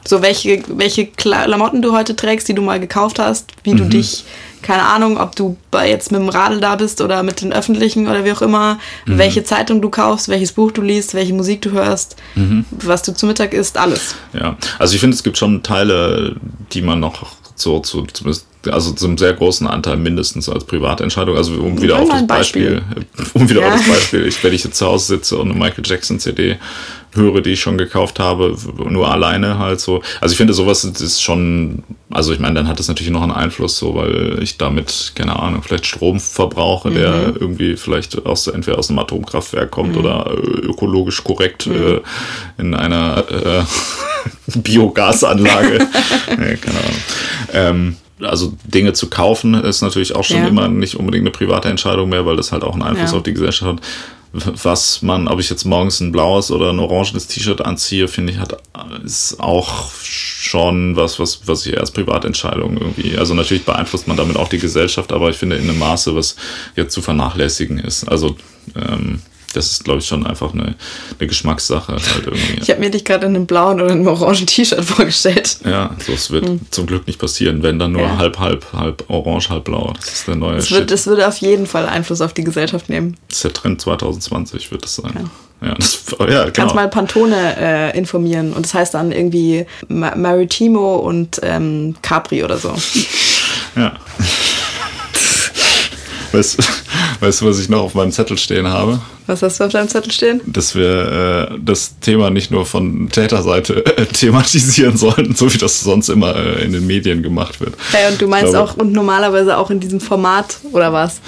So 0.06 0.22
welche, 0.22 0.62
welche 0.68 1.06
Klamotten 1.06 1.82
du 1.82 1.92
heute 1.92 2.16
trägst, 2.16 2.48
die 2.48 2.54
du 2.54 2.62
mal 2.62 2.80
gekauft 2.80 3.18
hast, 3.18 3.52
wie 3.64 3.74
mhm. 3.74 3.78
du 3.78 3.84
dich 3.84 4.24
keine 4.62 4.82
Ahnung, 4.82 5.18
ob 5.18 5.34
du 5.36 5.56
jetzt 5.84 6.12
mit 6.12 6.20
dem 6.20 6.28
Radl 6.28 6.60
da 6.60 6.76
bist 6.76 7.00
oder 7.00 7.22
mit 7.22 7.40
den 7.40 7.52
Öffentlichen 7.52 8.06
oder 8.06 8.24
wie 8.24 8.32
auch 8.32 8.42
immer, 8.42 8.78
mhm. 9.06 9.18
welche 9.18 9.44
Zeitung 9.44 9.80
du 9.80 9.88
kaufst, 9.88 10.28
welches 10.28 10.52
Buch 10.52 10.70
du 10.72 10.82
liest, 10.82 11.14
welche 11.14 11.32
Musik 11.32 11.62
du 11.62 11.70
hörst, 11.70 12.16
mhm. 12.34 12.64
was 12.70 13.02
du 13.02 13.14
zu 13.14 13.26
Mittag 13.26 13.54
isst, 13.54 13.78
alles. 13.78 14.14
Ja, 14.32 14.56
also 14.78 14.94
ich 14.94 15.00
finde, 15.00 15.14
es 15.14 15.22
gibt 15.22 15.38
schon 15.38 15.62
Teile, 15.62 16.36
die 16.72 16.82
man 16.82 17.00
noch 17.00 17.26
so 17.54 17.80
zu, 17.80 18.06
zumindest 18.12 18.46
also 18.70 18.92
zum 18.92 19.16
sehr 19.16 19.32
großen 19.32 19.66
Anteil 19.66 19.96
mindestens 19.96 20.48
als 20.48 20.64
Privatentscheidung. 20.64 21.36
Also 21.36 21.54
um 21.54 21.80
wieder 21.82 21.98
auf 21.98 22.08
das 22.08 22.26
Beispiel, 22.26 22.82
Beispiel, 22.82 23.26
um 23.34 23.48
wieder 23.48 23.62
ja. 23.62 23.68
auf 23.68 23.74
das 23.74 23.88
Beispiel, 23.88 24.26
ich, 24.26 24.42
wenn 24.44 24.52
ich 24.52 24.64
jetzt 24.64 24.76
zu 24.76 24.86
Hause 24.86 25.06
sitze 25.06 25.38
und 25.38 25.50
eine 25.50 25.58
Michael 25.58 25.84
Jackson 25.86 26.18
CD 26.18 26.58
höre, 27.12 27.40
die 27.40 27.50
ich 27.50 27.60
schon 27.60 27.78
gekauft 27.78 28.18
habe, 28.18 28.56
nur 28.88 29.10
alleine 29.10 29.58
halt 29.58 29.80
so. 29.80 30.02
Also 30.20 30.32
ich 30.32 30.36
finde 30.36 30.52
sowas 30.52 30.84
ist 30.84 31.22
schon, 31.22 31.82
also 32.10 32.32
ich 32.32 32.38
meine, 32.38 32.54
dann 32.54 32.68
hat 32.68 32.78
das 32.78 32.88
natürlich 32.88 33.10
noch 33.10 33.22
einen 33.22 33.32
Einfluss 33.32 33.76
so, 33.76 33.94
weil 33.94 34.38
ich 34.42 34.58
damit, 34.58 35.12
keine 35.14 35.38
Ahnung, 35.38 35.62
vielleicht 35.62 35.86
Strom 35.86 36.20
verbrauche, 36.20 36.90
mhm. 36.90 36.94
der 36.94 37.12
irgendwie 37.38 37.76
vielleicht 37.76 38.24
aus, 38.26 38.46
entweder 38.46 38.78
aus 38.78 38.90
einem 38.90 39.00
Atomkraftwerk 39.00 39.70
kommt 39.70 39.92
mhm. 39.92 39.98
oder 39.98 40.30
äh, 40.30 40.66
ökologisch 40.66 41.22
korrekt 41.24 41.66
mhm. 41.66 41.74
äh, 41.74 42.00
in 42.58 42.74
einer 42.74 43.24
äh, 43.28 43.64
Biogasanlage. 44.58 45.78
nee, 46.38 46.56
keine 46.56 46.78
Ahnung. 46.78 46.96
Ähm, 47.52 47.96
also 48.22 48.52
Dinge 48.64 48.92
zu 48.92 49.08
kaufen 49.08 49.54
ist 49.54 49.80
natürlich 49.82 50.14
auch 50.14 50.24
schon 50.24 50.38
ja. 50.38 50.48
immer 50.48 50.68
nicht 50.68 50.94
unbedingt 50.94 51.22
eine 51.22 51.30
private 51.30 51.68
Entscheidung 51.68 52.10
mehr, 52.10 52.26
weil 52.26 52.36
das 52.36 52.52
halt 52.52 52.62
auch 52.62 52.74
einen 52.74 52.82
Einfluss 52.82 53.12
ja. 53.12 53.16
auf 53.16 53.22
die 53.22 53.32
Gesellschaft 53.32 53.72
hat. 53.72 53.80
Was 54.32 55.02
man, 55.02 55.26
ob 55.26 55.40
ich 55.40 55.50
jetzt 55.50 55.64
morgens 55.64 55.98
ein 55.98 56.12
blaues 56.12 56.52
oder 56.52 56.70
ein 56.70 56.78
orangenes 56.78 57.26
T-Shirt 57.26 57.64
anziehe, 57.64 58.06
finde 58.06 58.32
ich, 58.32 58.38
hat, 58.38 58.62
ist 59.04 59.40
auch 59.40 59.90
schon 59.92 60.94
was, 60.94 61.18
was, 61.18 61.48
was 61.48 61.66
ich 61.66 61.78
als 61.78 61.90
Privatentscheidung 61.90 62.76
irgendwie, 62.76 63.18
also 63.18 63.34
natürlich 63.34 63.64
beeinflusst 63.64 64.06
man 64.06 64.16
damit 64.16 64.36
auch 64.36 64.48
die 64.48 64.58
Gesellschaft, 64.58 65.12
aber 65.12 65.30
ich 65.30 65.36
finde 65.36 65.56
in 65.56 65.68
einem 65.68 65.80
Maße, 65.80 66.14
was 66.14 66.36
jetzt 66.76 66.94
zu 66.94 67.02
vernachlässigen 67.02 67.78
ist. 67.78 68.04
Also, 68.04 68.36
ähm, 68.76 69.20
das 69.52 69.72
ist, 69.72 69.84
glaube 69.84 69.98
ich, 69.98 70.06
schon 70.06 70.26
einfach 70.26 70.52
eine, 70.52 70.74
eine 71.18 71.28
Geschmackssache. 71.28 71.92
Halt 71.92 72.26
irgendwie. 72.26 72.60
Ich 72.60 72.70
habe 72.70 72.80
mir 72.80 72.90
dich 72.90 73.04
gerade 73.04 73.26
in 73.26 73.34
einem 73.34 73.46
blauen 73.46 73.80
oder 73.80 73.90
einem 73.90 74.06
orangen 74.06 74.46
T-Shirt 74.46 74.84
vorgestellt. 74.84 75.58
Ja, 75.64 75.94
so 76.04 76.12
es 76.12 76.30
wird 76.30 76.46
hm. 76.46 76.60
zum 76.70 76.86
Glück 76.86 77.06
nicht 77.06 77.18
passieren, 77.18 77.62
wenn 77.62 77.78
dann 77.78 77.92
nur 77.92 78.02
ja. 78.02 78.16
halb, 78.16 78.38
halb, 78.38 78.66
halb 78.72 79.04
orange, 79.08 79.50
halb 79.50 79.64
blau. 79.64 79.92
Das 79.96 80.12
ist 80.12 80.28
der 80.28 80.36
neue 80.36 80.56
das 80.56 80.70
wird, 80.70 80.90
das 80.90 81.06
wird 81.06 81.22
auf 81.22 81.38
jeden 81.38 81.66
Fall 81.66 81.88
Einfluss 81.88 82.20
auf 82.20 82.32
die 82.32 82.44
Gesellschaft 82.44 82.88
nehmen. 82.88 83.16
Das 83.28 83.38
ist 83.38 83.44
der 83.44 83.52
Trend 83.52 83.80
2020, 83.80 84.70
wird 84.70 84.84
das 84.84 84.96
sein. 84.96 85.12
Ja. 85.14 85.30
Ja, 85.62 85.74
das, 85.74 86.04
ja, 86.18 86.26
genau. 86.26 86.50
Kannst 86.52 86.74
mal 86.74 86.88
Pantone 86.88 87.56
äh, 87.58 87.98
informieren 87.98 88.54
und 88.54 88.64
das 88.64 88.72
heißt 88.72 88.94
dann 88.94 89.12
irgendwie 89.12 89.66
Maritimo 89.88 90.96
und 90.96 91.38
ähm, 91.42 91.96
Capri 92.00 92.42
oder 92.44 92.56
so. 92.56 92.74
ja. 93.76 93.92
Weißt, 96.32 96.58
weißt 97.20 97.40
du, 97.40 97.46
was 97.46 97.58
ich 97.58 97.68
noch 97.68 97.82
auf 97.82 97.94
meinem 97.94 98.12
Zettel 98.12 98.38
stehen 98.38 98.66
habe? 98.66 99.00
Was 99.26 99.42
hast 99.42 99.60
du 99.60 99.64
auf 99.64 99.72
deinem 99.72 99.88
Zettel 99.88 100.12
stehen? 100.12 100.40
Dass 100.46 100.74
wir 100.74 101.50
äh, 101.52 101.58
das 101.60 101.98
Thema 102.00 102.30
nicht 102.30 102.50
nur 102.50 102.66
von 102.66 103.08
Täterseite 103.10 103.84
äh, 103.86 104.06
thematisieren 104.12 104.96
sollten, 104.96 105.34
so 105.34 105.52
wie 105.52 105.58
das 105.58 105.80
sonst 105.80 106.08
immer 106.08 106.34
äh, 106.36 106.64
in 106.64 106.72
den 106.72 106.86
Medien 106.86 107.22
gemacht 107.22 107.60
wird. 107.60 107.74
Hey, 107.92 108.10
und 108.10 108.20
du 108.20 108.26
meinst 108.26 108.52
glaube, 108.52 108.70
auch 108.70 108.76
und 108.76 108.92
normalerweise 108.92 109.56
auch 109.56 109.70
in 109.70 109.80
diesem 109.80 110.00
Format 110.00 110.58
oder 110.72 110.92
was? 110.92 111.20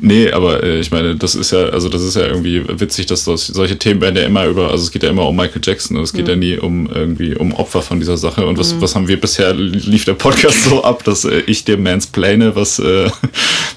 Nee, 0.00 0.30
aber 0.30 0.62
äh, 0.62 0.78
ich 0.78 0.90
meine, 0.90 1.16
das 1.16 1.34
ist 1.34 1.50
ja, 1.50 1.66
also 1.66 1.88
das 1.88 2.02
ist 2.02 2.14
ja 2.14 2.26
irgendwie 2.26 2.62
witzig, 2.68 3.06
dass 3.06 3.24
das, 3.24 3.48
solche 3.48 3.78
Themen 3.78 4.00
werden 4.00 4.16
ja 4.16 4.22
immer 4.22 4.46
über, 4.46 4.70
also 4.70 4.84
es 4.84 4.92
geht 4.92 5.02
ja 5.02 5.10
immer 5.10 5.26
um 5.26 5.34
Michael 5.34 5.60
Jackson 5.62 5.96
und 5.96 6.04
es 6.04 6.12
geht 6.12 6.24
mhm. 6.24 6.30
ja 6.30 6.36
nie 6.36 6.58
um 6.58 6.88
irgendwie 6.92 7.34
um 7.34 7.52
Opfer 7.54 7.82
von 7.82 7.98
dieser 7.98 8.16
Sache. 8.16 8.46
Und 8.46 8.58
was, 8.58 8.74
mhm. 8.74 8.80
was 8.80 8.94
haben 8.94 9.08
wir 9.08 9.20
bisher, 9.20 9.52
lief 9.54 10.04
der 10.04 10.14
Podcast 10.14 10.64
so 10.64 10.84
ab, 10.84 11.02
dass 11.04 11.24
äh, 11.24 11.40
ich 11.46 11.64
dir 11.64 11.78
mansplane, 11.78 12.54
was, 12.54 12.78
äh, 12.78 13.10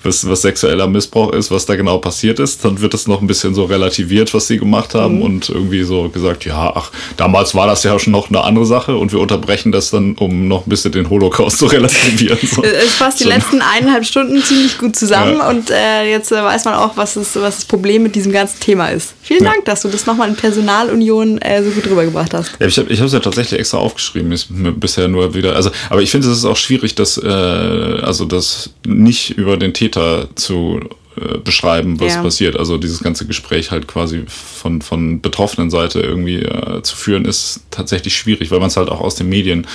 was, 0.03 0.27
was 0.29 0.41
sexueller 0.43 0.87
Missbrauch 0.87 1.33
ist, 1.33 1.49
was 1.49 1.65
da 1.65 1.75
genau 1.75 1.97
passiert 1.97 2.39
ist. 2.39 2.63
Dann 2.63 2.81
wird 2.81 2.93
das 2.93 3.07
noch 3.07 3.21
ein 3.21 3.27
bisschen 3.27 3.55
so 3.55 3.65
relativiert, 3.65 4.33
was 4.33 4.47
sie 4.47 4.57
gemacht 4.57 4.93
haben 4.93 5.17
mhm. 5.17 5.21
und 5.23 5.49
irgendwie 5.49 5.83
so 5.83 6.09
gesagt, 6.09 6.45
ja, 6.45 6.71
ach, 6.75 6.91
damals 7.17 7.55
war 7.55 7.65
das 7.65 7.83
ja 7.83 7.97
schon 7.97 8.11
noch 8.11 8.29
eine 8.29 8.43
andere 8.43 8.65
Sache 8.67 8.95
und 8.95 9.11
wir 9.11 9.19
unterbrechen 9.19 9.71
das 9.71 9.89
dann, 9.89 10.15
um 10.15 10.47
noch 10.47 10.67
ein 10.67 10.69
bisschen 10.69 10.91
den 10.91 11.09
Holocaust 11.09 11.57
zu 11.57 11.65
relativieren. 11.65 12.37
So. 12.43 12.63
Es 12.63 12.93
fasst 12.93 13.19
die 13.19 13.23
so. 13.23 13.29
letzten 13.29 13.61
eineinhalb 13.61 14.05
Stunden 14.05 14.43
ziemlich 14.43 14.77
gut 14.77 14.95
zusammen 14.95 15.37
ja. 15.37 15.49
und 15.49 15.71
äh, 15.71 16.10
jetzt 16.11 16.31
äh, 16.31 16.43
weiß 16.43 16.65
man 16.65 16.75
auch, 16.75 16.97
was, 16.97 17.17
ist, 17.17 17.35
was 17.35 17.57
das 17.57 17.65
Problem 17.65 18.03
mit 18.03 18.15
diesem 18.15 18.31
ganzen 18.31 18.59
Thema 18.59 18.87
ist. 18.89 19.13
Vielen 19.21 19.43
ja. 19.43 19.51
Dank, 19.51 19.65
dass 19.65 19.81
du 19.81 19.87
das 19.87 20.05
nochmal 20.05 20.29
in 20.29 20.35
Personalunion 20.35 21.39
äh, 21.39 21.63
so 21.63 21.71
gut 21.71 21.87
rübergebracht 21.87 22.33
hast. 22.33 22.51
Ja, 22.59 22.67
ich 22.67 22.77
habe 22.77 22.91
es 22.91 23.13
ja 23.13 23.19
tatsächlich 23.19 23.59
extra 23.59 23.77
aufgeschrieben, 23.79 24.31
ist 24.31 24.51
mir 24.51 24.71
bisher 24.71 25.07
nur 25.07 25.33
wieder, 25.33 25.55
also, 25.55 25.71
aber 25.89 26.01
ich 26.01 26.11
finde, 26.11 26.29
es 26.29 26.37
ist 26.37 26.45
auch 26.45 26.57
schwierig, 26.57 26.95
das, 26.95 27.17
äh, 27.17 27.27
also 27.27 28.25
das 28.25 28.71
nicht 28.85 29.31
über 29.31 29.57
den 29.57 29.73
Täter 29.73 30.27
zu 30.35 30.79
äh, 31.17 31.39
beschreiben, 31.39 31.99
was 31.99 32.13
ja. 32.13 32.21
passiert. 32.21 32.55
Also 32.55 32.77
dieses 32.77 33.03
ganze 33.03 33.25
Gespräch 33.25 33.69
halt 33.71 33.85
quasi 33.85 34.23
von, 34.27 34.81
von 34.81 35.19
betroffenen 35.19 35.69
Seite 35.69 35.99
irgendwie 35.99 36.37
äh, 36.37 36.81
zu 36.83 36.95
führen, 36.95 37.25
ist 37.25 37.61
tatsächlich 37.69 38.15
schwierig, 38.15 38.49
weil 38.49 38.59
man 38.59 38.69
es 38.69 38.77
halt 38.77 38.87
auch 38.87 39.01
aus 39.01 39.15
den 39.15 39.27
Medien 39.27 39.67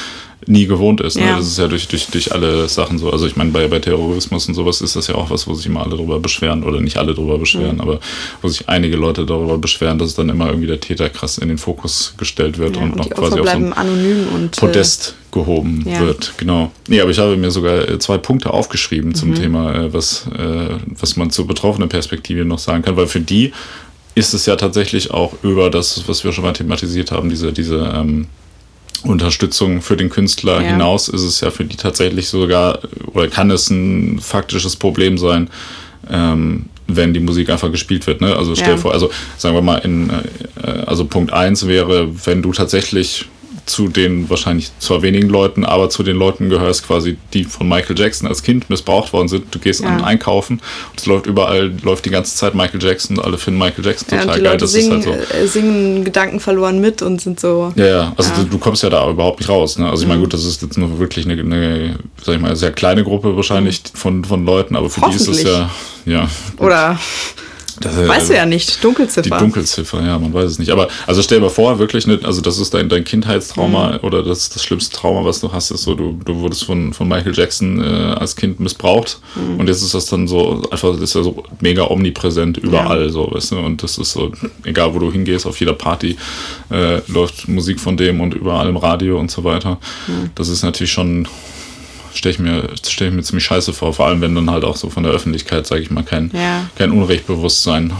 nie 0.46 0.66
gewohnt 0.66 1.00
ist. 1.00 1.16
Ne? 1.16 1.26
Ja. 1.26 1.36
Das 1.38 1.46
ist 1.46 1.58
ja 1.58 1.66
durch, 1.66 1.88
durch, 1.88 2.06
durch 2.06 2.32
alle 2.32 2.68
Sachen 2.68 2.98
so. 2.98 3.10
Also 3.10 3.26
ich 3.26 3.36
meine, 3.36 3.50
bei, 3.50 3.66
bei 3.68 3.78
Terrorismus 3.78 4.46
und 4.48 4.54
sowas 4.54 4.80
ist 4.80 4.94
das 4.94 5.06
ja 5.06 5.14
auch 5.14 5.30
was, 5.30 5.46
wo 5.46 5.54
sich 5.54 5.66
immer 5.66 5.82
alle 5.82 5.96
drüber 5.96 6.20
beschweren, 6.20 6.62
oder 6.62 6.80
nicht 6.80 6.98
alle 6.98 7.14
drüber 7.14 7.38
beschweren, 7.38 7.76
mhm. 7.76 7.80
aber 7.80 8.00
wo 8.42 8.48
sich 8.48 8.68
einige 8.68 8.96
Leute 8.96 9.24
darüber 9.24 9.58
beschweren, 9.58 9.98
dass 9.98 10.14
dann 10.14 10.28
immer 10.28 10.48
irgendwie 10.48 10.66
der 10.66 10.80
Täter 10.80 11.08
krass 11.08 11.38
in 11.38 11.48
den 11.48 11.58
Fokus 11.58 12.14
gestellt 12.16 12.58
wird 12.58 12.76
ja, 12.76 12.82
und, 12.82 12.92
und 12.92 12.98
noch 12.98 13.10
quasi 13.10 13.40
auf 13.40 13.48
so 13.48 13.56
ein 13.56 13.72
und, 13.72 14.56
äh, 14.56 14.60
Podest 14.60 15.14
gehoben 15.32 15.84
ja. 15.86 16.00
wird. 16.00 16.34
Genau. 16.36 16.70
Nee, 16.86 17.00
aber 17.00 17.10
ich 17.10 17.18
habe 17.18 17.36
mir 17.36 17.50
sogar 17.50 17.88
äh, 17.88 17.98
zwei 17.98 18.18
Punkte 18.18 18.52
aufgeschrieben 18.52 19.14
zum 19.14 19.30
mhm. 19.30 19.34
Thema, 19.34 19.74
äh, 19.74 19.92
was, 19.92 20.26
was 20.98 21.16
man 21.16 21.30
zur 21.30 21.46
betroffenen 21.46 21.88
Perspektive 21.88 22.44
noch 22.44 22.58
sagen 22.58 22.82
kann, 22.82 22.96
weil 22.96 23.06
für 23.06 23.20
die 23.20 23.52
ist 24.14 24.32
es 24.32 24.46
ja 24.46 24.56
tatsächlich 24.56 25.10
auch 25.10 25.34
über 25.42 25.70
das, 25.70 26.08
was 26.08 26.24
wir 26.24 26.32
schon 26.32 26.44
mal 26.44 26.52
thematisiert 26.52 27.10
haben, 27.10 27.28
diese, 27.28 27.52
diese 27.52 27.92
ähm, 27.94 28.26
Unterstützung 29.04 29.82
für 29.82 29.96
den 29.96 30.10
Künstler 30.10 30.62
ja. 30.62 30.70
hinaus 30.70 31.08
ist 31.08 31.22
es 31.22 31.40
ja 31.40 31.50
für 31.50 31.64
die 31.64 31.76
tatsächlich 31.76 32.28
sogar, 32.28 32.80
oder 33.12 33.28
kann 33.28 33.50
es 33.50 33.70
ein 33.70 34.18
faktisches 34.20 34.76
Problem 34.76 35.18
sein, 35.18 35.48
ähm, 36.10 36.66
wenn 36.88 37.12
die 37.12 37.20
Musik 37.20 37.50
einfach 37.50 37.70
gespielt 37.70 38.06
wird. 38.06 38.20
Ne? 38.20 38.36
Also 38.36 38.54
stell 38.54 38.70
ja. 38.70 38.76
vor, 38.76 38.92
also 38.92 39.10
sagen 39.36 39.54
wir 39.54 39.62
mal, 39.62 39.78
in, 39.78 40.10
äh, 40.10 40.68
also 40.86 41.04
Punkt 41.04 41.32
1 41.32 41.66
wäre, 41.66 42.08
wenn 42.26 42.42
du 42.42 42.52
tatsächlich 42.52 43.26
zu 43.66 43.88
den 43.88 44.30
wahrscheinlich 44.30 44.70
zwar 44.78 45.02
wenigen 45.02 45.28
Leuten, 45.28 45.64
aber 45.64 45.90
zu 45.90 46.04
den 46.04 46.16
Leuten 46.16 46.48
gehörst 46.48 46.86
quasi, 46.86 47.18
die 47.34 47.44
von 47.44 47.68
Michael 47.68 47.98
Jackson 47.98 48.28
als 48.28 48.42
Kind 48.44 48.70
missbraucht 48.70 49.12
worden 49.12 49.26
sind. 49.26 49.52
Du 49.52 49.58
gehst 49.58 49.80
ja. 49.80 49.88
an 49.88 50.04
Einkaufen 50.04 50.60
und 50.90 51.00
es 51.00 51.06
läuft 51.06 51.26
überall, 51.26 51.72
läuft 51.82 52.04
die 52.04 52.10
ganze 52.10 52.36
Zeit 52.36 52.54
Michael 52.54 52.82
Jackson 52.82 53.18
alle 53.18 53.38
finden 53.38 53.58
Michael 53.58 53.84
Jackson 53.84 54.08
total 54.08 54.26
ja, 54.26 54.32
geil. 54.34 54.44
Leute 54.44 54.56
das 54.58 54.72
singen, 54.72 55.00
ist 55.00 55.06
halt 55.06 55.28
so. 55.28 55.36
Äh, 55.36 55.46
singen 55.48 56.04
Gedanken 56.04 56.38
verloren 56.38 56.80
mit 56.80 57.02
und 57.02 57.20
sind 57.20 57.40
so. 57.40 57.72
Ja, 57.74 57.86
ja, 57.86 58.12
also 58.16 58.30
ja. 58.30 58.36
Du, 58.38 58.50
du, 58.50 58.58
kommst 58.58 58.84
ja 58.84 58.90
da 58.90 59.10
überhaupt 59.10 59.40
nicht 59.40 59.48
raus. 59.48 59.78
Ne? 59.78 59.90
Also 59.90 60.02
ich 60.02 60.08
meine, 60.08 60.18
mhm. 60.18 60.24
gut, 60.24 60.34
das 60.34 60.44
ist 60.44 60.62
jetzt 60.62 60.78
nur 60.78 60.98
wirklich 61.00 61.26
eine, 61.26 61.40
eine, 61.40 61.98
sag 62.22 62.36
ich 62.36 62.40
mal, 62.40 62.54
sehr 62.54 62.70
kleine 62.70 63.02
Gruppe 63.02 63.34
wahrscheinlich 63.34 63.82
mhm. 63.82 63.98
von, 63.98 64.24
von 64.24 64.44
Leuten, 64.44 64.76
aber 64.76 64.88
für 64.88 65.00
die 65.10 65.16
ist 65.16 65.26
es 65.26 65.42
ja, 65.42 65.70
ja. 66.04 66.28
Oder 66.58 66.98
das, 67.80 67.96
weißt 67.96 68.10
also, 68.10 68.32
du 68.32 68.38
ja 68.38 68.46
nicht, 68.46 68.82
Dunkelziffer. 68.82 69.22
Die 69.22 69.30
Dunkelziffer, 69.30 70.02
ja, 70.02 70.18
man 70.18 70.32
weiß 70.32 70.52
es 70.52 70.58
nicht. 70.58 70.70
Aber 70.70 70.88
also 71.06 71.22
stell 71.22 71.38
dir 71.38 71.44
mal 71.44 71.50
vor, 71.50 71.78
wirklich, 71.78 72.06
nicht, 72.06 72.24
also 72.24 72.40
das 72.40 72.58
ist 72.58 72.72
dein, 72.72 72.88
dein 72.88 73.04
Kindheitstrauma 73.04 73.92
mhm. 73.92 73.98
oder 74.00 74.22
das, 74.22 74.48
das 74.48 74.62
schlimmste 74.64 74.96
Trauma, 74.96 75.24
was 75.24 75.40
du 75.40 75.52
hast, 75.52 75.70
ist 75.70 75.82
so, 75.82 75.94
du, 75.94 76.18
du 76.24 76.36
wurdest 76.36 76.64
von, 76.64 76.92
von 76.92 77.08
Michael 77.08 77.34
Jackson 77.34 77.82
äh, 77.82 78.14
als 78.14 78.36
Kind 78.36 78.60
missbraucht 78.60 79.18
mhm. 79.34 79.60
und 79.60 79.68
jetzt 79.68 79.82
ist 79.82 79.94
das 79.94 80.06
dann 80.06 80.26
so, 80.26 80.62
einfach, 80.70 80.92
das 80.92 81.02
ist 81.02 81.14
ja 81.14 81.22
so 81.22 81.42
mega 81.60 81.84
omnipräsent 81.84 82.58
überall, 82.58 83.04
ja. 83.04 83.08
so, 83.08 83.30
weißt 83.30 83.52
du, 83.52 83.58
und 83.58 83.82
das 83.82 83.98
ist 83.98 84.12
so, 84.12 84.32
egal 84.64 84.94
wo 84.94 84.98
du 84.98 85.12
hingehst, 85.12 85.46
auf 85.46 85.60
jeder 85.60 85.74
Party 85.74 86.16
äh, 86.70 87.00
läuft 87.10 87.48
Musik 87.48 87.80
von 87.80 87.96
dem 87.96 88.20
und 88.20 88.34
überall 88.34 88.68
im 88.68 88.76
Radio 88.76 89.18
und 89.18 89.30
so 89.30 89.44
weiter. 89.44 89.78
Mhm. 90.06 90.30
Das 90.34 90.48
ist 90.48 90.62
natürlich 90.62 90.92
schon 90.92 91.28
stelle 92.16 92.34
ich, 92.34 92.38
mir, 92.38 92.68
stell 92.86 93.08
ich 93.08 93.14
mir 93.14 93.22
ziemlich 93.22 93.44
scheiße 93.44 93.72
vor. 93.72 93.92
Vor 93.92 94.06
allem, 94.06 94.20
wenn 94.20 94.34
dann 94.34 94.50
halt 94.50 94.64
auch 94.64 94.76
so 94.76 94.90
von 94.90 95.02
der 95.02 95.12
Öffentlichkeit, 95.12 95.66
sage 95.66 95.82
ich 95.82 95.90
mal, 95.90 96.02
kein, 96.02 96.30
ja. 96.32 96.68
kein 96.76 96.90
Unrechtbewusstsein 96.90 97.92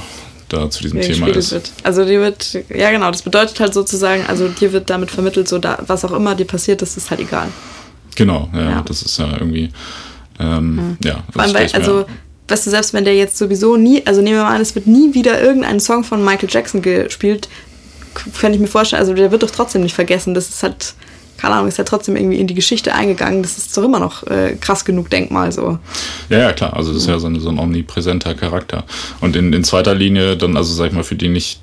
da 0.48 0.70
zu 0.70 0.82
diesem 0.82 1.00
Thema 1.00 1.28
ist. 1.28 1.52
Wird. 1.52 1.72
Also 1.82 2.04
dir 2.04 2.20
wird, 2.20 2.58
ja 2.74 2.90
genau, 2.90 3.10
das 3.10 3.22
bedeutet 3.22 3.58
halt 3.60 3.74
sozusagen, 3.74 4.24
also 4.26 4.48
dir 4.48 4.72
wird 4.72 4.90
damit 4.90 5.10
vermittelt, 5.10 5.48
so 5.48 5.58
da, 5.58 5.78
was 5.86 6.04
auch 6.04 6.12
immer 6.12 6.34
dir 6.34 6.44
passiert, 6.44 6.82
das 6.82 6.96
ist 6.96 7.10
halt 7.10 7.20
egal. 7.20 7.48
Genau, 8.14 8.48
ja, 8.54 8.70
ja. 8.70 8.82
das 8.82 9.02
ist 9.02 9.18
ja 9.18 9.32
irgendwie, 9.32 9.70
ähm, 10.38 10.96
ja. 11.02 11.10
ja 11.10 11.24
Vor 11.32 11.42
allem, 11.42 11.54
weil, 11.54 11.68
also, 11.72 12.06
weißt 12.48 12.66
du, 12.66 12.70
selbst 12.70 12.94
wenn 12.94 13.04
der 13.04 13.16
jetzt 13.16 13.36
sowieso 13.36 13.76
nie, 13.76 14.06
also 14.06 14.22
nehmen 14.22 14.36
wir 14.36 14.44
mal 14.44 14.54
an, 14.54 14.60
es 14.60 14.74
wird 14.74 14.86
nie 14.86 15.14
wieder 15.14 15.42
irgendein 15.42 15.80
Song 15.80 16.04
von 16.04 16.24
Michael 16.24 16.48
Jackson 16.50 16.80
gespielt, 16.80 17.48
könnte 18.38 18.54
ich 18.54 18.60
mir 18.60 18.68
vorstellen, 18.68 19.00
also 19.00 19.14
der 19.14 19.30
wird 19.30 19.42
doch 19.42 19.50
trotzdem 19.50 19.82
nicht 19.82 19.94
vergessen, 19.94 20.32
das 20.32 20.48
ist 20.48 20.62
halt 20.62 20.94
keine 21.46 21.58
Ahnung, 21.58 21.68
ist 21.68 21.78
ja 21.78 21.84
trotzdem 21.84 22.16
irgendwie 22.16 22.38
in 22.38 22.48
die 22.48 22.54
Geschichte 22.54 22.92
eingegangen. 22.92 23.42
Das 23.42 23.56
ist 23.56 23.76
doch 23.76 23.84
immer 23.84 24.00
noch 24.00 24.26
äh, 24.26 24.56
krass 24.60 24.84
genug 24.84 25.10
Denkmal 25.10 25.52
so. 25.52 25.78
Ja, 26.28 26.38
ja, 26.38 26.52
klar. 26.52 26.74
Also 26.74 26.92
das 26.92 27.02
ist 27.02 27.08
ja 27.08 27.18
so 27.20 27.28
ein, 27.28 27.38
so 27.38 27.48
ein 27.48 27.58
omnipräsenter 27.58 28.34
Charakter. 28.34 28.84
Und 29.20 29.36
in, 29.36 29.52
in 29.52 29.62
zweiter 29.62 29.94
Linie 29.94 30.36
dann, 30.36 30.56
also 30.56 30.74
sag 30.74 30.88
ich 30.88 30.92
mal, 30.92 31.04
für 31.04 31.14
die 31.14 31.28
nicht 31.28 31.60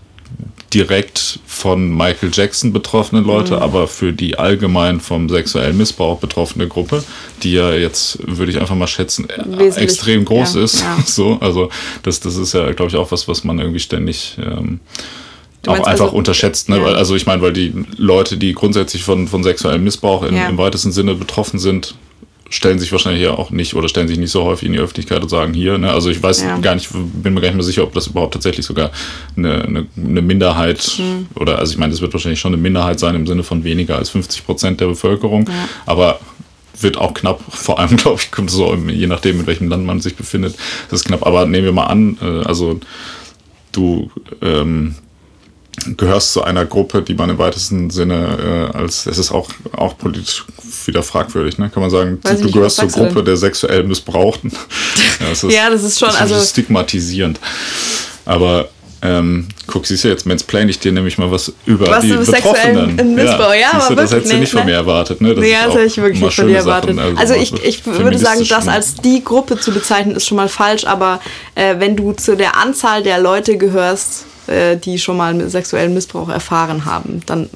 direkt 0.73 1.39
von 1.45 1.95
Michael 1.95 2.31
Jackson 2.33 2.73
betroffene 2.73 3.21
Leute, 3.21 3.57
mhm. 3.57 3.61
aber 3.61 3.87
für 3.87 4.13
die 4.13 4.39
allgemein 4.39 4.99
vom 5.01 5.29
sexuellen 5.29 5.77
Missbrauch 5.77 6.19
betroffene 6.19 6.67
Gruppe, 6.67 7.03
die 7.43 7.53
ja 7.53 7.73
jetzt, 7.73 8.17
würde 8.25 8.51
ich 8.51 8.59
einfach 8.59 8.75
mal 8.75 8.87
schätzen, 8.87 9.27
Wesentlich, 9.27 9.77
extrem 9.77 10.25
groß 10.25 10.55
ja, 10.55 10.63
ist. 10.63 10.81
Ja. 10.81 10.97
So, 11.05 11.37
also 11.41 11.69
das, 12.03 12.21
das 12.21 12.37
ist 12.37 12.53
ja, 12.53 12.71
glaube 12.71 12.89
ich, 12.89 12.95
auch 12.95 13.11
was, 13.11 13.27
was 13.27 13.43
man 13.43 13.59
irgendwie 13.59 13.81
ständig 13.81 14.37
ähm, 14.39 14.79
auch 15.67 15.75
einfach 15.75 16.05
also, 16.05 16.17
unterschätzt. 16.17 16.69
Ne? 16.69 16.77
Ja. 16.77 16.85
Also 16.85 17.15
ich 17.15 17.25
meine, 17.25 17.41
weil 17.41 17.53
die 17.53 17.73
Leute, 17.97 18.37
die 18.37 18.53
grundsätzlich 18.53 19.03
von, 19.03 19.27
von 19.27 19.43
sexuellem 19.43 19.83
Missbrauch 19.83 20.23
in, 20.23 20.35
ja. 20.35 20.47
im 20.49 20.57
weitesten 20.57 20.91
Sinne 20.91 21.15
betroffen 21.15 21.59
sind, 21.59 21.95
stellen 22.49 22.77
sich 22.77 22.91
wahrscheinlich 22.91 23.23
ja 23.23 23.31
auch 23.31 23.49
nicht 23.49 23.73
oder 23.73 23.89
stellen 23.89 24.07
sich 24.07 24.19
nicht 24.19 24.29
so 24.29 24.43
häufig 24.43 24.67
in 24.67 24.73
die 24.73 24.79
Öffentlichkeit 24.79 25.23
und 25.23 25.29
sagen 25.29 25.53
hier. 25.53 25.77
Ne? 25.77 25.91
Also 25.91 26.09
ich 26.09 26.21
weiß 26.21 26.43
ja. 26.43 26.57
gar 26.59 26.75
nicht, 26.75 26.89
bin 26.91 27.33
mir 27.33 27.41
gar 27.41 27.47
nicht 27.47 27.55
mehr 27.55 27.63
sicher, 27.63 27.83
ob 27.83 27.93
das 27.93 28.07
überhaupt 28.07 28.33
tatsächlich 28.33 28.65
sogar 28.65 28.91
eine, 29.35 29.63
eine, 29.63 29.87
eine 29.97 30.21
Minderheit 30.21 30.99
mhm. 30.99 31.27
oder 31.35 31.57
also 31.57 31.73
ich 31.73 31.79
meine, 31.79 31.91
das 31.91 32.01
wird 32.01 32.13
wahrscheinlich 32.13 32.39
schon 32.39 32.53
eine 32.53 32.61
Minderheit 32.61 32.99
sein 32.99 33.15
im 33.15 33.25
Sinne 33.25 33.43
von 33.43 33.63
weniger 33.63 33.97
als 33.97 34.09
50 34.11 34.45
Prozent 34.45 34.81
der 34.81 34.87
Bevölkerung. 34.87 35.49
Aber 35.85 36.19
wird 36.79 36.97
auch 36.97 37.13
knapp, 37.13 37.41
vor 37.49 37.79
allem 37.79 37.95
glaube 37.97 38.19
ich, 38.21 38.31
kommt 38.31 38.51
so, 38.51 38.75
je 38.75 39.07
nachdem, 39.07 39.39
in 39.39 39.47
welchem 39.47 39.69
Land 39.69 39.85
man 39.85 40.01
sich 40.01 40.15
befindet, 40.15 40.55
das 40.89 41.01
ist 41.01 41.05
knapp. 41.05 41.25
Aber 41.25 41.45
nehmen 41.45 41.65
wir 41.65 41.71
mal 41.71 41.85
an, 41.85 42.17
äh, 42.21 42.45
also 42.45 42.79
du 43.71 44.11
ähm, 44.41 44.95
gehörst 45.97 46.33
zu 46.33 46.43
einer 46.43 46.65
Gruppe, 46.65 47.01
die 47.01 47.15
man 47.15 47.29
im 47.29 47.37
weitesten 47.37 47.89
Sinne 47.89 48.71
äh, 48.73 48.77
als, 48.77 49.05
es 49.05 49.17
ist 49.17 49.31
auch, 49.31 49.49
auch 49.75 49.97
politisch 49.97 50.45
wieder 50.85 51.03
fragwürdig, 51.03 51.57
ne? 51.57 51.69
kann 51.69 51.81
man 51.81 51.89
sagen, 51.89 52.19
du, 52.21 52.35
du 52.35 52.51
gehörst 52.51 52.77
zur 52.77 52.87
Gruppe 52.87 53.15
denn? 53.15 53.25
der 53.25 53.37
sexuell 53.37 53.83
Missbrauchten. 53.83 54.51
ja, 55.19 55.29
das 55.29 55.43
ist, 55.43 55.51
ja, 55.51 55.69
das 55.69 55.83
ist 55.83 55.99
schon 55.99 56.09
das 56.09 56.15
ist 56.17 56.21
also 56.21 56.45
stigmatisierend. 56.45 57.39
Aber 58.25 58.69
ähm, 59.05 59.47
guck, 59.67 59.85
siehst 59.85 60.05
du, 60.05 60.07
jetzt 60.07 60.25
mansplain 60.25 60.69
ich 60.69 60.79
dir 60.79 60.93
nämlich 60.93 61.17
mal 61.17 61.29
was 61.29 61.51
über 61.65 61.87
was 61.87 62.03
die 62.03 62.13
Betroffenen. 62.13 63.15
Missbrauch, 63.15 63.53
ja, 63.53 63.59
ja 63.59 63.73
aber 63.73 63.87
du, 63.89 63.95
das 63.95 64.13
hättest 64.13 64.31
du 64.31 64.37
nicht 64.37 64.51
von 64.51 64.65
mir 64.65 64.75
erwartet. 64.75 65.19
Ne? 65.19 65.35
Das 65.35 65.45
ja, 65.45 65.65
das 65.65 65.75
hätte 65.75 65.85
ich 65.85 65.97
wirklich 65.97 66.21
nicht 66.21 66.35
von 66.35 66.47
dir 66.47 66.57
erwartet. 66.57 66.95
Sachen, 66.95 67.17
also, 67.17 67.33
also 67.33 67.35
ich, 67.35 67.65
ich 67.65 67.85
würde 67.85 68.17
sagen, 68.17 68.45
das 68.47 68.67
als 68.69 68.95
die 68.95 69.21
Gruppe 69.21 69.59
zu 69.59 69.73
bezeichnen, 69.73 70.15
ist 70.15 70.25
schon 70.25 70.37
mal 70.37 70.47
falsch, 70.47 70.85
aber 70.85 71.19
äh, 71.55 71.75
wenn 71.79 71.97
du 71.97 72.13
zu 72.13 72.37
der 72.37 72.55
Anzahl 72.55 73.03
der 73.03 73.19
Leute 73.19 73.57
gehörst, 73.57 74.25
äh, 74.47 74.77
die 74.77 74.97
schon 74.97 75.17
mal 75.17 75.49
sexuellen 75.49 75.93
Missbrauch 75.93 76.29
erfahren 76.29 76.85
haben. 76.85 77.19
Dann, 77.25 77.49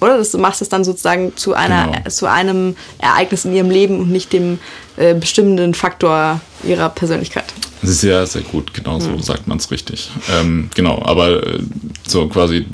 oder? 0.00 0.16
Das 0.16 0.32
macht 0.32 0.62
es 0.62 0.70
dann 0.70 0.82
sozusagen 0.82 1.36
zu, 1.36 1.52
einer, 1.52 1.88
genau. 1.88 2.08
zu 2.08 2.24
einem 2.26 2.74
Ereignis 2.98 3.44
in 3.44 3.54
ihrem 3.54 3.70
Leben 3.70 4.00
und 4.00 4.10
nicht 4.10 4.32
dem 4.32 4.58
äh, 4.96 5.14
bestimmenden 5.14 5.74
Faktor 5.74 6.40
ihrer 6.64 6.88
Persönlichkeit. 6.88 7.46
Sehr, 7.82 8.26
sehr 8.26 8.42
gut, 8.42 8.72
genau 8.74 8.98
so 8.98 9.10
mhm. 9.10 9.20
sagt 9.20 9.46
man 9.46 9.58
es 9.58 9.70
richtig. 9.70 10.10
Ähm, 10.38 10.70
genau, 10.74 11.02
aber 11.04 11.46
äh, 11.46 11.58
so 12.06 12.26
quasi 12.28 12.66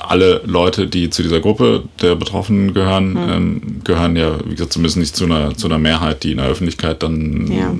alle 0.00 0.42
Leute, 0.44 0.86
die 0.86 1.10
zu 1.10 1.22
dieser 1.22 1.40
Gruppe 1.40 1.84
der 2.00 2.14
Betroffenen 2.14 2.74
gehören, 2.74 3.10
mhm. 3.10 3.30
ähm, 3.30 3.80
gehören 3.84 4.16
ja, 4.16 4.38
wie 4.44 4.50
gesagt, 4.50 4.72
zumindest 4.72 4.96
nicht 4.98 5.16
zu 5.16 5.24
einer, 5.24 5.56
zu 5.56 5.66
einer 5.66 5.78
Mehrheit, 5.78 6.22
die 6.24 6.32
in 6.32 6.38
der 6.38 6.46
Öffentlichkeit 6.46 7.02
dann 7.02 7.50
ja. 7.50 7.74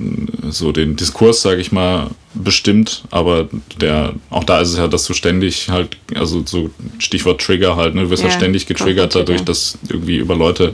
so 0.49 0.71
den 0.71 0.95
Diskurs, 0.95 1.41
sage 1.41 1.61
ich 1.61 1.71
mal, 1.71 2.07
bestimmt, 2.33 3.03
aber 3.09 3.49
der, 3.81 4.13
auch 4.29 4.43
da 4.43 4.61
ist 4.61 4.69
es 4.69 4.77
ja, 4.77 4.87
dass 4.87 5.05
du 5.05 5.13
ständig 5.13 5.69
halt, 5.69 5.97
also 6.15 6.43
so 6.45 6.69
Stichwort 6.99 7.41
Trigger 7.41 7.75
halt, 7.75 7.95
ne, 7.95 8.03
du 8.03 8.09
wirst 8.11 8.21
ja, 8.21 8.29
halt 8.29 8.39
ständig 8.39 8.67
getriggert 8.67 9.15
dadurch, 9.15 9.41
dass 9.41 9.79
irgendwie 9.89 10.17
über 10.17 10.35
Leute, 10.35 10.73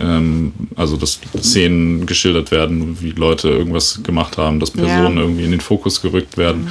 ähm, 0.00 0.52
also 0.74 0.96
dass 0.96 1.20
Szenen 1.40 2.04
geschildert 2.06 2.50
werden, 2.50 2.98
wie 3.00 3.12
Leute 3.12 3.48
irgendwas 3.48 4.00
gemacht 4.02 4.38
haben, 4.38 4.58
dass 4.58 4.72
Personen 4.72 5.16
ja. 5.16 5.22
irgendwie 5.22 5.44
in 5.44 5.52
den 5.52 5.60
Fokus 5.60 6.02
gerückt 6.02 6.36
werden, 6.36 6.62
mhm. 6.62 6.68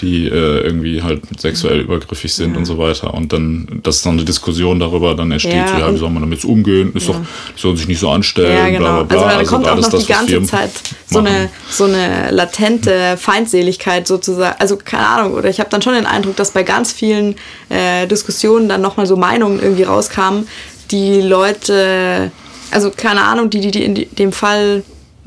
die 0.00 0.26
äh, 0.26 0.60
irgendwie 0.62 1.02
halt 1.02 1.22
sexuell 1.38 1.80
übergriffig 1.80 2.34
sind 2.34 2.52
ja. 2.52 2.58
und 2.58 2.64
so 2.64 2.76
weiter. 2.76 3.14
Und 3.14 3.32
dann, 3.32 3.80
dass 3.84 4.02
dann 4.02 4.14
eine 4.14 4.24
Diskussion 4.24 4.80
darüber 4.80 5.14
dann 5.14 5.30
entsteht, 5.30 5.68
so, 5.68 5.78
ja 5.78 5.92
wie 5.92 5.98
soll 5.98 6.10
man 6.10 6.22
damit 6.22 6.44
umgehen, 6.44 6.92
ist 6.94 7.08
doch, 7.08 7.20
die 7.56 7.60
sollen 7.60 7.76
sich 7.76 7.86
nicht 7.86 8.00
so 8.00 8.10
anstellen, 8.10 8.56
ja, 8.56 8.68
genau. 8.68 8.78
bla 8.78 9.02
bla 9.04 9.04
bla. 9.04 9.16
Also 9.16 9.28
da 9.28 9.38
also 9.38 9.50
kommt 9.50 9.68
auch 9.68 9.92
noch 9.92 10.00
die 10.00 10.06
ganze 10.06 10.42
Zeit 10.42 10.70
so 11.06 11.20
eine, 11.20 11.50
so 11.68 11.84
eine 11.84 12.30
latente 12.30 13.16
Feindseligkeit 13.16 13.59
Feindseligkeit 13.60 14.06
sozusagen, 14.06 14.56
also 14.58 14.76
keine 14.76 15.06
Ahnung, 15.06 15.34
oder 15.34 15.48
ich 15.48 15.60
habe 15.60 15.70
dann 15.70 15.82
schon 15.82 15.94
den 15.94 16.06
Eindruck, 16.06 16.36
dass 16.36 16.52
bei 16.52 16.62
ganz 16.62 16.92
vielen 16.92 17.36
äh, 17.68 18.06
Diskussionen 18.06 18.68
dann 18.68 18.80
nochmal 18.80 19.06
so 19.06 19.16
Meinungen 19.16 19.60
irgendwie 19.60 19.84
rauskamen, 19.84 20.48
die 20.90 21.20
Leute, 21.20 22.30
also 22.70 22.90
keine 22.90 23.22
Ahnung, 23.22 23.50
die, 23.50 23.60
die, 23.60 23.70
die 23.70 23.84
in 23.84 24.14
dem 24.16 24.32
Fall 24.32 24.82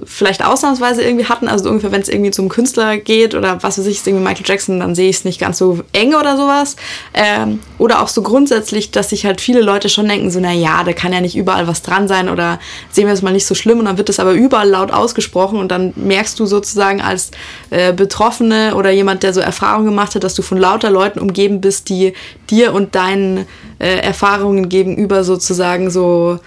vielleicht 0.06 0.44
ausnahmsweise 0.44 1.04
irgendwie 1.04 1.26
hatten. 1.26 1.48
Also 1.48 1.70
ungefähr, 1.70 1.92
wenn 1.92 2.02
es 2.02 2.10
irgendwie 2.10 2.32
zum 2.32 2.50
Künstler 2.50 2.98
geht 2.98 3.36
oder 3.36 3.62
was 3.62 3.78
weiß 3.78 3.86
ich, 3.88 3.98
ist 3.98 4.08
irgendwie 4.08 4.24
Michael 4.24 4.46
Jackson, 4.46 4.80
dann 4.80 4.96
sehe 4.96 5.10
ich 5.10 5.18
es 5.18 5.26
nicht 5.26 5.40
ganz 5.40 5.58
so 5.58 5.80
eng 5.92 6.16
oder 6.16 6.38
sowas. 6.38 6.76
Ähm, 7.14 7.60
oder 7.78 8.02
auch 8.02 8.08
so 8.08 8.22
grundsätzlich, 8.22 8.92
dass 8.92 9.10
sich 9.10 9.26
halt 9.26 9.42
viele 9.42 9.62
Leute 9.62 9.90
schon 9.90 10.08
denken, 10.08 10.32
so, 10.32 10.40
naja, 10.40 10.84
da 10.84 10.94
kann 10.94 11.14
ja 11.14 11.22
nicht 11.22 11.36
überall 11.36 11.68
was 11.68 11.82
dran 11.82 12.08
sein 12.08 12.30
oder 12.30 12.60
sehen 12.92 13.08
wir 13.08 13.14
es 13.14 13.22
mal 13.22 13.34
nicht 13.34 13.46
so 13.46 13.56
schlimm 13.56 13.80
und 13.80 13.86
dann 13.86 13.98
wird 13.98 14.10
es 14.10 14.20
aber 14.20 14.34
überall 14.34 14.70
laut 14.70 14.92
ausgesprochen 14.92 15.60
und 15.60 15.72
dann 15.72 15.94
merkst 15.96 16.40
du 16.40 16.46
sozusagen 16.46 17.02
als 17.02 17.32
äh, 17.70 17.94
Betroffene 17.94 18.76
oder 18.76 18.92
jemand, 18.92 19.24
der 19.24 19.34
so 19.34 19.42
Erfahrungen 19.42 19.86
gemacht 19.86 20.16
hat, 20.16 20.24
dass 20.24 20.36
du 20.36 20.42
von 20.42 20.58
lauter 20.58 20.90
Leuten 20.90 21.20
umgeben 21.20 21.62
bist, 21.62 21.90
die 21.90 22.14
dir 22.50 22.74
und 22.74 22.96
deinen 22.96 23.46
äh, 23.80 23.98
Erfahrungen 23.98 24.70
gegenüber 24.70 25.24
sozusagen 25.24 25.90
so 25.90 26.40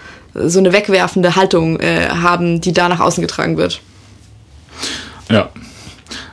so 0.45 0.59
eine 0.59 0.73
wegwerfende 0.73 1.35
Haltung 1.35 1.79
äh, 1.79 2.09
haben, 2.09 2.61
die 2.61 2.73
da 2.73 2.89
nach 2.89 2.99
außen 2.99 3.21
getragen 3.21 3.57
wird. 3.57 3.81
Ja. 5.29 5.49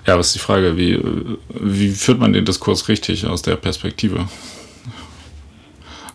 Ja, 0.07 0.18
was 0.18 0.28
ist 0.28 0.34
die 0.34 0.40
Frage, 0.40 0.76
wie, 0.76 1.00
wie 1.48 1.90
führt 1.90 2.18
man 2.18 2.32
den 2.32 2.44
Diskurs 2.44 2.88
richtig 2.88 3.26
aus 3.26 3.42
der 3.42 3.57
Perspektive? 3.57 4.28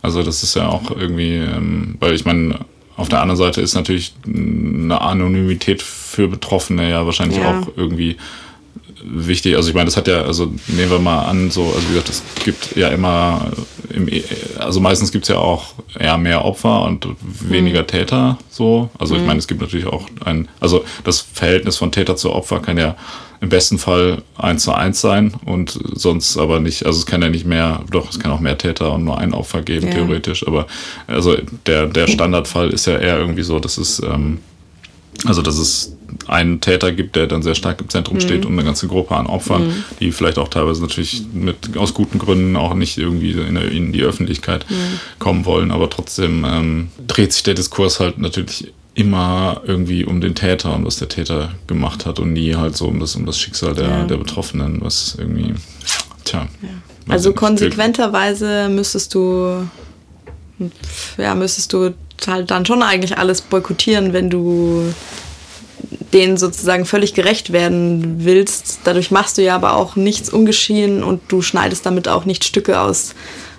Also 0.01 0.23
das 0.23 0.43
ist 0.43 0.55
ja 0.55 0.67
auch 0.67 0.91
irgendwie, 0.91 1.35
ähm, 1.35 1.97
weil 1.99 2.13
ich 2.13 2.23
meine, 2.23 2.59
auf 2.95 3.09
der 3.09 3.21
anderen 3.21 3.37
Seite 3.37 3.61
ist 3.61 3.73
natürlich 3.73 4.13
eine 4.25 5.01
Anonymität 5.01 5.81
für 5.81 6.27
Betroffene 6.27 6.89
ja 6.89 7.05
wahrscheinlich 7.05 7.39
ja. 7.39 7.59
auch 7.59 7.67
irgendwie 7.75 8.17
wichtig. 9.03 9.55
Also 9.55 9.69
ich 9.69 9.75
meine, 9.75 9.85
das 9.85 9.97
hat 9.97 10.07
ja, 10.07 10.21
also 10.21 10.53
nehmen 10.67 10.91
wir 10.91 10.99
mal 10.99 11.25
an, 11.25 11.51
so, 11.51 11.65
also 11.65 11.81
wie 11.89 11.93
gesagt, 11.93 12.09
es 12.09 12.23
gibt 12.43 12.75
ja 12.75 12.89
immer, 12.89 13.51
im, 13.89 14.09
also 14.57 14.79
meistens 14.79 15.11
gibt 15.11 15.25
es 15.25 15.29
ja 15.29 15.37
auch 15.37 15.73
eher 15.97 16.17
mehr 16.17 16.45
Opfer 16.45 16.83
und 16.83 17.07
weniger 17.21 17.81
mhm. 17.81 17.87
Täter 17.87 18.37
so. 18.49 18.89
Also 18.97 19.15
mhm. 19.15 19.21
ich 19.21 19.27
meine, 19.27 19.39
es 19.39 19.47
gibt 19.47 19.61
natürlich 19.61 19.87
auch 19.87 20.07
ein, 20.25 20.47
also 20.59 20.83
das 21.03 21.19
Verhältnis 21.21 21.77
von 21.77 21.91
Täter 21.91 22.15
zu 22.15 22.31
Opfer 22.31 22.59
kann 22.59 22.77
ja 22.77 22.95
im 23.41 23.49
besten 23.49 23.77
Fall 23.77 24.21
eins 24.37 24.63
zu 24.63 24.73
eins 24.73 24.99
sein 24.99 25.33
und 25.45 25.79
sonst 25.93 26.37
aber 26.37 26.59
nicht, 26.59 26.85
also 26.85 26.99
es 26.99 27.05
kann 27.05 27.21
ja 27.21 27.29
nicht 27.29 27.45
mehr, 27.45 27.81
doch, 27.89 28.09
es 28.09 28.19
kann 28.19 28.31
auch 28.31 28.41
mehr 28.41 28.57
Täter 28.57 28.91
und 28.91 29.05
nur 29.05 29.17
ein 29.17 29.33
Opfer 29.33 29.61
geben, 29.61 29.87
ja. 29.87 29.93
theoretisch, 29.93 30.45
aber 30.45 30.67
also 31.07 31.37
der, 31.65 31.87
der 31.87 32.07
Standardfall 32.07 32.69
ist 32.71 32.85
ja 32.85 32.97
eher 32.97 33.17
irgendwie 33.17 33.43
so, 33.43 33.59
dass 33.59 33.77
es, 33.77 34.01
ähm, 34.03 34.39
also 35.25 35.41
dass 35.41 35.57
es 35.57 35.95
einen 36.27 36.61
Täter 36.61 36.91
gibt, 36.91 37.15
der 37.15 37.27
dann 37.27 37.41
sehr 37.41 37.55
stark 37.55 37.81
im 37.81 37.89
Zentrum 37.89 38.17
mhm. 38.17 38.21
steht 38.21 38.45
und 38.45 38.53
eine 38.53 38.63
ganze 38.63 38.87
Gruppe 38.87 39.15
an 39.15 39.27
Opfern, 39.27 39.67
mhm. 39.67 39.83
die 39.99 40.11
vielleicht 40.11 40.37
auch 40.37 40.49
teilweise 40.49 40.81
natürlich 40.81 41.23
mit 41.33 41.77
aus 41.77 41.93
guten 41.93 42.19
Gründen 42.19 42.55
auch 42.55 42.73
nicht 42.73 42.97
irgendwie 42.97 43.31
in, 43.31 43.55
in 43.55 43.91
die 43.91 44.03
Öffentlichkeit 44.03 44.65
mhm. 44.69 44.99
kommen 45.19 45.45
wollen, 45.45 45.71
aber 45.71 45.89
trotzdem 45.89 46.45
ähm, 46.45 46.89
dreht 47.07 47.33
sich 47.33 47.43
der 47.43 47.53
Diskurs 47.53 47.99
halt 47.99 48.17
natürlich 48.19 48.73
immer 48.95 49.61
irgendwie 49.65 50.03
um 50.03 50.19
den 50.19 50.35
Täter 50.35 50.75
und 50.75 50.85
was 50.85 50.97
der 50.97 51.07
Täter 51.07 51.51
gemacht 51.67 52.05
hat 52.05 52.19
und 52.19 52.33
nie 52.33 52.55
halt 52.55 52.75
so 52.75 52.87
um 52.87 52.99
das, 52.99 53.15
um 53.15 53.25
das 53.25 53.39
Schicksal 53.39 53.73
der, 53.73 53.87
ja. 53.87 54.03
der 54.03 54.17
Betroffenen, 54.17 54.81
was 54.81 55.15
irgendwie, 55.17 55.53
tja. 56.25 56.47
Ja. 56.61 56.69
Also 57.07 57.33
konsequenterweise 57.33 58.69
müsstest 58.69 59.15
du, 59.15 59.67
ja, 61.17 61.33
müsstest 61.33 61.73
du 61.73 61.93
halt 62.27 62.51
dann 62.51 62.65
schon 62.65 62.83
eigentlich 62.83 63.17
alles 63.17 63.41
boykottieren, 63.41 64.13
wenn 64.13 64.29
du 64.29 64.93
denen 66.13 66.37
sozusagen 66.37 66.85
völlig 66.85 67.13
gerecht 67.13 67.51
werden 67.51 68.25
willst. 68.25 68.79
Dadurch 68.83 69.11
machst 69.11 69.37
du 69.37 69.43
ja 69.43 69.55
aber 69.55 69.75
auch 69.75 69.95
nichts 69.95 70.29
ungeschehen 70.29 71.03
und 71.03 71.21
du 71.27 71.41
schneidest 71.41 71.85
damit 71.85 72.07
auch 72.07 72.25
nicht 72.25 72.43
Stücke 72.43 72.79
aus, 72.79 73.13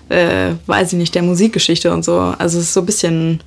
äh, 0.08 0.52
weiß 0.66 0.92
ich 0.92 0.98
nicht, 0.98 1.14
der 1.14 1.22
Musikgeschichte 1.22 1.92
und 1.92 2.04
so. 2.04 2.34
Also 2.38 2.58
es 2.58 2.64
ist 2.64 2.74
so 2.74 2.80
ein 2.80 2.86
bisschen, 2.86 3.42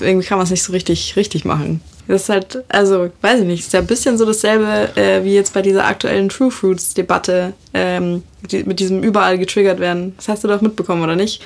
irgendwie 0.00 0.26
kann 0.26 0.38
man 0.38 0.44
es 0.44 0.50
nicht 0.50 0.62
so 0.62 0.72
richtig, 0.72 1.16
richtig 1.16 1.44
machen. 1.44 1.80
Das 2.06 2.24
ist 2.24 2.28
halt, 2.28 2.62
also, 2.68 3.10
weiß 3.22 3.40
ich 3.40 3.46
nicht, 3.46 3.60
ist 3.60 3.72
ja 3.72 3.80
ein 3.80 3.86
bisschen 3.86 4.18
so 4.18 4.26
dasselbe 4.26 4.94
äh, 4.94 5.24
wie 5.24 5.34
jetzt 5.34 5.54
bei 5.54 5.62
dieser 5.62 5.86
aktuellen 5.86 6.28
True 6.28 6.50
Fruits-Debatte, 6.50 7.54
ähm, 7.72 8.22
die, 8.50 8.62
mit 8.64 8.78
diesem 8.78 9.02
überall 9.02 9.38
getriggert 9.38 9.80
werden. 9.80 10.14
Das 10.18 10.28
hast 10.28 10.44
du 10.44 10.48
doch 10.48 10.60
mitbekommen, 10.60 11.02
oder 11.02 11.16
nicht? 11.16 11.40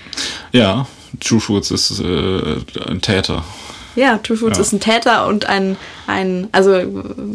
Ja, 0.52 0.88
True 1.20 1.38
Fruits 1.38 1.70
ist 1.70 2.00
äh, 2.00 2.56
ein 2.88 3.00
Täter. 3.00 3.44
Ja, 3.98 4.18
True 4.18 4.36
Foods 4.36 4.58
ja. 4.58 4.62
ist 4.62 4.72
ein 4.72 4.78
Täter 4.78 5.26
und 5.26 5.46
ein, 5.46 5.76
ein 6.06 6.46
also 6.52 6.80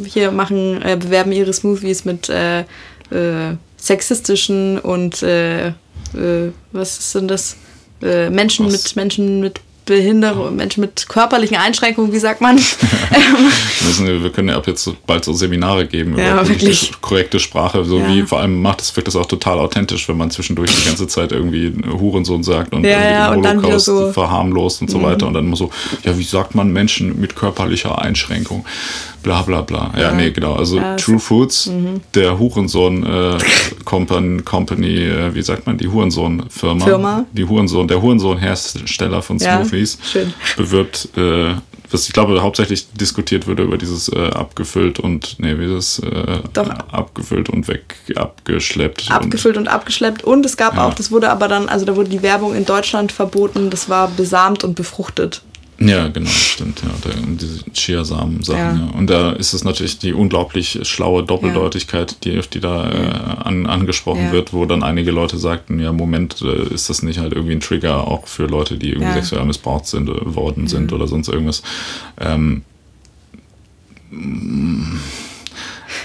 hier 0.05 0.32
machen, 0.32 0.82
äh, 0.82 0.95
bewerben 0.95 1.34
ihre 1.34 1.51
Smoothies 1.51 2.05
mit 2.05 2.30
äh, 2.30 2.61
äh, 2.61 3.57
sexistischen 3.76 4.80
und 4.80 5.22
äh, 5.24 5.68
äh, 5.68 5.74
was 6.72 7.11
sind 7.11 7.30
das? 7.30 7.57
Äh, 8.01 8.30
Menschen 8.30 8.68
was? 8.68 8.72
mit 8.72 8.95
Menschen 8.95 9.41
mit 9.41 9.59
Behinderung, 9.86 10.56
Menschen 10.56 10.82
mit 10.82 11.08
körperlichen 11.08 11.58
Einschränkungen, 11.58 12.14
wie 12.14 12.20
sagt 12.20 12.42
man? 12.42 12.58
wir 13.98 14.30
können 14.32 14.50
ja 14.50 14.56
ab 14.56 14.68
jetzt 14.68 14.90
bald 15.06 15.26
so 15.26 15.34
Seminare 15.34 15.88
geben 15.88 16.18
ja, 16.18 16.34
über 16.34 16.48
wirklich. 16.48 16.92
korrekte 17.02 17.40
Sprache, 17.40 17.84
so 17.84 18.00
ja. 18.00 18.08
wie 18.08 18.22
vor 18.24 18.40
allem 18.40 18.62
macht 18.62 18.82
es 18.82 18.96
wirkt 18.96 19.08
das 19.08 19.16
auch 19.16 19.26
total 19.26 19.60
authentisch, 19.60 20.08
wenn 20.08 20.18
man 20.18 20.32
zwischendurch 20.32 20.74
die 20.76 20.86
ganze 20.86 21.08
Zeit 21.08 21.32
irgendwie 21.32 21.74
Hurensohn 21.88 22.44
sagt 22.44 22.74
und, 22.74 22.84
ja, 22.84 23.36
den 23.36 23.44
Holocaust 23.44 23.86
so 23.86 24.12
verharmlost 24.12 24.82
und 24.82 24.90
so 24.90 25.00
mhm. 25.00 25.04
weiter 25.04 25.28
und 25.28 25.34
dann 25.34 25.46
immer 25.46 25.58
so, 25.58 25.70
ja, 26.04 26.18
wie 26.18 26.24
sagt 26.24 26.56
man 26.56 26.72
Menschen 26.72 27.20
mit 27.20 27.36
körperlicher 27.36 28.02
Einschränkung? 28.02 28.66
Bla 29.24 29.41
bla 29.41 29.61
bla. 29.61 29.91
Ja, 29.95 30.01
ja. 30.01 30.11
nee, 30.11 30.32
genau. 30.32 30.53
Also 30.55 30.78
ja, 30.78 30.97
True 30.97 31.17
Foods, 31.17 31.67
mhm. 31.67 32.01
der 32.13 32.38
Hurensohn 32.38 33.03
äh, 33.03 33.38
Company, 33.86 34.97
äh, 34.97 35.34
wie 35.34 35.41
sagt 35.41 35.65
man, 35.65 35.78
die 35.78 35.88
Hurensohn-Firma. 35.88 36.86
Firma. 36.86 37.26
Die 37.32 37.45
Hurensohn, 37.45 37.88
der 37.88 38.01
Hurensohn-Hersteller 38.01 39.21
von 39.21 39.39
Smoothies 39.39 39.97
ja, 40.13 40.21
bewirbt, 40.57 41.07
äh, 41.15 41.53
was 41.89 42.07
ich 42.07 42.13
glaube 42.13 42.41
hauptsächlich 42.41 42.91
diskutiert 42.91 43.47
würde 43.47 43.63
über 43.63 43.78
dieses 43.78 44.09
äh, 44.09 44.30
abgefüllt 44.32 44.99
und, 44.99 45.39
nee, 45.39 45.57
wie 45.57 45.67
das, 45.67 45.99
äh, 45.99 46.39
Doch. 46.51 46.69
abgefüllt 46.91 47.49
und 47.49 47.67
weg, 47.67 47.95
abgeschleppt. 48.15 49.09
Abgefüllt 49.09 49.55
und, 49.55 49.63
und 49.63 49.67
abgeschleppt 49.69 50.24
und 50.24 50.45
es 50.45 50.57
gab 50.57 50.78
auch, 50.78 50.93
das 50.93 51.11
wurde 51.11 51.30
aber 51.30 51.47
dann, 51.47 51.69
also 51.69 51.86
da 51.86 51.95
wurde 51.95 52.09
die 52.09 52.24
Werbung 52.24 52.55
in 52.55 52.65
Deutschland 52.65 53.11
verboten, 53.11 53.69
das 53.69 53.88
war 53.88 54.09
besamt 54.09 54.63
und 54.63 54.76
befruchtet. 54.76 55.43
Ja, 55.88 56.08
genau, 56.08 56.30
stimmt. 56.30 56.82
Ja, 56.82 56.90
der, 57.04 57.14
diese 57.36 57.64
Chiasamen-Sachen. 57.72 58.58
Ja. 58.58 58.76
ja. 58.76 58.98
Und 58.98 59.10
da 59.10 59.32
ist 59.32 59.54
es 59.54 59.64
natürlich 59.64 60.00
die 60.00 60.14
unglaublich 60.14 60.80
schlaue 60.84 61.24
Doppeldeutigkeit, 61.24 62.24
die, 62.24 62.40
die 62.42 62.60
da 62.60 62.90
äh, 62.90 63.44
an, 63.44 63.66
angesprochen 63.66 64.32
wird, 64.32 64.54
wo 64.54 64.66
dann 64.66 64.84
einige 64.84 65.12
Leute 65.12 65.38
sagten, 65.38 65.80
ja, 65.80 65.92
Moment, 65.92 66.42
äh, 66.42 66.74
ist 66.74 66.90
das 66.90 67.04
nicht 67.04 67.20
halt 67.20 67.34
irgendwie 67.34 67.54
ein 67.54 67.60
Trigger 67.60 68.08
auch 68.08 68.28
für 68.28 68.46
Leute, 68.46 68.78
die 68.78 68.92
irgendwie 68.92 69.14
sexuell 69.14 69.46
missbraucht 69.46 69.88
sind, 69.88 70.10
äh, 70.10 70.36
worden 70.36 70.68
sind 70.68 70.92
mhm. 70.92 70.98
oder 70.98 71.08
sonst 71.08 71.28
irgendwas. 71.28 71.64
Ähm, 72.20 72.64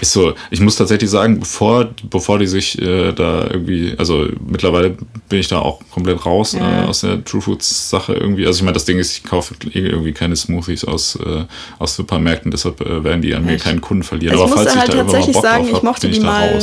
ist 0.01 0.13
so, 0.13 0.33
ich 0.51 0.59
muss 0.61 0.75
tatsächlich 0.75 1.09
sagen, 1.09 1.39
bevor, 1.39 1.89
bevor 2.09 2.39
die 2.39 2.47
sich 2.47 2.81
äh, 2.81 3.11
da 3.13 3.45
irgendwie, 3.49 3.93
also 3.97 4.27
mittlerweile 4.47 4.97
bin 5.29 5.39
ich 5.39 5.47
da 5.47 5.59
auch 5.59 5.81
komplett 5.91 6.25
raus 6.25 6.53
ja. 6.53 6.83
äh, 6.83 6.85
aus 6.85 7.01
der 7.01 7.23
True 7.23 7.41
Foods 7.41 7.89
Sache 7.89 8.13
irgendwie. 8.13 8.45
Also 8.45 8.57
ich 8.57 8.63
meine, 8.63 8.73
das 8.73 8.85
Ding 8.85 8.97
ist, 8.99 9.17
ich 9.17 9.23
kaufe 9.23 9.55
irgendwie 9.71 10.11
keine 10.11 10.35
Smoothies 10.35 10.85
aus, 10.85 11.15
äh, 11.15 11.45
aus 11.77 11.95
Supermärkten, 11.95 12.51
deshalb 12.51 12.81
äh, 12.81 13.03
werden 13.03 13.21
die 13.21 13.33
an 13.35 13.45
mir 13.45 13.57
keinen 13.57 13.81
Kunden 13.81 14.03
verlieren. 14.03 14.35
Ich 14.35 14.41
Aber 14.41 14.51
falls 14.51 14.73
ich 14.73 14.79
halt 14.79 14.93
da 14.93 14.97
tatsächlich 14.97 15.35
mal 15.35 15.41
Bock 15.41 15.51
sagen, 15.51 15.63
drauf 15.63 15.73
hab, 15.73 15.77
ich 15.77 15.83
mochte 15.83 16.09
die 16.09 16.19
mal, 16.19 16.61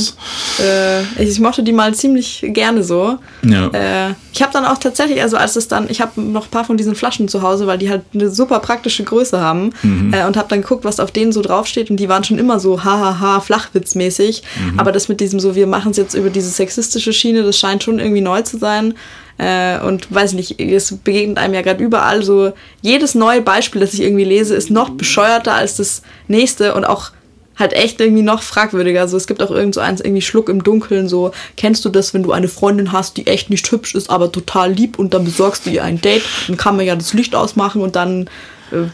äh, 0.61 1.23
ich 1.23 1.41
mochte 1.41 1.63
die 1.63 1.73
mal 1.73 1.95
ziemlich 1.95 2.45
gerne 2.49 2.83
so. 2.83 3.19
Ja. 3.43 3.69
Äh, 3.69 4.15
ich 4.33 4.43
habe 4.43 4.53
dann 4.53 4.65
auch 4.67 4.79
tatsächlich, 4.79 5.23
also 5.23 5.37
als 5.37 5.57
es 5.57 5.69
dann, 5.69 5.89
ich 5.89 6.01
habe 6.01 6.21
noch 6.21 6.45
ein 6.45 6.51
paar 6.51 6.65
von 6.65 6.77
diesen 6.77 6.95
Flaschen 6.95 7.29
zu 7.29 7.43
Hause, 7.43 7.67
weil 7.67 7.79
die 7.79 7.89
halt 7.89 8.03
eine 8.13 8.29
super 8.29 8.59
praktische 8.59 9.03
Größe 9.03 9.41
haben 9.41 9.71
mhm. 9.83 10.13
äh, 10.13 10.27
und 10.27 10.37
habe 10.37 10.49
dann 10.49 10.61
geguckt, 10.61 10.85
was 10.85 11.01
auf 11.01 11.11
denen 11.11 11.33
so 11.33 11.41
draufsteht 11.41 11.91
und 11.91 11.97
die 11.97 12.09
waren 12.09 12.25
schon 12.25 12.39
immer 12.39 12.61
so 12.61 12.83
hahaha 13.19 13.41
flachwitzmäßig. 13.41 14.43
Mhm. 14.73 14.81
Aber 14.81 14.93
das 14.93 15.09
mit 15.09 15.21
diesem 15.21 15.41
so, 15.41 15.55
wir 15.55 15.67
machen 15.67 15.91
es 15.91 15.97
jetzt 15.97 16.15
über 16.15 16.31
diese 16.31 16.51
sexistische 16.51 17.13
Schiene, 17.13 17.43
das 17.43 17.59
scheint 17.59 17.83
schon 17.83 17.99
irgendwie 17.99 18.21
neu 18.21 18.43
zu 18.43 18.59
sein. 18.59 18.95
Äh, 19.39 19.81
und 19.81 20.13
weiß 20.13 20.33
nicht, 20.33 20.59
es 20.61 20.97
begegnet 20.97 21.39
einem 21.39 21.53
ja 21.53 21.63
gerade 21.63 21.85
überall 21.85 22.23
so, 22.23 22.53
jedes 22.81 23.15
neue 23.15 23.43
Beispiel, 23.43 23.83
das 23.83 23.93
ich 23.93 24.01
irgendwie 24.01 24.25
lese, 24.25 24.55
ist 24.55 24.71
noch 24.71 24.91
bescheuerter 24.91 25.55
als 25.55 25.77
das 25.77 26.03
nächste 26.27 26.75
und 26.75 26.87
auch 26.87 27.11
halt 27.59 27.73
echt 27.73 28.01
irgendwie 28.01 28.23
noch 28.23 28.43
fragwürdiger. 28.43 29.01
Also 29.01 29.17
es 29.17 29.27
gibt 29.27 29.43
auch 29.43 29.51
irgend 29.51 29.75
so 29.75 29.81
eins, 29.81 30.01
irgendwie 30.01 30.23
Schluck 30.23 30.49
im 30.49 30.63
Dunkeln, 30.63 31.09
so, 31.09 31.33
kennst 31.57 31.85
du 31.85 31.89
das, 31.89 32.15
wenn 32.15 32.23
du 32.23 32.33
eine 32.33 32.49
Freundin 32.49 32.93
hast, 32.93 33.17
die 33.17 33.27
echt 33.27 33.51
nicht 33.51 33.71
hübsch 33.71 33.95
ist, 33.95 34.11
aber 34.11 34.31
total 34.31 34.73
lieb 34.73 34.99
und 34.99 35.15
dann 35.15 35.25
besorgst 35.25 35.67
du 35.67 35.71
ihr 35.71 35.85
ein 35.85 36.01
Date, 36.01 36.23
dann 36.47 36.57
kann 36.57 36.77
man 36.77 36.87
ja 36.87 36.97
das 36.97 37.13
Licht 37.13 37.35
ausmachen 37.35 37.81
und 37.81 37.97
dann 37.97 38.29
äh, 38.73 38.89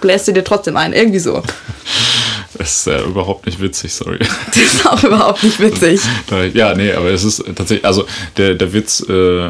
bläst 0.00 0.26
sie 0.26 0.32
dir 0.32 0.44
trotzdem 0.44 0.76
ein. 0.76 0.92
Irgendwie 0.92 1.20
so. 1.20 1.42
Das 2.60 2.76
ist 2.76 2.86
äh, 2.88 3.02
überhaupt 3.04 3.46
nicht 3.46 3.58
witzig, 3.58 3.90
sorry. 3.94 4.18
Das 4.48 4.56
ist 4.58 4.86
auch 4.86 5.02
überhaupt 5.02 5.42
nicht 5.42 5.58
witzig. 5.60 5.98
ja, 6.52 6.74
nee, 6.74 6.92
aber 6.92 7.08
es 7.08 7.24
ist 7.24 7.42
tatsächlich, 7.56 7.86
also 7.86 8.04
der, 8.36 8.52
der 8.52 8.70
Witz, 8.74 9.00
äh, 9.08 9.48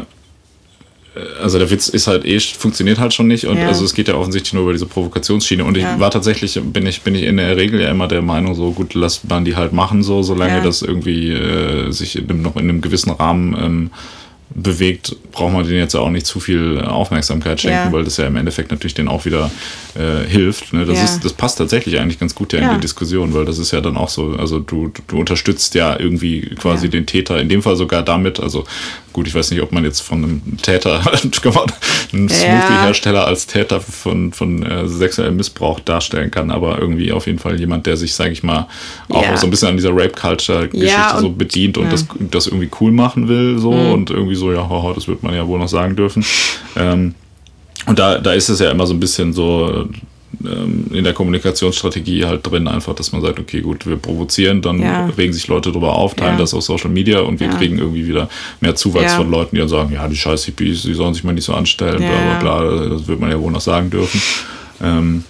also 1.43 1.59
der 1.59 1.69
Witz 1.69 1.89
ist 1.89 2.07
halt 2.07 2.23
eh, 2.23 2.39
funktioniert 2.39 2.99
halt 2.99 3.13
schon 3.13 3.27
nicht 3.27 3.45
und 3.45 3.57
ja. 3.57 3.67
also 3.67 3.83
es 3.83 3.93
geht 3.93 4.07
ja 4.07 4.15
offensichtlich 4.15 4.53
nur 4.53 4.63
über 4.63 4.71
diese 4.71 4.85
Provokationsschiene 4.85 5.65
und 5.65 5.75
ich 5.75 5.83
ja. 5.83 5.99
war 5.99 6.09
tatsächlich, 6.09 6.57
bin 6.63 6.85
ich, 6.85 7.01
bin 7.01 7.13
ich 7.13 7.23
in 7.23 7.35
der 7.35 7.57
Regel 7.57 7.81
ja 7.81 7.89
immer 7.89 8.07
der 8.07 8.21
Meinung, 8.21 8.55
so 8.55 8.71
gut, 8.71 8.93
lass 8.93 9.25
man 9.25 9.43
die 9.43 9.57
halt 9.57 9.73
machen, 9.73 10.03
so, 10.03 10.23
solange 10.23 10.59
ja. 10.59 10.63
das 10.63 10.81
irgendwie 10.81 11.33
äh, 11.33 11.91
sich 11.91 12.17
in 12.17 12.29
einem, 12.29 12.41
noch 12.41 12.55
in 12.55 12.69
einem 12.69 12.79
gewissen 12.79 13.11
Rahmen 13.11 13.57
ähm, 13.61 13.91
bewegt, 14.53 15.15
braucht 15.31 15.53
man 15.53 15.63
denen 15.63 15.79
jetzt 15.79 15.95
auch 15.95 16.09
nicht 16.09 16.25
zu 16.25 16.39
viel 16.39 16.79
Aufmerksamkeit 16.81 17.61
schenken, 17.61 17.87
ja. 17.87 17.91
weil 17.91 18.03
das 18.03 18.17
ja 18.17 18.27
im 18.27 18.35
Endeffekt 18.35 18.71
natürlich 18.71 18.93
denen 18.93 19.07
auch 19.07 19.25
wieder 19.25 19.51
äh, 19.95 20.27
hilft. 20.27 20.73
Ne? 20.73 20.85
Das, 20.85 20.97
ja. 20.97 21.03
ist, 21.03 21.23
das 21.23 21.33
passt 21.33 21.57
tatsächlich 21.57 21.99
eigentlich 21.99 22.19
ganz 22.19 22.35
gut 22.35 22.53
ja, 22.53 22.59
ja, 22.59 22.69
in 22.69 22.75
die 22.75 22.81
Diskussion, 22.81 23.33
weil 23.33 23.45
das 23.45 23.57
ist 23.57 23.71
ja 23.71 23.81
dann 23.81 23.97
auch 23.97 24.09
so, 24.09 24.35
also 24.37 24.59
du, 24.59 24.91
du 25.07 25.19
unterstützt 25.19 25.75
ja 25.75 25.97
irgendwie 25.99 26.41
quasi 26.59 26.89
den 26.89 27.05
Täter, 27.05 27.39
in 27.39 27.49
dem 27.49 27.61
Fall 27.61 27.75
sogar 27.75 28.03
damit, 28.03 28.39
also 28.39 28.65
gut, 29.13 29.27
ich 29.27 29.35
weiß 29.35 29.51
nicht, 29.51 29.61
ob 29.61 29.71
man 29.71 29.83
jetzt 29.83 30.01
von 30.01 30.23
einem 30.23 30.57
Täter, 30.61 31.01
einen 32.13 32.29
Smoothie-Hersteller 32.29 33.25
als 33.25 33.47
Täter 33.47 33.81
von, 33.81 34.33
von 34.33 34.63
äh, 34.63 34.87
sexuellem 34.87 35.35
Missbrauch 35.37 35.79
darstellen 35.79 36.31
kann, 36.31 36.51
aber 36.51 36.79
irgendwie 36.79 37.11
auf 37.11 37.27
jeden 37.27 37.39
Fall 37.39 37.59
jemand, 37.59 37.85
der 37.85 37.97
sich, 37.97 38.13
sage 38.13 38.31
ich 38.31 38.43
mal, 38.43 38.67
auch 39.09 39.37
so 39.37 39.47
ein 39.47 39.49
bisschen 39.49 39.69
an 39.69 39.77
dieser 39.77 39.91
Rape-Culture-Geschichte 39.91 41.19
so 41.19 41.29
bedient 41.29 41.77
und 41.77 41.91
das, 41.91 42.05
das 42.19 42.47
irgendwie 42.47 42.69
cool 42.79 42.91
machen 42.91 43.27
will, 43.27 43.59
so 43.59 43.71
mhm. 43.71 43.91
und 43.91 44.09
irgendwie 44.09 44.35
so, 44.35 44.51
ja, 44.51 44.67
haha, 44.69 44.93
das 44.93 45.07
wird 45.07 45.23
man 45.23 45.33
ja 45.33 45.47
wohl 45.47 45.59
noch 45.59 45.69
sagen 45.69 45.95
dürfen. 45.95 46.25
Ähm, 46.75 47.15
und 47.87 47.97
da, 47.97 48.19
da 48.19 48.33
ist 48.33 48.49
es 48.49 48.59
ja 48.59 48.69
immer 48.69 48.85
so 48.85 48.93
ein 48.93 48.99
bisschen 48.99 49.33
so 49.33 49.87
ähm, 50.45 50.85
in 50.93 51.03
der 51.03 51.13
Kommunikationsstrategie 51.13 52.25
halt 52.25 52.49
drin, 52.49 52.67
einfach, 52.67 52.95
dass 52.95 53.11
man 53.11 53.21
sagt, 53.21 53.39
okay, 53.39 53.61
gut, 53.61 53.85
wir 53.85 53.97
provozieren, 53.97 54.61
dann 54.61 54.79
ja. 54.79 55.05
regen 55.17 55.33
sich 55.33 55.47
Leute 55.47 55.69
darüber 55.71 55.95
auf, 55.95 56.15
teilen 56.15 56.33
ja. 56.33 56.39
das 56.39 56.53
auf 56.53 56.63
Social 56.63 56.89
Media 56.89 57.19
und 57.21 57.39
wir 57.39 57.47
ja. 57.47 57.53
kriegen 57.55 57.77
irgendwie 57.77 58.07
wieder 58.07 58.29
mehr 58.59 58.75
Zuwachs 58.75 59.13
von 59.13 59.29
Leuten, 59.29 59.55
die 59.55 59.59
dann 59.59 59.69
sagen, 59.69 59.93
ja, 59.93 60.07
die 60.07 60.15
scheiß 60.15 60.45
Hippies, 60.45 60.83
die 60.83 60.93
sollen 60.93 61.13
sich 61.13 61.23
mal 61.23 61.33
nicht 61.33 61.45
so 61.45 61.53
anstellen, 61.53 61.97
bla 61.97 62.39
bla 62.39 62.59
bla, 62.59 62.89
das 62.89 63.07
wird 63.07 63.19
man 63.19 63.29
ja 63.29 63.39
wohl 63.39 63.51
noch 63.51 63.61
sagen 63.61 63.89
dürfen. 63.89 64.21
Ähm, 64.83 65.23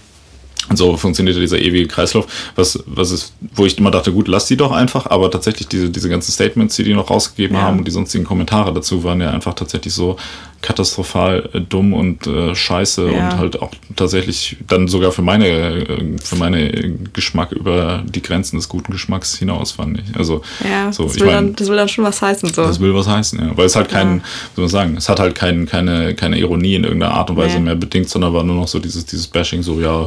so 0.76 0.98
funktioniert 0.98 1.38
dieser 1.38 1.60
ewige 1.60 1.88
Kreislauf, 1.88 2.27
was, 2.56 2.84
was 2.85 3.11
ist, 3.11 3.34
wo 3.56 3.65
ich 3.65 3.77
immer 3.77 3.91
dachte, 3.91 4.11
gut, 4.11 4.27
lass 4.27 4.45
die 4.45 4.57
doch 4.57 4.72
einfach, 4.72 5.07
aber 5.07 5.31
tatsächlich 5.31 5.68
diese, 5.68 5.89
diese 5.89 6.10
ganzen 6.10 6.31
Statements, 6.31 6.76
die 6.76 6.84
die 6.84 6.93
noch 6.93 7.10
rausgegeben 7.10 7.57
haben 7.57 7.80
und 7.80 7.88
die 7.88 7.91
sonstigen 7.91 8.23
Kommentare 8.23 8.73
dazu 8.73 9.03
waren 9.03 9.22
ja 9.22 9.31
einfach 9.31 9.53
tatsächlich 9.53 9.93
so, 9.93 10.18
katastrophal 10.61 11.49
äh, 11.53 11.61
dumm 11.61 11.93
und 11.93 12.27
äh, 12.27 12.53
scheiße 12.53 13.10
ja. 13.10 13.30
und 13.30 13.38
halt 13.38 13.61
auch 13.61 13.72
tatsächlich 13.95 14.57
dann 14.68 14.88
sogar 14.88 15.11
für 15.11 15.22
meine 15.22 15.48
äh, 15.48 16.18
für 16.22 16.35
meine 16.35 16.98
Geschmack 17.14 17.52
über 17.52 18.03
die 18.07 18.22
Grenzen 18.22 18.57
des 18.57 18.69
guten 18.69 18.91
Geschmacks 18.91 19.35
hinaus 19.35 19.72
fand 19.72 19.99
ich. 19.99 20.15
Also 20.15 20.41
ja, 20.64 20.91
so, 20.91 21.03
das, 21.03 21.19
will 21.19 21.26
mein, 21.26 21.35
dann, 21.35 21.56
das 21.56 21.68
will 21.68 21.77
dann 21.77 21.89
schon 21.89 22.03
was 22.03 22.22
heißen 22.22 22.49
so. 22.53 22.64
Das 22.64 22.80
will 22.80 22.93
was 22.93 23.07
heißen, 23.07 23.39
ja, 23.39 23.57
weil 23.57 23.65
es 23.65 23.76
halt 23.76 23.89
kein, 23.89 24.18
ja. 24.18 24.23
soll 24.56 24.64
man 24.64 24.69
sagen, 24.69 24.98
es 24.98 25.10
hat 25.10 25.19
halt 25.19 25.35
kein, 25.35 25.65
keine 25.65 26.14
keine 26.14 26.38
Ironie 26.38 26.76
in 26.76 26.84
irgendeiner 26.84 27.14
Art 27.14 27.30
und 27.30 27.38
Weise 27.38 27.57
nee. 27.57 27.65
mehr 27.65 27.76
bedingt, 27.76 28.10
sondern 28.10 28.34
war 28.34 28.43
nur 28.43 28.56
noch 28.56 28.68
so 28.68 28.80
dieses 28.80 29.06
dieses 29.06 29.27
Bashing 29.27 29.64
so 29.64 29.80
ja, 29.80 30.06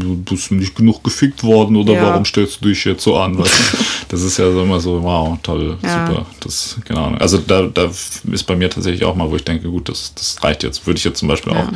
du 0.00 0.16
bist 0.16 0.50
nicht 0.50 0.74
genug 0.74 1.04
gefickt 1.04 1.44
worden 1.44 1.76
oder 1.76 1.94
ja. 1.94 2.02
warum 2.02 2.24
stellst 2.24 2.62
du 2.62 2.68
dich 2.68 2.84
jetzt 2.84 3.02
so 3.02 3.16
an? 3.16 3.38
Weißt 3.38 3.52
das 4.08 4.22
ist 4.22 4.38
ja 4.38 4.50
so 4.50 4.62
immer 4.62 4.80
so 4.80 5.02
wow, 5.02 5.38
toll, 5.42 5.76
super. 5.80 6.26
Das 6.40 6.76
genau. 6.84 7.14
Also 7.18 7.38
da 7.38 7.62
da 7.62 7.84
ist 7.84 8.46
bei 8.46 8.56
mir 8.56 8.70
tatsächlich 8.70 9.04
auch 9.04 9.14
mal, 9.14 9.30
wo 9.30 9.36
ich 9.36 9.44
denke, 9.44 9.68
gut, 9.68 9.88
das, 9.88 10.12
das 10.14 10.36
reicht 10.42 10.62
jetzt. 10.62 10.86
Würde 10.86 10.98
ich 10.98 11.04
jetzt 11.04 11.18
zum 11.18 11.28
Beispiel 11.28 11.52
ja. 11.52 11.64
auch 11.64 11.68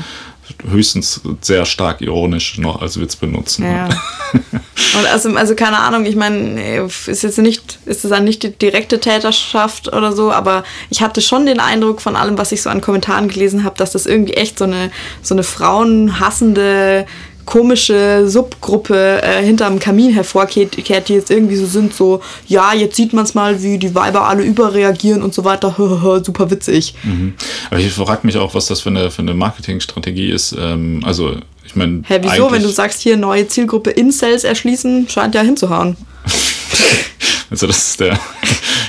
höchstens 0.71 1.21
sehr 1.41 1.65
stark 1.65 2.01
ironisch 2.01 2.59
noch 2.59 2.83
als 2.83 3.01
Witz 3.01 3.17
benutzen. 3.17 3.65
Ja. 3.65 3.89
Und 4.99 5.07
also, 5.11 5.31
also 5.35 5.55
keine 5.55 5.79
Ahnung, 5.79 6.05
ich 6.05 6.17
meine, 6.17 6.89
ist 7.07 7.23
jetzt 7.23 7.39
nicht, 7.39 7.79
ist 7.87 8.05
es 8.05 8.11
dann 8.11 8.25
nicht 8.25 8.43
die 8.43 8.51
direkte 8.51 9.01
Täterschaft 9.01 9.93
oder 9.93 10.13
so, 10.13 10.33
aber 10.33 10.65
ich 10.91 11.03
hatte 11.03 11.21
schon 11.21 11.47
den 11.47 11.61
Eindruck 11.61 12.01
von 12.01 12.17
allem, 12.17 12.39
was 12.39 12.53
ich 12.53 12.63
so 12.63 12.71
an 12.71 12.81
Kommentaren 12.81 13.29
gelesen 13.29 13.65
habe, 13.65 13.77
dass 13.77 13.93
das 13.93 14.07
irgendwie 14.07 14.35
echt 14.35 14.59
so 14.59 14.65
eine, 14.65 14.91
so 15.23 15.35
eine 15.35 15.43
frauenhassende 15.43 17.07
komische 17.45 18.29
Subgruppe 18.29 19.23
äh, 19.23 19.45
hinterm 19.45 19.79
Kamin 19.79 20.13
hervorkehrt, 20.13 20.77
die 20.77 21.13
jetzt 21.13 21.31
irgendwie 21.31 21.57
so 21.57 21.67
sind, 21.67 21.95
so, 21.95 22.21
ja, 22.47 22.73
jetzt 22.73 22.97
sieht 22.97 23.13
man 23.13 23.25
es 23.25 23.35
mal, 23.35 23.63
wie 23.63 23.79
die 23.79 23.95
Weiber 23.95 24.23
alle 24.29 24.43
überreagieren 24.43 25.23
und 25.23 25.35
so 25.35 25.45
weiter, 25.45 25.75
super 26.25 26.51
witzig. 26.51 26.95
Mhm. 27.03 27.35
Aber 27.71 27.81
ich 27.81 27.93
frage 27.93 28.27
mich 28.27 28.37
auch, 28.37 28.55
was 28.55 28.67
das 28.67 28.81
für 28.81 28.91
eine, 28.91 29.11
für 29.11 29.23
eine 29.23 29.35
Marketingstrategie 29.35 30.31
ist. 30.31 30.55
Ähm, 30.59 31.03
also, 31.05 31.37
ich 31.65 31.77
meine. 31.77 32.03
Hä, 32.07 32.19
wieso, 32.23 32.51
wenn 32.51 32.63
du 32.63 32.69
sagst, 32.69 33.01
hier 33.01 33.17
neue 33.17 33.49
Zielgruppe 33.49 33.91
Incels 33.91 34.45
erschließen, 34.45 35.09
scheint 35.09 35.35
ja 35.35 35.43
hinzuhauen. 35.43 35.97
Also 37.51 37.67
das 37.67 37.89
ist 37.89 38.01
der, 38.01 38.19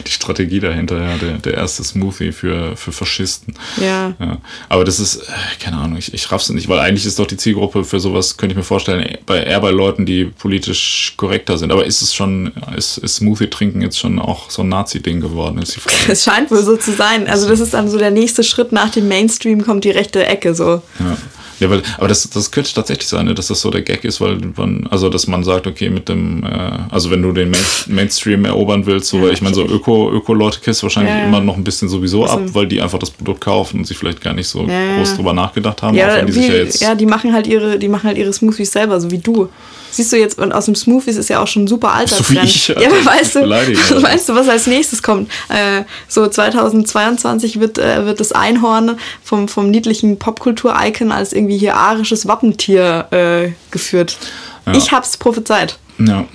die 0.08 0.12
Strategie 0.12 0.60
dahinter, 0.60 1.02
ja, 1.02 1.18
der, 1.18 1.38
der 1.38 1.54
erste 1.56 1.84
Smoothie 1.84 2.32
für, 2.32 2.76
für 2.76 2.92
Faschisten. 2.92 3.54
Ja. 3.78 4.14
ja. 4.20 4.38
Aber 4.70 4.86
das 4.86 5.00
ist, 5.00 5.18
äh, 5.18 5.32
keine 5.60 5.78
Ahnung, 5.78 5.98
ich, 5.98 6.14
ich 6.14 6.32
raff's 6.32 6.50
nicht, 6.50 6.68
weil 6.70 6.80
eigentlich 6.80 7.06
ist 7.06 7.20
doch 7.20 7.28
die 7.28 7.38
Zielgruppe 7.38 7.84
für 7.84 8.00
sowas, 8.00 8.38
könnte 8.38 8.54
ich 8.54 8.58
mir 8.58 8.64
vorstellen, 8.64 9.18
bei, 9.26 9.44
eher 9.44 9.60
bei 9.60 9.72
Leuten, 9.72 10.06
die 10.06 10.26
politisch 10.26 11.14
korrekter 11.18 11.58
sind. 11.58 11.72
Aber 11.72 11.86
ist 11.86 12.02
es 12.02 12.14
schon, 12.14 12.54
ist, 12.76 12.98
ist 12.98 13.16
Smoothie 13.16 13.50
trinken 13.50 13.82
jetzt 13.82 14.00
schon 14.00 14.20
auch 14.20 14.50
so 14.50 14.62
ein 14.62 14.70
Nazi-Ding 14.70 15.22
geworden, 15.22 15.60
ist 15.60 15.76
die 15.76 15.80
Frage. 15.80 15.96
Es 16.08 16.24
scheint 16.24 16.50
wohl 16.52 16.64
so 16.64 16.78
zu 16.78 16.94
sein. 16.94 17.28
Also 17.28 17.50
das 17.50 17.60
ist 17.60 17.74
dann 17.74 17.90
so 17.90 17.98
der 17.98 18.12
nächste 18.12 18.44
Schritt 18.44 18.72
nach 18.72 18.90
dem 18.90 19.08
Mainstream 19.08 19.66
kommt 19.66 19.84
die 19.84 19.92
rechte 19.92 20.26
Ecke 20.26 20.56
so. 20.56 20.82
Ja. 21.00 21.18
Ja, 21.60 21.70
weil, 21.70 21.82
aber 21.98 22.08
das, 22.08 22.30
das 22.30 22.52
könnte 22.52 22.74
tatsächlich 22.74 23.08
sein, 23.08 23.26
ne, 23.26 23.34
dass 23.34 23.48
das 23.48 23.62
so 23.62 23.70
der 23.70 23.82
Gag 23.82 24.04
ist, 24.04 24.20
weil 24.22 24.38
man, 24.56 24.88
also 24.88 25.10
dass 25.10 25.28
man 25.28 25.44
sagt, 25.44 25.68
okay, 25.68 25.90
mit 25.90 26.10
dem, 26.10 26.44
äh, 26.44 26.48
also 26.90 27.12
wenn 27.12 27.22
du 27.22 27.32
den 27.32 27.50
Main, 27.50 27.62
Mainstream 27.88 28.46
erobern 28.46 28.86
willst, 28.86 29.08
so, 29.08 29.18
ja, 29.18 29.24
weil 29.24 29.34
ich 29.34 29.42
meine, 29.42 29.56
so 29.56 29.66
Öko, 29.66 30.12
Öko-Leute 30.12 30.60
kriegst 30.60 30.84
wahrscheinlich 30.84 31.14
ja, 31.14 31.22
ja. 31.22 31.28
immer 31.28 31.40
noch 31.40 31.56
ein 31.56 31.64
bisschen 31.64 31.88
sowieso 31.88 32.24
also, 32.24 32.38
ab, 32.38 32.44
weil 32.54 32.68
die 32.68 32.82
einfach 32.82 33.00
das 33.00 33.12
Produkt 33.12 33.42
kaufen 33.42 33.80
und 33.80 33.86
sich 33.86 33.98
vielleicht 33.98 34.22
gar 34.22 34.34
nicht 34.34 34.48
so 34.48 34.66
groß 34.66 35.16
drüber 35.16 35.34
nachgedacht 35.34 35.82
haben. 35.82 35.96
Ja, 35.96 36.22
die, 36.22 36.36
wie, 36.36 36.84
ja, 36.84 36.96
die 36.96 37.06
machen 37.06 37.34
halt 37.34 37.48
ihre, 37.48 37.80
die 37.80 37.88
machen 37.88 38.08
halt 38.08 38.18
ihre 38.18 38.34
Smoothies 38.34 38.72
selber, 38.72 39.00
so 39.00 39.12
wie 39.12 39.20
du. 39.20 39.50
Siehst 39.96 40.12
du 40.12 40.18
jetzt, 40.18 40.38
und 40.40 40.52
aus 40.52 40.66
dem 40.66 40.76
Smoothies 40.76 41.16
ist 41.16 41.30
ja 41.30 41.42
auch 41.42 41.48
schon 41.48 41.68
super 41.68 41.94
alter 41.94 42.18
so 42.18 42.34
ja, 42.34 42.42
aber 42.42 43.06
weißt 43.06 43.36
du, 43.36 43.40
weißt 44.04 44.28
du, 44.28 44.36
was 44.36 44.50
als 44.50 44.68
nächstes 44.68 45.02
kommt? 45.02 45.32
Äh, 45.48 45.84
so 46.10 46.28
2022 46.28 47.62
wird, 47.62 47.78
äh, 47.78 48.06
wird 48.06 48.20
das 48.20 48.34
Einhorn 48.34 48.98
vom, 49.24 49.48
vom 49.48 49.72
niedlichen 49.72 50.20
Popkultur-Icon 50.20 51.14
als 51.14 51.32
irgendwie 51.32 51.58
hier 51.58 51.78
arisches 51.78 52.28
Wappentier 52.28 53.08
äh, 53.12 53.54
geführt. 53.72 54.18
Ja. 54.66 54.74
Ich 54.74 54.92
hab's 54.92 55.16
prophezeit. 55.16 55.78
Ja. 55.98 56.26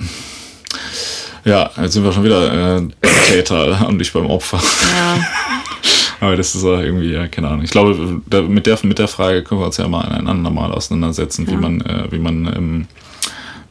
Ja, 1.45 1.71
jetzt 1.83 1.93
sind 1.93 2.03
wir 2.05 2.15
schon 2.15 2.25
wieder 2.25 2.79
äh, 2.79 2.83
Täter 3.27 3.85
und 3.89 3.99
nicht 3.99 4.15
beim 4.15 4.25
Opfer. 4.25 4.59
Ja. 4.97 5.19
Aber 6.21 6.37
das 6.37 6.55
ist 6.55 6.65
auch 6.65 6.81
irgendwie, 6.81 7.13
ja, 7.13 7.29
keine 7.29 7.49
Ahnung. 7.49 7.63
Ich 7.63 7.71
glaube, 7.71 8.23
da, 8.27 8.41
mit, 8.41 8.65
der, 8.65 8.79
mit 8.85 8.99
der 8.99 9.09
Frage 9.09 9.45
können 9.45 9.61
wir 9.61 9.67
uns 9.67 9.77
ja 9.77 9.87
mal 9.87 10.07
ein 10.07 10.27
andermal 10.29 10.73
auseinandersetzen, 10.73 11.45
ja. 11.47 11.53
wie 11.53 11.57
man, 11.57 11.81
äh, 11.83 12.11
wie 12.11 12.19
man 12.19 12.47
ähm, 12.47 12.87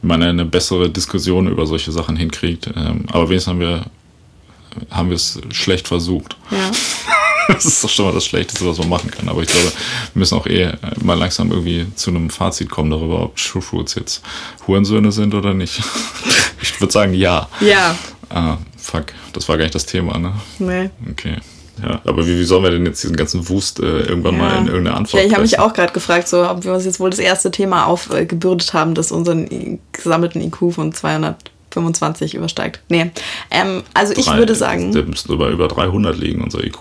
man 0.02 0.22
eine 0.22 0.44
bessere 0.44 0.90
Diskussion 0.90 1.48
über 1.48 1.66
solche 1.66 1.92
Sachen 1.92 2.16
hinkriegt. 2.16 2.68
Ähm, 2.74 3.04
aber 3.10 3.28
wenigstens 3.28 3.50
haben 3.50 3.60
wir 3.60 3.84
haben 4.90 5.08
wir 5.08 5.16
es 5.16 5.40
schlecht 5.50 5.88
versucht. 5.88 6.36
Ja. 6.50 6.70
Das 7.48 7.64
ist 7.64 7.82
doch 7.82 7.88
schon 7.88 8.04
mal 8.04 8.14
das 8.14 8.26
Schlechteste, 8.26 8.64
was 8.64 8.78
man 8.78 8.88
machen 8.88 9.10
kann. 9.10 9.28
Aber 9.28 9.42
ich 9.42 9.48
glaube, 9.48 9.66
wir 9.66 10.20
müssen 10.20 10.38
auch 10.38 10.46
eh 10.46 10.72
mal 11.02 11.18
langsam 11.18 11.50
irgendwie 11.50 11.84
zu 11.96 12.10
einem 12.10 12.30
Fazit 12.30 12.70
kommen 12.70 12.92
darüber, 12.92 13.24
ob 13.24 13.34
True 13.34 13.60
Fruits 13.60 13.96
jetzt 13.96 14.22
Hurensöhne 14.68 15.10
sind 15.10 15.34
oder 15.34 15.52
nicht. 15.52 15.82
Ich 16.62 16.78
würde 16.78 16.92
sagen, 16.92 17.14
ja. 17.14 17.48
Ja. 17.60 17.96
Ah, 18.28 18.58
fuck. 18.76 19.06
Das 19.32 19.48
war 19.48 19.56
gar 19.56 19.64
nicht 19.64 19.74
das 19.74 19.86
Thema, 19.86 20.18
ne? 20.18 20.34
Nee. 20.58 20.90
Okay. 21.10 21.38
Ja, 21.82 22.00
aber 22.04 22.26
wie, 22.26 22.38
wie 22.38 22.44
sollen 22.44 22.62
wir 22.62 22.70
denn 22.70 22.86
jetzt 22.86 23.02
diesen 23.02 23.16
ganzen 23.16 23.48
Wust 23.48 23.80
äh, 23.80 24.00
irgendwann 24.00 24.34
ja. 24.34 24.42
mal 24.42 24.58
in 24.58 24.66
irgendeine 24.66 24.96
Antwort 24.96 25.22
Ja, 25.22 25.26
ich 25.26 25.32
habe 25.32 25.42
mich 25.42 25.58
auch 25.58 25.72
gerade 25.72 25.92
gefragt, 25.92 26.28
so, 26.28 26.48
ob 26.48 26.64
wir 26.64 26.72
uns 26.72 26.84
jetzt 26.84 27.00
wohl 27.00 27.10
das 27.10 27.18
erste 27.18 27.50
Thema 27.50 27.86
aufgebürdet 27.86 28.72
haben, 28.74 28.94
das 28.94 29.12
unseren 29.12 29.78
gesammelten 29.92 30.40
IQ 30.40 30.72
von 30.72 30.92
200 30.92 31.36
25 31.70 32.34
übersteigt. 32.34 32.80
Nee. 32.88 33.10
Ähm, 33.50 33.82
also 33.94 34.12
ich 34.16 34.26
Drei, 34.26 34.38
würde 34.38 34.54
sagen. 34.54 34.92
Der 34.92 35.04
müsste 35.04 35.32
über, 35.32 35.48
über 35.48 35.68
300 35.68 36.16
liegen, 36.18 36.42
unser 36.42 36.62
IQ. 36.64 36.78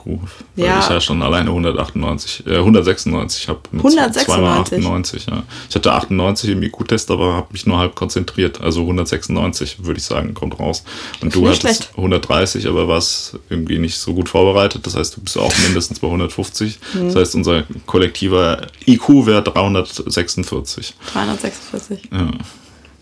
Weil 0.56 0.66
ja. 0.66 0.80
ich 0.80 0.90
ja 0.90 1.00
schon 1.00 1.22
alleine 1.22 1.50
198, 1.50 2.48
äh, 2.48 2.58
196 2.58 3.48
habe. 3.48 3.60
196? 3.72 4.26
Zweimal 4.26 4.60
98, 4.60 5.26
ja. 5.28 5.44
Ich 5.70 5.76
hatte 5.76 5.94
98 5.94 6.50
im 6.52 6.64
IQ-Test, 6.64 7.12
aber 7.12 7.34
habe 7.34 7.48
mich 7.52 7.66
nur 7.66 7.78
halb 7.78 7.96
konzentriert. 7.96 8.62
Also 8.62 8.82
196, 8.82 9.84
würde 9.84 10.00
ich 10.00 10.06
sagen, 10.06 10.34
kommt 10.34 10.60
raus. 10.60 10.84
Und 11.22 11.36
du 11.36 11.46
hattest 11.46 11.62
schlecht. 11.62 11.92
130, 11.96 12.68
aber 12.68 12.88
warst 12.88 13.38
irgendwie 13.50 13.78
nicht 13.78 13.98
so 13.98 14.14
gut 14.14 14.30
vorbereitet. 14.30 14.86
Das 14.86 14.96
heißt, 14.96 15.18
du 15.18 15.22
bist 15.22 15.38
auch 15.38 15.54
mindestens 15.66 16.00
bei 16.00 16.08
150. 16.08 16.80
Mhm. 16.94 17.06
Das 17.06 17.16
heißt, 17.16 17.36
unser 17.36 17.64
kollektiver 17.86 18.68
IQ 18.88 19.26
wäre 19.26 19.44
346. 19.44 20.96
346. 21.14 22.10
Ja. 22.12 22.32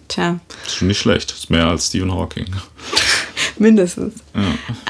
Tja. 0.08 0.40
Das 0.64 0.74
ist 0.74 0.78
schon 0.78 0.88
nicht 0.88 1.00
schlecht. 1.00 1.32
Das 1.32 1.40
ist 1.40 1.50
mehr 1.50 1.68
als 1.68 1.88
Stephen 1.88 2.14
Hawking. 2.14 2.46
Mindestens. 3.58 4.16
Ja. 4.36 4.42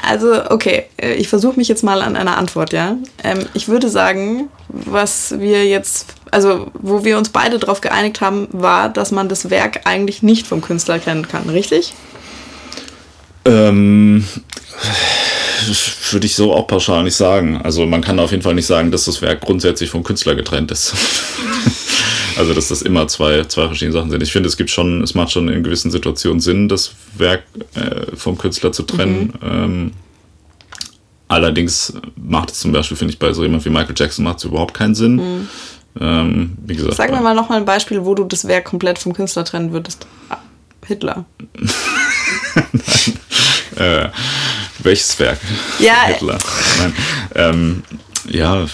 Also, 0.02 0.50
okay, 0.50 0.84
äh, 1.00 1.14
ich 1.14 1.28
versuche 1.28 1.56
mich 1.56 1.68
jetzt 1.68 1.82
mal 1.82 2.02
an 2.02 2.16
einer 2.16 2.36
Antwort, 2.36 2.72
ja. 2.72 2.96
Ähm, 3.24 3.46
ich 3.54 3.68
würde 3.68 3.88
sagen, 3.88 4.48
was 4.68 5.38
wir 5.38 5.66
jetzt, 5.66 6.14
also 6.30 6.70
wo 6.74 7.04
wir 7.04 7.18
uns 7.18 7.30
beide 7.30 7.58
darauf 7.58 7.80
geeinigt 7.80 8.20
haben, 8.20 8.48
war, 8.52 8.88
dass 8.90 9.10
man 9.10 9.28
das 9.28 9.50
Werk 9.50 9.82
eigentlich 9.84 10.22
nicht 10.22 10.46
vom 10.46 10.60
Künstler 10.60 10.98
kennen 10.98 11.26
kann, 11.26 11.48
richtig? 11.48 11.94
Ähm, 13.44 14.24
würde 16.10 16.26
ich 16.26 16.34
so 16.34 16.52
auch 16.52 16.66
pauschal 16.66 17.02
nicht 17.02 17.16
sagen. 17.16 17.60
Also 17.62 17.86
man 17.86 18.02
kann 18.02 18.18
auf 18.18 18.30
jeden 18.30 18.42
Fall 18.42 18.54
nicht 18.54 18.66
sagen, 18.66 18.90
dass 18.90 19.04
das 19.04 19.22
Werk 19.22 19.40
grundsätzlich 19.40 19.90
vom 19.90 20.04
Künstler 20.04 20.34
getrennt 20.34 20.70
ist. 20.70 20.94
Also, 22.36 22.54
dass 22.54 22.68
das 22.68 22.82
immer 22.82 23.08
zwei, 23.08 23.44
zwei 23.44 23.66
verschiedene 23.66 23.92
Sachen 23.92 24.10
sind. 24.10 24.22
Ich 24.22 24.32
finde, 24.32 24.48
es 24.48 24.56
gibt 24.56 24.70
schon, 24.70 25.02
es 25.02 25.14
macht 25.14 25.32
schon 25.32 25.48
in 25.48 25.62
gewissen 25.62 25.90
Situationen 25.90 26.40
Sinn, 26.40 26.68
das 26.68 26.92
Werk 27.16 27.44
äh, 27.74 28.16
vom 28.16 28.38
Künstler 28.38 28.72
zu 28.72 28.82
trennen. 28.82 29.32
Mhm. 29.40 29.48
Ähm, 29.48 29.92
allerdings 31.28 31.94
macht 32.16 32.50
es 32.50 32.60
zum 32.60 32.72
Beispiel, 32.72 32.96
finde 32.96 33.12
ich, 33.12 33.18
bei 33.18 33.32
so 33.32 33.42
jemand 33.42 33.64
wie 33.64 33.70
Michael 33.70 33.94
Jackson 33.96 34.24
macht 34.24 34.38
es 34.38 34.44
überhaupt 34.44 34.74
keinen 34.74 34.94
Sinn. 34.94 35.16
Mhm. 35.16 35.48
Ähm, 36.00 36.56
wie 36.64 36.76
gesagt. 36.76 36.94
Sag 36.94 37.10
mir 37.10 37.20
mal 37.20 37.34
nochmal 37.34 37.58
ein 37.58 37.64
Beispiel, 37.64 38.04
wo 38.04 38.14
du 38.14 38.24
das 38.24 38.46
Werk 38.46 38.66
komplett 38.66 38.98
vom 38.98 39.14
Künstler 39.14 39.44
trennen 39.44 39.72
würdest. 39.72 40.06
Ah, 40.28 40.38
Hitler. 40.86 41.24
Nein. 41.56 41.72
Äh, 43.76 44.08
welches 44.80 45.16
Werk? 45.20 45.38
Ja. 45.78 46.06
Hitler. 46.06 46.38
Nein. 46.78 46.94
Ähm, 47.36 47.82
ja. 48.28 48.66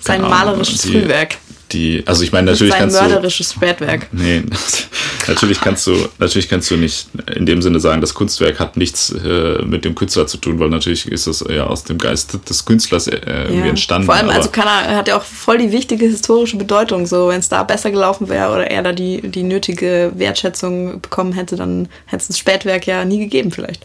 Sein 0.00 0.22
malerisches 0.22 0.86
Frühwerk 0.86 1.36
die, 1.74 2.02
also 2.06 2.22
ich 2.22 2.32
meine, 2.32 2.50
natürlich 2.50 2.74
kannst 2.74 2.96
du. 2.96 3.02
mörderisches 3.02 3.52
Spätwerk. 3.52 4.06
Nee, 4.12 4.42
natürlich 5.28 5.60
kannst 5.60 5.86
du, 5.86 5.92
natürlich 6.18 6.48
kannst 6.48 6.70
du 6.70 6.76
nicht 6.76 7.08
in 7.34 7.44
dem 7.44 7.60
Sinne 7.60 7.80
sagen, 7.80 8.00
das 8.00 8.14
Kunstwerk 8.14 8.60
hat 8.60 8.76
nichts 8.76 9.10
äh, 9.10 9.62
mit 9.64 9.84
dem 9.84 9.94
Künstler 9.94 10.26
zu 10.26 10.38
tun, 10.38 10.58
weil 10.60 10.68
natürlich 10.68 11.06
ist 11.06 11.26
es 11.26 11.44
ja 11.48 11.66
aus 11.66 11.84
dem 11.84 11.98
Geist 11.98 12.38
des 12.48 12.64
Künstlers 12.64 13.08
äh, 13.08 13.18
irgendwie 13.26 13.58
ja. 13.58 13.66
entstanden. 13.66 14.06
Vor 14.06 14.14
allem, 14.14 14.30
also 14.30 14.48
kann 14.48 14.66
er, 14.66 14.96
hat 14.96 15.08
ja 15.08 15.18
auch 15.18 15.24
voll 15.24 15.58
die 15.58 15.72
wichtige 15.72 16.06
historische 16.06 16.56
Bedeutung. 16.56 17.06
So, 17.06 17.28
wenn 17.28 17.40
es 17.40 17.48
da 17.48 17.62
besser 17.64 17.90
gelaufen 17.90 18.28
wäre 18.28 18.52
oder 18.52 18.70
er 18.70 18.82
da 18.82 18.92
die, 18.92 19.20
die 19.22 19.42
nötige 19.42 20.12
Wertschätzung 20.14 21.00
bekommen 21.00 21.32
hätte, 21.32 21.56
dann 21.56 21.88
hätte 22.06 22.22
es 22.22 22.28
das 22.28 22.38
Spätwerk 22.38 22.86
ja 22.86 23.04
nie 23.04 23.18
gegeben, 23.18 23.50
vielleicht 23.50 23.84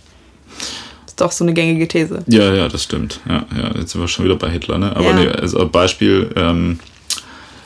ist 1.07 1.19
doch 1.19 1.31
so 1.31 1.43
eine 1.43 1.53
gängige 1.53 1.87
These. 1.87 2.23
Ja, 2.27 2.53
ja, 2.53 2.67
das 2.67 2.83
stimmt. 2.83 3.19
Ja, 3.27 3.45
ja, 3.57 3.71
jetzt 3.77 3.91
sind 3.91 4.01
wir 4.01 4.07
schon 4.07 4.25
wieder 4.25 4.35
bei 4.35 4.49
Hitler, 4.49 4.77
ne? 4.77 4.95
Aber 4.95 5.05
ja. 5.05 5.13
nee, 5.13 5.27
also 5.27 5.67
Beispiel, 5.67 6.29
ähm, 6.35 6.79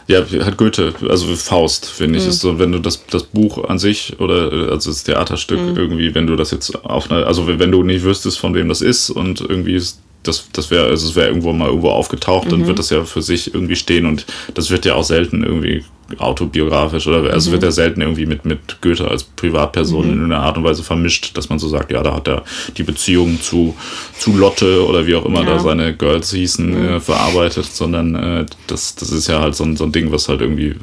ja, 0.08 0.24
hat 0.46 0.58
Goethe, 0.58 0.94
also 1.10 1.34
Faust, 1.36 1.86
finde 1.86 2.18
ich, 2.18 2.24
mhm. 2.24 2.30
ist 2.30 2.40
so, 2.42 2.60
wenn 2.60 2.72
du 2.72 2.80
das, 2.80 3.06
das 3.08 3.24
Buch 3.24 3.64
an 3.66 3.80
sich 3.80 4.20
oder 4.20 4.70
also 4.72 4.92
das 4.92 5.04
Theaterstück 5.04 5.60
mhm. 5.60 5.78
irgendwie, 5.78 6.14
wenn 6.14 6.28
du 6.28 6.36
das 6.36 6.52
jetzt 6.52 6.76
auf 6.84 7.10
einer, 7.10 7.26
also 7.26 7.48
wenn 7.48 7.72
du 7.72 7.84
nicht 7.84 8.04
wüsstest, 8.04 8.40
von 8.40 8.54
wem 8.54 8.70
das 8.70 8.82
ist 8.82 9.10
und 9.10 9.42
irgendwie 9.42 9.76
ist 9.76 10.03
das, 10.24 10.48
das 10.54 10.72
wäre, 10.72 10.88
also 10.88 11.08
es 11.08 11.16
wäre 11.16 11.28
irgendwo 11.28 11.54
mal 11.54 11.68
irgendwo 11.68 11.90
aufgetaucht, 11.90 12.52
dann 12.52 12.62
mhm. 12.62 12.68
wird 12.68 12.80
das 12.80 12.90
ja 12.90 13.04
für 13.04 13.22
sich 13.22 13.54
irgendwie 13.54 13.76
stehen 13.76 14.06
und 14.06 14.26
das 14.54 14.70
wird 14.70 14.86
ja 14.86 14.95
auch 14.95 15.04
selten 15.04 15.44
irgendwie 15.44 15.84
autobiografisch 16.18 17.08
oder 17.08 17.32
also 17.32 17.50
mhm. 17.50 17.54
wird 17.54 17.64
er 17.64 17.72
selten 17.72 18.02
irgendwie 18.02 18.26
mit, 18.26 18.45
mit 18.45 18.82
Goethe 18.82 19.08
als 19.08 19.24
Privatperson 19.24 20.08
mhm. 20.08 20.14
in 20.14 20.24
einer 20.26 20.41
Art 20.41 20.58
und 20.58 20.64
Weise 20.64 20.84
vermischt, 20.84 21.36
dass 21.38 21.50
man 21.50 21.60
so 21.60 21.68
sagt, 21.68 21.91
ja, 21.91 22.04
da 22.04 22.14
hat 22.14 22.28
er 22.28 22.44
die 22.78 22.84
Beziehung 22.84 23.41
zu, 23.41 23.76
zu 24.18 24.36
Lotte 24.36 24.86
oder 24.86 25.08
wie 25.08 25.16
auch 25.16 25.26
immer 25.26 25.44
ja. 25.44 25.56
da 25.56 25.60
seine 25.60 25.95
Girls 25.95 26.32
hießen, 26.32 26.70
mhm. 26.70 26.90
äh, 26.95 27.00
verarbeitet, 27.00 27.66
sondern 27.66 28.16
äh, 28.16 28.45
das, 28.68 28.95
das 28.95 29.12
ist 29.12 29.28
ja 29.28 29.40
halt 29.40 29.56
so 29.56 29.64
ein, 29.64 29.76
so 29.76 29.86
ein 29.86 29.91
Ding, 29.91 30.12
was 30.12 30.30
halt 30.30 30.41
irgendwie 30.41 30.76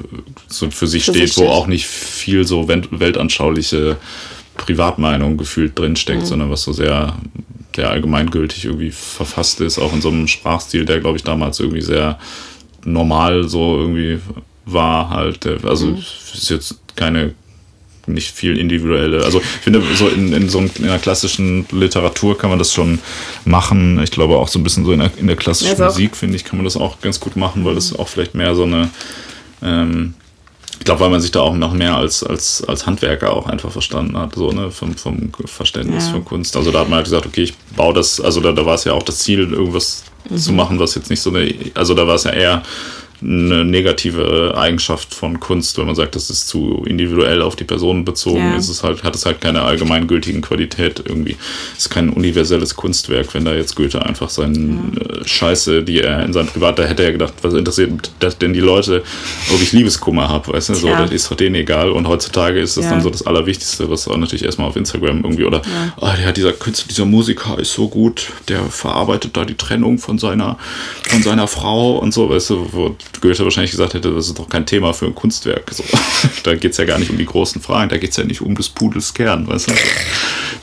so 0.48 0.70
für 0.70 0.86
sich 0.86 1.04
für 1.04 1.12
steht, 1.12 1.28
sich 1.28 1.36
wo 1.36 1.42
steht. 1.42 1.52
auch 1.52 1.66
nicht 1.66 1.86
viel 1.86 2.46
so 2.46 2.68
weltanschauliche 2.68 3.96
Privatmeinung 4.56 5.36
gefühlt 5.36 5.78
drinsteckt, 5.78 6.22
mhm. 6.22 6.26
sondern 6.26 6.50
was 6.50 6.62
so 6.62 6.72
sehr, 6.72 7.14
sehr 7.74 7.90
allgemeingültig 7.90 8.64
irgendwie 8.64 8.90
verfasst 8.90 9.60
ist, 9.60 9.78
auch 9.78 9.92
in 9.92 10.00
so 10.00 10.08
einem 10.08 10.28
Sprachstil, 10.28 10.84
der 10.84 11.00
glaube 11.00 11.16
ich 11.16 11.24
damals 11.24 11.60
irgendwie 11.60 11.82
sehr 11.82 12.18
normal 12.84 13.48
so 13.48 13.78
irgendwie 13.78 14.18
war 14.66 15.10
halt. 15.10 15.46
Also 15.64 15.86
mhm. 15.86 15.98
ist 15.98 16.50
jetzt 16.50 16.80
keine 16.96 17.34
nicht 18.06 18.34
viel 18.34 18.58
individuelle. 18.58 19.24
Also 19.24 19.40
ich 19.40 19.62
finde, 19.62 19.82
so 19.94 20.08
in, 20.08 20.32
in 20.32 20.48
so 20.48 20.58
in 20.58 20.70
einer 20.84 20.98
klassischen 20.98 21.66
Literatur 21.70 22.36
kann 22.36 22.50
man 22.50 22.58
das 22.58 22.72
schon 22.72 22.98
machen. 23.44 24.02
Ich 24.02 24.10
glaube 24.10 24.36
auch 24.36 24.48
so 24.48 24.58
ein 24.58 24.64
bisschen 24.64 24.84
so 24.84 24.92
in 24.92 25.00
der, 25.00 25.10
in 25.16 25.26
der 25.26 25.36
klassischen 25.36 25.78
ja, 25.78 25.86
Musik, 25.86 26.16
finde 26.16 26.36
ich, 26.36 26.44
kann 26.44 26.56
man 26.56 26.64
das 26.64 26.76
auch 26.76 27.00
ganz 27.00 27.20
gut 27.20 27.36
machen, 27.36 27.64
weil 27.64 27.74
das 27.74 27.94
auch 27.94 28.08
vielleicht 28.08 28.34
mehr 28.34 28.54
so 28.54 28.64
eine 28.64 28.90
ähm, 29.62 30.14
ich 30.80 30.86
glaube, 30.86 31.00
weil 31.02 31.10
man 31.10 31.20
sich 31.20 31.30
da 31.30 31.40
auch 31.40 31.54
noch 31.54 31.74
mehr 31.74 31.94
als, 31.94 32.24
als, 32.24 32.64
als 32.66 32.86
Handwerker 32.86 33.34
auch 33.34 33.46
einfach 33.46 33.70
verstanden 33.70 34.16
hat, 34.16 34.34
so, 34.34 34.50
ne, 34.50 34.70
vom, 34.70 34.96
vom 34.96 35.30
Verständnis 35.44 36.06
ja. 36.06 36.12
von 36.12 36.24
Kunst. 36.24 36.56
Also 36.56 36.72
da 36.72 36.80
hat 36.80 36.88
man 36.88 36.96
halt 36.96 37.04
gesagt, 37.04 37.26
okay, 37.26 37.42
ich 37.42 37.54
baue 37.76 37.92
das, 37.92 38.18
also 38.18 38.40
da, 38.40 38.50
da 38.52 38.64
war 38.64 38.76
es 38.76 38.84
ja 38.84 38.94
auch 38.94 39.02
das 39.02 39.18
Ziel, 39.18 39.40
irgendwas 39.52 40.04
mhm. 40.30 40.38
zu 40.38 40.52
machen, 40.54 40.78
was 40.78 40.94
jetzt 40.94 41.10
nicht 41.10 41.20
so 41.20 41.28
eine, 41.28 41.54
also 41.74 41.92
da 41.92 42.06
war 42.06 42.14
es 42.14 42.24
ja 42.24 42.30
eher 42.30 42.62
eine 43.22 43.64
negative 43.64 44.54
Eigenschaft 44.56 45.14
von 45.14 45.40
Kunst, 45.40 45.76
wenn 45.78 45.86
man 45.86 45.94
sagt, 45.94 46.16
das 46.16 46.30
ist 46.30 46.48
zu 46.48 46.84
individuell 46.86 47.42
auf 47.42 47.56
die 47.56 47.64
Person 47.64 48.04
bezogen, 48.04 48.38
ja. 48.38 48.56
ist 48.56 48.68
es 48.68 48.82
halt, 48.82 49.02
hat 49.04 49.14
es 49.14 49.26
halt 49.26 49.40
keine 49.40 49.62
allgemeingültigen 49.62 50.42
Qualität 50.42 51.02
irgendwie. 51.06 51.36
Es 51.76 51.86
ist 51.86 51.90
kein 51.90 52.10
universelles 52.10 52.76
Kunstwerk, 52.76 53.34
wenn 53.34 53.44
da 53.44 53.54
jetzt 53.54 53.76
Goethe 53.76 54.04
einfach 54.04 54.30
seine 54.30 54.58
ja. 54.58 55.20
Äh, 55.20 55.28
Scheiße, 55.28 55.82
die 55.82 56.00
er 56.00 56.24
in 56.24 56.32
seinem 56.32 56.48
Privat, 56.48 56.78
da 56.78 56.84
hätte 56.84 57.02
er 57.02 57.12
gedacht, 57.12 57.34
was 57.42 57.54
interessiert 57.54 58.10
das 58.20 58.38
denn 58.38 58.52
die 58.52 58.60
Leute, 58.60 59.02
ob 59.52 59.62
ich 59.62 59.72
Liebeskummer 59.72 60.28
habe, 60.28 60.52
weißt 60.52 60.70
du, 60.70 60.74
so, 60.74 60.88
das 60.88 61.10
ist 61.10 61.30
doch 61.30 61.36
denen 61.36 61.56
egal. 61.56 61.90
Und 61.90 62.08
heutzutage 62.08 62.60
ist 62.60 62.76
das 62.76 62.84
ja. 62.84 62.90
dann 62.92 63.02
so 63.02 63.10
das 63.10 63.26
Allerwichtigste, 63.26 63.90
was 63.90 64.08
auch 64.08 64.16
natürlich 64.16 64.44
erstmal 64.44 64.68
auf 64.68 64.76
Instagram 64.76 65.22
irgendwie, 65.22 65.44
oder, 65.44 65.62
oh, 66.00 66.08
ja, 66.22 66.32
dieser 66.32 66.52
Künstler, 66.52 66.88
dieser 66.88 67.04
Musiker 67.04 67.58
ist 67.58 67.72
so 67.72 67.88
gut, 67.88 68.28
der 68.48 68.62
verarbeitet 68.64 69.36
da 69.36 69.44
die 69.44 69.56
Trennung 69.56 69.98
von 69.98 70.18
seiner, 70.18 70.58
von 71.08 71.22
seiner 71.22 71.46
Frau 71.46 71.98
und 71.98 72.12
so, 72.12 72.30
weißt 72.30 72.50
du, 72.50 72.68
wo 72.72 72.96
Goethe 73.20 73.44
wahrscheinlich 73.44 73.70
gesagt 73.72 73.94
hätte, 73.94 74.12
das 74.14 74.28
ist 74.28 74.38
doch 74.38 74.48
kein 74.48 74.66
Thema 74.66 74.92
für 74.92 75.06
ein 75.06 75.14
Kunstwerk. 75.14 75.70
So. 75.72 75.84
da 76.42 76.54
geht 76.54 76.72
es 76.72 76.78
ja 76.78 76.84
gar 76.84 76.98
nicht 76.98 77.10
um 77.10 77.18
die 77.18 77.26
großen 77.26 77.60
Fragen, 77.60 77.88
da 77.88 77.98
geht 77.98 78.10
es 78.10 78.16
ja 78.16 78.24
nicht 78.24 78.40
um 78.40 78.54
des 78.54 78.68
Pudels 78.68 79.12
Kern, 79.14 79.46
weißt 79.46 79.70
du? 79.70 79.74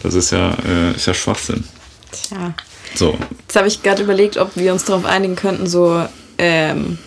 Das 0.04 0.14
ist 0.14 0.32
ja, 0.32 0.56
äh, 0.68 0.96
ist 0.96 1.06
ja 1.06 1.14
Schwachsinn. 1.14 1.64
Tja. 2.12 2.54
So. 2.96 3.18
Jetzt 3.42 3.56
habe 3.56 3.68
ich 3.68 3.84
gerade 3.84 4.04
überlegt, 4.04 4.38
ob 4.38 4.56
wir 4.56 4.74
uns 4.74 4.86
darauf 4.86 5.06
einigen 5.06 5.36
könnten, 5.36 5.68
so 5.68 6.06
ähm, 6.38 6.98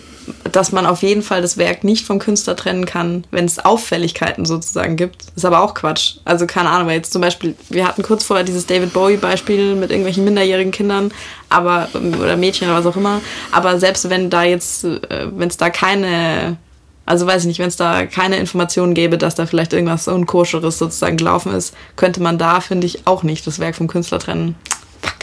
dass 0.51 0.71
man 0.71 0.85
auf 0.85 1.01
jeden 1.01 1.21
Fall 1.21 1.41
das 1.41 1.57
Werk 1.57 1.83
nicht 1.83 2.05
vom 2.05 2.19
Künstler 2.19 2.55
trennen 2.55 2.85
kann, 2.85 3.23
wenn 3.31 3.45
es 3.45 3.59
Auffälligkeiten 3.59 4.45
sozusagen 4.45 4.95
gibt. 4.95 5.25
Ist 5.35 5.45
aber 5.45 5.61
auch 5.61 5.73
Quatsch. 5.73 6.17
Also 6.25 6.47
keine 6.47 6.69
Ahnung, 6.69 6.87
weil 6.87 6.97
jetzt 6.97 7.13
zum 7.13 7.21
Beispiel, 7.21 7.55
wir 7.69 7.87
hatten 7.87 8.03
kurz 8.03 8.23
vorher 8.23 8.45
dieses 8.45 8.65
David 8.65 8.93
Bowie-Beispiel 8.93 9.75
mit 9.75 9.91
irgendwelchen 9.91 10.23
minderjährigen 10.23 10.71
Kindern, 10.71 11.11
aber 11.49 11.89
oder 11.93 12.37
Mädchen 12.37 12.69
oder 12.69 12.77
was 12.77 12.85
auch 12.85 12.97
immer. 12.97 13.21
Aber 13.51 13.79
selbst 13.79 14.09
wenn 14.09 14.29
da 14.29 14.43
jetzt, 14.43 14.83
äh, 14.83 15.27
wenn 15.31 15.49
es 15.49 15.57
da 15.57 15.69
keine 15.69 16.57
also 17.05 17.25
weiß 17.25 17.41
ich 17.41 17.47
nicht, 17.47 17.59
wenn 17.59 17.67
es 17.67 17.75
da 17.75 18.05
keine 18.05 18.37
Informationen 18.37 18.93
gäbe, 18.93 19.17
dass 19.17 19.35
da 19.35 19.45
vielleicht 19.45 19.73
irgendwas 19.73 20.07
Unkoscheres 20.07 20.77
sozusagen 20.77 21.17
gelaufen 21.17 21.51
ist, 21.53 21.75
könnte 21.95 22.21
man 22.21 22.37
da, 22.37 22.61
finde 22.61 22.87
ich, 22.87 23.05
auch 23.05 23.23
nicht 23.23 23.45
das 23.47 23.59
Werk 23.59 23.75
vom 23.75 23.87
Künstler 23.87 24.19
trennen. 24.19 24.55
Fuck. 25.01 25.15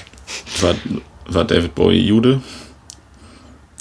War, 0.61 0.75
war 1.29 1.45
David 1.45 1.75
Bowie 1.75 2.01
Jude? 2.01 2.43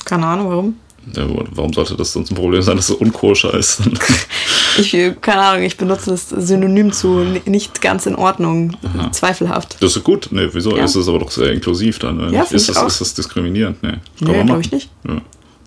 Keine 0.06 0.26
Ahnung, 0.26 0.50
warum? 0.50 0.76
Ja, 1.16 1.26
warum 1.52 1.74
sollte 1.74 1.96
das 1.96 2.12
sonst 2.12 2.32
ein 2.32 2.36
Problem 2.36 2.62
sein, 2.62 2.76
dass 2.76 2.90
es 2.90 2.96
unkoscher 2.96 3.54
ist? 3.54 3.82
ich, 4.78 4.92
keine 5.22 5.42
Ahnung, 5.42 5.64
ich 5.64 5.78
benutze 5.78 6.12
das 6.12 6.30
Synonym 6.30 6.92
zu 6.92 7.26
nicht 7.46 7.82
ganz 7.82 8.06
in 8.06 8.16
Ordnung, 8.16 8.76
Aha. 8.84 9.12
zweifelhaft. 9.12 9.78
Das 9.82 9.96
ist 9.96 10.04
gut, 10.04 10.32
ne, 10.32 10.50
wieso? 10.52 10.76
Ja. 10.76 10.84
Ist 10.84 10.96
es 10.96 11.08
aber 11.08 11.20
doch 11.20 11.32
sehr 11.32 11.52
inklusiv 11.52 12.00
dann. 12.00 12.18
Ne? 12.18 12.34
Ja, 12.34 12.44
ist, 12.44 12.70
das, 12.70 12.82
ist 12.82 13.02
das 13.02 13.14
diskriminierend? 13.14 13.82
Ne, 13.84 14.02
nee, 14.20 14.44
glaube 14.44 14.62
ich 14.62 14.72
nicht. 14.72 14.90
Ja. 15.08 15.22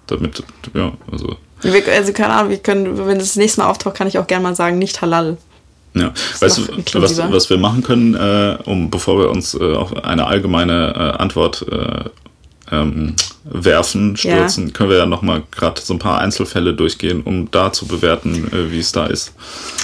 Damit, 0.07 0.43
ja, 0.75 0.93
also. 1.11 1.37
Wir, 1.63 1.83
also 1.89 2.13
keine 2.13 2.35
Ahnung, 2.35 2.51
wir 2.51 2.59
können, 2.59 3.07
wenn 3.07 3.19
das, 3.19 3.29
das 3.29 3.37
nächste 3.37 3.61
Mal 3.61 3.69
auftaucht, 3.69 3.95
kann 3.95 4.09
ich 4.09 4.19
auch 4.19 4.27
gerne 4.27 4.43
mal 4.43 4.57
sagen, 4.57 4.79
nicht 4.79 5.01
halal. 5.01 5.39
Ja, 5.95 6.13
weißt 6.39 6.59
du, 6.59 7.03
was, 7.03 7.19
was 7.19 7.51
wir 7.51 7.59
machen 7.59 7.83
können, 7.83 8.15
äh, 8.15 8.59
um 8.65 8.91
bevor 8.91 9.19
wir 9.19 9.31
uns 9.31 9.55
äh, 9.55 9.75
auf 9.75 10.05
eine 10.05 10.27
allgemeine 10.27 10.95
äh, 10.95 11.19
Antwort 11.21 11.67
äh, 11.69 12.05
ähm, 12.71 13.17
werfen, 13.45 14.17
stürzen, 14.17 14.67
ja. 14.67 14.73
können 14.73 14.91
wir 14.91 14.99
ja 14.99 15.07
nochmal 15.07 15.43
gerade 15.51 15.81
so 15.81 15.95
ein 15.95 15.99
paar 15.99 16.21
Einzelfälle 16.21 16.75
durchgehen, 16.75 17.23
um 17.23 17.51
da 17.51 17.73
zu 17.73 17.87
bewerten, 17.87 18.49
äh, 18.53 18.71
wie 18.71 18.81
es 18.81 18.93
da 18.93 19.07
ist. 19.07 19.33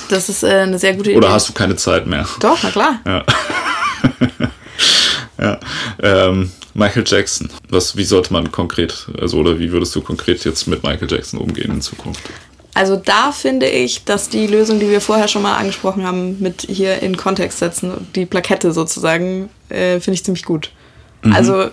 Das 0.08 0.28
ist 0.28 0.42
äh, 0.42 0.48
eine 0.48 0.78
sehr 0.78 0.94
gute 0.94 1.10
Idee. 1.10 1.18
Oder 1.18 1.32
hast 1.32 1.48
du 1.48 1.52
keine 1.52 1.76
Zeit 1.76 2.06
mehr? 2.06 2.26
Doch, 2.40 2.58
na 2.62 2.70
klar. 2.70 3.00
Ja. 3.06 3.24
ja. 5.40 5.60
Ähm, 6.02 6.50
Michael 6.74 7.04
Jackson. 7.06 7.48
Was, 7.70 7.96
wie 7.96 8.04
sollte 8.04 8.32
man 8.32 8.52
konkret, 8.52 9.08
also 9.18 9.38
oder 9.38 9.58
wie 9.58 9.72
würdest 9.72 9.94
du 9.96 10.02
konkret 10.02 10.44
jetzt 10.44 10.66
mit 10.66 10.82
Michael 10.82 11.10
Jackson 11.10 11.40
umgehen 11.40 11.72
in 11.72 11.80
Zukunft? 11.80 12.20
Also 12.74 12.96
da 12.96 13.32
finde 13.32 13.66
ich, 13.66 14.04
dass 14.04 14.28
die 14.28 14.46
Lösung, 14.46 14.78
die 14.78 14.90
wir 14.90 15.00
vorher 15.00 15.28
schon 15.28 15.40
mal 15.40 15.56
angesprochen 15.56 16.04
haben, 16.04 16.38
mit 16.40 16.66
hier 16.68 17.00
in 17.02 17.16
Kontext 17.16 17.58
setzen, 17.58 18.06
die 18.14 18.26
Plakette 18.26 18.72
sozusagen, 18.72 19.48
äh, 19.70 19.98
finde 19.98 20.12
ich 20.12 20.24
ziemlich 20.24 20.44
gut. 20.44 20.70
Mhm. 21.22 21.32
Also 21.32 21.70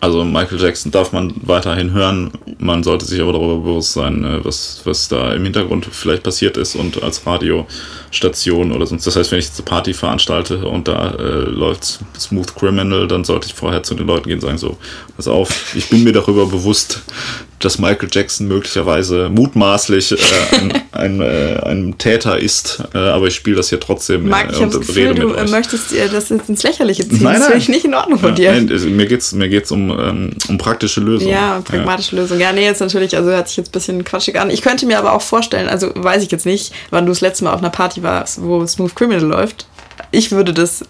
also 0.00 0.24
Michael 0.24 0.60
Jackson 0.60 0.92
darf 0.92 1.12
man 1.12 1.34
weiterhin 1.42 1.92
hören. 1.92 2.30
Man 2.58 2.82
sollte 2.82 3.04
sich 3.04 3.20
aber 3.20 3.32
darüber 3.32 3.56
bewusst 3.56 3.94
sein, 3.94 4.24
äh, 4.24 4.44
was, 4.44 4.82
was 4.84 5.08
da 5.08 5.32
im 5.32 5.44
Hintergrund 5.44 5.86
vielleicht 5.90 6.22
passiert 6.22 6.56
ist 6.56 6.76
und 6.76 7.02
als 7.02 7.26
Radiostation 7.26 8.72
oder 8.72 8.86
sonst. 8.86 9.06
Das 9.06 9.16
heißt, 9.16 9.32
wenn 9.32 9.40
ich 9.40 9.46
jetzt 9.46 9.58
eine 9.58 9.66
Party 9.66 9.94
veranstalte 9.94 10.66
und 10.66 10.86
da 10.88 11.10
äh, 11.10 11.44
läuft 11.44 12.00
Smooth 12.18 12.54
Criminal, 12.54 13.08
dann 13.08 13.24
sollte 13.24 13.48
ich 13.48 13.54
vorher 13.54 13.82
zu 13.82 13.94
den 13.94 14.06
Leuten 14.06 14.28
gehen 14.28 14.38
und 14.38 14.42
sagen, 14.42 14.58
so, 14.58 14.76
pass 15.16 15.26
auf, 15.26 15.74
ich 15.74 15.88
bin 15.90 16.04
mir 16.04 16.12
darüber 16.12 16.46
bewusst, 16.46 17.02
dass 17.58 17.78
Michael 17.78 18.08
Jackson 18.10 18.46
möglicherweise 18.48 19.28
mutmaßlich 19.28 20.12
äh, 20.12 20.16
ein, 20.56 20.82
ein, 20.92 21.20
äh, 21.20 21.60
ein, 21.64 21.98
Täter 21.98 22.38
ist, 22.38 22.82
äh, 22.94 22.98
aber 22.98 23.26
ich 23.26 23.34
spiele 23.34 23.56
das 23.56 23.68
hier 23.68 23.80
trotzdem 23.80 24.28
Marc, 24.28 24.52
ich 24.52 24.58
und 24.58 24.74
das 24.74 24.86
Gefühl, 24.86 25.14
du 25.14 25.36
euch. 25.36 25.50
möchtest 25.50 25.90
dir 25.90 26.08
das 26.08 26.28
jetzt 26.28 26.48
ins 26.48 26.62
Lächerliche 26.62 27.08
ziehen. 27.08 27.22
Nein, 27.22 27.32
nein. 27.32 27.40
Das 27.40 27.46
finde 27.48 27.58
ich 27.58 27.68
nicht 27.68 27.84
in 27.84 27.94
Ordnung 27.94 28.18
von 28.18 28.34
dir. 28.34 28.52
Nein, 28.52 28.66
mir 28.96 29.06
geht 29.06 29.20
es 29.20 29.32
mir 29.32 29.48
geht's 29.48 29.70
um, 29.70 29.90
ähm, 29.90 30.30
um 30.48 30.58
praktische 30.58 31.00
Lösungen. 31.00 31.32
Ja, 31.32 31.60
pragmatische 31.64 32.16
ja. 32.16 32.22
Lösungen. 32.22 32.40
Ja, 32.40 32.52
nee, 32.52 32.64
jetzt 32.64 32.80
natürlich, 32.80 33.16
also 33.16 33.30
hört 33.30 33.48
sich 33.48 33.56
jetzt 33.56 33.68
ein 33.68 33.72
bisschen 33.72 34.04
quatschig 34.04 34.38
an. 34.40 34.50
Ich 34.50 34.62
könnte 34.62 34.86
mir 34.86 34.98
aber 34.98 35.12
auch 35.12 35.22
vorstellen, 35.22 35.68
also 35.68 35.90
weiß 35.94 36.22
ich 36.22 36.30
jetzt 36.30 36.46
nicht, 36.46 36.72
wann 36.90 37.06
du 37.06 37.12
das 37.12 37.20
letzte 37.20 37.44
Mal 37.44 37.52
auf 37.52 37.60
einer 37.60 37.70
Party 37.70 38.02
warst, 38.02 38.42
wo 38.42 38.66
Smooth 38.66 38.94
Criminal 38.94 39.24
läuft 39.24 39.67
ich 40.10 40.30
würde 40.32 40.54
das, 40.54 40.84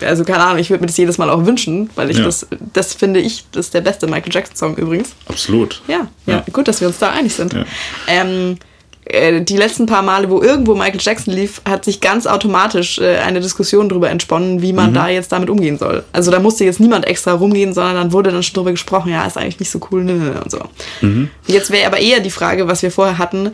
also 0.00 0.24
keine 0.24 0.44
Ahnung, 0.44 0.58
ich 0.58 0.70
würde 0.70 0.82
mir 0.82 0.86
das 0.86 0.96
jedes 0.96 1.18
Mal 1.18 1.30
auch 1.30 1.44
wünschen, 1.44 1.90
weil 1.94 2.10
ich 2.10 2.18
ja. 2.18 2.24
das, 2.24 2.46
das 2.72 2.94
finde 2.94 3.20
ich, 3.20 3.44
das 3.52 3.66
ist 3.66 3.74
der 3.74 3.80
beste 3.80 4.06
Michael 4.06 4.32
Jackson-Song 4.32 4.76
übrigens. 4.76 5.10
Absolut. 5.28 5.82
Ja, 5.88 6.08
ja, 6.26 6.36
ja, 6.36 6.44
gut, 6.52 6.68
dass 6.68 6.80
wir 6.80 6.88
uns 6.88 6.98
da 6.98 7.10
einig 7.10 7.34
sind. 7.34 7.52
Ja. 7.52 7.64
Ähm, 8.08 8.58
äh, 9.06 9.42
die 9.42 9.56
letzten 9.56 9.86
paar 9.86 10.02
Male, 10.02 10.28
wo 10.30 10.42
irgendwo 10.42 10.74
Michael 10.74 11.00
Jackson 11.00 11.32
lief, 11.32 11.62
hat 11.64 11.84
sich 11.84 12.00
ganz 12.00 12.26
automatisch 12.26 12.98
äh, 12.98 13.18
eine 13.18 13.40
Diskussion 13.40 13.88
darüber 13.88 14.10
entsponnen, 14.10 14.62
wie 14.62 14.72
man 14.72 14.90
mhm. 14.90 14.94
da 14.94 15.08
jetzt 15.08 15.30
damit 15.32 15.48
umgehen 15.48 15.78
soll. 15.78 16.04
Also 16.12 16.30
da 16.30 16.40
musste 16.40 16.64
jetzt 16.64 16.80
niemand 16.80 17.06
extra 17.06 17.32
rumgehen, 17.32 17.72
sondern 17.72 17.94
dann 17.94 18.12
wurde 18.12 18.32
dann 18.32 18.42
schon 18.42 18.54
darüber 18.54 18.72
gesprochen, 18.72 19.12
ja, 19.12 19.24
ist 19.24 19.36
eigentlich 19.36 19.60
nicht 19.60 19.70
so 19.70 19.80
cool 19.90 20.02
ne, 20.02 20.40
und 20.42 20.50
so. 20.50 20.60
Mhm. 21.02 21.30
Jetzt 21.46 21.70
wäre 21.70 21.86
aber 21.86 21.98
eher 21.98 22.20
die 22.20 22.30
Frage, 22.30 22.66
was 22.66 22.82
wir 22.82 22.90
vorher 22.90 23.18
hatten, 23.18 23.52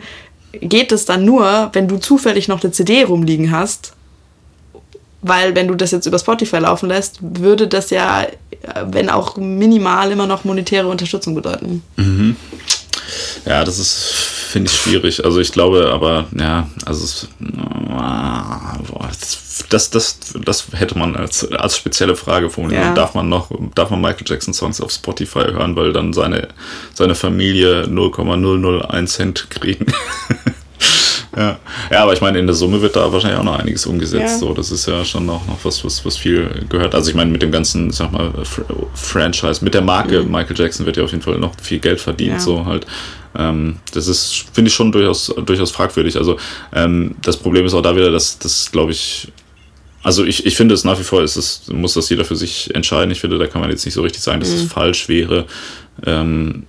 geht 0.59 0.91
es 0.91 1.05
dann 1.05 1.25
nur, 1.25 1.69
wenn 1.73 1.87
du 1.87 1.97
zufällig 1.97 2.47
noch 2.47 2.63
eine 2.63 2.71
CD 2.71 3.03
rumliegen 3.03 3.51
hast? 3.51 3.93
Weil 5.23 5.55
wenn 5.55 5.67
du 5.67 5.75
das 5.75 5.91
jetzt 5.91 6.05
über 6.05 6.19
Spotify 6.19 6.57
laufen 6.57 6.89
lässt, 6.89 7.17
würde 7.21 7.67
das 7.67 7.89
ja, 7.89 8.27
wenn 8.85 9.09
auch 9.09 9.37
minimal, 9.37 10.11
immer 10.11 10.27
noch 10.27 10.43
monetäre 10.43 10.87
Unterstützung 10.87 11.33
bedeuten. 11.33 11.81
Mhm. 11.95 12.35
Ja, 13.45 13.63
das 13.63 13.79
ist, 13.79 14.13
finde 14.51 14.69
ich, 14.69 14.77
schwierig. 14.77 15.25
Also 15.25 15.39
ich 15.39 15.51
glaube 15.51 15.91
aber, 15.91 16.25
ja, 16.37 16.67
also 16.85 17.03
es, 17.03 17.27
das, 19.69 19.89
das, 19.89 20.19
das 20.43 20.67
hätte 20.73 20.97
man 20.97 21.15
als, 21.15 21.51
als 21.51 21.77
spezielle 21.77 22.15
Frage 22.15 22.49
formuliert. 22.49 22.83
Ja. 22.83 22.93
Darf 22.93 23.13
man 23.13 23.29
noch, 23.29 23.49
darf 23.75 23.89
man 23.89 24.01
Michael 24.01 24.25
Jackson 24.25 24.53
Songs 24.53 24.81
auf 24.81 24.91
Spotify 24.91 25.51
hören, 25.51 25.75
weil 25.75 25.93
dann 25.93 26.13
seine, 26.13 26.49
seine 26.93 27.15
Familie 27.15 27.87
0,001 27.87 29.13
Cent 29.13 29.49
kriegen? 29.49 29.85
ja. 31.35 31.59
ja, 31.91 32.03
aber 32.03 32.13
ich 32.13 32.21
meine, 32.21 32.39
in 32.39 32.45
der 32.45 32.55
Summe 32.55 32.81
wird 32.81 32.95
da 32.95 33.11
wahrscheinlich 33.11 33.39
auch 33.39 33.43
noch 33.43 33.59
einiges 33.59 33.85
umgesetzt. 33.85 34.33
Ja. 34.33 34.37
So, 34.37 34.53
das 34.53 34.71
ist 34.71 34.87
ja 34.87 35.03
schon 35.03 35.29
auch 35.29 35.45
noch 35.47 35.57
was, 35.63 35.83
was, 35.83 36.05
was 36.05 36.17
viel 36.17 36.65
gehört. 36.69 36.95
Also 36.95 37.09
ich 37.09 37.15
meine, 37.15 37.31
mit 37.31 37.41
dem 37.41 37.51
ganzen, 37.51 37.91
sag 37.91 38.11
mal, 38.11 38.31
Franchise, 38.93 39.63
mit 39.63 39.73
der 39.73 39.81
Marke 39.81 40.21
mhm. 40.21 40.31
Michael 40.31 40.57
Jackson 40.57 40.85
wird 40.85 40.97
ja 40.97 41.03
auf 41.03 41.11
jeden 41.11 41.23
Fall 41.23 41.37
noch 41.37 41.53
viel 41.61 41.79
Geld 41.79 41.99
verdient. 41.99 42.33
Ja. 42.33 42.39
So 42.39 42.65
halt. 42.65 42.85
Ähm, 43.35 43.77
das 43.93 44.07
ist, 44.07 44.45
finde 44.53 44.69
ich 44.69 44.75
schon 44.75 44.91
durchaus, 44.91 45.33
durchaus 45.45 45.71
fragwürdig. 45.71 46.17
Also 46.17 46.37
ähm, 46.73 47.15
das 47.21 47.37
Problem 47.37 47.65
ist 47.65 47.73
auch 47.73 47.81
da 47.81 47.95
wieder, 47.95 48.11
dass 48.11 48.37
das, 48.39 48.71
glaube 48.71 48.91
ich, 48.91 49.31
also 50.03 50.25
ich, 50.25 50.45
ich 50.45 50.55
finde 50.55 50.75
es 50.75 50.83
nach 50.83 50.99
wie 50.99 51.03
vor, 51.03 51.23
ist 51.23 51.37
es, 51.37 51.63
muss 51.71 51.93
das 51.93 52.09
jeder 52.09 52.25
für 52.25 52.35
sich 52.35 52.73
entscheiden. 52.75 53.11
Ich 53.11 53.21
finde, 53.21 53.37
da 53.37 53.47
kann 53.47 53.61
man 53.61 53.69
jetzt 53.69 53.85
nicht 53.85 53.93
so 53.93 54.01
richtig 54.01 54.21
sagen, 54.21 54.41
dass 54.41 54.49
mhm. 54.49 54.55
es 54.55 54.63
falsch 54.63 55.07
wäre. 55.07 55.45
Ähm, 56.05 56.63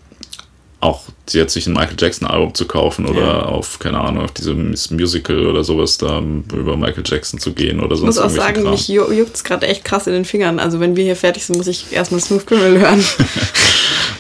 auch 0.85 1.03
jetzt 1.31 1.55
sich 1.55 1.67
ein 1.67 1.73
Michael 1.73 1.97
Jackson 1.99 2.29
Album 2.29 2.55
zu 2.55 2.67
kaufen 2.67 3.07
oder 3.07 3.21
ja. 3.21 3.43
auf, 3.43 3.79
keine 3.79 3.99
Ahnung, 3.99 4.25
auf 4.25 4.33
dieses 4.33 4.91
Musical 4.91 5.47
oder 5.47 5.65
sowas 5.65 5.97
da 5.97 6.19
über 6.19 6.77
Michael 6.77 7.03
Jackson 7.05 7.41
zu 7.41 7.53
gehen 7.53 7.81
oder 7.81 7.97
sonst 7.97 8.17
Ich 8.17 8.23
muss 8.23 8.33
auch 8.33 8.37
sagen, 8.37 8.63
Kram. 8.63 8.71
mich 8.73 8.89
juckt 8.89 9.35
es 9.35 9.45
gerade 9.45 9.67
echt 9.67 9.85
krass 9.85 10.07
in 10.07 10.13
den 10.13 10.25
Fingern. 10.25 10.59
Also 10.59 10.81
wenn 10.81 10.97
wir 10.97 11.05
hier 11.05 11.17
fertig 11.17 11.45
sind, 11.45 11.57
muss 11.57 11.67
ich 11.67 11.93
erstmal 11.93 12.21
Smooth 12.21 12.47
Criminal 12.47 12.79
hören. 12.79 13.05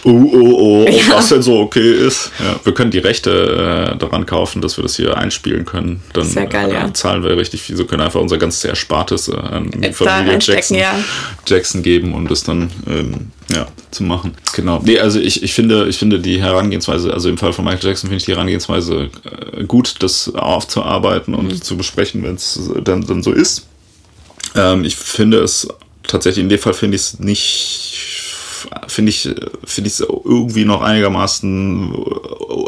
oh, 0.05 0.31
oh, 0.33 0.85
oh, 0.87 0.89
ja. 0.89 1.17
was 1.17 1.29
denn 1.29 1.43
so 1.43 1.61
okay 1.61 1.93
ist. 2.07 2.31
Ja, 2.39 2.61
wir 2.63 2.75
können 2.75 2.91
die 2.91 2.99
Rechte 2.99 3.93
äh, 3.93 3.99
daran 3.99 4.27
kaufen, 4.27 4.63
dass 4.63 4.77
wir 4.77 4.83
das 4.83 4.97
hier 4.97 5.17
einspielen 5.17 5.65
können. 5.65 6.03
Dann 6.13 6.25
Sehr 6.25 6.47
geil, 6.47 6.71
äh, 6.71 6.75
ja. 6.75 6.95
zahlen 6.95 7.23
wir 7.23 7.37
richtig 7.37 7.63
viel. 7.63 7.77
So 7.77 7.85
können 7.85 8.03
einfach 8.03 8.21
unser 8.21 8.39
ganzes 8.39 8.65
Erspartes 8.65 9.29
äh, 9.29 9.37
an 9.37 9.71
die 9.71 9.93
Familie 9.93 10.39
Jackson, 10.41 10.79
Jackson 11.47 11.83
geben, 11.83 12.15
um 12.15 12.29
das 12.29 12.45
dann 12.45 12.71
ähm, 12.87 13.31
ja, 13.53 13.67
zu 13.91 14.05
machen. 14.05 14.35
Genau. 14.55 14.81
Nee, 14.85 14.99
also 14.99 15.21
ich, 15.21 15.43
ich 15.43 15.53
finde, 15.55 15.87
ich 15.89 15.99
finde 15.99 16.21
die 16.21 16.41
Herangehensweise, 16.41 17.13
also 17.13 17.29
im 17.29 17.39
Fall 17.39 17.53
von 17.53 17.65
Michael 17.65 17.89
Jackson 17.89 18.09
finde 18.09 18.19
ich 18.19 18.25
die 18.25 18.33
Herangehensweise 18.33 19.11
äh, 19.53 19.65
gut, 19.65 19.97
das 20.01 20.35
aufzuarbeiten 20.35 21.35
und 21.35 21.49
mhm. 21.49 21.63
zu 21.63 21.77
besprechen, 21.77 22.23
wenn 22.23 22.35
es 22.35 22.71
dann, 22.83 23.07
dann 23.07 23.23
so 23.23 23.33
ist. 23.33 23.67
Ähm, 24.55 24.85
ich 24.85 24.97
finde 24.97 25.39
es 25.39 25.69
tatsächlich, 26.07 26.43
in 26.43 26.49
dem 26.49 26.59
Fall 26.59 26.75
finde 26.75 26.97
ich 26.97 27.03
es 27.03 27.19
nicht 27.19 28.34
finde 28.87 29.11
ich 29.11 29.29
finde 29.65 29.89
ich 29.89 30.01
irgendwie 30.01 30.65
noch 30.65 30.83
einigermaßen 30.83 31.95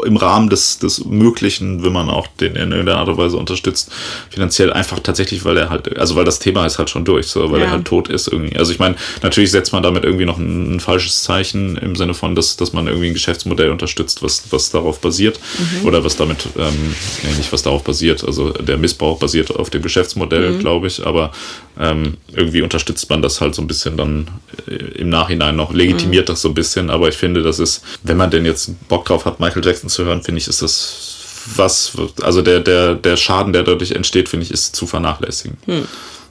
im 0.05 0.17
Rahmen 0.17 0.49
des, 0.49 0.79
des 0.79 1.05
Möglichen, 1.05 1.83
wenn 1.83 1.91
man 1.91 2.09
auch 2.09 2.27
den 2.27 2.55
in 2.55 2.71
irgendeiner 2.71 2.99
Art 2.99 3.09
und 3.09 3.17
Weise 3.17 3.37
unterstützt, 3.37 3.91
finanziell 4.29 4.73
einfach 4.73 4.99
tatsächlich, 4.99 5.45
weil 5.45 5.57
er 5.57 5.69
halt, 5.69 5.97
also 5.97 6.15
weil 6.15 6.25
das 6.25 6.39
Thema 6.39 6.65
ist 6.65 6.77
halt 6.77 6.89
schon 6.89 7.05
durch, 7.05 7.27
so, 7.27 7.51
weil 7.51 7.59
ja. 7.59 7.65
er 7.65 7.71
halt 7.71 7.85
tot 7.85 8.07
ist 8.09 8.27
irgendwie. 8.27 8.57
Also 8.57 8.71
ich 8.71 8.79
meine, 8.79 8.95
natürlich 9.21 9.51
setzt 9.51 9.73
man 9.73 9.83
damit 9.83 10.03
irgendwie 10.03 10.25
noch 10.25 10.37
ein, 10.37 10.75
ein, 10.75 10.79
falsches 10.79 11.23
Zeichen 11.23 11.77
im 11.77 11.95
Sinne 11.95 12.13
von, 12.13 12.35
dass, 12.35 12.57
dass 12.57 12.73
man 12.73 12.87
irgendwie 12.87 13.07
ein 13.07 13.13
Geschäftsmodell 13.13 13.71
unterstützt, 13.71 14.23
was, 14.23 14.43
was 14.51 14.69
darauf 14.71 14.99
basiert 14.99 15.39
mhm. 15.57 15.87
oder 15.87 16.03
was 16.03 16.15
damit, 16.15 16.47
ähm, 16.57 16.95
nicht 17.37 17.51
was 17.51 17.63
darauf 17.63 17.83
basiert, 17.83 18.23
also 18.23 18.51
der 18.51 18.77
Missbrauch 18.77 19.19
basiert 19.19 19.55
auf 19.55 19.69
dem 19.69 19.81
Geschäftsmodell, 19.81 20.51
mhm. 20.51 20.59
glaube 20.59 20.87
ich, 20.87 21.05
aber 21.05 21.31
ähm, 21.79 22.17
irgendwie 22.33 22.61
unterstützt 22.61 23.09
man 23.09 23.21
das 23.21 23.41
halt 23.41 23.55
so 23.55 23.61
ein 23.61 23.67
bisschen 23.67 23.97
dann 23.97 24.27
äh, 24.67 24.73
im 24.73 25.09
Nachhinein 25.09 25.55
noch, 25.55 25.73
legitimiert 25.73 26.25
mhm. 26.25 26.31
das 26.33 26.41
so 26.41 26.49
ein 26.49 26.53
bisschen, 26.53 26.89
aber 26.89 27.09
ich 27.09 27.17
finde, 27.17 27.43
das 27.43 27.59
ist, 27.59 27.83
wenn 28.03 28.17
man 28.17 28.31
denn 28.31 28.45
jetzt 28.45 28.71
Bock 28.87 29.05
drauf 29.05 29.25
hat, 29.25 29.39
Michael 29.39 29.65
Jackson 29.65 29.89
zu 29.89 30.05
hören, 30.05 30.23
finde 30.23 30.39
ich, 30.39 30.47
ist 30.47 30.61
das 30.61 31.17
was, 31.55 31.93
also 32.21 32.41
der, 32.41 32.59
der, 32.59 32.95
der 32.95 33.15
Schaden, 33.15 33.53
der 33.53 33.63
dadurch 33.63 33.91
entsteht, 33.91 34.27
finde 34.27 34.45
ich, 34.45 34.51
ist 34.51 34.75
zu 34.75 34.85
vernachlässigen. 34.85 35.57
Hm. 35.65 35.87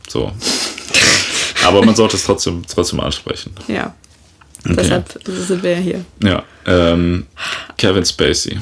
So. 0.08 0.32
aber 1.64 1.84
man 1.84 1.94
sollte 1.94 2.16
es 2.16 2.24
trotzdem, 2.24 2.62
trotzdem 2.66 3.00
ansprechen. 3.00 3.52
Ja. 3.68 3.94
Okay. 4.64 4.76
Deshalb 4.76 5.18
sind 5.24 5.62
wir 5.62 5.72
ja 5.72 5.78
hier. 5.78 6.04
Ja. 6.22 6.42
Ähm, 6.66 7.26
Kevin 7.76 8.04
Spacey. 8.04 8.58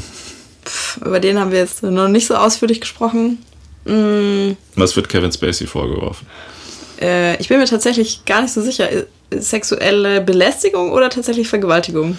Pff, 0.65 0.99
über 0.99 1.19
den 1.19 1.39
haben 1.39 1.51
wir 1.51 1.59
jetzt 1.59 1.83
noch 1.83 2.09
nicht 2.09 2.27
so 2.27 2.35
ausführlich 2.35 2.81
gesprochen. 2.81 3.39
Mm. 3.85 4.53
Was 4.77 4.97
wird 4.97 5.09
Kevin 5.09 5.33
Spacey 5.33 5.67
vorgeworfen? 5.67 6.27
Äh, 7.01 7.37
ich 7.41 7.49
bin 7.49 7.59
mir 7.59 7.67
tatsächlich 7.67 8.25
gar 8.25 8.43
nicht 8.43 8.53
so 8.53 8.61
sicher. 8.61 8.89
Sexuelle 9.31 10.21
Belästigung 10.21 10.93
oder 10.93 11.11
tatsächlich 11.11 11.49
Vergewaltigung? 11.49 12.19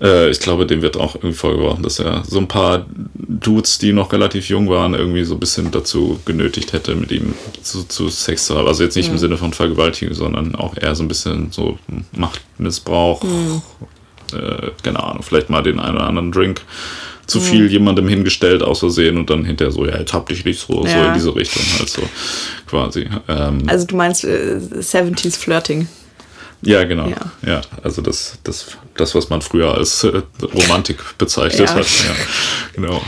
Äh, 0.00 0.30
ich 0.30 0.40
glaube, 0.40 0.66
dem 0.66 0.82
wird 0.82 0.96
auch 0.96 1.14
irgendwie 1.14 1.34
vorgeworfen, 1.34 1.82
dass 1.82 1.98
er 1.98 2.24
so 2.26 2.38
ein 2.38 2.48
paar 2.48 2.86
Dudes, 3.14 3.78
die 3.78 3.92
noch 3.92 4.12
relativ 4.12 4.48
jung 4.48 4.68
waren, 4.68 4.94
irgendwie 4.94 5.24
so 5.24 5.34
ein 5.34 5.40
bisschen 5.40 5.70
dazu 5.70 6.18
genötigt 6.24 6.72
hätte, 6.72 6.94
mit 6.94 7.12
ihm 7.12 7.34
zu, 7.62 7.84
zu 7.84 8.08
Sex 8.08 8.46
zu 8.46 8.56
haben. 8.56 8.66
Also 8.66 8.82
jetzt 8.82 8.96
nicht 8.96 9.06
ja. 9.06 9.12
im 9.12 9.18
Sinne 9.18 9.36
von 9.36 9.52
Vergewaltigung, 9.52 10.14
sondern 10.14 10.54
auch 10.54 10.76
eher 10.76 10.94
so 10.94 11.02
ein 11.02 11.08
bisschen 11.08 11.52
so 11.52 11.78
Machtmissbrauch. 12.12 13.22
Mhm. 13.22 13.62
Äh, 14.32 14.70
keine 14.82 15.02
Ahnung, 15.02 15.22
vielleicht 15.22 15.50
mal 15.50 15.62
den 15.62 15.78
einen 15.78 15.96
oder 15.96 16.06
anderen 16.06 16.32
Drink 16.32 16.62
zu 17.26 17.38
mhm. 17.38 17.42
viel 17.42 17.70
jemandem 17.70 18.08
hingestellt 18.08 18.62
aus 18.62 18.80
Versehen 18.80 19.16
und 19.16 19.30
dann 19.30 19.44
hinterher 19.44 19.72
so, 19.72 19.86
ja, 19.86 19.98
jetzt 19.98 20.12
hab 20.12 20.26
dich 20.26 20.44
nicht 20.44 20.60
so, 20.60 20.84
ja. 20.84 20.90
so 20.90 21.08
in 21.08 21.14
diese 21.14 21.34
Richtung 21.34 21.62
halt 21.78 21.88
so 21.88 22.02
quasi. 22.66 23.08
Ähm, 23.28 23.62
also 23.66 23.86
du 23.86 23.96
meinst 23.96 24.24
äh, 24.24 24.58
70s 24.58 25.38
Flirting? 25.38 25.88
Ja, 26.62 26.84
genau. 26.84 27.08
Ja, 27.08 27.32
ja 27.46 27.60
also 27.82 28.02
das, 28.02 28.38
das, 28.44 28.66
das, 28.96 29.14
was 29.14 29.28
man 29.28 29.42
früher 29.42 29.74
als 29.74 30.04
äh, 30.04 30.22
Romantik 30.42 30.98
bezeichnet 31.18 31.68
ja. 31.68 31.74
hat. 31.74 31.86
Ja, 31.86 32.14
genau. 32.74 33.02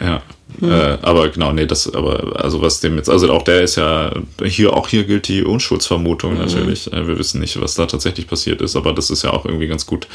Ja. 0.00 0.22
Mhm. 0.60 0.70
Äh, 0.70 0.98
aber 1.02 1.28
genau, 1.28 1.52
nee, 1.52 1.66
das, 1.66 1.92
aber 1.92 2.42
also 2.42 2.60
was 2.60 2.80
dem 2.80 2.96
jetzt, 2.96 3.08
also 3.08 3.30
auch 3.32 3.42
der 3.42 3.62
ist 3.62 3.76
ja, 3.76 4.12
hier, 4.44 4.72
auch 4.72 4.88
hier 4.88 5.04
gilt 5.04 5.28
die 5.28 5.44
Unschuldsvermutung 5.44 6.32
mhm. 6.32 6.38
natürlich. 6.38 6.92
Äh, 6.92 7.06
wir 7.06 7.18
wissen 7.18 7.40
nicht, 7.40 7.60
was 7.60 7.74
da 7.74 7.86
tatsächlich 7.86 8.26
passiert 8.26 8.60
ist, 8.60 8.76
aber 8.76 8.92
das 8.92 9.10
ist 9.10 9.22
ja 9.22 9.30
auch 9.30 9.44
irgendwie 9.44 9.68
ganz 9.68 9.86
gut 9.86 10.08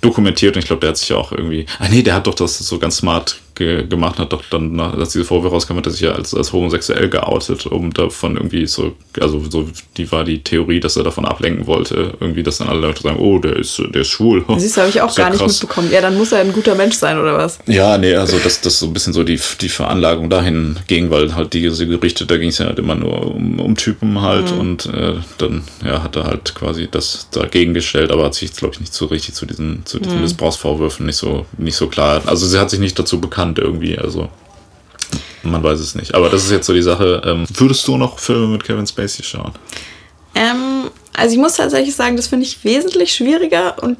dokumentiert 0.00 0.56
und 0.56 0.62
ich 0.62 0.66
glaube, 0.66 0.80
der 0.80 0.90
hat 0.90 0.96
sich 0.96 1.08
ja 1.08 1.16
auch 1.16 1.32
irgendwie, 1.32 1.66
ah 1.78 1.88
nee, 1.88 2.02
der 2.02 2.14
hat 2.14 2.26
doch 2.26 2.34
das 2.34 2.58
so 2.58 2.78
ganz 2.78 2.98
smart 2.98 3.40
ge 3.54 3.86
gemacht, 3.86 4.18
hat 4.18 4.32
doch 4.32 4.42
dann, 4.50 4.78
als 4.80 5.12
diese 5.12 5.24
Vorwürfe 5.24 5.54
rauskam, 5.54 5.76
hat 5.76 5.86
er 5.86 5.92
sich 5.92 6.00
ja 6.00 6.12
als, 6.12 6.34
als 6.34 6.52
homosexuell 6.52 7.08
geoutet, 7.08 7.66
um 7.66 7.92
davon 7.92 8.36
irgendwie 8.36 8.66
so, 8.66 8.94
also 9.20 9.42
so, 9.48 9.68
die 9.96 10.10
war 10.10 10.24
die 10.24 10.42
Theorie, 10.42 10.80
dass 10.80 10.96
er 10.96 11.04
davon 11.04 11.24
ablenken 11.24 11.66
wollte, 11.66 12.14
irgendwie, 12.20 12.42
dass 12.42 12.58
dann 12.58 12.68
alle 12.68 12.80
Leute 12.80 13.02
sagen, 13.02 13.18
oh, 13.18 13.38
der 13.38 13.56
ist, 13.56 13.80
der 13.94 14.02
ist 14.02 14.08
schwul. 14.08 14.44
Siehst 14.56 14.76
du, 14.76 14.80
habe 14.80 14.90
ich 14.90 15.00
auch 15.00 15.14
gar 15.14 15.30
nicht 15.30 15.40
krass. 15.40 15.60
mitbekommen. 15.60 15.90
Ja, 15.92 16.00
dann 16.00 16.16
muss 16.16 16.32
er 16.32 16.40
ein 16.40 16.52
guter 16.52 16.74
Mensch 16.74 16.96
sein, 16.96 17.18
oder 17.18 17.36
was? 17.36 17.58
Ja, 17.66 17.98
nee, 17.98 18.14
also 18.14 18.38
das, 18.38 18.60
das 18.60 18.78
so 18.78 18.86
ein 18.86 18.92
bisschen 18.92 19.12
so 19.12 19.24
die, 19.24 19.40
die 19.60 19.68
Veranlagung 19.68 20.30
dahin 20.30 20.76
ging, 20.86 21.10
weil 21.10 21.34
halt 21.34 21.52
diese 21.52 21.86
Gerichte, 21.86 22.26
da 22.26 22.36
ging 22.36 22.48
es 22.48 22.58
ja 22.58 22.66
halt 22.66 22.78
immer 22.78 22.94
nur 22.94 23.34
um, 23.34 23.60
um 23.60 23.76
Typen 23.76 24.20
halt 24.20 24.52
mhm. 24.52 24.60
und 24.60 24.86
äh, 24.86 25.14
dann, 25.38 25.62
ja, 25.84 26.02
hat 26.02 26.16
er 26.16 26.24
halt 26.24 26.54
quasi 26.54 26.88
das 26.90 27.28
dagegen 27.30 27.74
gestellt, 27.74 28.10
aber 28.10 28.24
hat 28.24 28.34
sich, 28.34 28.52
glaube 28.52 28.74
ich, 28.74 28.80
nicht 28.80 28.94
so 28.94 29.06
richtig 29.06 29.34
zu 29.34 29.46
diesen, 29.46 29.82
zu 29.84 29.98
diesen 29.98 30.16
mhm. 30.16 30.22
Missbrauchsvorwürfen 30.22 31.06
nicht 31.06 31.16
so, 31.16 31.46
nicht 31.58 31.76
so 31.76 31.86
klar, 31.86 32.22
also 32.26 32.46
sie 32.46 32.58
hat 32.58 32.70
sich 32.70 32.80
nicht 32.80 32.98
dazu 32.98 33.20
bekannt, 33.20 33.43
bekannt 33.44 33.58
irgendwie. 33.58 33.98
Also 33.98 34.28
man 35.42 35.62
weiß 35.62 35.80
es 35.80 35.94
nicht. 35.94 36.14
Aber 36.14 36.30
das 36.30 36.44
ist 36.44 36.50
jetzt 36.50 36.66
so 36.66 36.72
die 36.72 36.82
Sache. 36.82 37.22
Ähm, 37.24 37.44
würdest 37.54 37.86
du 37.86 37.96
noch 37.96 38.18
Filme 38.18 38.48
mit 38.48 38.64
Kevin 38.64 38.86
Spacey 38.86 39.22
schauen? 39.22 39.52
Ähm, 40.34 40.90
also 41.12 41.34
ich 41.34 41.40
muss 41.40 41.54
tatsächlich 41.54 41.94
sagen, 41.94 42.16
das 42.16 42.28
finde 42.28 42.46
ich 42.46 42.64
wesentlich 42.64 43.12
schwieriger 43.12 43.82
und 43.82 43.98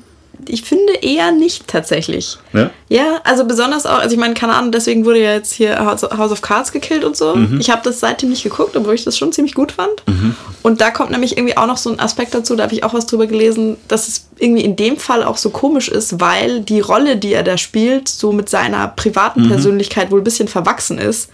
ich 0.49 0.63
finde 0.63 0.95
eher 0.95 1.33
nicht 1.33 1.69
tatsächlich. 1.69 2.39
Ja? 2.53 2.71
Ja, 2.89 3.21
also 3.25 3.45
besonders 3.45 3.87
auch, 3.87 3.99
also 3.99 4.15
ich 4.15 4.21
meine, 4.21 4.35
keine 4.35 4.55
Ahnung, 4.55 4.73
deswegen 4.73 5.05
wurde 5.05 5.23
ja 5.23 5.33
jetzt 5.33 5.53
hier 5.53 5.85
House 5.85 6.05
of 6.05 6.43
Cards 6.43 6.73
gekillt 6.73 7.05
und 7.05 7.17
so. 7.17 7.35
Mhm. 7.35 7.61
Ich 7.61 7.71
habe 7.71 7.83
das 7.85 8.01
seitdem 8.01 8.31
nicht 8.31 8.43
geguckt, 8.43 8.77
obwohl 8.77 8.95
ich 8.95 9.05
das 9.05 9.19
schon 9.19 9.33
ziemlich 9.33 9.55
gut 9.55 9.73
fand. 9.73 10.07
Mhm. 10.07 10.37
Und 10.63 10.81
da 10.81 10.91
kommt 10.91 11.11
nämlich 11.11 11.37
irgendwie 11.37 11.57
auch 11.57 11.67
noch 11.67 11.77
so 11.77 11.91
ein 11.91 12.01
Aspekt 12.01 12.35
dazu, 12.35 12.57
da 12.57 12.65
habe 12.65 12.75
ich 12.75 12.85
auch 12.85 12.95
was 12.95 13.07
drüber 13.07 13.27
gelesen, 13.27 13.77
dass 13.89 14.09
es 14.09 14.29
irgendwie 14.39 14.65
in 14.65 14.77
dem 14.77 14.97
Fall 14.97 15.25
auch 15.25 15.37
so 15.37 15.51
komisch 15.51 15.89
ist, 15.89 16.21
weil 16.21 16.61
die 16.61 16.81
Rolle, 16.81 17.17
die 17.17 17.33
er 17.33 17.43
da 17.43 17.59
spielt, 17.59 18.09
so 18.09 18.33
mit 18.33 18.49
seiner 18.49 18.89
privaten 18.89 19.45
mhm. 19.45 19.49
Persönlichkeit 19.49 20.11
wohl 20.11 20.21
ein 20.21 20.25
bisschen 20.25 20.49
verwachsen 20.49 20.99
ist. 20.99 21.31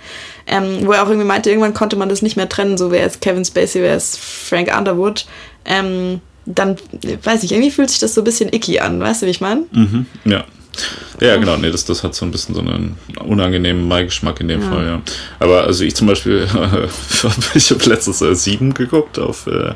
Ähm, 0.47 0.79
wo 0.87 0.93
er 0.93 1.03
auch 1.03 1.09
irgendwie 1.09 1.27
meinte, 1.27 1.51
irgendwann 1.51 1.75
konnte 1.75 1.97
man 1.97 2.09
das 2.09 2.23
nicht 2.23 2.37
mehr 2.37 2.49
trennen, 2.49 2.77
so 2.77 2.91
wer 2.91 3.07
ist 3.07 3.21
Kevin 3.21 3.45
Spacey, 3.45 3.83
wer 3.83 3.97
ist 3.97 4.19
Frank 4.19 4.77
Underwood. 4.77 5.27
Ähm, 5.65 6.21
dann, 6.47 6.77
weiß 7.23 7.43
ich, 7.43 7.53
irgendwie 7.53 7.71
fühlt 7.71 7.91
sich 7.91 7.99
das 7.99 8.15
so 8.15 8.23
ein 8.23 8.25
bisschen 8.25 8.53
icky 8.53 8.81
an, 8.81 9.01
weißt 9.01 9.23
du, 9.23 9.27
wie 9.27 9.31
ich 9.31 9.41
meine? 9.41 9.65
Mhm, 9.73 10.07
ja. 10.25 10.45
Ja, 11.21 11.37
genau, 11.37 11.57
nee, 11.57 11.71
das, 11.71 11.85
das 11.85 12.03
hat 12.03 12.15
so 12.15 12.25
ein 12.25 12.31
bisschen 12.31 12.55
so 12.55 12.61
einen 12.61 12.97
unangenehmen 13.25 13.87
Maigeschmack 13.87 14.41
in 14.41 14.49
dem 14.49 14.63
ja. 14.63 14.71
Fall, 14.71 14.87
ja. 14.87 15.03
Aber 15.39 15.65
also 15.65 15.85
ich 15.85 15.95
zum 15.95 16.07
Beispiel, 16.07 16.47
ich 17.55 17.71
habe 17.71 17.85
letztens 17.85 18.23
äh, 18.23 18.35
sieben 18.35 18.73
geguckt 18.73 19.19
auf, 19.19 19.47
äh, 19.47 19.75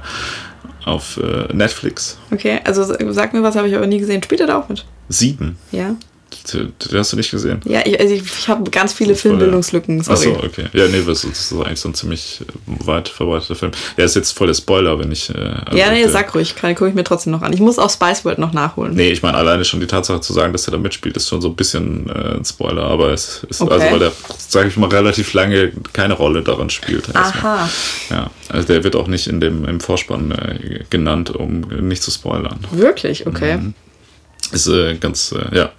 auf 0.84 1.18
äh, 1.18 1.52
Netflix. 1.52 2.18
Okay, 2.30 2.60
also 2.64 2.84
sag 2.84 3.34
mir 3.34 3.42
was, 3.42 3.56
habe 3.56 3.68
ich 3.68 3.76
aber 3.76 3.86
nie 3.86 3.98
gesehen. 3.98 4.22
Spielt 4.22 4.40
er 4.40 4.46
da 4.46 4.58
auch 4.58 4.68
mit? 4.68 4.84
Sieben? 5.08 5.58
Ja. 5.72 5.96
Den 6.52 6.72
hast 6.92 7.12
du 7.12 7.16
nicht 7.16 7.30
gesehen? 7.30 7.60
Ja, 7.64 7.80
ich, 7.84 7.98
also 7.98 8.14
ich, 8.14 8.22
ich 8.22 8.48
habe 8.48 8.70
ganz 8.70 8.92
viele 8.92 9.14
Filmbildungslücken. 9.14 10.00
Achso, 10.06 10.30
okay. 10.32 10.66
Ja, 10.72 10.86
nee, 10.88 11.02
das 11.06 11.24
ist 11.24 11.52
eigentlich 11.52 11.80
so 11.80 11.88
ein 11.88 11.94
ziemlich 11.94 12.42
weit 12.66 13.08
verbreiteter 13.08 13.54
Film. 13.54 13.72
Ja, 13.96 14.04
ist 14.04 14.14
jetzt 14.14 14.32
voll 14.32 14.48
der 14.48 14.54
Spoiler, 14.54 14.98
wenn 14.98 15.10
ich. 15.10 15.30
Äh, 15.30 15.38
also 15.38 15.78
ja, 15.78 15.90
nee, 15.90 16.06
sag 16.06 16.34
ruhig, 16.34 16.54
gucke 16.54 16.88
ich 16.88 16.94
mir 16.94 17.04
trotzdem 17.04 17.32
noch 17.32 17.42
an. 17.42 17.52
Ich 17.52 17.60
muss 17.60 17.78
auch 17.78 17.90
Spice 17.90 18.24
World 18.24 18.38
noch 18.38 18.52
nachholen. 18.52 18.94
Nee, 18.94 19.10
ich 19.10 19.22
meine, 19.22 19.38
alleine 19.38 19.64
schon 19.64 19.80
die 19.80 19.86
Tatsache 19.86 20.20
zu 20.20 20.32
sagen, 20.32 20.52
dass 20.52 20.68
er 20.68 20.72
da 20.72 20.78
mitspielt, 20.78 21.16
ist 21.16 21.28
schon 21.28 21.40
so 21.40 21.48
ein 21.48 21.56
bisschen 21.56 22.10
äh, 22.10 22.36
ein 22.36 22.44
Spoiler, 22.44 22.84
aber 22.84 23.12
es 23.12 23.44
ist, 23.48 23.62
okay. 23.62 23.72
also 23.72 23.86
weil 23.86 23.98
der, 23.98 24.12
sage 24.36 24.68
ich 24.68 24.76
mal, 24.76 24.90
relativ 24.90 25.32
lange 25.32 25.72
keine 25.92 26.14
Rolle 26.14 26.42
daran 26.42 26.68
spielt. 26.68 27.14
Aha. 27.14 27.68
Ja, 28.10 28.30
also 28.50 28.66
der 28.66 28.84
wird 28.84 28.96
auch 28.96 29.06
nicht 29.06 29.28
in 29.28 29.40
dem, 29.40 29.64
im 29.64 29.80
Vorspann 29.80 30.30
äh, 30.32 30.84
genannt, 30.90 31.34
um 31.34 31.60
nicht 31.60 32.02
zu 32.02 32.10
spoilern. 32.10 32.58
Wirklich? 32.70 33.26
Okay. 33.26 33.56
Mhm. 33.56 33.74
Ist 34.54 34.68
äh, 34.68 34.94
ganz, 34.94 35.32
äh, 35.32 35.56
ja. 35.56 35.72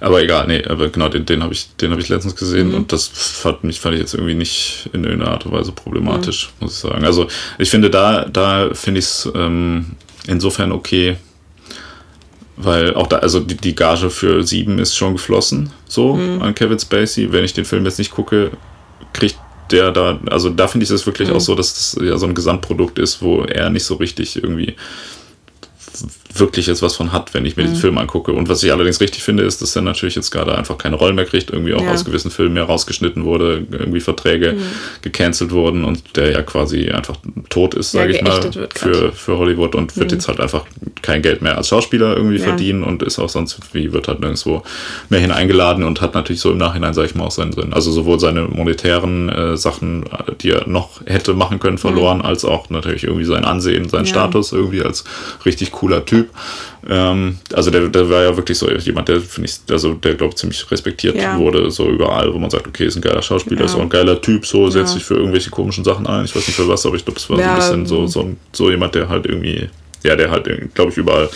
Aber 0.00 0.22
egal, 0.22 0.46
nee, 0.46 0.64
aber 0.64 0.88
genau, 0.88 1.08
den, 1.08 1.26
den 1.26 1.42
habe 1.42 1.52
ich, 1.52 1.68
hab 1.82 1.98
ich 1.98 2.08
letztens 2.08 2.34
gesehen 2.34 2.68
mhm. 2.68 2.74
und 2.74 2.92
das 2.92 3.06
fand, 3.08 3.64
mich, 3.64 3.80
fand 3.80 3.94
ich 3.94 4.00
jetzt 4.00 4.14
irgendwie 4.14 4.34
nicht 4.34 4.88
in 4.92 5.04
irgendeiner 5.04 5.32
Art 5.32 5.46
und 5.46 5.52
Weise 5.52 5.72
problematisch, 5.72 6.48
mhm. 6.48 6.64
muss 6.64 6.74
ich 6.74 6.78
sagen. 6.78 7.04
Also 7.04 7.28
ich 7.58 7.70
finde, 7.70 7.90
da, 7.90 8.24
da 8.24 8.70
finde 8.72 9.00
ich 9.00 9.04
es 9.04 9.28
ähm, 9.34 9.96
insofern 10.26 10.72
okay, 10.72 11.16
weil 12.56 12.94
auch 12.94 13.06
da, 13.06 13.18
also 13.18 13.40
die, 13.40 13.56
die 13.56 13.74
Gage 13.74 14.08
für 14.08 14.42
sieben 14.42 14.78
ist 14.78 14.96
schon 14.96 15.12
geflossen, 15.12 15.70
so 15.86 16.14
mhm. 16.14 16.40
an 16.42 16.54
Kevin 16.54 16.78
Spacey. 16.78 17.32
Wenn 17.32 17.44
ich 17.44 17.52
den 17.52 17.66
Film 17.66 17.84
jetzt 17.84 17.98
nicht 17.98 18.10
gucke, 18.10 18.50
kriegt 19.12 19.36
der 19.70 19.90
da, 19.90 20.18
also 20.30 20.48
da 20.48 20.68
finde 20.68 20.84
ich 20.84 20.90
es 20.90 21.06
wirklich 21.06 21.30
auch 21.30 21.34
mhm. 21.34 21.40
so, 21.40 21.54
dass 21.54 21.74
das 21.74 21.98
ja 22.02 22.16
so 22.16 22.26
ein 22.26 22.34
Gesamtprodukt 22.34 22.98
ist, 22.98 23.20
wo 23.20 23.42
er 23.42 23.68
nicht 23.68 23.84
so 23.84 23.96
richtig 23.96 24.36
irgendwie 24.36 24.74
wirklich 26.34 26.66
jetzt 26.66 26.82
was 26.82 26.96
von 26.96 27.12
hat, 27.12 27.34
wenn 27.34 27.46
ich 27.46 27.56
mir 27.56 27.64
mhm. 27.64 27.68
den 27.68 27.76
Film 27.76 27.98
angucke. 27.98 28.32
Und 28.32 28.48
was 28.48 28.62
ich 28.62 28.72
allerdings 28.72 29.00
richtig 29.00 29.22
finde, 29.22 29.42
ist, 29.42 29.62
dass 29.62 29.76
er 29.76 29.82
natürlich 29.82 30.14
jetzt 30.14 30.30
gerade 30.30 30.56
einfach 30.56 30.78
keine 30.78 30.96
Rollen 30.96 31.14
mehr 31.14 31.24
kriegt, 31.24 31.50
irgendwie 31.50 31.74
auch 31.74 31.82
ja. 31.82 31.92
aus 31.92 32.04
gewissen 32.04 32.30
Filmen 32.30 32.54
mehr 32.54 32.64
rausgeschnitten 32.64 33.24
wurde, 33.24 33.66
irgendwie 33.70 34.00
Verträge 34.00 34.54
mhm. 34.54 34.62
gecancelt 35.02 35.50
wurden 35.52 35.84
und 35.84 36.16
der 36.16 36.32
ja 36.32 36.42
quasi 36.42 36.90
einfach 36.90 37.16
tot 37.48 37.74
ist, 37.74 37.92
sage 37.92 38.12
ja, 38.12 38.18
ich 38.18 38.24
mal, 38.24 38.68
für, 38.74 39.12
für 39.12 39.38
Hollywood 39.38 39.74
und 39.74 39.96
wird 39.96 40.10
mhm. 40.10 40.16
jetzt 40.16 40.28
halt 40.28 40.40
einfach 40.40 40.64
kein 41.02 41.22
Geld 41.22 41.42
mehr 41.42 41.56
als 41.56 41.68
Schauspieler 41.68 42.16
irgendwie 42.16 42.38
ja. 42.38 42.44
verdienen 42.44 42.82
und 42.82 43.02
ist 43.02 43.18
auch 43.18 43.28
sonst 43.28 43.58
wie 43.72 43.92
wird 43.92 44.08
halt 44.08 44.20
nirgendwo 44.20 44.62
mehr 45.08 45.20
hineingeladen 45.20 45.84
und 45.84 46.00
hat 46.00 46.14
natürlich 46.14 46.40
so 46.40 46.50
im 46.50 46.58
Nachhinein, 46.58 46.94
sage 46.94 47.08
ich 47.08 47.14
mal, 47.14 47.24
auch 47.24 47.30
seinen 47.30 47.52
Sinn. 47.52 47.72
Also 47.72 47.90
sowohl 47.90 48.18
seine 48.20 48.42
monetären 48.42 49.28
äh, 49.28 49.56
Sachen, 49.56 50.04
die 50.40 50.50
er 50.50 50.68
noch 50.68 51.00
hätte 51.06 51.34
machen 51.34 51.60
können, 51.60 51.78
verloren, 51.78 52.18
mhm. 52.18 52.24
als 52.24 52.44
auch 52.44 52.70
natürlich 52.70 53.04
irgendwie 53.04 53.24
sein 53.24 53.44
Ansehen, 53.44 53.88
sein 53.88 54.06
Status 54.06 54.52
irgendwie 54.52 54.82
als 54.82 55.04
richtig 55.44 55.72
cooler 55.72 56.04
Typ 56.04 56.25
Typ. 56.26 56.90
Ähm, 56.90 57.38
also 57.52 57.70
der, 57.70 57.88
der 57.88 58.08
war 58.08 58.22
ja 58.22 58.36
wirklich 58.36 58.58
so 58.58 58.70
jemand, 58.70 59.08
der 59.08 59.20
finde 59.20 59.48
ich, 59.48 59.72
also 59.72 59.94
der 59.94 60.14
glaube 60.14 60.30
ich 60.30 60.36
ziemlich 60.36 60.70
respektiert 60.70 61.16
ja. 61.16 61.38
wurde, 61.38 61.70
so 61.70 61.88
überall, 61.88 62.32
wo 62.32 62.38
man 62.38 62.50
sagt, 62.50 62.66
okay, 62.66 62.86
ist 62.86 62.96
ein 62.96 63.02
geiler 63.02 63.22
Schauspieler, 63.22 63.60
ja. 63.60 63.66
ist 63.66 63.74
auch 63.74 63.80
ein 63.80 63.88
geiler 63.88 64.20
Typ, 64.20 64.46
so 64.46 64.68
setzt 64.70 64.94
sich 64.94 65.04
für 65.04 65.14
irgendwelche 65.14 65.50
komischen 65.50 65.84
Sachen 65.84 66.06
ein. 66.06 66.24
Ich 66.24 66.34
weiß 66.34 66.46
nicht 66.46 66.56
für 66.56 66.68
was, 66.68 66.84
aber 66.86 66.96
ich 66.96 67.04
glaube, 67.04 67.18
es 67.18 67.28
war 67.30 67.36
so 67.36 67.42
ein 67.42 67.56
bisschen 67.56 67.86
so, 67.86 68.06
so, 68.06 68.30
so 68.52 68.70
jemand, 68.70 68.94
der 68.94 69.08
halt 69.08 69.26
irgendwie 69.26 69.68
ja, 70.04 70.14
der 70.14 70.30
halt, 70.30 70.48
glaube 70.74 70.92
ich, 70.92 70.96
überall 70.96 71.28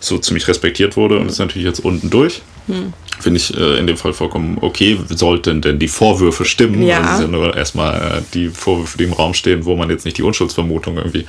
so 0.00 0.18
ziemlich 0.18 0.48
respektiert 0.48 0.96
wurde 0.96 1.18
und 1.18 1.28
ist 1.28 1.38
natürlich 1.38 1.66
jetzt 1.66 1.80
unten 1.80 2.08
durch. 2.08 2.40
Hm. 2.66 2.92
Finde 3.20 3.38
ich 3.38 3.56
äh, 3.56 3.78
in 3.78 3.86
dem 3.86 3.96
Fall 3.96 4.12
vollkommen 4.12 4.58
okay. 4.60 4.98
Sollten 5.08 5.60
denn 5.60 5.78
die 5.78 5.88
Vorwürfe 5.88 6.44
stimmen? 6.44 6.82
Ja. 6.82 7.00
Das 7.00 7.14
ist 7.14 7.20
ja 7.22 7.28
nur 7.28 7.56
erstmal 7.56 7.94
äh, 7.94 8.22
die 8.32 8.48
Vorwürfe, 8.48 8.98
die 8.98 9.04
im 9.04 9.12
Raum 9.12 9.34
stehen, 9.34 9.64
wo 9.64 9.76
man 9.76 9.90
jetzt 9.90 10.04
nicht 10.04 10.18
die 10.18 10.22
Unschuldsvermutung 10.22 10.96
irgendwie 10.96 11.26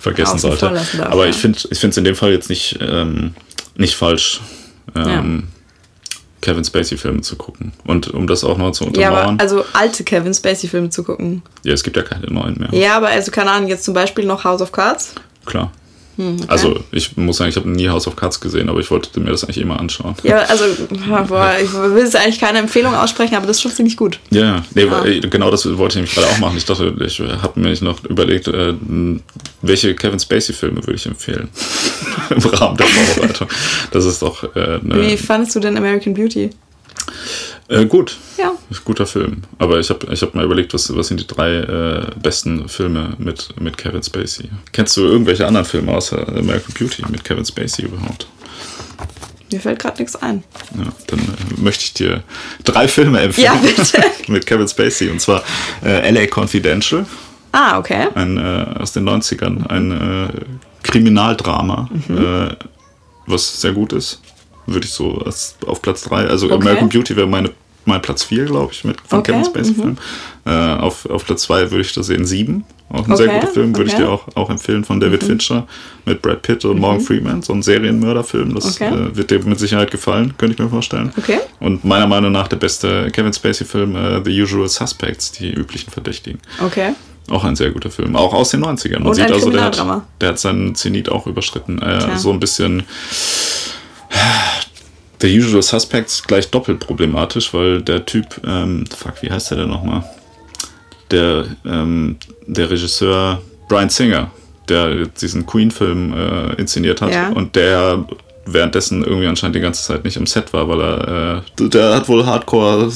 vergessen 0.00 0.38
sollte. 0.38 0.70
Darf, 0.70 1.00
Aber 1.00 1.24
ja. 1.24 1.30
ich 1.30 1.36
finde 1.36 1.58
es 1.70 1.96
in 1.96 2.04
dem 2.04 2.16
Fall 2.16 2.32
jetzt 2.32 2.48
nicht, 2.48 2.78
ähm, 2.80 3.34
nicht 3.76 3.94
falsch. 3.94 4.40
Ähm, 4.96 5.44
ja. 5.46 5.58
Kevin 6.40 6.64
Spacey-Filme 6.64 7.20
zu 7.20 7.36
gucken. 7.36 7.72
Und 7.84 8.08
um 8.08 8.26
das 8.26 8.44
auch 8.44 8.58
noch 8.58 8.70
zu 8.72 8.86
untermauern. 8.86 9.12
Ja, 9.12 9.22
aber 9.22 9.40
also 9.40 9.64
alte 9.72 10.04
Kevin 10.04 10.32
Spacey-Filme 10.32 10.90
zu 10.90 11.02
gucken. 11.02 11.42
Ja, 11.64 11.72
es 11.72 11.82
gibt 11.82 11.96
ja 11.96 12.02
keine 12.02 12.26
neuen 12.26 12.58
mehr. 12.58 12.68
Ja, 12.72 12.96
aber 12.96 13.08
also 13.08 13.30
keine 13.30 13.50
Ahnung, 13.50 13.68
jetzt 13.68 13.84
zum 13.84 13.94
Beispiel 13.94 14.24
noch 14.24 14.44
House 14.44 14.62
of 14.62 14.70
Cards. 14.72 15.14
Klar. 15.44 15.72
Hm, 16.18 16.34
okay. 16.34 16.44
Also 16.48 16.80
ich 16.90 17.16
muss 17.16 17.36
sagen, 17.36 17.48
ich 17.48 17.56
habe 17.56 17.70
nie 17.70 17.88
House 17.88 18.08
of 18.08 18.16
Cards 18.16 18.40
gesehen, 18.40 18.68
aber 18.68 18.80
ich 18.80 18.90
wollte 18.90 19.20
mir 19.20 19.30
das 19.30 19.44
eigentlich 19.44 19.58
immer 19.58 19.78
anschauen. 19.78 20.16
Ja, 20.24 20.38
also 20.38 20.64
boah, 21.28 21.54
ich 21.62 21.72
will 21.72 22.02
jetzt 22.02 22.16
eigentlich 22.16 22.40
keine 22.40 22.58
Empfehlung 22.58 22.92
aussprechen, 22.92 23.36
aber 23.36 23.46
das 23.46 23.58
ist 23.58 23.62
schon 23.62 23.70
ziemlich 23.70 23.96
gut. 23.96 24.18
Ja, 24.30 24.64
nee, 24.74 24.88
ah. 24.90 25.04
genau 25.30 25.52
das 25.52 25.64
wollte 25.78 25.92
ich 25.92 25.94
nämlich 25.94 26.14
gerade 26.14 26.26
auch 26.26 26.38
machen. 26.38 26.56
Ich 26.56 26.64
dachte, 26.64 26.92
ich 27.06 27.20
habe 27.20 27.60
mir 27.60 27.72
noch 27.82 28.04
überlegt, 28.04 28.48
äh, 28.48 28.74
welche 29.62 29.94
Kevin 29.94 30.18
Spacey-Filme 30.18 30.78
würde 30.78 30.94
ich 30.94 31.06
empfehlen 31.06 31.48
im 32.30 32.38
Rahmen 32.38 32.76
der 32.76 32.86
Vorbereitung. 32.86 33.48
Das 33.92 34.04
ist 34.04 34.20
doch. 34.20 34.42
Äh, 34.56 34.80
Wie 34.82 35.16
fandest 35.16 35.54
du 35.54 35.60
denn 35.60 35.76
American 35.76 36.14
Beauty? 36.14 36.50
Äh, 37.68 37.84
gut. 37.84 38.16
Ja. 38.38 38.52
Guter 38.84 39.06
Film. 39.06 39.42
Aber 39.58 39.78
ich 39.78 39.90
habe 39.90 40.12
ich 40.12 40.22
hab 40.22 40.34
mal 40.34 40.44
überlegt, 40.44 40.72
was, 40.72 40.94
was 40.96 41.08
sind 41.08 41.20
die 41.20 41.26
drei 41.26 41.56
äh, 41.56 42.06
besten 42.20 42.68
Filme 42.68 43.14
mit, 43.18 43.48
mit 43.60 43.76
Kevin 43.76 44.02
Spacey. 44.02 44.48
Kennst 44.72 44.96
du 44.96 45.02
irgendwelche 45.02 45.46
anderen 45.46 45.66
Filme 45.66 45.92
außer 45.92 46.28
American 46.28 46.74
Beauty 46.78 47.02
mit 47.10 47.24
Kevin 47.24 47.44
Spacey 47.44 47.84
überhaupt? 47.84 48.26
Mir 49.52 49.60
fällt 49.60 49.78
gerade 49.78 49.98
nichts 49.98 50.16
ein. 50.16 50.44
Ja, 50.76 50.92
dann 51.08 51.18
äh, 51.20 51.60
möchte 51.60 51.84
ich 51.84 51.94
dir 51.94 52.22
drei 52.64 52.88
Filme 52.88 53.20
empfehlen. 53.20 53.46
Ja, 53.46 53.60
bitte. 53.60 54.02
mit 54.28 54.46
Kevin 54.46 54.68
Spacey. 54.68 55.10
Und 55.10 55.20
zwar 55.20 55.42
äh, 55.84 56.10
LA 56.10 56.26
Confidential. 56.26 57.04
Ah, 57.52 57.78
okay. 57.78 58.08
Ein, 58.14 58.38
äh, 58.38 58.78
aus 58.78 58.92
den 58.92 59.08
90ern. 59.08 59.66
Ein 59.66 59.90
äh, 59.90 60.28
Kriminaldrama, 60.82 61.90
mhm. 61.90 62.50
was 63.26 63.60
sehr 63.60 63.72
gut 63.72 63.92
ist 63.92 64.22
würde 64.72 64.86
ich 64.86 64.92
so 64.92 65.24
auf 65.66 65.82
Platz 65.82 66.02
3. 66.02 66.26
Also 66.26 66.46
okay. 66.46 66.54
American 66.54 66.88
Beauty 66.88 67.16
wäre 67.16 67.26
meine 67.26 67.50
mein 67.88 68.02
Platz 68.02 68.22
4, 68.24 68.44
glaube 68.44 68.72
ich, 68.72 68.84
mit 68.84 69.00
von 69.00 69.20
okay. 69.20 69.32
Kevin 69.32 69.44
Spacey 69.44 69.72
mhm. 69.72 69.76
Film. 69.76 69.98
Äh, 70.44 70.50
auf, 70.50 71.08
auf 71.10 71.24
Platz 71.24 71.42
2 71.42 71.70
würde 71.70 71.80
ich 71.80 71.92
da 71.92 72.02
sehen 72.02 72.24
7. 72.24 72.64
Auch 72.90 73.04
ein 73.04 73.12
okay. 73.12 73.16
sehr 73.16 73.34
guter 73.34 73.48
Film, 73.48 73.76
würde 73.76 73.90
ich 73.90 73.96
dir 73.96 74.08
auch, 74.08 74.28
auch 74.34 74.48
empfehlen, 74.48 74.84
von 74.84 75.00
David 75.00 75.22
mhm. 75.22 75.26
Fincher 75.26 75.66
mit 76.04 76.22
Brad 76.22 76.42
Pitt 76.42 76.64
und 76.64 76.76
mhm. 76.76 76.80
Morgan 76.80 77.00
Freeman. 77.00 77.42
So 77.42 77.52
ein 77.52 77.62
Serienmörderfilm. 77.62 78.54
Das 78.54 78.80
äh, 78.80 79.16
wird 79.16 79.30
dir 79.30 79.42
mit 79.44 79.58
Sicherheit 79.58 79.90
gefallen, 79.90 80.34
könnte 80.38 80.54
ich 80.54 80.58
mir 80.58 80.68
vorstellen. 80.68 81.12
Okay. 81.16 81.40
Und 81.60 81.84
meiner 81.84 82.06
Meinung 82.06 82.30
nach 82.30 82.48
der 82.48 82.56
beste 82.56 83.10
Kevin 83.10 83.32
Spacey-Film, 83.32 83.96
äh, 83.96 84.22
The 84.24 84.42
Usual 84.42 84.68
Suspects, 84.68 85.32
die 85.32 85.50
üblichen 85.50 85.90
Verdächtigen. 85.90 86.40
Okay. 86.64 86.94
Auch 87.30 87.44
ein 87.44 87.56
sehr 87.56 87.70
guter 87.72 87.90
Film, 87.90 88.16
auch 88.16 88.32
aus 88.32 88.50
den 88.50 88.64
90ern. 88.64 89.00
Man 89.00 89.08
und 89.08 89.14
sieht 89.14 89.30
also, 89.30 89.50
der 89.50 89.64
hat, 89.64 90.02
der 90.20 90.28
hat 90.30 90.38
seinen 90.38 90.74
Zenit 90.74 91.10
auch 91.10 91.26
überschritten. 91.26 91.82
Äh, 91.82 92.16
so 92.16 92.30
ein 92.32 92.40
bisschen 92.40 92.84
The 95.20 95.36
Usual 95.36 95.62
Suspects 95.62 96.22
gleich 96.22 96.48
doppelt 96.50 96.78
problematisch, 96.78 97.52
weil 97.52 97.82
der 97.82 98.06
Typ, 98.06 98.40
ähm, 98.46 98.84
fuck, 98.96 99.20
wie 99.22 99.30
heißt 99.30 99.50
der 99.50 99.58
denn 99.58 99.68
nochmal? 99.68 100.04
Der, 101.10 101.46
ähm, 101.64 102.16
der 102.46 102.70
Regisseur 102.70 103.42
Brian 103.68 103.88
Singer, 103.88 104.30
der 104.68 105.06
diesen 105.06 105.44
Queen-Film 105.44 106.12
äh, 106.12 106.52
inszeniert 106.54 107.00
hat 107.02 107.12
ja. 107.12 107.30
und 107.30 107.56
der 107.56 108.04
währenddessen 108.46 109.04
irgendwie 109.04 109.26
anscheinend 109.26 109.56
die 109.56 109.60
ganze 109.60 109.82
Zeit 109.82 110.04
nicht 110.04 110.16
im 110.16 110.26
Set 110.26 110.52
war, 110.52 110.68
weil 110.68 110.80
er, 110.80 111.42
äh, 111.60 111.68
der 111.68 111.94
hat 111.94 112.08
wohl 112.08 112.24
Hardcore 112.24 112.90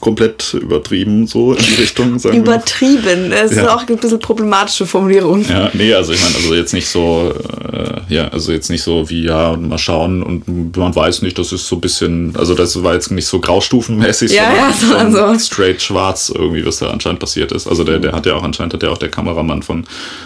komplett 0.00 0.54
übertrieben, 0.54 1.26
so 1.26 1.54
in 1.54 1.62
die 1.62 1.74
Richtung. 1.74 2.18
Sagen 2.18 2.38
übertrieben, 2.38 3.30
das 3.30 3.54
ja. 3.54 3.62
ist 3.62 3.68
auch 3.68 3.86
ein 3.86 3.96
bisschen 3.96 4.18
problematische 4.18 4.86
Formulierung. 4.86 5.44
Ja, 5.48 5.70
nee, 5.72 5.92
also 5.94 6.12
ich 6.12 6.22
meine, 6.22 6.36
also 6.36 6.54
jetzt 6.54 6.72
nicht 6.72 6.88
so, 6.88 7.32
äh, 7.72 8.14
ja, 8.14 8.28
also 8.28 8.52
jetzt 8.52 8.70
nicht 8.70 8.82
so 8.82 9.08
wie, 9.10 9.24
ja, 9.24 9.56
mal 9.56 9.78
schauen 9.78 10.22
und 10.22 10.76
man 10.76 10.94
weiß 10.94 11.22
nicht, 11.22 11.38
das 11.38 11.52
ist 11.52 11.66
so 11.66 11.76
ein 11.76 11.80
bisschen, 11.80 12.34
also 12.36 12.54
das 12.54 12.82
war 12.82 12.94
jetzt 12.94 13.10
nicht 13.10 13.26
so 13.26 13.40
graustufenmäßig, 13.40 14.32
ja, 14.32 14.72
sondern 14.78 15.14
ja, 15.14 15.32
so. 15.34 15.38
straight 15.38 15.80
schwarz 15.80 16.32
irgendwie, 16.34 16.64
was 16.64 16.78
da 16.78 16.90
anscheinend 16.90 17.20
passiert 17.20 17.52
ist. 17.52 17.66
Also 17.66 17.84
der, 17.84 17.98
der 17.98 18.12
hat 18.12 18.26
ja 18.26 18.34
auch 18.34 18.42
anscheinend, 18.42 18.74
hat 18.74 18.82
ja 18.82 18.90
auch 18.90 18.98
der 18.98 19.10
Kameramann 19.10 19.62
von, 19.62 19.84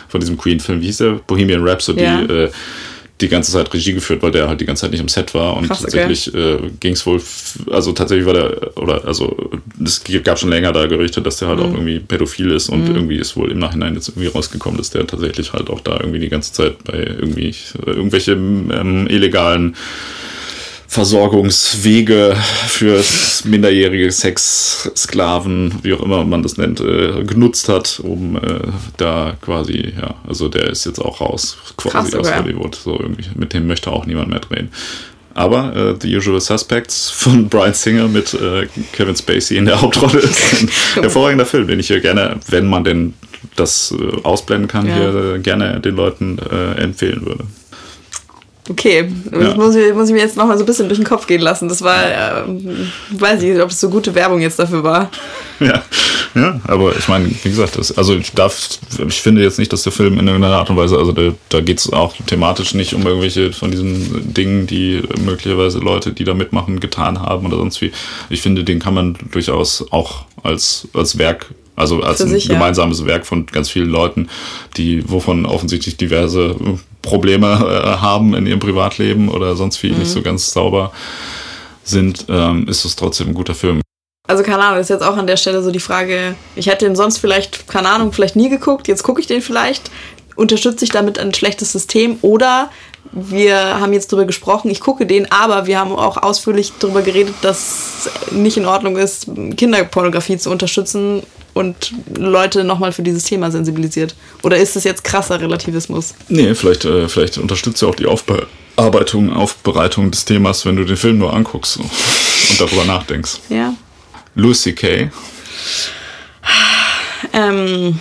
von 0.08 0.20
diesem 0.20 0.36
Queen-Film, 0.36 0.80
wie 0.80 0.86
hieß 0.86 0.98
der? 0.98 1.20
Bohemian 1.26 1.66
Rhapsody, 1.66 2.02
ja. 2.02 2.22
äh, 2.22 2.50
die 3.20 3.28
ganze 3.28 3.52
Zeit 3.52 3.72
Regie 3.72 3.92
geführt, 3.92 4.22
weil 4.22 4.32
der 4.32 4.48
halt 4.48 4.60
die 4.60 4.66
ganze 4.66 4.82
Zeit 4.82 4.90
nicht 4.90 5.00
im 5.00 5.08
Set 5.08 5.34
war 5.34 5.56
und 5.56 5.68
Krass, 5.68 5.82
tatsächlich 5.82 6.28
okay. 6.28 6.54
äh, 6.54 6.70
ging 6.80 6.94
es 6.94 7.06
wohl, 7.06 7.22
also 7.70 7.92
tatsächlich 7.92 8.26
war 8.26 8.34
der, 8.34 8.76
oder 8.76 9.04
also 9.04 9.50
es 9.82 10.02
gab 10.24 10.38
schon 10.38 10.50
länger 10.50 10.72
da 10.72 10.86
Gerüchte, 10.86 11.22
dass 11.22 11.36
der 11.36 11.48
halt 11.48 11.60
mhm. 11.60 11.64
auch 11.64 11.72
irgendwie 11.72 12.00
pädophil 12.00 12.50
ist 12.50 12.68
und 12.70 12.88
mhm. 12.88 12.94
irgendwie 12.96 13.16
ist 13.16 13.36
wohl 13.36 13.52
im 13.52 13.60
Nachhinein 13.60 13.94
jetzt 13.94 14.08
irgendwie 14.08 14.26
rausgekommen, 14.26 14.78
dass 14.78 14.90
der 14.90 15.06
tatsächlich 15.06 15.52
halt 15.52 15.70
auch 15.70 15.80
da 15.80 15.98
irgendwie 16.00 16.18
die 16.18 16.28
ganze 16.28 16.52
Zeit 16.52 16.82
bei 16.82 16.94
irgendwie 16.94 17.54
äh, 17.86 17.90
irgendwelche 17.90 18.32
ähm, 18.32 19.06
illegalen 19.08 19.76
Versorgungswege 20.94 22.36
für 22.68 23.02
minderjährige 23.42 24.12
Sexsklaven, 24.12 25.80
wie 25.82 25.92
auch 25.92 26.00
immer 26.00 26.24
man 26.24 26.44
das 26.44 26.56
nennt, 26.56 26.78
äh, 26.78 27.24
genutzt 27.24 27.68
hat, 27.68 27.98
um 28.00 28.36
äh, 28.36 28.60
da 28.96 29.36
quasi, 29.40 29.92
ja, 30.00 30.14
also 30.28 30.48
der 30.48 30.68
ist 30.68 30.86
jetzt 30.86 31.00
auch 31.00 31.20
raus, 31.20 31.56
quasi 31.76 32.12
Krass, 32.12 32.14
aus 32.14 32.36
Hollywood. 32.36 32.76
So 32.76 32.92
irgendwie, 32.92 33.24
mit 33.34 33.54
dem 33.54 33.66
möchte 33.66 33.90
auch 33.90 34.06
niemand 34.06 34.30
mehr 34.30 34.38
drehen. 34.38 34.68
Aber 35.34 35.74
äh, 35.74 35.96
The 36.00 36.16
Usual 36.16 36.40
Suspects 36.40 37.10
von 37.10 37.48
Brian 37.50 37.74
Singer 37.74 38.06
mit 38.06 38.32
äh, 38.32 38.68
Kevin 38.92 39.16
Spacey 39.16 39.56
in 39.56 39.64
der 39.64 39.82
Hauptrolle 39.82 40.20
ist 40.20 40.62
ein 40.62 40.70
hervorragender 41.02 41.44
Film, 41.44 41.66
den 41.66 41.80
ich 41.80 41.88
hier 41.88 42.00
gerne, 42.00 42.38
wenn 42.46 42.68
man 42.68 42.84
denn 42.84 43.14
das 43.56 43.92
äh, 43.98 44.22
ausblenden 44.22 44.68
kann, 44.68 44.86
ja. 44.86 44.94
hier 44.94 45.34
äh, 45.34 45.38
gerne 45.40 45.80
den 45.80 45.96
Leuten 45.96 46.38
empfehlen 46.38 47.26
würde. 47.26 47.46
Okay, 48.70 49.10
ja. 49.30 49.54
muss, 49.56 49.74
ich, 49.74 49.92
muss 49.92 50.08
ich 50.08 50.14
mir 50.14 50.22
jetzt 50.22 50.38
noch 50.38 50.46
mal 50.46 50.56
so 50.56 50.64
ein 50.64 50.66
bisschen 50.66 50.88
durch 50.88 50.98
den 50.98 51.06
Kopf 51.06 51.26
gehen 51.26 51.42
lassen. 51.42 51.68
Das 51.68 51.82
war, 51.82 52.02
äh, 52.06 52.44
weiß 53.10 53.42
ich 53.42 53.50
nicht, 53.50 53.60
ob 53.60 53.68
es 53.68 53.78
so 53.78 53.90
gute 53.90 54.14
Werbung 54.14 54.40
jetzt 54.40 54.58
dafür 54.58 54.82
war. 54.82 55.10
Ja, 55.60 55.82
ja 56.34 56.60
aber 56.64 56.96
ich 56.96 57.06
meine, 57.06 57.26
wie 57.26 57.50
gesagt, 57.50 57.76
das, 57.76 57.96
also 57.96 58.16
ich 58.16 58.32
darf, 58.32 58.56
ich 59.06 59.20
finde 59.20 59.42
jetzt 59.42 59.58
nicht, 59.58 59.70
dass 59.70 59.82
der 59.82 59.92
Film 59.92 60.18
in 60.18 60.26
irgendeiner 60.26 60.56
Art 60.56 60.70
und 60.70 60.78
Weise, 60.78 60.96
also 60.96 61.12
da, 61.12 61.34
da 61.50 61.60
geht 61.60 61.78
es 61.78 61.92
auch 61.92 62.14
thematisch 62.26 62.72
nicht 62.72 62.94
um 62.94 63.06
irgendwelche 63.06 63.52
von 63.52 63.70
diesen 63.70 64.32
Dingen, 64.32 64.66
die 64.66 65.02
möglicherweise 65.22 65.78
Leute, 65.78 66.12
die 66.12 66.24
da 66.24 66.32
mitmachen, 66.32 66.80
getan 66.80 67.20
haben 67.20 67.46
oder 67.46 67.58
sonst 67.58 67.82
wie. 67.82 67.92
Ich 68.30 68.40
finde, 68.40 68.64
den 68.64 68.78
kann 68.78 68.94
man 68.94 69.18
durchaus 69.30 69.84
auch 69.90 70.24
als, 70.42 70.88
als 70.94 71.18
Werk 71.18 71.50
also 71.76 72.02
als 72.02 72.22
ein 72.22 72.28
sich, 72.28 72.48
gemeinsames 72.48 73.00
ja. 73.00 73.06
Werk 73.06 73.26
von 73.26 73.46
ganz 73.46 73.68
vielen 73.68 73.90
Leuten, 73.90 74.28
die, 74.76 75.02
wovon 75.10 75.44
offensichtlich 75.44 75.96
diverse 75.96 76.54
Probleme 77.04 77.46
äh, 77.46 78.00
haben 78.00 78.34
in 78.34 78.46
ihrem 78.46 78.60
Privatleben 78.60 79.28
oder 79.28 79.54
sonst 79.54 79.82
wie 79.82 79.92
mhm. 79.92 79.98
nicht 79.98 80.10
so 80.10 80.22
ganz 80.22 80.52
sauber 80.52 80.92
sind, 81.84 82.26
ähm, 82.28 82.66
ist 82.68 82.84
es 82.84 82.96
trotzdem 82.96 83.28
ein 83.28 83.34
guter 83.34 83.54
Film. 83.54 83.80
Also 84.26 84.42
keine 84.42 84.62
Ahnung, 84.62 84.80
ist 84.80 84.88
jetzt 84.88 85.02
auch 85.02 85.18
an 85.18 85.26
der 85.26 85.36
Stelle 85.36 85.62
so 85.62 85.70
die 85.70 85.80
Frage, 85.80 86.34
ich 86.56 86.66
hätte 86.66 86.86
den 86.86 86.96
sonst 86.96 87.18
vielleicht, 87.18 87.68
keine 87.68 87.90
Ahnung, 87.90 88.12
vielleicht 88.12 88.36
nie 88.36 88.48
geguckt, 88.48 88.88
jetzt 88.88 89.02
gucke 89.02 89.20
ich 89.20 89.26
den 89.26 89.42
vielleicht, 89.42 89.90
unterstütze 90.34 90.84
ich 90.84 90.90
damit 90.90 91.18
ein 91.18 91.34
schlechtes 91.34 91.72
System 91.72 92.16
oder 92.22 92.70
wir 93.12 93.80
haben 93.80 93.92
jetzt 93.92 94.12
darüber 94.12 94.26
gesprochen, 94.26 94.70
ich 94.70 94.80
gucke 94.80 95.04
den, 95.06 95.30
aber 95.30 95.66
wir 95.66 95.78
haben 95.78 95.92
auch 95.92 96.16
ausführlich 96.16 96.72
darüber 96.80 97.02
geredet, 97.02 97.34
dass 97.42 98.08
nicht 98.30 98.56
in 98.56 98.64
Ordnung 98.64 98.96
ist, 98.96 99.28
Kinderpornografie 99.56 100.38
zu 100.38 100.50
unterstützen 100.50 101.22
und 101.54 101.92
Leute 102.16 102.64
nochmal 102.64 102.92
für 102.92 103.02
dieses 103.02 103.24
Thema 103.24 103.50
sensibilisiert? 103.50 104.14
Oder 104.42 104.58
ist 104.58 104.76
es 104.76 104.84
jetzt 104.84 105.04
krasser 105.04 105.40
Relativismus? 105.40 106.14
Nee, 106.28 106.54
vielleicht, 106.54 106.84
äh, 106.84 107.08
vielleicht 107.08 107.38
unterstützt 107.38 107.80
ja 107.80 107.88
auch 107.88 107.94
die 107.94 108.06
Aufbearbeitung, 108.06 109.32
Aufbereitung 109.32 110.10
des 110.10 110.24
Themas, 110.24 110.66
wenn 110.66 110.76
du 110.76 110.84
den 110.84 110.96
Film 110.96 111.18
nur 111.18 111.32
anguckst 111.32 111.76
und 111.78 111.90
darüber 112.60 112.84
nachdenkst. 112.84 113.38
Ja. 113.48 113.72
Louis 114.34 114.60
C.K. 114.60 115.10
Ähm. 117.32 117.98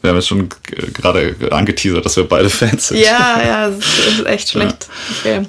Wir 0.00 0.10
haben 0.10 0.16
jetzt 0.16 0.28
schon 0.28 0.48
gerade 0.94 1.34
angeteasert, 1.50 2.04
dass 2.04 2.16
wir 2.16 2.22
beide 2.24 2.48
Fans 2.48 2.88
sind. 2.88 2.98
Ja, 3.00 3.42
ja, 3.44 3.68
das 3.70 4.18
ist 4.18 4.26
echt 4.26 4.50
schlecht. 4.50 4.88
Ja. 5.24 5.38
Okay. 5.38 5.46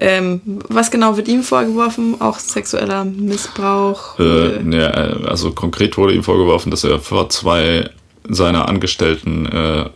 Ähm, 0.00 0.40
was 0.68 0.90
genau 0.90 1.16
wird 1.16 1.28
ihm 1.28 1.42
vorgeworfen? 1.42 2.20
Auch 2.20 2.38
sexueller 2.38 3.04
Missbrauch? 3.04 4.18
Äh, 4.18 4.62
ja, 4.70 4.90
also 4.90 5.52
konkret 5.52 5.96
wurde 5.96 6.14
ihm 6.14 6.22
vorgeworfen, 6.22 6.70
dass 6.70 6.84
er 6.84 7.00
vor 7.00 7.28
zwei 7.30 7.90
seiner 8.28 8.68
Angestellten 8.68 9.46
äh, 9.46 9.86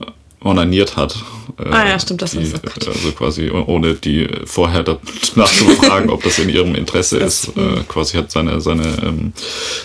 onaniert 0.44 0.96
hat. 0.96 1.16
Äh, 1.58 1.68
ah 1.70 1.88
ja, 1.88 1.98
stimmt, 1.98 2.22
das 2.22 2.32
die, 2.32 2.38
ist 2.38 2.54
das 2.54 2.88
Also 2.88 3.12
quasi 3.12 3.50
ohne 3.50 3.94
die 3.94 4.28
vorher 4.44 4.82
nachzufragen, 5.34 6.10
ob 6.10 6.22
das 6.22 6.38
in 6.38 6.48
ihrem 6.48 6.74
Interesse 6.74 7.18
ist. 7.18 7.48
Äh, 7.48 7.82
quasi 7.88 8.16
hat 8.16 8.30
seine, 8.30 8.60
seine, 8.60 8.84
ähm, 9.02 9.32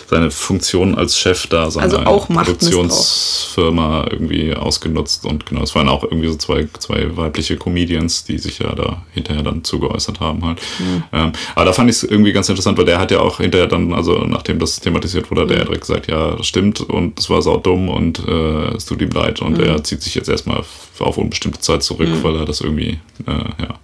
seine 0.09 0.31
Funktion 0.31 0.95
als 0.95 1.17
Chef 1.17 1.47
da 1.47 1.69
seine 1.69 2.05
also 2.05 2.25
Produktionsfirma 2.27 4.07
irgendwie 4.09 4.53
ausgenutzt 4.55 5.25
und 5.25 5.45
genau, 5.45 5.63
es 5.63 5.75
waren 5.75 5.89
auch 5.89 6.03
irgendwie 6.03 6.27
so 6.27 6.35
zwei, 6.35 6.67
zwei 6.79 7.15
weibliche 7.15 7.57
Comedians, 7.57 8.23
die 8.23 8.37
sich 8.37 8.59
ja 8.59 8.73
da 8.73 9.01
hinterher 9.13 9.43
dann 9.43 9.63
zugeäußert 9.63 10.19
haben 10.19 10.45
halt. 10.45 10.59
Mhm. 10.79 11.03
Ähm, 11.11 11.31
aber 11.55 11.65
da 11.65 11.73
fand 11.73 11.89
ich 11.89 11.97
es 11.97 12.03
irgendwie 12.03 12.31
ganz 12.33 12.49
interessant, 12.49 12.77
weil 12.77 12.85
der 12.85 12.99
hat 12.99 13.11
ja 13.11 13.19
auch 13.19 13.37
hinterher 13.37 13.67
dann, 13.67 13.93
also 13.93 14.19
nachdem 14.27 14.59
das 14.59 14.79
thematisiert 14.79 15.29
wurde, 15.31 15.43
mhm. 15.43 15.49
der 15.49 15.65
direkt 15.65 15.81
gesagt, 15.81 16.07
ja, 16.09 16.35
das 16.35 16.47
stimmt 16.47 16.81
und 16.81 17.19
es 17.19 17.29
war 17.29 17.41
saudumm 17.41 17.89
und 17.89 18.25
äh, 18.27 18.75
es 18.75 18.85
tut 18.85 19.01
ihm 19.01 19.11
leid 19.11 19.41
und 19.41 19.57
mhm. 19.57 19.63
er 19.63 19.83
zieht 19.83 20.01
sich 20.01 20.15
jetzt 20.15 20.29
erstmal 20.29 20.46
erstmal 20.49 21.07
auf 21.07 21.17
unbestimmte 21.17 21.59
Zeit 21.59 21.83
zurück, 21.83 22.09
mhm. 22.09 22.23
weil 22.23 22.35
er 22.35 22.45
das 22.45 22.61
irgendwie, 22.61 22.99
äh, 23.25 23.31
ja, 23.31 23.79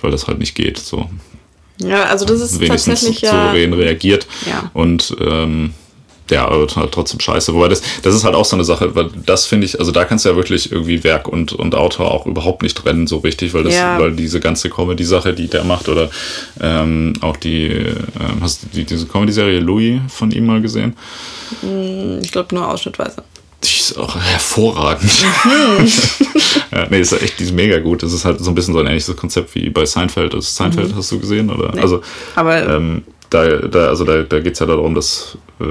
weil 0.00 0.10
das 0.10 0.26
halt 0.26 0.38
nicht 0.38 0.54
geht. 0.54 0.78
So. 0.78 1.08
Ja, 1.78 2.04
also 2.04 2.24
das 2.24 2.40
ist 2.40 2.60
wenigstens 2.60 3.00
tatsächlich 3.00 3.30
souverän 3.30 3.72
ja, 3.72 3.78
reagiert. 3.78 4.26
Ja. 4.46 4.70
Und 4.72 5.14
ähm, 5.20 5.74
ja, 6.28 6.48
aber 6.48 6.66
halt 6.74 6.90
trotzdem 6.90 7.20
scheiße. 7.20 7.54
Wobei 7.54 7.68
das, 7.68 7.82
das 8.02 8.14
ist 8.14 8.24
halt 8.24 8.34
auch 8.34 8.44
so 8.44 8.56
eine 8.56 8.64
Sache, 8.64 8.96
weil 8.96 9.10
das 9.26 9.46
finde 9.46 9.66
ich, 9.66 9.78
also 9.78 9.92
da 9.92 10.04
kannst 10.04 10.24
du 10.24 10.30
ja 10.30 10.36
wirklich 10.36 10.72
irgendwie 10.72 11.04
Werk 11.04 11.28
und, 11.28 11.52
und 11.52 11.76
Autor 11.76 12.10
auch 12.10 12.26
überhaupt 12.26 12.62
nicht 12.62 12.76
trennen, 12.76 13.06
so 13.06 13.18
richtig, 13.18 13.54
weil 13.54 13.62
das, 13.62 13.74
ja. 13.74 14.00
weil 14.00 14.16
diese 14.16 14.40
ganze 14.40 14.68
Comedy-Sache, 14.68 15.34
die 15.34 15.46
der 15.46 15.62
macht, 15.62 15.88
oder 15.88 16.10
ähm, 16.60 17.12
auch 17.20 17.36
die, 17.36 17.66
äh, 17.66 17.94
hast 18.40 18.64
du 18.64 18.66
die, 18.74 18.84
diese 18.84 19.06
Comedy-Serie 19.06 19.60
Louis 19.60 20.00
von 20.08 20.32
ihm 20.32 20.46
mal 20.46 20.60
gesehen? 20.60 20.96
Hm, 21.60 22.18
ich 22.22 22.32
glaube 22.32 22.52
nur 22.56 22.68
ausschnittweise. 22.68 23.22
Die 23.66 23.80
ist 23.80 23.98
auch 23.98 24.16
hervorragend. 24.16 25.10
Mhm. 25.44 25.88
ja, 26.72 26.86
nee, 26.88 27.00
ist 27.00 27.12
echt, 27.12 27.38
die 27.40 27.44
ist 27.44 27.52
mega 27.52 27.78
gut. 27.78 28.02
Das 28.02 28.12
ist 28.12 28.24
halt 28.24 28.38
so 28.40 28.50
ein 28.50 28.54
bisschen 28.54 28.74
so 28.74 28.80
ein 28.80 28.86
ähnliches 28.86 29.16
Konzept 29.16 29.54
wie 29.54 29.70
bei 29.70 29.84
Seinfeld. 29.84 30.34
Also 30.34 30.48
Seinfeld 30.48 30.92
mhm. 30.92 30.96
hast 30.96 31.10
du 31.10 31.18
gesehen, 31.18 31.50
oder? 31.50 31.72
Nee, 31.74 31.80
also, 31.80 32.00
aber 32.36 32.68
ähm, 32.68 33.02
da, 33.30 33.44
da, 33.56 33.88
also 33.88 34.04
da, 34.04 34.22
da 34.22 34.40
geht 34.40 34.52
es 34.52 34.58
ja 34.60 34.66
darum, 34.66 34.94
dass, 34.94 35.36
äh, 35.60 35.64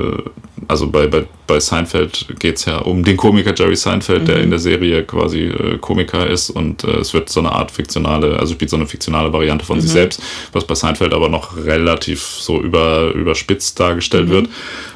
also 0.67 0.89
bei, 0.89 1.07
bei, 1.07 1.25
bei 1.47 1.59
Seinfeld 1.59 2.27
geht 2.39 2.57
es 2.57 2.65
ja 2.65 2.79
um 2.79 3.03
den 3.03 3.15
Komiker 3.15 3.53
Jerry 3.55 3.75
Seinfeld, 3.75 4.23
mhm. 4.23 4.25
der 4.25 4.37
in 4.41 4.49
der 4.49 4.59
Serie 4.59 5.03
quasi 5.03 5.43
äh, 5.43 5.77
Komiker 5.77 6.27
ist 6.27 6.49
und 6.49 6.83
äh, 6.83 6.97
es 6.97 7.13
wird 7.13 7.29
so 7.29 7.39
eine 7.39 7.51
Art 7.51 7.71
fiktionale, 7.71 8.39
also 8.39 8.53
spielt 8.53 8.71
so 8.71 8.75
eine 8.75 8.87
fiktionale 8.87 9.31
Variante 9.31 9.63
von 9.63 9.77
mhm. 9.77 9.81
sich 9.81 9.91
selbst, 9.91 10.21
was 10.51 10.65
bei 10.65 10.75
Seinfeld 10.75 11.13
aber 11.13 11.29
noch 11.29 11.55
relativ 11.55 12.21
so 12.21 12.61
über, 12.61 13.11
überspitzt 13.13 13.79
dargestellt 13.79 14.27
mhm. 14.27 14.31
wird. 14.31 14.49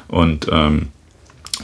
Und 0.08 0.46
ähm, 0.52 0.88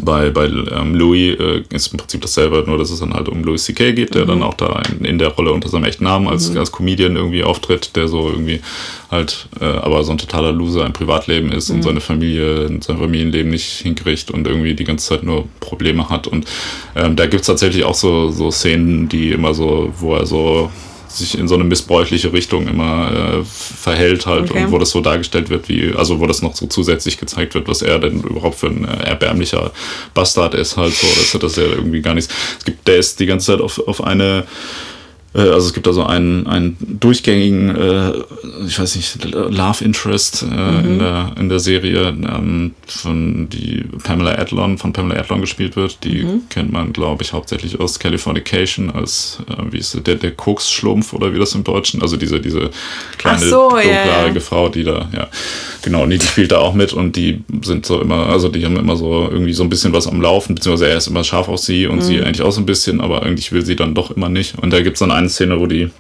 bei, 0.01 0.31
bei 0.31 0.47
ähm, 0.47 0.95
Louis 0.95 1.39
äh, 1.39 1.63
ist 1.71 1.93
im 1.93 1.99
Prinzip 1.99 2.21
dasselbe, 2.21 2.65
nur 2.67 2.79
dass 2.79 2.91
es 2.91 3.01
dann 3.01 3.15
halt 3.15 3.29
um 3.29 3.43
Louis 3.43 3.65
C.K. 3.65 3.93
geht, 3.93 4.15
der 4.15 4.25
mhm. 4.25 4.29
dann 4.29 4.43
auch 4.43 4.55
da 4.55 4.81
in, 4.91 5.05
in, 5.05 5.19
der 5.19 5.29
Rolle 5.29 5.53
unter 5.53 5.69
seinem 5.69 5.85
echten 5.85 6.05
Namen 6.05 6.29
als, 6.29 6.51
mhm. 6.51 6.59
als 6.59 6.73
Comedian 6.73 7.17
irgendwie 7.17 7.43
auftritt, 7.43 7.97
der 7.97 8.09
so 8.09 8.29
irgendwie 8.29 8.61
halt 9.11 9.49
äh, 9.61 9.65
aber 9.65 10.05
so 10.05 10.13
ein 10.13 10.19
totaler 10.19 10.53
Loser 10.53 10.85
im 10.87 10.93
Privatleben 10.93 11.53
ist 11.53 11.69
mhm. 11.69 11.77
und 11.77 11.83
seine 11.83 12.01
Familie, 12.01 12.69
sein 12.69 12.99
Familienleben 12.99 13.51
nicht 13.51 13.81
hinkriegt 13.83 14.31
und 14.31 14.47
irgendwie 14.47 14.75
die 14.75 14.85
ganze 14.85 15.09
Zeit 15.09 15.23
nur 15.23 15.47
Probleme 15.61 16.09
hat. 16.09 16.27
Und 16.27 16.47
ähm, 16.95 17.17
da 17.17 17.27
gibt's 17.27 17.47
tatsächlich 17.47 17.85
auch 17.85 17.95
so, 17.95 18.31
so 18.31 18.51
Szenen, 18.51 19.09
die 19.09 19.31
immer 19.33 19.55
so, 19.55 19.93
wo 19.99 20.15
er 20.15 20.27
so 20.27 20.71
sich 21.09 21.39
in 21.39 21.49
so 21.49 21.55
eine 21.55 21.65
missbräuchliche 21.65 22.33
Richtung 22.33 22.69
immer 22.69 23.41
äh, 23.41 23.45
verhält 23.45 24.27
halt 24.27 24.51
okay. 24.51 24.65
und 24.65 24.73
wo 24.73 24.79
das 24.79 24.91
so 24.91 25.01
dargestellt 25.01 25.51
wird, 25.51 25.69
wie, 25.69 25.95
also 25.95 26.21
wo 26.21 26.27
das 26.27 26.43
noch 26.43 26.55
so 26.55 26.67
zusätzlich 26.67 27.19
gezeigt 27.19 27.55
wird, 27.55 27.69
was 27.69 27.83
er 27.83 27.99
denn 27.99 28.23
überhaupt 28.23 28.59
für 28.59 28.69
ein 28.69 28.85
erbärmlicher 28.85 29.73
Bastard 30.15 30.55
ist 30.55 30.77
halt 30.77 30.95
so, 30.95 31.07
dass 31.07 31.35
er 31.35 31.41
das 31.41 31.57
ja 31.57 31.65
irgendwie 31.65 32.03
gar 32.03 32.15
nichts. 32.15 32.33
Es 32.59 32.65
gibt, 32.65 32.87
der 32.87 32.97
ist 32.97 33.21
die 33.21 33.27
ganze 33.27 33.53
Zeit 33.53 33.61
auf, 33.61 33.79
auf 33.87 34.03
eine 34.03 34.47
also 35.43 35.67
es 35.67 35.75
gibt 35.75 35.87
also 35.87 36.05
einen, 36.05 36.47
einen 36.47 36.77
durchgängigen, 36.81 37.77
äh, 37.77 38.13
ich 38.67 38.79
weiß 38.79 38.97
nicht, 38.97 39.25
Love 39.35 39.85
Interest 39.85 40.43
äh, 40.43 40.47
mhm. 40.47 40.89
in, 40.89 40.99
der, 40.99 41.33
in 41.39 41.49
der 41.49 41.61
Serie, 41.61 42.09
ähm, 42.09 42.75
von 42.87 43.49
die 43.51 43.85
Pamela 44.03 44.39
Adlon, 44.39 44.79
von 44.79 44.93
Pamela 44.93 45.21
Adlon 45.21 45.43
gespielt 45.43 45.77
wird. 45.77 46.03
Die 46.05 46.23
mhm. 46.23 46.43
kennt 46.49 46.73
man, 46.73 46.93
glaube 46.93 47.23
ich, 47.23 47.33
hauptsächlich 47.33 47.79
aus 47.79 47.99
Californication 47.99 48.91
als, 48.91 49.39
äh, 49.51 49.63
wie 49.71 49.79
ist 49.79 50.07
der, 50.07 50.15
der 50.15 50.31
Koksschlumpf 50.31 51.13
oder 51.13 51.35
wie 51.35 51.39
das 51.39 51.55
im 51.55 51.65
Deutschen, 51.65 52.01
also 52.01 52.17
diese, 52.17 52.41
diese 52.41 52.71
kleine 53.19 53.41
so, 53.41 53.69
dunkelhaarige 53.69 54.37
yeah. 54.37 54.41
Frau, 54.41 54.69
die 54.71 54.85
da, 54.85 55.09
ja, 55.13 55.29
genau, 55.83 56.07
die, 56.07 56.19
die 56.19 56.27
spielt 56.27 56.53
da 56.53 56.59
auch 56.59 56.73
mit 56.73 56.93
und 56.93 57.17
die 57.17 57.43
sind 57.63 57.85
so 57.85 58.01
immer, 58.01 58.27
also 58.27 58.49
die 58.49 58.65
haben 58.65 58.77
immer 58.77 58.97
so 58.97 59.29
irgendwie 59.31 59.53
so 59.53 59.63
ein 59.63 59.69
bisschen 59.69 59.93
was 59.93 60.07
am 60.07 60.23
Laufen, 60.23 60.55
beziehungsweise 60.55 60.91
er 60.91 60.97
ist 60.97 61.09
immer 61.09 61.25
scharf 61.25 61.49
auf 61.49 61.59
sie 61.61 61.87
und 61.87 61.97
mhm. 61.97 62.03
sie 62.03 62.23
eigentlich 62.23 62.43
auch 62.43 62.53
so 62.53 62.61
ein 62.61 62.67
bisschen, 62.67 63.01
aber 63.01 63.23
eigentlich 63.23 63.53
will 63.53 63.65
sie 63.65 63.77
dann 63.77 63.95
doch 63.95 64.11
immer 64.11 64.29
nicht. 64.29 64.59
Und 64.59 64.73
da 64.73 64.81
gibt 64.81 64.97
es 64.97 65.01
dann 65.01 65.11
einen 65.11 65.26
eine 65.27 65.31
Szene, 65.31 65.61
wo 65.61 65.67
die, 65.67 65.91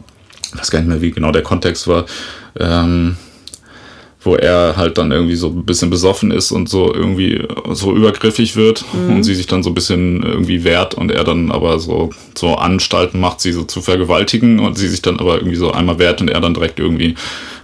ich 0.52 0.58
weiß 0.58 0.70
gar 0.70 0.78
nicht 0.78 0.88
mehr, 0.88 1.02
wie 1.02 1.10
genau 1.10 1.32
der 1.32 1.42
Kontext 1.42 1.88
war, 1.88 2.06
ähm, 2.58 3.16
wo 4.22 4.34
er 4.34 4.76
halt 4.76 4.98
dann 4.98 5.12
irgendwie 5.12 5.36
so 5.36 5.48
ein 5.48 5.64
bisschen 5.64 5.90
besoffen 5.90 6.30
ist 6.32 6.50
und 6.50 6.68
so 6.68 6.92
irgendwie 6.92 7.44
so 7.72 7.94
übergriffig 7.94 8.56
wird 8.56 8.84
mhm. 8.92 9.16
und 9.16 9.24
sie 9.24 9.34
sich 9.34 9.46
dann 9.46 9.62
so 9.62 9.70
ein 9.70 9.74
bisschen 9.74 10.22
irgendwie 10.22 10.64
wehrt 10.64 10.94
und 10.94 11.12
er 11.12 11.22
dann 11.22 11.52
aber 11.52 11.78
so, 11.78 12.10
so 12.36 12.56
Anstalten 12.56 13.20
macht, 13.20 13.40
sie 13.40 13.52
so 13.52 13.64
zu 13.64 13.80
vergewaltigen 13.80 14.58
und 14.58 14.76
sie 14.76 14.88
sich 14.88 15.02
dann 15.02 15.20
aber 15.20 15.36
irgendwie 15.36 15.56
so 15.56 15.70
einmal 15.70 15.98
wehrt 15.98 16.20
und 16.20 16.28
er 16.28 16.40
dann 16.40 16.54
direkt 16.54 16.80
irgendwie 16.80 17.14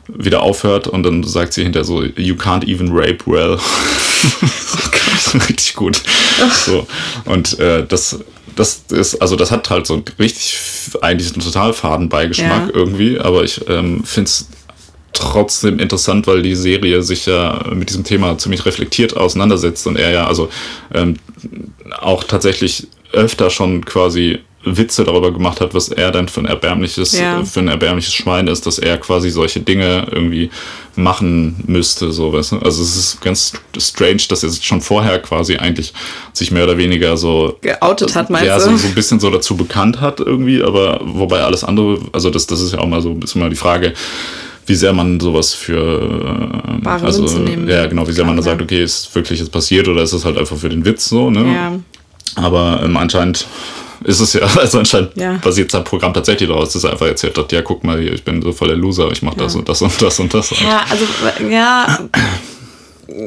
wieder 0.08 0.42
aufhört 0.42 0.88
und 0.88 1.04
dann 1.04 1.22
sagt 1.22 1.52
sie 1.52 1.62
hinterher 1.62 1.84
so, 1.84 2.02
you 2.02 2.34
can't 2.34 2.66
even 2.66 2.90
rape 2.92 3.24
well. 3.26 3.58
Richtig 5.48 5.74
gut. 5.74 6.02
So. 6.66 6.86
Und 7.24 7.58
äh, 7.58 7.86
das 7.86 8.18
das 8.56 8.84
ist, 8.90 9.20
also 9.20 9.36
das 9.36 9.50
hat 9.50 9.70
halt 9.70 9.86
so 9.86 10.02
richtig 10.18 10.58
eigentlich 11.00 11.32
einen 11.32 11.42
total 11.42 11.72
faden 11.72 12.08
Beigeschmack 12.08 12.68
ja. 12.68 12.74
irgendwie, 12.74 13.18
aber 13.18 13.44
ich 13.44 13.66
ähm, 13.68 14.04
finde 14.04 14.28
es 14.28 14.48
trotzdem 15.12 15.78
interessant, 15.78 16.26
weil 16.26 16.42
die 16.42 16.54
Serie 16.54 17.02
sich 17.02 17.26
ja 17.26 17.64
mit 17.72 17.90
diesem 17.90 18.04
Thema 18.04 18.36
ziemlich 18.38 18.64
reflektiert 18.64 19.16
auseinandersetzt 19.16 19.86
und 19.86 19.96
er 19.96 20.10
ja 20.10 20.26
also 20.26 20.48
ähm, 20.92 21.16
auch 22.00 22.24
tatsächlich 22.24 22.88
öfter 23.12 23.50
schon 23.50 23.84
quasi 23.84 24.38
Witze 24.64 25.04
darüber 25.04 25.32
gemacht 25.32 25.60
hat, 25.60 25.74
was 25.74 25.88
er 25.88 26.10
dann 26.10 26.28
für 26.28 26.40
ein 26.40 26.46
erbärmliches, 26.46 27.18
ja. 27.18 27.44
für 27.44 27.60
ein 27.60 27.68
erbärmliches 27.68 28.14
Schwein 28.14 28.46
ist, 28.46 28.66
dass 28.66 28.78
er 28.78 28.98
quasi 28.98 29.30
solche 29.30 29.60
Dinge 29.60 30.06
irgendwie 30.10 30.50
machen 30.94 31.64
müsste, 31.66 32.12
so 32.12 32.32
weißt 32.32 32.52
du? 32.52 32.58
Also 32.58 32.82
es 32.82 32.96
ist 32.96 33.20
ganz 33.20 33.52
strange, 33.78 34.22
dass 34.28 34.42
er 34.42 34.50
sich 34.50 34.64
schon 34.64 34.80
vorher 34.80 35.18
quasi 35.20 35.56
eigentlich 35.56 35.92
sich 36.32 36.50
mehr 36.50 36.64
oder 36.64 36.76
weniger 36.78 37.16
so 37.16 37.58
geoutet 37.60 38.14
hat, 38.14 38.30
meinst 38.30 38.46
ja, 38.46 38.60
so, 38.60 38.76
so 38.76 38.86
ein 38.86 38.94
bisschen 38.94 39.18
so 39.18 39.30
dazu 39.30 39.56
bekannt 39.56 40.00
hat 40.00 40.20
irgendwie, 40.20 40.62
aber 40.62 41.00
wobei 41.02 41.40
alles 41.40 41.64
andere, 41.64 41.98
also 42.12 42.30
das, 42.30 42.46
das 42.46 42.60
ist 42.60 42.72
ja 42.72 42.78
auch 42.78 42.86
mal 42.86 43.00
so 43.00 43.10
ein 43.10 43.20
bisschen 43.20 43.40
mal 43.40 43.50
die 43.50 43.56
Frage, 43.56 43.94
wie 44.66 44.74
sehr 44.74 44.92
man 44.92 45.18
sowas 45.18 45.54
für 45.54 46.82
äh, 46.84 46.88
also 46.88 47.26
ja 47.66 47.86
genau 47.86 48.06
wie 48.06 48.12
sehr 48.12 48.24
man 48.24 48.36
da 48.36 48.42
sagt 48.42 48.62
okay 48.62 48.82
ist 48.82 49.12
wirklich 49.14 49.40
jetzt 49.40 49.50
passiert 49.50 49.88
oder 49.88 50.02
ist 50.02 50.12
es 50.12 50.24
halt 50.24 50.38
einfach 50.38 50.56
für 50.56 50.68
den 50.68 50.84
Witz 50.84 51.08
so 51.08 51.30
ne 51.30 51.52
ja. 51.52 51.72
aber 52.36 52.80
ähm, 52.84 52.96
anscheinend 52.96 53.46
ist 54.04 54.20
es 54.20 54.32
ja, 54.32 54.42
also 54.58 54.78
anscheinend 54.78 55.16
ja. 55.16 55.38
basiert 55.42 55.70
sein 55.70 55.84
Programm 55.84 56.12
tatsächlich 56.14 56.48
daraus, 56.48 56.72
dass 56.72 56.84
er 56.84 56.92
einfach 56.92 57.06
erzählt 57.06 57.36
hat, 57.36 57.52
ja, 57.52 57.62
guck 57.62 57.84
mal 57.84 58.00
hier, 58.00 58.12
ich 58.12 58.24
bin 58.24 58.42
so 58.42 58.52
voll 58.52 58.68
der 58.68 58.76
Loser, 58.76 59.10
ich 59.10 59.22
mache 59.22 59.36
das 59.36 59.54
ja. 59.54 59.60
und 59.60 59.68
das 59.68 59.82
und 59.82 60.02
das 60.02 60.18
und 60.18 60.34
das. 60.34 60.50
Ja, 60.60 60.84
also, 60.88 61.04
ja, 61.48 62.08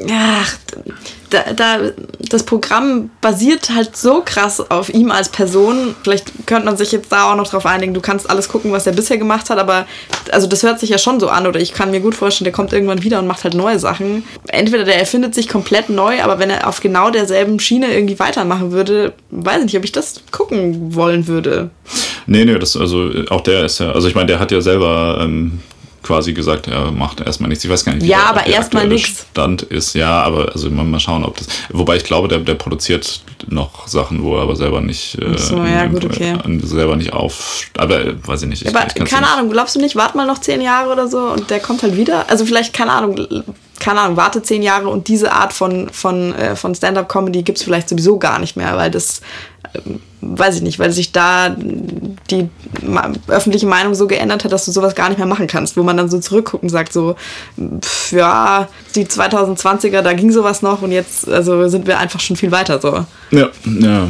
ja, 0.06 0.44
da, 1.30 1.52
da, 1.52 1.78
das 2.18 2.44
Programm 2.44 3.10
basiert 3.20 3.70
halt 3.70 3.96
so 3.96 4.22
krass 4.24 4.70
auf 4.70 4.88
ihm 4.88 5.10
als 5.10 5.28
Person. 5.28 5.94
Vielleicht 6.02 6.46
könnte 6.46 6.66
man 6.66 6.76
sich 6.76 6.92
jetzt 6.92 7.12
da 7.12 7.32
auch 7.32 7.36
noch 7.36 7.48
drauf 7.48 7.66
einigen, 7.66 7.94
du 7.94 8.00
kannst 8.00 8.28
alles 8.28 8.48
gucken, 8.48 8.72
was 8.72 8.86
er 8.86 8.92
bisher 8.92 9.18
gemacht 9.18 9.50
hat, 9.50 9.58
aber 9.58 9.86
also 10.32 10.46
das 10.46 10.62
hört 10.62 10.80
sich 10.80 10.90
ja 10.90 10.98
schon 10.98 11.20
so 11.20 11.28
an 11.28 11.46
oder 11.46 11.60
ich 11.60 11.72
kann 11.72 11.90
mir 11.90 12.00
gut 12.00 12.14
vorstellen, 12.14 12.44
der 12.44 12.52
kommt 12.52 12.72
irgendwann 12.72 13.02
wieder 13.02 13.18
und 13.18 13.26
macht 13.26 13.44
halt 13.44 13.54
neue 13.54 13.78
Sachen. 13.78 14.24
Entweder 14.48 14.84
der 14.84 14.98
erfindet 14.98 15.34
sich 15.34 15.48
komplett 15.48 15.88
neu, 15.88 16.22
aber 16.22 16.38
wenn 16.38 16.50
er 16.50 16.66
auf 16.68 16.80
genau 16.80 17.10
derselben 17.10 17.60
Schiene 17.60 17.92
irgendwie 17.92 18.18
weitermachen 18.18 18.72
würde, 18.72 19.12
weiß 19.30 19.58
ich 19.58 19.64
nicht, 19.64 19.76
ob 19.76 19.84
ich 19.84 19.92
das 19.92 20.22
gucken 20.30 20.94
wollen 20.94 21.26
würde. 21.26 21.70
Nee, 22.26 22.44
nee, 22.44 22.58
das, 22.58 22.76
also 22.76 23.10
auch 23.30 23.40
der 23.42 23.64
ist 23.64 23.78
ja, 23.78 23.92
also 23.92 24.08
ich 24.08 24.14
meine, 24.14 24.26
der 24.26 24.40
hat 24.40 24.50
ja 24.50 24.60
selber 24.60 25.20
ähm, 25.22 25.60
quasi 26.06 26.32
gesagt, 26.32 26.68
er 26.68 26.92
macht 26.92 27.20
erstmal 27.20 27.48
nichts. 27.48 27.64
Ich 27.64 27.70
weiß 27.70 27.84
gar 27.84 27.94
nicht, 27.94 28.04
wie 28.04 28.08
ja, 28.08 28.18
der, 28.18 28.28
aber 28.28 28.46
erstmal 28.46 28.86
nichts. 28.86 29.26
Stand 29.32 29.62
ist. 29.62 29.94
Ja, 29.94 30.22
aber 30.22 30.52
also 30.52 30.70
mal 30.70 31.00
schauen, 31.00 31.24
ob 31.24 31.36
das. 31.36 31.48
Wobei 31.70 31.96
ich 31.96 32.04
glaube, 32.04 32.28
der, 32.28 32.38
der 32.38 32.54
produziert 32.54 33.20
noch 33.48 33.88
Sachen, 33.88 34.22
wo 34.22 34.36
er 34.36 34.42
aber 34.42 34.56
selber 34.56 34.80
nicht. 34.80 35.20
Äh, 35.20 35.36
so, 35.36 35.56
ja, 35.64 35.86
gut, 35.86 36.04
okay. 36.04 36.38
Selber 36.62 36.96
nicht 36.96 37.12
auf. 37.12 37.62
Aber 37.76 38.00
weiß 38.26 38.42
ich 38.42 38.48
nicht. 38.48 38.62
Ich, 38.62 38.74
aber 38.74 38.86
ich 38.86 39.04
keine 39.04 39.28
Ahnung, 39.28 39.50
glaubst 39.50 39.74
du 39.74 39.80
nicht, 39.80 39.96
wart 39.96 40.14
mal 40.14 40.26
noch 40.26 40.40
zehn 40.40 40.60
Jahre 40.60 40.92
oder 40.92 41.08
so 41.08 41.18
und 41.18 41.50
der 41.50 41.60
kommt 41.60 41.82
halt 41.82 41.96
wieder? 41.96 42.30
Also 42.30 42.46
vielleicht, 42.46 42.72
keine 42.72 42.92
Ahnung, 42.92 43.16
keine 43.78 44.00
Ahnung, 44.00 44.16
warte 44.16 44.42
zehn 44.42 44.62
Jahre 44.62 44.88
und 44.88 45.08
diese 45.08 45.32
Art 45.32 45.52
von, 45.52 45.88
von, 45.90 46.34
äh, 46.34 46.56
von 46.56 46.74
Stand-up-Comedy 46.74 47.42
gibt 47.42 47.58
es 47.58 47.64
vielleicht 47.64 47.88
sowieso 47.88 48.18
gar 48.18 48.38
nicht 48.38 48.56
mehr, 48.56 48.76
weil 48.76 48.90
das, 48.90 49.20
weiß 50.20 50.56
ich 50.56 50.62
nicht, 50.62 50.78
weil 50.78 50.90
sich 50.90 51.12
da 51.12 51.54
die 52.30 52.48
öffentliche 53.28 53.66
Meinung 53.66 53.94
so 53.94 54.06
geändert 54.06 54.44
hat, 54.44 54.52
dass 54.52 54.64
du 54.64 54.72
sowas 54.72 54.94
gar 54.94 55.08
nicht 55.08 55.18
mehr 55.18 55.26
machen 55.26 55.46
kannst, 55.46 55.76
wo 55.76 55.82
man 55.82 55.96
dann 55.96 56.08
so 56.08 56.18
zurückguckt 56.18 56.62
und 56.62 56.68
sagt 56.68 56.92
so, 56.92 57.16
pff, 57.80 58.12
ja, 58.12 58.68
die 58.94 59.04
2020er, 59.04 60.02
da 60.02 60.12
ging 60.12 60.32
sowas 60.32 60.62
noch 60.62 60.82
und 60.82 60.92
jetzt 60.92 61.28
also 61.28 61.68
sind 61.68 61.86
wir 61.86 61.98
einfach 61.98 62.20
schon 62.20 62.36
viel 62.36 62.50
weiter 62.50 62.80
so. 62.80 63.04
Ja, 63.30 63.48
ja. 63.64 64.08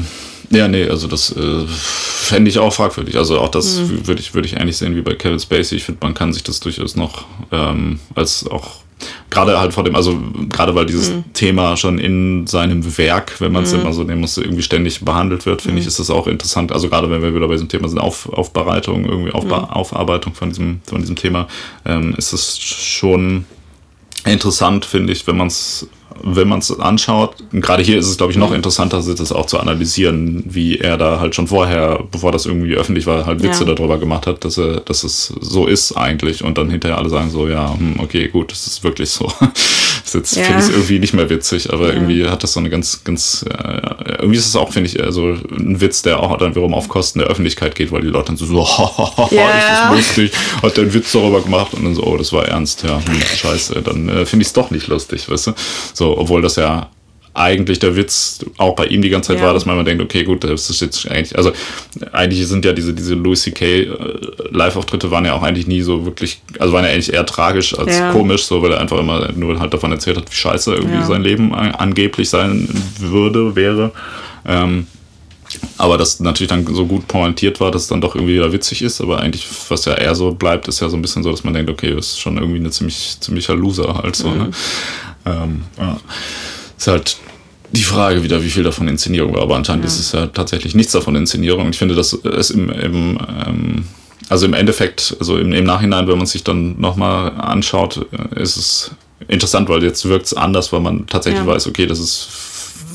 Ja, 0.51 0.69
nee, 0.69 0.89
also 0.89 1.09
das 1.09 1.35
äh, 1.37 1.67
fände 1.67 2.49
ich 2.49 2.61
auch 2.61 2.73
fragwürdig. 2.73 3.17
Also 3.17 3.41
auch 3.41 3.49
das 3.49 3.79
mhm. 3.79 4.07
würde 4.07 4.21
ich, 4.21 4.33
würd 4.33 4.47
ich 4.47 4.55
ähnlich 4.55 4.77
sehen 4.77 4.95
wie 4.95 5.01
bei 5.01 5.15
Kevin 5.15 5.41
Spacey. 5.41 5.77
Ich 5.77 5.85
finde, 5.85 5.99
man 6.05 6.15
kann 6.15 6.33
sich 6.33 6.45
das 6.45 6.61
durchaus 6.61 6.95
noch 6.95 7.25
ähm, 7.51 7.99
als 8.15 8.47
auch 8.47 8.86
gerade 9.31 9.59
halt 9.59 9.75
vor 9.75 9.85
dem, 9.85 9.95
also 9.95 10.19
gerade 10.51 10.75
weil 10.75 10.87
dieses 10.87 11.11
mhm. 11.11 11.25
Thema 11.33 11.77
schon 11.77 11.99
in 11.99 12.47
seinem 12.47 12.97
Werk, 12.99 13.41
wenn 13.41 13.53
man 13.53 13.65
es 13.65 13.73
mhm. 13.73 13.81
immer 13.81 13.93
so 13.93 14.03
nehmen 14.05 14.23
muss, 14.23 14.37
irgendwie 14.39 14.63
ständig 14.63 15.05
behandelt 15.05 15.47
wird, 15.47 15.63
finde 15.63 15.77
mhm. 15.77 15.83
ich, 15.83 15.87
ist 15.87 15.99
das 15.99 16.11
auch 16.11 16.27
interessant. 16.27 16.73
Also 16.73 16.89
gerade 16.89 17.11
wenn 17.11 17.23
wir 17.23 17.35
wieder 17.35 17.49
bei 17.49 17.55
diesem 17.55 17.69
Thema 17.69 17.89
sind, 17.89 17.99
Auf, 17.99 18.29
Aufbereitung, 18.33 19.05
irgendwie 19.05 19.33
Aufba 19.33 19.61
mhm. 19.61 19.71
Aufarbeitung 19.71 20.35
von 20.35 20.51
diesem, 20.51 20.81
von 20.87 21.01
diesem 21.01 21.17
Thema, 21.17 21.49
ähm, 21.85 22.15
ist 22.17 22.33
es 22.33 22.59
schon 22.59 23.45
interessant, 24.27 24.85
finde 24.85 25.13
ich, 25.13 25.27
wenn 25.27 25.37
man 25.37 25.49
es 25.49 25.89
wenn 26.23 26.49
man 26.49 26.61
es 26.61 26.79
anschaut, 26.79 27.37
gerade 27.53 27.83
hier 27.83 27.99
ist 27.99 28.07
es, 28.07 28.17
glaube 28.17 28.33
ich, 28.33 28.39
noch 28.39 28.51
mhm. 28.51 28.57
interessanter, 28.57 29.03
das 29.03 29.33
auch 29.33 29.47
zu 29.47 29.59
analysieren, 29.59 30.43
wie 30.47 30.79
er 30.79 30.97
da 30.97 31.21
halt 31.21 31.35
schon 31.35 31.47
vorher, 31.47 32.03
bevor 32.11 32.33
das 32.33 32.47
irgendwie 32.47 32.75
öffentlich 32.75 33.07
war, 33.07 33.27
halt 33.27 33.43
Witze 33.43 33.65
ja. 33.65 33.75
darüber 33.75 33.99
gemacht 33.99 34.27
hat, 34.27 34.45
dass 34.45 34.59
er, 34.59 34.81
dass 34.81 35.05
es 35.05 35.33
so 35.41 35.67
ist 35.67 35.93
eigentlich 35.93 36.43
und 36.43 36.59
dann 36.59 36.71
hinterher 36.71 36.99
alle 36.99 37.11
sagen 37.11 37.31
so, 37.31 37.49
ja, 37.49 37.75
hm, 37.77 38.01
okay, 38.01 38.29
gut, 38.29 38.51
das 38.51 38.67
ist 38.67 38.83
wirklich 38.83 39.11
so. 39.11 39.31
Jetzt 40.15 40.37
ja. 40.37 40.45
finde 40.45 40.61
ich 40.61 40.69
es 40.69 40.71
irgendwie 40.71 40.99
nicht 40.99 41.15
mehr 41.15 41.31
witzig, 41.31 41.73
aber 41.73 41.89
ja. 41.89 41.95
irgendwie 41.95 42.27
hat 42.27 42.43
das 42.43 42.53
so 42.53 42.61
eine 42.61 42.71
ganz, 42.71 43.03
ganz, 43.05 43.45
äh, 43.49 43.81
irgendwie 44.19 44.39
ist 44.39 44.47
es 44.47 44.57
auch, 44.57 44.73
finde 44.73 44.89
ich, 44.89 45.03
also 45.03 45.37
ein 45.51 45.81
Witz, 45.81 46.03
der 46.03 46.21
auch 46.21 46.37
dann 46.39 46.51
wiederum 46.51 46.75
auf 46.75 46.89
Kosten 46.89 47.21
der 47.21 47.29
Öffentlichkeit 47.29 47.75
geht, 47.75 47.93
weil 47.93 48.03
die 48.03 48.09
Leute 48.09 48.27
dann 48.27 48.37
so, 48.37 48.47
so 48.47 49.29
ja. 49.31 49.51
ist 49.51 49.69
das 49.69 49.97
lustig, 49.97 50.33
hat 50.63 50.77
der 50.77 50.85
einen 50.85 50.95
Witz 50.95 51.13
darüber 51.13 51.41
gemacht 51.41 51.75
und 51.75 51.85
dann 51.85 51.95
so, 51.95 52.05
oh, 52.05 52.17
das 52.17 52.33
war 52.33 52.47
ernst, 52.47 52.83
ja, 52.83 53.01
hm, 53.05 53.21
scheiße, 53.37 53.83
dann 53.83 54.09
äh, 54.09 54.27
finde 54.27 54.43
ich 54.43 54.49
es 54.49 54.53
doch 54.53 54.71
nicht 54.71 54.87
lustig, 54.89 55.29
weißt 55.29 55.49
du? 55.49 55.53
So, 55.95 56.19
obwohl 56.19 56.43
das 56.43 56.57
ja 56.57 56.91
eigentlich 57.37 57.79
der 57.79 57.97
Witz 57.97 58.45
auch 58.57 58.75
bei 58.75 58.87
ihm 58.87 59.03
die 59.03 59.11
ganze 59.11 59.29
Zeit 59.29 59.41
ja. 59.41 59.47
war, 59.47 59.55
dass 59.55 59.67
man 59.67 59.77
immer 59.77 59.85
denkt, 59.85 60.03
okay, 60.03 60.25
gut, 60.25 60.43
das 60.43 60.71
ist 60.71 60.81
jetzt 60.81 61.09
eigentlich, 61.11 61.37
also 61.37 61.53
eigentlich 62.13 62.47
sind 62.47 62.65
ja 62.65 62.73
diese, 62.73 62.95
diese 62.95 63.15
Louis 63.15 63.43
C.K. 63.43 63.65
Äh, 63.65 63.89
Live-Auftritte 64.51 65.11
waren 65.11 65.25
ja 65.25 65.35
auch 65.35 65.43
eigentlich 65.43 65.67
nie 65.67 65.83
so 65.83 66.07
wirklich, 66.07 66.41
also 66.59 66.73
waren 66.73 66.85
ja 66.85 66.91
eigentlich 66.91 67.13
eher 67.13 67.27
tragisch 67.27 67.79
als 67.79 67.99
ja. 67.99 68.13
komisch, 68.13 68.45
so, 68.45 68.63
weil 68.63 68.73
er 68.73 68.81
einfach 68.81 68.99
immer 68.99 69.31
nur 69.33 69.61
halt 69.61 69.75
davon 69.75 69.93
erzählt 69.93 70.17
hat, 70.17 70.31
wie 70.31 70.35
scheiße 70.35 70.75
irgendwie 70.75 70.97
ja. 70.97 71.07
sein 71.07 71.23
Leben 71.23 71.55
angeblich 71.55 72.31
sein 72.31 72.69
würde, 72.99 73.55
wäre. 73.55 73.93
Ähm, 74.47 74.87
aber 75.79 75.99
das 75.99 76.21
natürlich 76.21 76.49
dann 76.49 76.67
so 76.67 76.87
gut 76.87 77.07
pointiert 77.07 77.61
war, 77.61 77.71
dass 77.71 77.83
es 77.83 77.89
dann 77.89 78.01
doch 78.01 78.15
irgendwie 78.15 78.35
wieder 78.35 78.53
witzig 78.53 78.83
ist. 78.83 79.01
Aber 79.01 79.21
eigentlich, 79.21 79.47
was 79.69 79.85
ja 79.85 79.95
eher 79.95 80.15
so 80.15 80.33
bleibt, 80.33 80.69
ist 80.69 80.81
ja 80.81 80.89
so 80.89 80.97
ein 80.97 81.03
bisschen 81.03 81.23
so, 81.23 81.31
dass 81.31 81.45
man 81.45 81.55
denkt, 81.55 81.71
okay, 81.71 81.95
das 81.95 82.09
ist 82.09 82.21
schon 82.21 82.39
irgendwie 82.39 82.59
ein 82.59 82.73
ziemlich, 82.73 83.17
ziemlicher 83.21 83.55
Loser 83.55 83.95
halt 83.95 84.17
so. 84.17 84.29
Ne? 84.29 84.35
Mhm. 84.35 84.41
Ne? 84.43 84.51
Ähm, 85.27 85.63
ja. 85.79 86.01
Ist 86.77 86.89
halt 86.89 87.17
die 87.77 87.85
Frage 87.85 88.23
wieder, 88.23 88.43
wie 88.43 88.51
viel 88.51 88.63
davon 88.63 88.89
Inszenierung 88.89 89.35
war. 89.35 89.43
Aber 89.43 89.57
anscheinend 89.57 89.85
ja. 89.85 89.89
ist 89.89 90.01
es 90.01 90.13
ja 90.13 90.27
tatsächlich 90.27 90.75
nichts 90.75 90.93
davon 90.93 91.15
Inszenierung. 91.17 91.67
Und 91.67 91.71
ich 91.71 91.79
finde, 91.79 91.95
dass 91.95 92.13
es 92.13 92.51
im, 92.51 92.71
im 92.71 93.19
ähm, 93.47 93.85
also 94.29 94.47
im 94.47 94.55
Endeffekt, 94.55 95.17
also 95.21 95.39
im, 95.39 95.53
im 95.53 95.65
Nachhinein, 95.65 96.09
wenn 96.09 96.19
man 96.19 96.27
sich 96.27 96.43
dann 96.43 96.81
nochmal 96.81 97.33
anschaut, 97.33 98.07
äh, 98.13 98.43
ist 98.43 98.57
es 98.57 98.91
interessant, 99.29 99.69
weil 99.69 99.83
jetzt 99.83 100.05
wirkt 100.09 100.27
es 100.27 100.35
anders, 100.35 100.73
weil 100.73 100.81
man 100.81 101.07
tatsächlich 101.07 101.43
ja. 101.43 101.47
weiß, 101.47 101.67
okay, 101.67 101.87
das 101.87 101.99
ist 101.99 102.29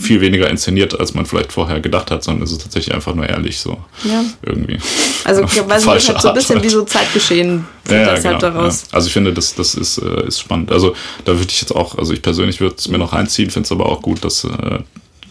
viel 0.02 0.22
weniger 0.22 0.50
inszeniert, 0.50 1.00
als 1.00 1.14
man 1.14 1.26
vielleicht 1.26 1.52
vorher 1.52 1.80
gedacht 1.80 2.12
hat, 2.12 2.24
sondern 2.24 2.44
es 2.44 2.52
ist 2.52 2.62
tatsächlich 2.62 2.94
einfach 2.94 3.16
nur 3.16 3.28
ehrlich 3.28 3.60
so. 3.60 3.78
Ja. 4.04 4.24
Irgendwie. 4.44 4.78
Also, 5.24 5.44
ich 5.46 5.70
weiß 5.70 5.86
nicht, 5.86 6.10
halt 6.10 6.22
so 6.22 6.28
ein 6.30 6.34
bisschen 6.34 6.64
wie 6.64 6.70
so 6.70 6.84
Zeitgeschehen 6.84 7.66
ja, 7.90 7.96
ja, 7.96 8.08
halt 8.08 8.24
genau, 8.24 8.40
daraus. 8.40 8.84
Ja. 8.84 8.96
Also, 8.96 9.08
ich 9.08 9.14
finde, 9.14 9.34
das, 9.34 9.56
das 9.56 9.76
ist, 9.76 9.98
äh, 10.00 10.28
ist 10.28 10.40
spannend. 10.40 10.72
Also, 10.72 10.96
da 11.26 11.34
würde 11.34 11.48
ich 11.50 11.62
jetzt 11.62 11.76
auch, 11.76 11.98
also 11.98 12.14
ich 12.14 12.22
persönlich 12.22 12.60
würde 12.60 12.76
es 12.78 12.88
mir 12.88 12.98
noch 12.98 13.14
reinziehen, 13.14 13.50
finde 13.50 13.66
es 13.66 13.72
aber 13.72 13.88
auch 13.88 14.02
gut, 14.02 14.24
dass. 14.24 14.44
Äh, 14.44 14.80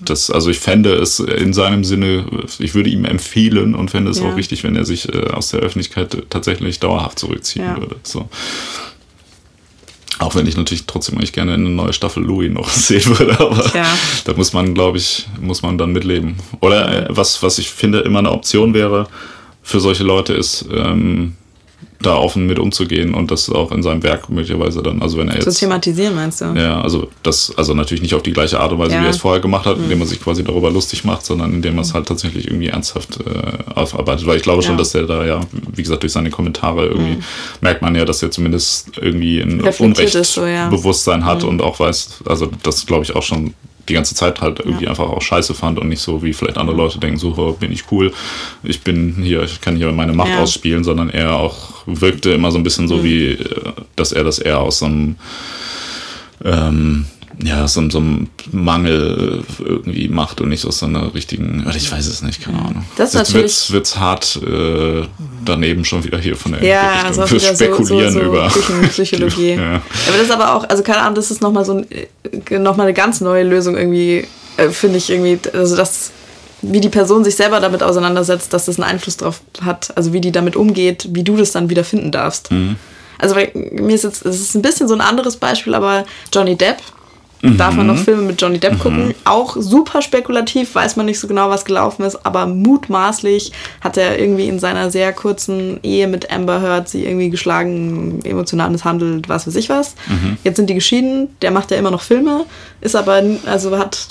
das, 0.03 0.31
also 0.31 0.49
ich 0.49 0.59
fände 0.59 0.95
es 0.95 1.21
in 1.21 1.53
seinem 1.53 1.85
Sinne, 1.85 2.25
ich 2.59 2.75
würde 2.75 2.89
ihm 2.89 3.05
empfehlen 3.05 3.75
und 3.75 3.91
fände 3.91 4.11
es 4.11 4.19
ja. 4.19 4.31
auch 4.31 4.37
richtig, 4.37 4.65
wenn 4.65 4.75
er 4.75 4.87
sich 4.87 5.13
äh, 5.13 5.27
aus 5.29 5.51
der 5.51 5.61
Öffentlichkeit 5.61 6.25
tatsächlich 6.31 6.81
dauerhaft 6.81 7.19
zurückziehen 7.19 7.67
ja. 7.67 7.77
würde. 7.77 7.97
So. 8.03 8.29
Auch 10.21 10.35
wenn 10.35 10.47
ich 10.47 10.57
natürlich 10.57 10.85
trotzdem 10.87 11.17
eigentlich 11.17 11.33
gerne 11.33 11.55
eine 11.55 11.71
neue 11.71 11.95
Staffel 11.95 12.23
Louis 12.23 12.53
noch 12.53 12.69
sehen 12.71 13.19
würde, 13.19 13.41
aber 13.41 13.75
ja. 13.75 13.87
da 14.25 14.35
muss 14.35 14.53
man, 14.53 14.75
glaube 14.75 14.99
ich, 14.99 15.27
muss 15.41 15.63
man 15.63 15.79
dann 15.79 15.93
mitleben. 15.93 16.37
Oder 16.61 17.09
äh, 17.11 17.17
was, 17.17 17.43
was 17.43 17.59
ich 17.59 17.71
finde 17.71 18.01
immer 18.01 18.19
eine 18.21 18.31
Option 18.31 18.75
wäre 18.75 19.09
für 19.63 19.81
solche 19.81 20.05
Leute 20.05 20.35
ist, 20.35 20.67
ähm, 20.73 21.37
da 22.03 22.17
offen 22.17 22.47
mit 22.47 22.59
umzugehen 22.59 23.13
und 23.13 23.31
das 23.31 23.51
auch 23.51 23.73
in 23.73 23.83
seinem 23.83 24.03
Werk 24.03 24.31
möglicherweise 24.31 24.83
dann, 24.83 25.03
also 25.03 25.19
wenn 25.19 25.29
er 25.29 25.35
jetzt... 25.35 25.45
Zu 25.45 25.61
thematisieren, 25.61 26.15
meinst 26.15 26.41
du? 26.41 26.47
Ja, 26.57 26.81
also 26.81 27.11
das, 27.23 27.53
also 27.57 27.75
natürlich 27.75 28.01
nicht 28.03 28.15
auf 28.15 28.23
die 28.23 28.33
gleiche 28.33 28.59
Art 28.59 28.73
und 28.73 28.79
Weise, 28.79 28.95
ja. 28.95 29.03
wie 29.03 29.07
er 29.07 29.11
es 29.11 29.19
vorher 29.19 29.41
gemacht 29.41 29.67
hat, 29.67 29.77
mhm. 29.77 29.85
indem 29.85 29.99
man 29.99 30.09
sich 30.09 30.21
quasi 30.23 30.43
darüber 30.43 30.71
lustig 30.71 31.05
macht, 31.05 31.27
sondern 31.27 31.53
indem 31.53 31.75
man 31.75 31.85
es 31.85 31.93
halt 31.93 32.07
tatsächlich 32.07 32.47
irgendwie 32.47 32.69
ernsthaft 32.69 33.19
äh, 33.21 33.73
aufarbeitet, 33.75 34.27
weil 34.27 34.39
ich 34.39 34.43
glaube 34.43 34.63
schon, 34.63 34.73
ja. 34.73 34.79
dass 34.79 34.93
der 34.93 35.03
da 35.03 35.27
ja, 35.27 35.41
wie 35.75 35.83
gesagt, 35.83 36.03
durch 36.03 36.13
seine 36.13 36.31
Kommentare 36.31 36.87
irgendwie 36.87 37.17
mhm. 37.17 37.25
merkt 37.61 37.83
man 37.83 37.95
ja, 37.95 38.07
dass 38.07 38.23
er 38.23 38.31
zumindest 38.31 38.93
irgendwie 38.97 39.41
ein 39.41 39.61
Unrechtsbewusstsein 39.61 41.21
so, 41.21 41.27
ja. 41.27 41.31
hat 41.31 41.43
mhm. 41.43 41.51
und 41.51 41.63
auch 41.63 41.81
weiß, 41.81 42.23
also 42.25 42.49
das 42.63 42.87
glaube 42.87 43.05
ich 43.05 43.15
auch 43.15 43.23
schon 43.23 43.53
die 43.89 43.95
ganze 43.95 44.15
Zeit 44.15 44.41
halt 44.41 44.61
irgendwie 44.61 44.85
ja. 44.85 44.91
einfach 44.91 45.09
auch 45.09 45.23
scheiße 45.23 45.55
fand 45.55 45.79
und 45.79 45.89
nicht 45.89 46.01
so 46.01 46.23
wie 46.23 46.33
vielleicht 46.33 46.59
andere 46.59 46.77
Leute 46.77 46.99
denken, 46.99 47.19
so 47.19 47.57
bin 47.59 47.73
ich 47.73 47.85
cool, 47.91 48.13
ich 48.63 48.83
bin 48.83 49.17
hier, 49.23 49.43
ich 49.43 49.61
kann 49.61 49.77
hier 49.77 49.91
meine 49.93 50.13
Macht 50.13 50.31
ja. 50.31 50.43
ausspielen, 50.43 50.85
sondern 50.85 51.11
er 51.11 51.35
auch 51.35 51.87
wirkte 51.87 52.31
immer 52.31 52.51
so 52.51 52.59
ein 52.59 52.65
bisschen 52.65 52.89
so 52.89 52.99
mhm. 52.99 53.05
wie, 53.05 53.27
äh, 53.33 53.73
dass 53.97 54.13
er 54.13 54.25
das 54.25 54.39
eher 54.39 54.61
aus 54.61 54.81
so 54.81 54.87
einem 54.87 55.17
ähm, 56.45 57.07
ja, 57.43 57.67
so, 57.67 57.89
so 57.91 57.99
einem 57.99 58.29
Mangel 58.53 59.45
irgendwie 59.59 60.09
macht 60.09 60.41
und 60.41 60.51
nicht 60.51 60.67
aus 60.67 60.79
so 60.79 60.87
einer 60.87 61.15
richtigen, 61.15 61.65
ich 61.75 61.91
weiß 61.91 62.07
es 62.07 62.23
nicht, 62.23 62.43
keine 62.43 62.59
Ahnung. 62.59 62.85
Das 62.97 63.11
ist 63.11 63.15
natürlich 63.15 63.73
wird's, 63.73 63.97
hart 63.97 64.41
äh, 64.47 65.03
daneben 65.45 65.85
schon 65.85 66.05
wieder 66.05 66.19
hier 66.19 66.37
von 66.37 66.53
der 66.53 66.65
ja, 66.65 66.93
Richtung. 66.93 67.23
Also 67.23 67.31
wir 67.31 67.41
spekulieren 67.41 68.13
so, 68.13 68.19
so, 68.21 68.25
so 68.25 68.31
über 68.31 68.49
Psychologie. 68.89 69.51
ja. 69.57 69.75
Aber 69.77 70.17
das 70.17 70.23
ist 70.23 70.31
aber 70.31 70.55
auch, 70.55 70.69
also 70.69 70.83
keine 70.83 71.01
Ahnung, 71.01 71.15
das 71.15 71.31
ist 71.31 71.41
nochmal 71.41 71.65
so 71.65 71.75
ein, 71.75 71.87
äh, 71.91 72.59
noch 72.59 72.77
mal 72.77 72.85
eine 72.85 72.95
ganz 72.95 73.21
neue 73.21 73.45
Lösung 73.45 73.77
irgendwie, 73.77 74.27
äh, 74.57 74.69
finde 74.71 74.99
ich 74.99 75.11
irgendwie, 75.11 75.39
also 75.53 75.77
das 75.77 76.13
wie 76.63 76.81
die 76.81 76.91
Person 76.91 77.25
sich 77.25 77.37
selber 77.37 77.61
damit 77.61 77.83
auseinandersetzt, 77.83 78.53
dass 78.53 78.67
das 78.67 78.79
einen 78.79 78.91
Einfluss 78.91 79.17
drauf 79.17 79.41
hat, 79.63 79.97
also 79.97 80.13
wie 80.13 80.21
die 80.21 80.31
damit 80.31 80.57
umgeht, 80.57 81.09
wie 81.13 81.25
du 81.25 81.37
das 81.37 81.53
dann 81.53 81.71
wieder 81.71 81.85
finden 81.85 82.13
darfst. 82.13 82.51
Mhm. 82.51 82.77
Also 83.19 83.35
mir 83.35 83.95
ist 83.95 84.05
jetzt, 84.05 84.25
es 84.25 84.41
ist 84.41 84.55
ein 84.55 84.63
bisschen 84.63 84.89
so 84.89 84.95
ein 84.95 85.01
anderes 85.01 85.37
Beispiel, 85.37 85.75
aber 85.75 86.05
Johnny 86.33 86.57
Depp, 86.57 86.79
Mhm. 87.43 87.57
Darf 87.57 87.75
man 87.75 87.87
noch 87.87 87.97
Filme 87.97 88.23
mit 88.23 88.41
Johnny 88.41 88.59
Depp 88.59 88.79
gucken? 88.79 89.09
Mhm. 89.09 89.15
Auch 89.25 89.57
super 89.59 90.03
spekulativ, 90.03 90.75
weiß 90.75 90.97
man 90.97 91.07
nicht 91.07 91.19
so 91.19 91.27
genau, 91.27 91.49
was 91.49 91.65
gelaufen 91.65 92.05
ist, 92.05 92.25
aber 92.27 92.47
mutmaßlich 92.47 93.53
hat 93.81 93.97
er 93.97 94.19
irgendwie 94.19 94.49
in 94.49 94.59
seiner 94.59 94.91
sehr 94.91 95.13
kurzen 95.13 95.81
Ehe 95.83 96.07
mit 96.07 96.31
Amber 96.31 96.61
Heard 96.61 96.89
sie 96.89 97.05
irgendwie 97.05 97.31
geschlagen, 97.31 98.21
emotional 98.25 98.71
misshandelt, 98.71 99.29
was 99.29 99.47
weiß 99.47 99.57
ich 99.57 99.71
was. 99.71 99.95
Mhm. 100.09 100.37
Jetzt 100.45 100.57
sind 100.57 100.69
die 100.69 100.75
geschieden, 100.75 101.29
der 101.41 101.51
macht 101.51 101.71
ja 101.71 101.79
immer 101.79 101.91
noch 101.91 102.03
Filme, 102.03 102.45
ist 102.81 102.97
aber, 102.97 103.23
also 103.47 103.79
hat 103.79 104.09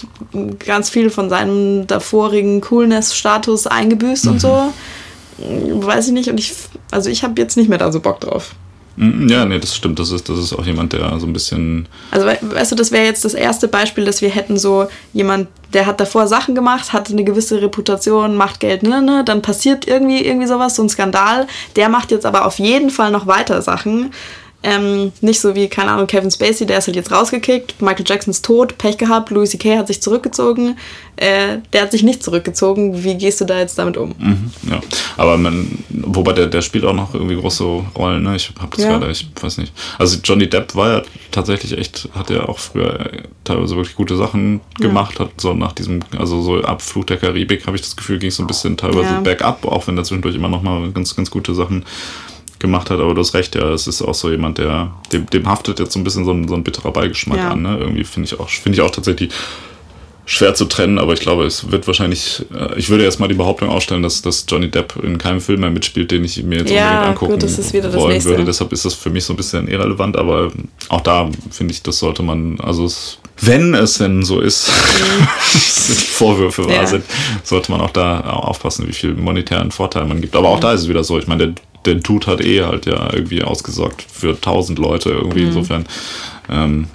ganz 0.66 0.90
viel 0.90 1.10
von 1.10 1.30
seinem 1.30 1.86
davorigen 1.88 2.62
Coolness-Status 2.62 3.68
eingebüßt 3.68 4.28
und 4.28 4.34
mhm. 4.36 4.40
so. 4.40 4.74
Weiß 5.42 6.08
ich 6.08 6.12
nicht 6.12 6.30
und 6.30 6.38
ich, 6.38 6.54
also 6.92 7.10
ich 7.10 7.24
habe 7.24 7.40
jetzt 7.40 7.56
nicht 7.56 7.70
mehr 7.70 7.78
da 7.78 7.94
so 7.94 8.02
Bock 8.02 8.20
drauf. 8.20 8.56
Mm, 9.00 9.30
ja, 9.30 9.46
nee, 9.46 9.60
das 9.60 9.74
stimmt. 9.74 9.98
Das 9.98 10.12
ist, 10.12 10.28
das 10.28 10.38
ist 10.38 10.52
auch 10.52 10.66
jemand, 10.66 10.92
der 10.92 11.18
so 11.20 11.26
ein 11.26 11.32
bisschen. 11.32 11.88
Also, 12.12 12.28
weißt 12.28 12.74
du, 12.74 12.76
das 12.76 12.92
wäre 12.92 13.06
jetzt 13.06 13.24
das 13.24 13.34
erste 13.34 13.70
Beispiel, 13.70 14.04
dass 14.04 14.22
wir 14.22 14.30
hätten 14.30 14.58
so 14.58 14.88
jemand, 15.14 15.48
der 15.74 15.86
hat 15.86 16.02
davor 16.02 16.28
Sachen 16.28 16.54
gemacht, 16.54 16.92
hatte 16.92 17.14
eine 17.14 17.24
gewisse 17.24 17.62
Reputation, 17.62 18.36
macht 18.36 18.60
Geld, 18.60 18.84
ne, 18.84 19.02
ne, 19.02 19.24
dann 19.24 19.42
passiert 19.42 19.88
irgendwie, 19.88 20.26
irgendwie 20.26 20.48
sowas, 20.48 20.76
so 20.76 20.84
ein 20.84 20.90
Skandal. 20.90 21.48
Der 21.78 21.88
macht 21.88 22.12
jetzt 22.12 22.26
aber 22.26 22.46
auf 22.46 22.60
jeden 22.60 22.90
Fall 22.90 23.10
noch 23.12 23.26
weiter 23.26 23.62
Sachen. 23.62 24.12
Ähm, 24.62 25.14
nicht 25.22 25.40
so 25.40 25.56
wie, 25.56 25.70
keine 25.70 25.92
Ahnung, 25.92 26.06
Kevin 26.08 26.30
Spacey, 26.30 26.66
der 26.66 26.80
ist 26.80 26.88
halt 26.88 26.98
jetzt 26.98 27.14
rausgekickt, 27.14 27.82
Michael 27.82 28.04
Jackson 28.06 28.32
ist 28.32 28.44
tot, 28.44 28.78
Pech 28.78 28.98
gehabt, 28.98 29.30
Louis 29.30 29.52
C.K. 29.52 29.78
hat 29.78 29.88
sich 29.88 30.02
zurückgezogen, 30.02 30.76
äh, 31.16 31.60
der 31.72 31.84
hat 31.84 31.92
sich 31.92 32.04
nicht 32.04 32.22
zurückgezogen. 32.22 33.02
Wie 33.02 33.16
gehst 33.16 33.40
du 33.40 33.46
da 33.46 33.58
jetzt 33.60 33.80
damit 33.80 33.96
um? 33.96 34.14
Mhm, 34.18 34.52
ja, 34.70 34.82
aber 35.16 35.38
man, 35.38 35.82
wobei 35.90 36.34
der, 36.34 36.48
der 36.48 36.62
spielt 36.62 36.84
auch 36.84 36.94
noch 36.94 37.14
irgendwie 37.14 37.38
große 37.38 37.64
Rollen, 37.96 38.24
ne? 38.24 38.36
Ich 38.36 38.52
hab 38.60 38.72
das 38.72 38.84
ja. 38.84 38.98
gerade, 38.98 39.10
ich 39.10 39.30
weiß 39.42 39.60
nicht. 39.60 39.72
Also 39.98 40.18
Johnny 40.22 40.50
Depp 40.50 40.76
war 40.76 40.92
ja 40.92 41.02
tatsächlich 41.32 41.78
echt, 41.78 42.10
hat 42.14 42.30
ja 42.30 42.50
auch 42.50 42.60
früher 42.60 43.12
teilweise 43.46 43.78
wirklich 43.78 43.96
gute 43.96 44.18
Sachen 44.18 44.60
gemacht, 44.78 45.20
ja. 45.20 45.26
hat 45.26 45.40
so 45.40 45.54
nach 45.54 45.72
diesem, 45.72 46.02
also 46.18 46.42
so 46.42 46.62
ab 46.62 46.82
Fluch 46.82 47.06
der 47.06 47.16
Karibik 47.16 47.66
habe 47.66 47.78
ich 47.78 47.82
das 47.82 47.96
Gefühl, 47.96 48.20
ging 48.20 48.30
es 48.30 48.36
so 48.36 48.44
ein 48.44 48.48
bisschen 48.48 48.76
teilweise 48.76 49.10
ja. 49.10 49.22
bergab, 49.22 49.66
auch 49.66 49.88
wenn 49.88 49.96
da 49.96 50.04
zwischendurch 50.04 50.36
immer 50.36 50.50
noch 50.50 50.62
mal 50.62 50.92
ganz, 50.92 51.16
ganz 51.16 51.32
gute 51.32 51.56
Sachen 51.56 51.86
gemacht 52.60 52.90
hat, 52.90 53.00
aber 53.00 53.14
du 53.14 53.22
hast 53.22 53.34
recht, 53.34 53.56
ja, 53.56 53.72
es 53.72 53.88
ist 53.88 54.02
auch 54.02 54.14
so 54.14 54.30
jemand, 54.30 54.58
der, 54.58 54.92
dem, 55.12 55.26
dem 55.28 55.48
haftet 55.48 55.80
jetzt 55.80 55.94
so 55.94 56.00
ein 56.00 56.04
bisschen 56.04 56.26
so 56.26 56.32
ein, 56.32 56.48
so 56.48 56.56
ein 56.56 56.64
bitterer 56.64 56.92
Beigeschmack 56.92 57.38
ja. 57.38 57.52
an, 57.52 57.62
ne? 57.62 57.78
Irgendwie 57.80 58.04
finde 58.04 58.28
ich 58.28 58.40
auch, 58.40 58.50
finde 58.50 58.78
ich 58.78 58.82
auch 58.82 58.92
tatsächlich 58.92 59.32
schwer 60.30 60.54
zu 60.54 60.66
trennen, 60.66 61.00
aber 61.00 61.14
ich 61.14 61.22
glaube, 61.22 61.44
es 61.46 61.72
wird 61.72 61.88
wahrscheinlich, 61.88 62.46
äh, 62.54 62.78
ich 62.78 62.90
würde 62.90 63.04
erstmal 63.04 63.30
die 63.30 63.36
Behauptung 63.36 63.70
aufstellen, 63.70 64.04
dass, 64.04 64.22
dass 64.22 64.46
Johnny 64.48 64.70
Depp 64.70 64.94
in 65.02 65.18
keinem 65.18 65.42
Film 65.42 65.62
mehr 65.62 65.72
mitspielt, 65.72 66.12
den 66.12 66.24
ich 66.24 66.44
mir 66.44 66.60
jetzt 66.60 66.70
ja, 66.70 66.84
unbedingt 66.84 67.08
angucken 67.08 67.32
gut, 67.32 67.44
das 67.44 67.58
ist 67.58 67.74
wieder 67.74 67.92
wollen 67.96 68.16
das 68.16 68.26
würde. 68.26 68.46
Deshalb 68.46 68.72
ist 68.72 68.86
das 68.86 68.94
für 68.94 69.10
mich 69.10 69.24
so 69.24 69.34
ein 69.34 69.38
bisschen 69.38 69.68
irrelevant, 69.68 70.18
aber 70.18 70.52
auch 70.90 71.02
da 71.02 71.32
finde 71.50 71.74
ich, 71.74 71.82
das 71.82 71.98
sollte 71.98 72.22
man, 72.22 72.60
also 72.60 72.86
es, 72.86 73.18
wenn 73.42 73.74
es 73.74 73.98
denn 73.98 74.24
so 74.24 74.40
ist, 74.40 74.70
mhm. 74.70 75.28
die 75.88 75.94
Vorwürfe 76.12 76.66
wahr 76.66 76.74
ja. 76.74 76.86
sind, 76.86 77.06
sollte 77.44 77.72
man 77.72 77.82
auch 77.82 77.92
da 77.92 78.20
aufpassen, 78.20 78.88
wie 78.88 78.94
viel 78.94 79.16
monetären 79.16 79.72
Vorteil 79.72 80.06
man 80.06 80.22
gibt. 80.22 80.36
Aber 80.36 80.50
auch 80.50 80.58
mhm. 80.58 80.62
da 80.62 80.74
ist 80.74 80.82
es 80.82 80.90
wieder 80.90 81.04
so, 81.04 81.18
ich 81.18 81.26
meine, 81.26 81.48
der 81.48 81.56
der 81.86 81.96
Dude 81.96 82.28
hat 82.28 82.42
eh 82.42 82.64
halt 82.64 82.86
ja 82.86 83.14
irgendwie 83.14 83.44
ausgesorgt 83.44 84.02
für 84.02 84.40
tausend 84.40 84.80
Leute 84.80 85.10
irgendwie. 85.10 85.42
Mhm. 85.42 85.48
Insofern 85.48 85.86
ähm, 86.50 86.88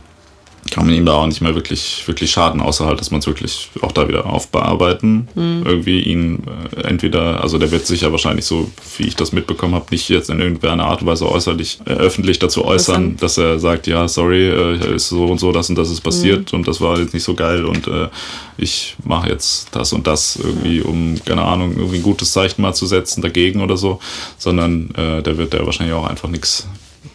kann 0.70 0.86
man 0.86 0.94
ihm 0.94 1.04
da 1.04 1.12
auch 1.14 1.26
nicht 1.26 1.40
mehr 1.40 1.54
wirklich, 1.54 2.02
wirklich 2.06 2.30
schaden, 2.30 2.60
außer 2.60 2.86
halt, 2.86 3.00
dass 3.00 3.10
man 3.10 3.20
es 3.20 3.26
wirklich 3.26 3.70
auch 3.82 3.92
da 3.92 4.08
wieder 4.08 4.26
aufbearbeiten. 4.26 5.28
Mhm. 5.34 5.62
Irgendwie 5.64 6.00
ihn 6.00 6.42
äh, 6.76 6.80
entweder, 6.82 7.42
also 7.42 7.58
der 7.58 7.70
wird 7.70 7.86
sich 7.86 8.02
ja 8.02 8.10
wahrscheinlich 8.10 8.46
so, 8.46 8.70
wie 8.96 9.04
ich 9.04 9.16
das 9.16 9.32
mitbekommen 9.32 9.74
habe, 9.74 9.86
nicht 9.90 10.08
jetzt 10.08 10.30
in 10.30 10.40
irgendeiner 10.40 10.86
Art 10.86 11.02
und 11.02 11.06
Weise 11.06 11.30
äußerlich 11.30 11.80
äh, 11.84 11.90
öffentlich 11.90 12.38
dazu 12.38 12.64
äußern, 12.64 13.16
dass 13.18 13.38
er 13.38 13.58
sagt, 13.58 13.86
ja, 13.86 14.08
sorry, 14.08 14.48
äh, 14.48 14.94
ist 14.94 15.08
so 15.08 15.26
und 15.26 15.38
so, 15.38 15.52
das 15.52 15.68
und 15.68 15.76
das 15.76 15.90
ist 15.90 16.00
passiert 16.00 16.52
mhm. 16.52 16.58
und 16.58 16.68
das 16.68 16.80
war 16.80 16.98
jetzt 16.98 17.14
nicht 17.14 17.24
so 17.24 17.34
geil 17.34 17.64
und 17.64 17.86
äh, 17.86 18.08
ich 18.56 18.96
mache 19.04 19.28
jetzt 19.28 19.68
das 19.72 19.92
und 19.92 20.06
das 20.06 20.36
irgendwie, 20.36 20.80
um, 20.80 21.16
keine 21.24 21.42
Ahnung, 21.42 21.76
irgendwie 21.76 21.96
ein 21.96 22.02
gutes 22.02 22.32
Zeichen 22.32 22.62
mal 22.62 22.74
zu 22.74 22.86
setzen 22.86 23.20
dagegen 23.20 23.60
oder 23.60 23.76
so, 23.76 24.00
sondern 24.38 24.90
äh, 24.96 25.22
der 25.22 25.36
wird 25.36 25.54
ja 25.54 25.64
wahrscheinlich 25.66 25.94
auch 25.94 26.06
einfach 26.06 26.28
nichts 26.28 26.66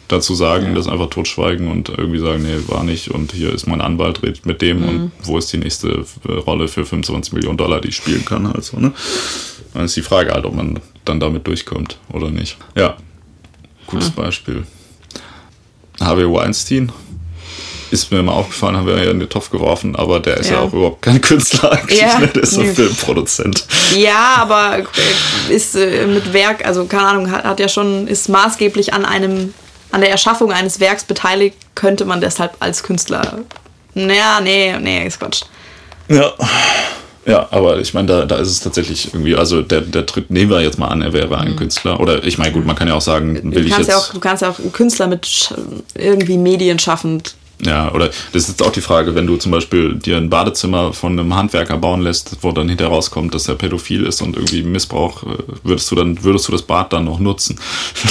dazu 0.10 0.36
sagen, 0.36 0.68
ja. 0.68 0.74
das 0.74 0.88
einfach 0.88 1.10
totschweigen 1.10 1.70
und 1.70 1.90
irgendwie 1.90 2.20
sagen, 2.20 2.44
nee, 2.44 2.58
war 2.68 2.84
nicht 2.84 3.10
und 3.12 3.32
hier 3.32 3.54
ist 3.54 3.68
mein 3.68 3.80
Anwalt, 3.80 4.22
redet 4.22 4.46
mit 4.46 4.62
dem 4.62 4.82
mhm. 4.82 4.90
und 4.90 5.12
wo 5.24 5.38
ist 5.38 5.54
die 5.54 5.58
nächste 5.58 6.06
äh, 6.28 6.32
Rolle 6.32 6.68
für 6.68 6.86
25 6.86 7.34
Millionen 7.34 7.58
Dollar, 7.58 7.80
die 7.80 7.90
ich 7.90 7.96
spielen 7.96 8.26
kann 8.26 8.48
halt 8.52 8.64
so, 8.64 8.78
ne? 8.78 8.92
Dann 9.74 9.86
ist 9.86 9.96
die 9.96 10.02
Frage 10.02 10.32
halt, 10.32 10.46
ob 10.46 10.56
man 10.56 10.80
dann 11.06 11.20
damit 11.20 11.46
durchkommt 11.46 12.00
oder 12.12 12.32
nicht. 12.32 12.58
Ja, 12.76 12.98
gutes 13.86 14.10
mhm. 14.10 14.16
Beispiel. 14.16 14.64
Harvey 16.00 16.26
Weinstein 16.26 16.92
ist 17.92 18.12
mir 18.12 18.22
mal 18.22 18.34
aufgefallen, 18.34 18.78
haben 18.78 18.88
wir 18.88 19.04
ja 19.04 19.12
in 19.12 19.20
den 19.20 19.30
Topf 19.30 19.50
geworfen, 19.50 19.96
aber 19.96 20.20
der 20.20 20.38
ist 20.38 20.50
ja, 20.50 20.58
ja 20.58 20.62
auch 20.62 20.74
überhaupt 20.74 21.02
kein 21.02 21.22
Künstler 21.22 21.72
eigentlich, 21.72 22.00
ja. 22.00 22.20
ne? 22.20 22.28
der 22.28 22.44
ist 22.44 22.58
ein 22.58 22.74
Filmproduzent. 22.74 23.66
Ja, 23.96 24.36
aber 24.38 24.84
ist 25.50 25.76
äh, 25.76 26.06
mit 26.06 26.34
Werk, 26.34 26.66
also 26.66 26.86
keine 26.86 27.08
Ahnung, 27.08 27.32
hat, 27.32 27.44
hat 27.44 27.60
ja 27.60 27.68
schon, 27.68 28.08
ist 28.08 28.30
maßgeblich 28.30 28.94
an 28.94 29.06
einem 29.06 29.54
an 29.92 30.02
der 30.02 30.12
Erschaffung 30.12 30.52
eines 30.52 30.80
Werks 30.80 31.04
beteiligt, 31.04 31.58
könnte 31.76 32.06
man 32.06 32.22
deshalb 32.22 32.56
als 32.60 32.84
Künstler. 32.84 33.40
Naja, 33.94 34.40
nee, 34.42 34.78
nee, 34.80 35.06
ist 35.06 35.20
Quatsch. 35.20 35.44
Ja. 36.08 36.34
Ja, 37.26 37.48
aber 37.52 37.80
ich 37.80 37.94
meine, 37.94 38.08
da, 38.08 38.26
da 38.26 38.38
ist 38.38 38.48
es 38.48 38.60
tatsächlich 38.60 39.14
irgendwie, 39.14 39.36
also 39.36 39.62
der, 39.62 39.82
der 39.82 40.06
tritt, 40.06 40.32
nehmen 40.32 40.50
wir 40.50 40.62
jetzt 40.62 40.80
mal 40.80 40.88
an, 40.88 41.04
er 41.04 41.14
wäre 41.14 41.38
ein 41.38 41.52
mhm. 41.52 41.58
Künstler. 41.58 42.00
Oder 42.00 42.24
ich 42.24 42.40
meine, 42.40 42.54
gut, 42.54 42.66
man 42.66 42.76
kann 42.76 42.88
ja 42.88 42.96
auch 42.96 43.02
sagen, 43.02 43.54
will 43.54 43.68
ich 43.68 43.78
jetzt. 43.78 43.88
Ja 43.88 43.98
auch, 43.98 44.12
du 44.12 44.20
kannst 44.20 44.42
ja 44.42 44.50
auch 44.50 44.58
einen 44.58 44.72
Künstler 44.72 45.06
mit 45.06 45.54
irgendwie 45.94 46.38
medienschaffend 46.38 47.36
ja, 47.62 47.92
oder 47.92 48.08
das 48.08 48.44
ist 48.44 48.50
jetzt 48.50 48.64
auch 48.64 48.72
die 48.72 48.82
Frage, 48.82 49.16
wenn 49.16 49.28
du 49.28 49.36
zum 49.36 49.52
Beispiel 49.52 49.96
dir 49.96 50.16
ein 50.16 50.30
Badezimmer 50.30 50.94
von 50.94 51.20
einem 51.20 51.36
Handwerker 51.36 51.78
bauen 51.78 52.02
lässt, 52.02 52.38
wo 52.42 52.54
dann 52.54 52.70
hinterher 52.70 52.94
rauskommt, 52.94 53.34
dass 53.36 53.50
er 53.50 53.56
pädophil 53.56 54.06
ist 54.06 54.22
und 54.22 54.38
irgendwie 54.38 54.64
Missbrauch, 54.64 55.24
äh, 55.24 55.38
würdest 55.64 55.92
du 55.92 55.96
dann, 55.96 56.24
würdest 56.24 56.48
du 56.48 56.54
das 56.54 56.62
Bad 56.62 56.94
dann 56.94 57.04
noch 57.04 57.20
nutzen? 57.20 57.60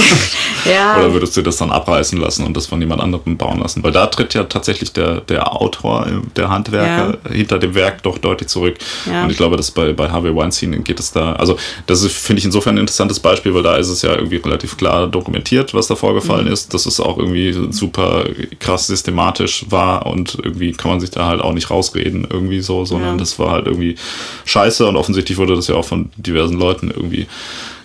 ja. 0.71 0.99
Oder 0.99 1.15
würdest 1.15 1.35
du 1.37 1.43
das 1.43 1.57
dann 1.57 1.71
abreißen 1.71 2.21
lassen 2.21 2.45
und 2.45 2.57
das 2.57 2.67
von 2.67 2.79
jemand 2.81 3.01
anderem 3.01 3.39
bauen 3.39 3.61
lassen? 3.61 3.83
Weil 3.83 3.93
da 3.93 4.07
tritt 4.07 4.35
ja 4.35 4.45
tatsächlich 4.45 4.93
der, 4.93 5.23
der 5.23 5.51
Autor, 5.51 6.07
äh, 6.07 6.11
der 6.37 6.51
Handwerker 6.51 7.19
ja. 7.25 7.31
hinter 7.33 7.59
dem 7.59 7.75
Werk 7.75 8.03
doch 8.03 8.19
deutlich 8.19 8.49
zurück. 8.49 8.77
Ja. 9.07 9.25
Und 9.25 9.31
ich 9.31 9.39
glaube, 9.39 9.57
dass 9.57 9.71
bei, 9.71 9.95
bei 9.95 10.11
Harvey 10.11 10.35
Weinstein 10.35 10.85
geht 10.85 11.01
es 11.01 11.13
da, 11.13 11.33
also 11.33 11.59
das 11.87 12.05
finde 12.05 12.41
ich 12.41 12.45
insofern 12.45 12.75
ein 12.75 12.81
interessantes 12.81 13.19
Beispiel, 13.19 13.55
weil 13.55 13.63
da 13.63 13.77
ist 13.77 13.89
es 13.89 14.03
ja 14.03 14.15
irgendwie 14.15 14.37
relativ 14.37 14.77
klar 14.77 15.07
dokumentiert, 15.07 15.73
was 15.73 15.87
da 15.87 15.97
vorgefallen 15.97 16.47
mhm. 16.47 16.53
ist. 16.53 16.75
Das 16.75 16.85
ist 16.85 17.01
auch 17.01 17.17
irgendwie 17.17 17.57
super 17.73 18.25
krass 18.59 18.89
systematisch 18.89 19.38
dramatisch 19.39 19.67
war 19.69 20.07
und 20.07 20.39
irgendwie 20.43 20.73
kann 20.73 20.91
man 20.91 21.01
sich 21.01 21.11
da 21.11 21.27
halt 21.27 21.41
auch 21.41 21.53
nicht 21.53 21.71
rausreden 21.71 22.27
irgendwie 22.31 22.61
so, 22.61 22.85
sondern 22.85 23.13
ja. 23.13 23.17
das 23.17 23.39
war 23.39 23.53
halt 23.53 23.67
irgendwie 23.67 23.97
scheiße 24.45 24.87
und 24.87 24.97
offensichtlich 24.97 25.39
wurde 25.39 25.55
das 25.55 25.69
ja 25.69 25.75
auch 25.75 25.85
von 25.85 26.11
diversen 26.17 26.59
Leuten 26.59 26.91
irgendwie 26.91 27.27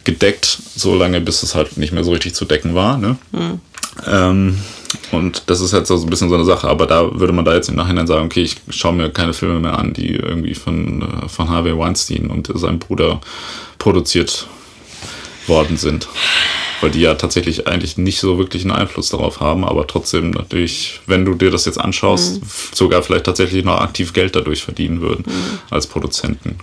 gedeckt, 0.04 0.60
so 0.76 0.96
lange 0.96 1.22
bis 1.22 1.44
es 1.44 1.56
halt 1.56 1.78
nicht 1.78 1.94
mehr 1.94 2.04
so 2.04 2.12
richtig 2.12 2.34
zu 2.34 2.46
decken 2.46 2.76
war. 2.76 2.98
Ne? 2.98 3.18
Mhm. 3.32 3.60
Ähm, 4.08 4.58
und 5.12 5.44
das 5.48 5.62
ist 5.62 5.74
halt 5.74 5.88
so 5.88 5.96
ein 5.96 6.10
bisschen 6.10 6.30
so 6.30 6.36
eine 6.36 6.46
Sache, 6.46 6.68
aber 6.68 6.86
da 6.86 7.20
würde 7.20 7.34
man 7.34 7.46
da 7.46 7.54
jetzt 7.54 7.70
im 7.70 7.76
Nachhinein 7.76 8.08
sagen, 8.08 8.26
okay, 8.26 8.44
ich 8.44 8.58
schaue 8.70 8.94
mir 8.94 9.10
keine 9.10 9.34
Filme 9.34 9.60
mehr 9.60 9.78
an, 9.78 9.94
die 9.94 10.16
irgendwie 10.16 10.56
von, 10.56 11.02
äh, 11.02 11.30
von 11.30 11.50
Harvey 11.50 11.78
Weinstein 11.78 12.28
und 12.28 12.52
seinem 12.54 12.80
Bruder 12.80 13.22
produziert 13.80 14.48
worden 15.48 15.78
sind 15.78 16.08
weil 16.84 16.92
die 16.92 17.00
ja 17.00 17.16
tatsächlich 17.16 17.66
eigentlich 17.66 17.98
nicht 17.98 18.20
so 18.20 18.38
wirklich 18.38 18.64
einen 18.64 18.74
Einfluss 18.74 19.10
darauf 19.10 19.40
haben, 19.40 19.64
aber 19.64 19.88
trotzdem 19.88 20.32
natürlich, 20.32 21.00
wenn 21.08 21.24
du 21.24 21.34
dir 21.34 21.50
das 21.50 21.64
jetzt 21.64 21.80
anschaust, 21.80 22.42
mhm. 22.42 22.48
sogar 22.74 23.02
vielleicht 23.02 23.26
tatsächlich 23.26 23.64
noch 23.64 23.80
aktiv 23.80 24.12
Geld 24.12 24.36
dadurch 24.36 24.64
verdienen 24.64 25.00
würden 25.00 25.24
mhm. 25.26 25.60
als 25.70 25.88
Produzenten. 25.88 26.58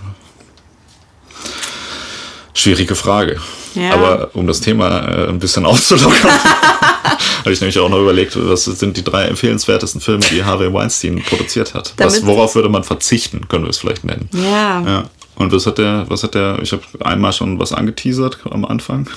Schwierige 2.53 2.95
Frage. 2.95 3.41
Ja. 3.75 3.93
Aber 3.95 4.31
um 4.35 4.47
das 4.47 4.61
Thema 4.61 5.09
äh, 5.09 5.29
ein 5.29 5.39
bisschen 5.39 5.65
aufzulockern, 5.67 6.31
habe 7.39 7.53
ich 7.53 7.61
nämlich 7.63 7.79
auch 7.79 7.89
noch 7.89 8.01
überlegt, 8.01 8.37
was 8.37 8.67
sind 8.67 8.99
die 8.99 9.05
drei 9.05 9.25
empfehlenswertesten 9.25 10.03
Filme, 10.03 10.23
die 10.31 10.45
Harvey 10.45 10.71
Weinstein 10.71 11.23
produziert 11.23 11.73
hat. 11.73 11.95
Was, 11.97 12.27
worauf 12.27 12.55
würde 12.55 12.69
man 12.69 12.85
verzichten, 12.85 13.49
können 13.49 13.65
wir 13.65 13.71
es 13.71 13.79
vielleicht 13.79 14.05
nennen. 14.05 14.29
Ja. 14.35 14.83
ja. 14.83 15.05
Und 15.41 15.53
was 15.53 15.65
hat 15.65 15.79
der, 15.79 16.05
was 16.09 16.23
hat 16.23 16.35
der, 16.35 16.59
ich 16.61 16.71
habe 16.73 16.83
einmal 17.01 17.33
schon 17.33 17.59
was 17.59 17.73
angeteasert 17.73 18.41
am 18.51 18.67
Anfang. 18.67 19.09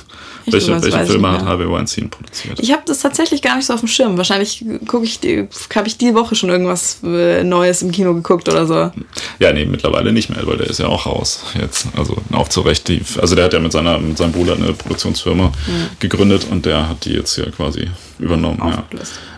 Echt, 0.45 0.54
welche 0.54 0.82
welche 0.82 1.06
Filme 1.06 1.30
hat 1.30 1.45
Harvey 1.45 1.70
Weinstein 1.70 2.10
produziert? 2.10 2.62
Ich 2.62 2.72
habe 2.72 2.84
das 2.86 3.00
tatsächlich 3.00 3.41
gar 3.41 3.58
nicht 3.58 3.66
so 3.66 3.74
auf 3.74 3.82
dem 3.82 3.90
Schirm. 3.90 4.16
Wahrscheinlich 4.16 4.64
gucke 4.88 5.04
ich 5.04 5.20
die, 5.20 5.50
habe 5.76 5.88
ich 5.90 5.98
die 5.98 6.16
Woche 6.16 6.36
schon 6.36 6.50
irgendwas 6.50 7.00
äh, 7.04 7.44
Neues 7.44 7.82
im 7.82 7.91
Kino 7.91 8.14
geguckt 8.14 8.48
oder 8.48 8.66
so. 8.66 8.91
Ja, 9.40 9.52
nee, 9.52 9.66
mittlerweile 9.66 10.14
nicht 10.14 10.30
mehr, 10.30 10.48
weil 10.48 10.56
der 10.56 10.68
ist 10.68 10.80
ja 10.80 10.88
auch 10.88 11.06
raus 11.06 11.44
jetzt. 11.60 11.88
Also 11.98 12.16
auch 12.32 12.48
zu 12.48 12.62
Recht. 12.62 12.88
Die, 12.88 13.02
also 13.20 13.36
der 13.36 13.44
hat 13.44 13.54
ja 13.54 13.60
mit 13.60 13.74
seiner, 13.74 14.00
mit 14.00 14.18
seinem 14.18 14.32
Bruder 14.32 14.56
eine 14.56 14.72
Produktionsfirma 14.72 15.48
mhm. 15.48 15.90
gegründet 16.00 16.48
und 16.50 16.66
der 16.66 16.88
hat 16.88 17.04
die 17.04 17.12
jetzt 17.12 17.36
ja 17.36 17.52
quasi 17.52 17.90
übernommen. 18.18 18.62
Ja. 18.64 18.86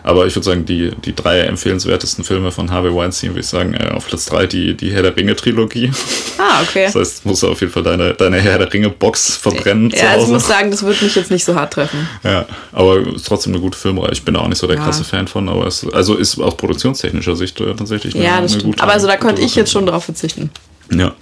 Aber 0.06 0.24
ich 0.24 0.36
würde 0.36 0.44
sagen, 0.44 0.64
die, 0.64 0.92
die 1.04 1.16
drei 1.16 1.40
empfehlenswertesten 1.40 2.22
Filme 2.22 2.52
von 2.52 2.70
Harvey 2.70 2.94
Weinstein, 2.94 3.30
würde 3.30 3.40
ich 3.40 3.48
sagen, 3.48 3.74
äh, 3.74 3.88
auf 3.90 4.06
Platz 4.06 4.26
drei 4.26 4.46
die, 4.46 4.76
die 4.76 4.92
Herr 4.92 5.02
der 5.02 5.16
Ringe-Trilogie. 5.16 5.90
Ah, 6.38 6.62
okay. 6.62 6.84
Das 6.84 6.94
heißt, 6.94 7.26
musst 7.26 7.42
du 7.42 7.48
auf 7.48 7.60
jeden 7.60 7.72
Fall 7.72 7.82
deine, 7.82 8.14
deine 8.14 8.40
Herr 8.40 8.58
der 8.58 8.72
Ringe-Box 8.72 9.36
verbrennen. 9.36 9.90
Ja, 9.90 10.10
also 10.12 10.26
ich 10.26 10.32
muss 10.32 10.46
sagen, 10.46 10.70
das 10.70 10.84
wird 10.84 11.02
mich 11.02 11.16
jetzt 11.16 11.32
nicht 11.32 11.44
so 11.44 11.56
hart 11.56 11.72
treffen. 11.72 12.08
Ja, 12.22 12.46
aber 12.72 12.98
ist 13.00 13.26
trotzdem 13.26 13.52
eine 13.54 13.60
gute 13.60 13.76
Filmreihe. 13.76 14.12
Ich 14.12 14.22
bin 14.24 14.34
da 14.34 14.40
auch 14.42 14.48
nicht 14.48 14.58
so 14.58 14.68
der 14.68 14.76
Ja. 14.76 14.84
krasse 14.84 15.02
Fan 15.02 15.26
von, 15.26 15.48
aber 15.48 15.66
es 15.66 15.84
also 15.92 16.14
ist 16.14 16.38
aus 16.38 16.56
produktionstechnischer 16.56 17.34
Sicht 17.34 17.60
äh, 17.60 17.74
tatsächlich 17.74 18.14
eine, 18.14 18.22
Ja, 18.24 18.30
das 18.40 18.52
eine 18.52 18.60
stimmt. 18.60 18.64
gute 18.74 18.82
Aber 18.84 18.92
also 18.92 19.08
da 19.08 19.16
konnte 19.16 19.36
gute 19.40 19.46
ich 19.46 19.56
jetzt 19.56 19.72
schon 19.72 19.86
drauf 19.86 20.04
verzichten. 20.04 20.50
Ja. 20.90 21.14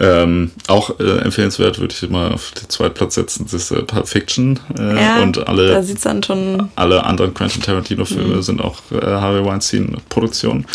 Ähm, 0.00 0.52
auch 0.68 1.00
äh, 1.00 1.18
empfehlenswert 1.20 1.80
würde 1.80 1.92
ich 1.94 2.08
mal 2.08 2.30
auf 2.32 2.52
den 2.52 2.68
zweiten 2.68 2.94
Platz 2.94 3.14
setzen, 3.16 3.44
das 3.46 3.54
ist 3.54 3.70
äh, 3.72 3.82
Pulp 3.82 4.06
Fiction 4.06 4.60
äh, 4.78 5.02
Ja, 5.02 5.22
und 5.22 5.38
da 5.38 5.42
alle, 5.44 5.82
sieht 5.82 5.96
es 5.96 6.02
dann 6.04 6.22
schon. 6.22 6.68
alle 6.76 7.02
anderen 7.04 7.34
Quentin 7.34 7.62
Tarantino-Filme 7.62 8.36
Mhm. 8.36 8.42
sind 8.42 8.60
auch 8.60 8.76
äh, 8.92 9.00
Harvey 9.04 9.44
Weinstein-Produktionen. 9.44 10.66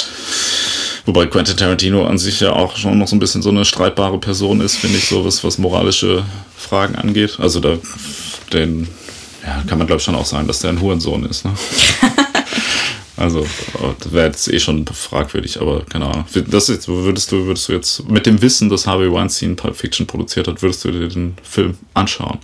Wobei 1.06 1.28
Quentin 1.28 1.56
Tarantino 1.56 2.06
an 2.06 2.18
sich 2.18 2.40
ja 2.40 2.52
auch 2.54 2.76
schon 2.76 2.98
noch 2.98 3.08
so 3.08 3.16
ein 3.16 3.20
bisschen 3.20 3.41
so 3.41 3.50
eine 3.50 3.64
streitbare 3.66 4.18
Person 4.20 4.60
ist, 4.62 4.78
finde 4.78 4.98
ich, 4.98 5.06
so 5.08 5.24
was, 5.24 5.44
was 5.44 5.58
moralische 5.58 6.24
Fragen 6.58 6.95
angeht. 6.95 7.38
Also 7.40 7.60
da 7.60 7.78
den, 8.52 8.88
ja, 9.45 9.64
kann 9.68 9.78
man 9.78 9.88
glaube 9.88 10.00
ich 10.00 10.04
schon 10.06 10.16
auch 10.16 10.26
sagen, 10.26 10.48
dass 10.48 10.60
der 10.60 10.72
ein 10.72 10.82
Hurensohn 10.82 11.26
ist. 11.26 11.45
Ne? 11.45 11.52
Also, 13.15 13.45
das 13.99 14.11
wäre 14.11 14.27
jetzt 14.27 14.48
eh 14.48 14.60
schon 14.60 14.85
fragwürdig, 14.88 15.61
aber 15.61 15.85
keine 15.85 16.06
Ahnung. 16.06 16.26
Das 16.48 16.68
jetzt, 16.68 16.88
würdest 16.88 17.31
du, 17.31 17.45
würdest 17.45 17.69
du 17.69 17.73
jetzt 17.73 18.10
mit 18.10 18.26
dem 18.26 18.41
Wissen, 18.41 18.69
dass 18.69 18.88
Harvey 18.88 19.11
Weinstein 19.11 19.56
Pulp 19.56 19.76
Fiction 19.76 20.07
produziert 20.07 20.48
hat, 20.48 20.61
würdest 20.61 20.84
du 20.84 20.91
dir 20.91 21.07
den 21.07 21.35
Film 21.44 21.77
anschauen? 21.94 22.40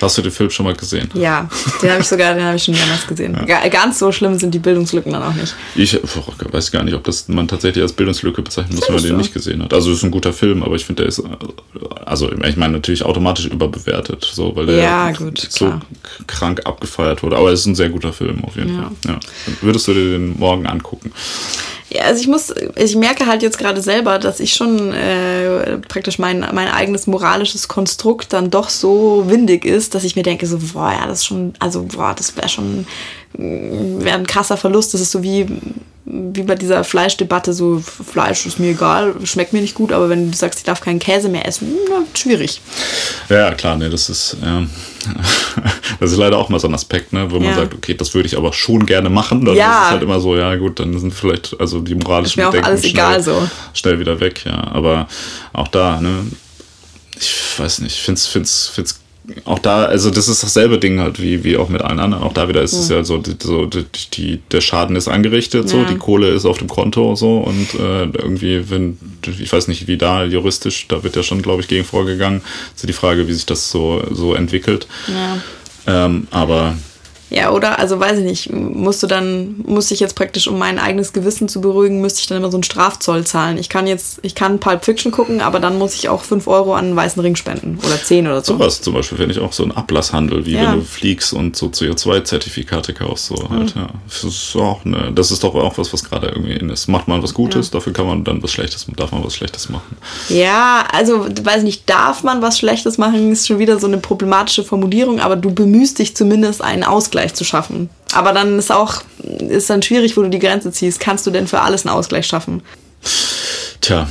Hast 0.00 0.18
du 0.18 0.22
den 0.22 0.32
Film 0.32 0.50
schon 0.50 0.66
mal 0.66 0.74
gesehen? 0.74 1.08
Ja, 1.14 1.48
den 1.82 1.90
habe 1.90 2.00
ich 2.00 2.06
sogar, 2.08 2.34
den 2.34 2.44
habe 2.44 2.56
ich 2.56 2.64
schon 2.64 2.74
mehrmals 2.74 3.06
gesehen. 3.06 3.36
Ga- 3.46 3.68
Ganz 3.68 3.98
so 3.98 4.10
schlimm 4.12 4.38
sind 4.38 4.52
die 4.52 4.58
Bildungslücken 4.58 5.12
dann 5.12 5.22
auch 5.22 5.34
nicht. 5.34 5.54
Ich 5.74 6.00
boah, 6.00 6.24
weiß 6.52 6.70
gar 6.70 6.82
nicht, 6.82 6.94
ob 6.94 7.04
das 7.04 7.28
man 7.28 7.46
tatsächlich 7.48 7.82
als 7.82 7.92
Bildungslücke 7.92 8.42
bezeichnen 8.42 8.76
muss, 8.76 8.88
wenn 8.88 8.94
man 8.96 9.04
den 9.04 9.16
nicht 9.16 9.32
gesehen 9.32 9.62
hat. 9.62 9.72
Also 9.74 9.90
es 9.90 9.98
ist 9.98 10.04
ein 10.04 10.10
guter 10.10 10.32
Film, 10.32 10.62
aber 10.62 10.74
ich 10.76 10.84
finde, 10.84 11.02
der 11.02 11.08
ist, 11.08 11.22
also 12.04 12.30
ich 12.32 12.56
meine 12.56 12.72
natürlich 12.74 13.04
automatisch 13.04 13.46
überbewertet, 13.46 14.28
so, 14.32 14.54
weil 14.56 14.66
der 14.66 14.76
Ja, 14.76 15.10
gut, 15.12 15.38
so 15.50 15.66
klar. 15.66 15.80
krank 16.26 16.60
abgefeiert 16.64 17.22
wurde. 17.22 17.36
Aber 17.36 17.50
es 17.52 17.60
ist 17.60 17.66
ein 17.66 17.74
sehr 17.74 17.88
guter 17.90 18.12
Film 18.12 18.44
auf 18.44 18.56
jeden 18.56 18.74
Ja. 18.74 18.82
Fall. 18.82 18.90
Ja. 19.06 19.20
Würdest 19.60 19.86
du 19.88 19.94
dir 19.94 20.10
den 20.18 20.38
morgen 20.38 20.66
angucken? 20.66 21.12
Also 22.00 22.20
ich 22.20 22.28
muss, 22.28 22.54
ich 22.76 22.96
merke 22.96 23.26
halt 23.26 23.42
jetzt 23.42 23.58
gerade 23.58 23.82
selber, 23.82 24.18
dass 24.18 24.40
ich 24.40 24.54
schon 24.54 24.92
äh, 24.92 25.78
praktisch 25.78 26.18
mein, 26.18 26.40
mein 26.52 26.68
eigenes 26.68 27.06
moralisches 27.06 27.68
Konstrukt 27.68 28.32
dann 28.32 28.50
doch 28.50 28.68
so 28.68 29.24
windig 29.26 29.64
ist, 29.64 29.94
dass 29.94 30.04
ich 30.04 30.16
mir 30.16 30.22
denke, 30.22 30.46
so, 30.46 30.58
boah, 30.58 30.92
ja, 30.92 31.06
das 31.06 31.20
ist 31.20 31.26
schon, 31.26 31.54
also, 31.58 31.84
boah, 31.84 32.14
das 32.16 32.36
wäre 32.36 32.48
schon, 32.48 32.86
wäre 33.34 34.18
ein 34.18 34.26
krasser 34.26 34.56
Verlust. 34.56 34.92
Das 34.94 35.00
ist 35.00 35.10
so 35.12 35.22
wie, 35.22 35.46
wie 36.04 36.42
bei 36.42 36.54
dieser 36.54 36.84
Fleischdebatte, 36.84 37.52
so, 37.52 37.80
Fleisch 37.80 38.44
ist 38.46 38.58
mir 38.58 38.70
egal, 38.72 39.14
schmeckt 39.24 39.52
mir 39.52 39.60
nicht 39.62 39.74
gut, 39.74 39.92
aber 39.92 40.08
wenn 40.08 40.30
du 40.30 40.36
sagst, 40.36 40.58
ich 40.58 40.64
darf 40.64 40.80
keinen 40.80 40.98
Käse 40.98 41.28
mehr 41.28 41.46
essen, 41.46 41.74
na, 41.88 42.02
schwierig. 42.14 42.60
Ja, 43.28 43.54
klar, 43.54 43.76
ne, 43.76 43.88
das 43.88 44.08
ist, 44.10 44.36
ähm, 44.44 44.68
das 46.00 46.10
ist 46.12 46.18
leider 46.18 46.36
auch 46.38 46.48
mal 46.48 46.58
so 46.60 46.68
ein 46.68 46.74
Aspekt, 46.74 47.12
ne, 47.12 47.30
wo 47.30 47.36
man 47.38 47.50
Ja. 47.50 47.54
sagt, 47.54 47.74
okay, 47.74 47.94
das 47.94 48.14
würde 48.14 48.26
ich 48.26 48.36
aber 48.36 48.52
schon 48.52 48.84
gerne 48.84 49.08
machen. 49.10 49.44
Dann 49.44 49.54
Ja. 49.56 49.78
ist 49.80 49.84
es 49.86 49.90
halt 49.92 50.02
immer 50.02 50.20
so, 50.20 50.36
ja 50.36 50.54
gut, 50.56 50.80
dann 50.80 50.98
sind 50.98 51.14
vielleicht, 51.14 51.58
also 51.58 51.80
die 51.80 51.94
moralischen 51.94 52.40
Ist 52.42 52.52
mir 52.52 52.60
auch 52.60 52.66
alles 52.66 52.84
egal 52.84 53.22
so. 53.22 53.48
schnell 53.72 53.98
wieder 54.00 54.20
weg, 54.20 54.44
ja. 54.44 54.68
Aber 54.72 55.08
auch 55.52 55.68
da, 55.68 56.00
ne, 56.00 56.26
ich 57.18 57.32
weiß 57.58 57.78
nicht, 57.80 57.94
ich 57.96 58.02
find's, 58.02 58.26
find's, 58.26 58.66
find's 58.74 58.98
auch 59.44 59.60
da, 59.60 59.84
also 59.84 60.10
das 60.10 60.28
ist 60.28 60.42
dasselbe 60.42 60.78
Ding 60.78 60.98
halt 60.98 61.22
wie, 61.22 61.44
wie 61.44 61.56
auch 61.56 61.68
mit 61.68 61.80
allen 61.82 62.00
anderen. 62.00 62.24
Auch 62.24 62.32
da 62.32 62.48
wieder 62.48 62.60
ist 62.62 62.72
es 62.72 62.88
ja 62.88 63.04
so, 63.04 63.18
die, 63.18 63.36
so 63.40 63.66
die, 63.66 63.84
die, 64.12 64.40
der 64.50 64.60
Schaden 64.60 64.96
ist 64.96 65.06
angerichtet, 65.08 65.68
so, 65.68 65.78
Ja. 65.78 65.84
die 65.84 65.96
Kohle 65.96 66.28
ist 66.30 66.44
auf 66.44 66.58
dem 66.58 66.68
Konto 66.68 67.14
so 67.14 67.38
und 67.38 67.74
äh, 67.74 68.02
irgendwie, 68.04 68.68
wenn, 68.70 68.98
ich 69.38 69.52
weiß 69.52 69.68
nicht, 69.68 69.86
wie 69.86 69.96
da 69.96 70.24
juristisch, 70.24 70.86
da 70.88 71.02
wird 71.04 71.14
ja 71.16 71.22
schon, 71.22 71.40
glaube 71.42 71.62
ich, 71.62 71.68
gegen 71.68 71.84
vorgegangen. 71.84 72.42
Ist 72.74 72.82
ja 72.82 72.86
die 72.88 72.92
Frage, 72.92 73.28
wie 73.28 73.32
sich 73.32 73.46
das 73.46 73.70
so, 73.70 74.02
so 74.10 74.34
entwickelt. 74.34 74.86
Ja. 75.06 76.04
Ähm, 76.06 76.26
aber 76.30 76.74
Ja, 77.34 77.50
oder? 77.50 77.78
Also 77.78 77.98
weiß 77.98 78.18
ich 78.18 78.24
nicht, 78.24 78.52
musst 78.52 79.02
du 79.02 79.06
dann, 79.06 79.54
muss 79.66 79.90
ich 79.90 80.00
jetzt 80.00 80.16
praktisch, 80.16 80.48
um 80.48 80.58
mein 80.58 80.78
eigenes 80.78 81.14
Gewissen 81.14 81.48
zu 81.48 81.62
beruhigen, 81.62 82.02
müsste 82.02 82.20
ich 82.20 82.26
dann 82.26 82.36
immer 82.36 82.50
so 82.50 82.58
einen 82.58 82.62
Strafzoll 82.62 83.24
zahlen. 83.24 83.56
Ich 83.56 83.70
kann 83.70 83.86
jetzt, 83.86 84.18
ich 84.20 84.34
kann 84.34 84.60
Pulp 84.60 84.84
Fiction 84.84 85.12
gucken, 85.12 85.40
aber 85.40 85.58
dann 85.58 85.78
muss 85.78 85.94
ich 85.94 86.10
auch 86.10 86.24
5 86.24 86.46
Euro 86.46 86.74
an 86.74 86.84
einen 86.86 86.96
weißen 86.96 87.22
Ring 87.22 87.34
spenden. 87.34 87.78
Oder 87.86 88.02
10 88.02 88.26
oder 88.26 88.44
so. 88.44 88.52
sowas 88.52 88.82
zum 88.82 88.92
Beispiel 88.92 89.16
finde 89.16 89.32
ich 89.32 89.40
auch 89.40 89.54
so 89.54 89.62
ein 89.64 89.72
Ablasshandel, 89.72 90.44
wie 90.44 90.52
Ja. 90.56 90.72
wenn 90.72 90.80
du 90.80 90.84
fliegst 90.84 91.32
und 91.32 91.56
so 91.56 91.68
CO2-Zertifikate 91.68 92.92
kaufst. 92.92 93.26
So 93.28 93.48
halt, 93.48 93.74
ja. 93.74 93.88
Das 94.06 94.24
ist, 94.24 94.54
auch 94.56 94.84
eine, 94.84 95.10
das 95.12 95.30
ist 95.30 95.42
doch 95.42 95.54
auch 95.54 95.78
was, 95.78 95.90
was 95.92 96.04
gerade 96.04 96.28
irgendwie 96.28 96.52
in 96.52 96.68
ist. 96.68 96.88
Macht 96.88 97.08
man 97.08 97.22
was 97.22 97.32
Gutes, 97.32 97.70
dafür 97.70 97.94
kann 97.94 98.06
man 98.06 98.24
dann 98.24 98.42
was 98.42 98.52
Schlechtes, 98.52 98.86
darf 98.94 99.12
man 99.12 99.24
was 99.24 99.34
Schlechtes 99.34 99.70
machen. 99.70 99.96
Ja, 100.28 100.84
also 100.92 101.26
weiß 101.42 101.58
ich 101.58 101.64
nicht, 101.64 101.88
darf 101.88 102.24
man 102.24 102.42
was 102.42 102.58
Schlechtes 102.58 102.98
machen, 102.98 103.32
ist 103.32 103.46
schon 103.46 103.58
wieder 103.58 103.78
so 103.80 103.86
eine 103.86 103.96
problematische 103.96 104.64
Formulierung, 104.64 105.20
aber 105.20 105.36
du 105.36 105.50
bemühst 105.54 105.98
dich 105.98 106.14
zumindest 106.14 106.62
einen 106.62 106.84
Ausgleich 106.84 107.21
zu 107.30 107.44
schaffen. 107.44 107.88
Aber 108.12 108.32
dann 108.32 108.58
ist 108.58 108.72
auch, 108.72 109.02
ist 109.48 109.70
dann 109.70 109.82
schwierig, 109.82 110.16
wo 110.16 110.22
du 110.22 110.30
die 110.30 110.38
Grenze 110.38 110.72
ziehst. 110.72 111.00
Kannst 111.00 111.26
du 111.26 111.30
denn 111.30 111.46
für 111.46 111.60
alles 111.60 111.86
einen 111.86 111.94
Ausgleich 111.94 112.26
schaffen? 112.26 112.62
Tja, 113.80 114.06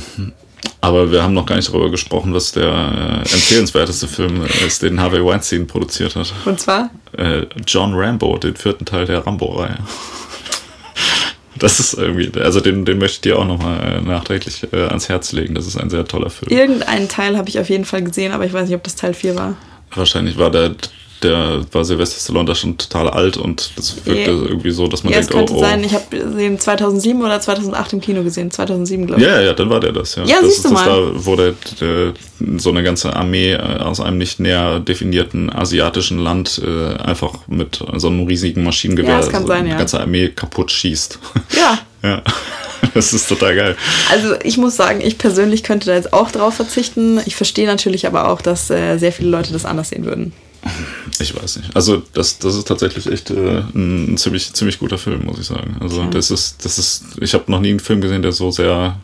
aber 0.80 1.12
wir 1.12 1.22
haben 1.22 1.32
noch 1.32 1.46
gar 1.46 1.56
nicht 1.56 1.68
darüber 1.68 1.90
gesprochen, 1.90 2.34
was 2.34 2.52
der 2.52 2.64
äh, 2.64 3.18
empfehlenswerteste 3.20 4.08
Film 4.08 4.44
ist, 4.66 4.82
den 4.82 5.00
Harvey 5.00 5.24
Weinstein 5.24 5.66
produziert 5.66 6.16
hat. 6.16 6.32
Und 6.44 6.60
zwar? 6.60 6.90
Äh, 7.16 7.46
John 7.66 7.94
Rambo, 7.94 8.36
den 8.38 8.56
vierten 8.56 8.84
Teil 8.84 9.06
der 9.06 9.26
Rambo-Reihe. 9.26 9.78
Das 11.56 11.78
ist 11.78 11.94
irgendwie, 11.94 12.32
also 12.40 12.60
den, 12.60 12.84
den 12.84 12.98
möchte 12.98 13.14
ich 13.14 13.20
dir 13.20 13.38
auch 13.38 13.44
nochmal 13.46 13.80
äh, 13.80 14.00
nachträglich 14.00 14.66
äh, 14.72 14.86
ans 14.86 15.08
Herz 15.08 15.30
legen. 15.32 15.54
Das 15.54 15.66
ist 15.66 15.76
ein 15.76 15.90
sehr 15.90 16.04
toller 16.04 16.30
Film. 16.30 16.50
Irgendeinen 16.50 17.08
Teil 17.08 17.36
habe 17.36 17.48
ich 17.48 17.60
auf 17.60 17.70
jeden 17.70 17.84
Fall 17.84 18.02
gesehen, 18.02 18.32
aber 18.32 18.44
ich 18.44 18.52
weiß 18.52 18.66
nicht, 18.66 18.76
ob 18.76 18.82
das 18.82 18.96
Teil 18.96 19.14
4 19.14 19.36
war. 19.36 19.54
Wahrscheinlich 19.94 20.38
war 20.38 20.50
der, 20.50 20.74
der 21.22 21.60
war 21.72 21.84
Sylvester 21.84 22.20
Stallone 22.20 22.46
da 22.46 22.54
schon 22.54 22.76
total 22.76 23.08
alt 23.08 23.36
und 23.36 23.72
das 23.76 24.04
wirkte 24.04 24.30
Ja. 24.30 24.42
irgendwie 24.48 24.70
so, 24.70 24.88
dass 24.88 25.04
man 25.04 25.12
Ja, 25.12 25.20
es 25.20 25.28
denkt, 25.28 25.48
könnte 25.48 25.54
oh, 25.54 25.58
oh. 25.58 25.60
sein, 25.60 25.84
ich 25.84 25.92
habe 25.92 26.04
den 26.16 26.58
2007 26.58 27.22
oder 27.22 27.40
2008 27.40 27.92
im 27.94 28.00
Kino 28.00 28.22
gesehen. 28.22 28.50
2007, 28.50 29.06
glaube 29.06 29.22
ich. 29.22 29.26
Ja, 29.28 29.40
ja, 29.40 29.52
dann 29.52 29.70
war 29.70 29.80
der 29.80 29.92
das, 29.92 30.16
ja. 30.16 30.24
Ja, 30.24 30.36
das 30.40 30.46
siehst 30.46 30.56
ist 30.58 30.64
du 30.66 30.74
das 30.74 30.84
mal. 30.84 31.12
da, 31.12 31.24
wo 31.26 31.36
der, 31.36 31.54
der, 31.80 32.12
so 32.58 32.70
eine 32.70 32.82
ganze 32.82 33.14
Armee 33.14 33.52
äh, 33.52 33.58
aus 33.58 34.00
einem 34.00 34.18
nicht 34.18 34.40
näher 34.40 34.80
definierten 34.80 35.52
asiatischen 35.52 36.18
Land 36.18 36.60
äh, 36.64 36.96
einfach 37.02 37.46
mit 37.46 37.84
so 37.96 38.08
einem 38.08 38.26
riesigen 38.26 38.64
Maschinengewehr 38.64 39.10
Ja, 39.10 39.16
das 39.18 39.30
kann 39.30 39.42
so 39.42 39.48
sein, 39.48 39.64
die 39.64 39.70
ja. 39.70 39.78
ganze 39.78 40.00
Armee 40.00 40.28
kaputt 40.28 40.70
schießt. 40.70 41.18
Ja. 41.56 41.78
ja. 42.02 42.22
Das 42.94 43.12
ist 43.12 43.28
total 43.28 43.54
geil. 43.54 43.76
Also 44.10 44.34
ich 44.42 44.58
muss 44.58 44.76
sagen, 44.76 45.00
ich 45.00 45.16
persönlich 45.18 45.62
könnte 45.62 45.86
da 45.86 45.94
jetzt 45.94 46.12
auch 46.12 46.30
drauf 46.30 46.54
verzichten. 46.54 47.20
Ich 47.26 47.36
verstehe 47.36 47.66
natürlich 47.66 48.06
aber 48.06 48.28
auch, 48.28 48.42
dass 48.42 48.70
äh, 48.70 48.96
sehr 48.98 49.12
viele 49.12 49.30
Leute 49.30 49.52
das 49.52 49.64
anders 49.64 49.90
sehen 49.90 50.04
würden. 50.04 50.32
Ich 51.18 51.34
weiß 51.34 51.56
nicht. 51.56 51.74
Also 51.74 52.02
das, 52.12 52.38
das 52.38 52.54
ist 52.54 52.68
tatsächlich 52.68 53.06
echt 53.06 53.30
äh, 53.30 53.62
ein 53.74 54.16
ziemlich, 54.16 54.52
ziemlich 54.52 54.78
guter 54.78 54.98
Film, 54.98 55.24
muss 55.24 55.38
ich 55.38 55.46
sagen. 55.46 55.76
Also 55.80 56.04
das 56.06 56.30
ist, 56.30 56.64
das 56.64 56.78
ist, 56.78 57.04
ich 57.20 57.34
habe 57.34 57.50
noch 57.50 57.60
nie 57.60 57.70
einen 57.70 57.80
Film 57.80 58.00
gesehen, 58.00 58.22
der 58.22 58.32
so 58.32 58.50
sehr 58.50 58.96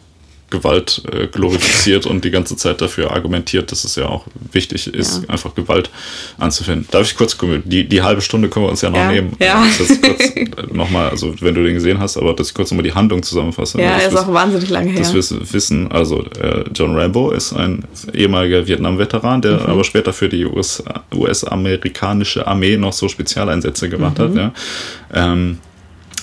Gewalt 0.51 1.03
äh, 1.12 1.27
glorifiziert 1.27 2.07
und 2.07 2.25
die 2.25 2.31
ganze 2.31 2.57
Zeit 2.57 2.81
dafür 2.81 3.11
argumentiert, 3.11 3.70
dass 3.70 3.85
es 3.85 3.97
ja 3.97 4.07
auch 4.07 4.25
wichtig 4.53 4.87
ist, 4.95 5.23
Ja. 5.25 5.29
einfach 5.31 5.55
Gewalt 5.55 5.91
anzufinden. 6.39 6.87
Darf 6.91 7.03
ich 7.11 7.16
kurz 7.16 7.37
die, 7.65 7.85
die 7.89 8.03
halbe 8.03 8.20
Stunde 8.23 8.49
können 8.49 8.65
wir 8.66 8.70
uns 8.70 8.81
ja 8.81 8.91
noch 8.91 8.97
Ja. 8.99 9.12
nehmen. 9.12 9.37
Ja. 9.41 9.65
Ist 9.66 10.03
kurz 10.03 10.73
nochmal, 10.73 11.11
also 11.11 11.35
wenn 11.41 11.55
du 11.55 11.62
den 11.65 11.75
gesehen 11.75 11.99
hast, 11.99 12.16
aber 12.16 12.33
dass 12.35 12.49
ich 12.49 12.55
kurz 12.55 12.70
nochmal 12.70 12.85
die 12.85 12.93
Handlung 12.95 13.23
zusammenfasse. 13.23 13.81
Ja, 13.81 13.95
Das 13.95 14.03
er 14.05 14.09
ist 14.09 14.16
auch 14.16 14.33
wahnsinnig 14.33 14.70
lange 14.70 14.91
her. 14.91 14.99
das 15.01 15.12
wissen, 15.15 15.41
wissen 15.53 15.93
also 15.93 16.25
äh, 16.41 16.65
John 16.75 16.97
Rambo 16.97 17.31
ist 17.31 17.53
ein 17.53 17.85
ehemaliger 18.15 18.66
Vietnam-Veteran, 18.66 19.43
der 19.43 19.53
Mhm. 19.61 19.66
aber 19.66 19.85
später 19.85 20.12
für 20.12 20.29
die 20.29 20.45
US 20.47 20.83
US-amerikanische 21.15 22.47
Armee 22.47 22.77
noch 22.77 22.93
so 22.93 23.09
Spezialeinsätze 23.09 23.89
gemacht 23.89 24.19
Mhm. 24.19 24.23
hat. 24.23 24.35
Ja. 24.35 24.53
Ähm, 25.15 25.59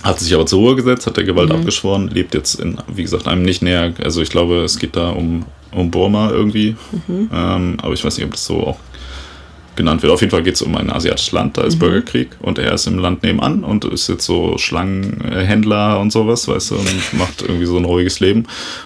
hat 0.06 0.20
sich 0.20 0.34
aber 0.34 0.46
zur 0.46 0.60
Ruhe 0.60 0.76
gesetzt, 0.76 1.08
hat 1.08 1.18
der 1.18 1.24
Gewalt 1.24 1.50
Mhm. 1.50 1.56
abgeschworen, 1.56 2.08
lebt 2.10 2.34
jetzt 2.34 2.56
in, 2.60 2.78
wie 2.88 3.02
gesagt, 3.02 3.28
einem 3.28 3.42
nicht 3.42 3.62
näher, 3.62 3.94
also 4.04 4.22
ich 4.22 4.30
glaube, 4.30 4.64
es 4.64 4.78
geht 4.78 4.96
da 4.96 5.10
um, 5.10 5.46
um 5.72 5.92
Burma 5.92 6.30
irgendwie, 6.32 6.76
Mhm. 7.08 7.30
ähm, 7.34 7.78
aber 7.82 7.94
ich 7.94 8.06
weiß 8.06 8.16
nicht, 8.18 8.26
ob 8.26 8.32
das 8.32 8.46
so 8.46 8.60
auch 8.68 8.78
genannt 9.76 10.02
wird. 10.02 10.14
Auf 10.14 10.22
jeden 10.22 10.32
Fall 10.32 10.44
geht 10.44 10.56
es 10.56 10.62
um 10.62 10.76
ein 10.76 10.90
asiatisches 10.90 11.32
Land, 11.32 11.58
da 11.58 11.64
ist 11.64 11.78
Bürgerkrieg 11.78 12.30
und 12.42 12.58
er 12.60 12.74
ist 12.74 12.88
im 12.88 13.00
Land 13.00 13.24
nebenan 13.24 13.64
und 13.64 13.86
ist 13.86 14.08
jetzt 14.08 14.26
so 14.26 14.58
Schlangenhändler 14.58 16.00
und 16.00 16.12
sowas, 16.12 16.48
weißt 16.48 16.72
du, 16.72 16.76
und 16.76 17.14
macht 17.14 17.42
irgendwie 17.42 17.66
so 17.66 17.78
ein 17.78 17.86
ruhiges 17.86 18.20
Leben. 18.20 18.42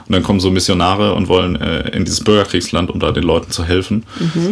Und 0.07 0.13
dann 0.13 0.23
kommen 0.23 0.39
so 0.39 0.51
Missionare 0.51 1.13
und 1.13 1.27
wollen 1.27 1.55
äh, 1.55 1.89
in 1.89 2.05
dieses 2.05 2.23
Bürgerkriegsland, 2.23 2.89
um 2.89 2.99
da 2.99 3.11
den 3.11 3.23
Leuten 3.23 3.51
zu 3.51 3.63
helfen. 3.63 4.03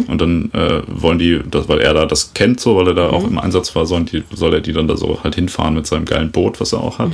Und 0.08 0.20
dann 0.20 0.50
äh, 0.52 0.82
wollen 0.86 1.18
die, 1.18 1.40
das, 1.50 1.68
weil 1.68 1.80
er 1.80 1.94
da 1.94 2.06
das 2.06 2.32
kennt, 2.34 2.60
so, 2.60 2.76
weil 2.76 2.88
er 2.88 2.94
da 2.94 3.10
auch 3.10 3.24
im 3.24 3.38
Einsatz 3.38 3.74
war, 3.74 3.86
sollen 3.86 4.06
die, 4.06 4.22
soll 4.34 4.54
er 4.54 4.60
die 4.60 4.72
dann 4.72 4.88
da 4.88 4.96
so 4.96 5.20
halt 5.22 5.34
hinfahren 5.34 5.74
mit 5.74 5.86
seinem 5.86 6.04
geilen 6.04 6.30
Boot, 6.30 6.60
was 6.60 6.72
er 6.72 6.80
auch 6.80 6.98
hat. 6.98 7.10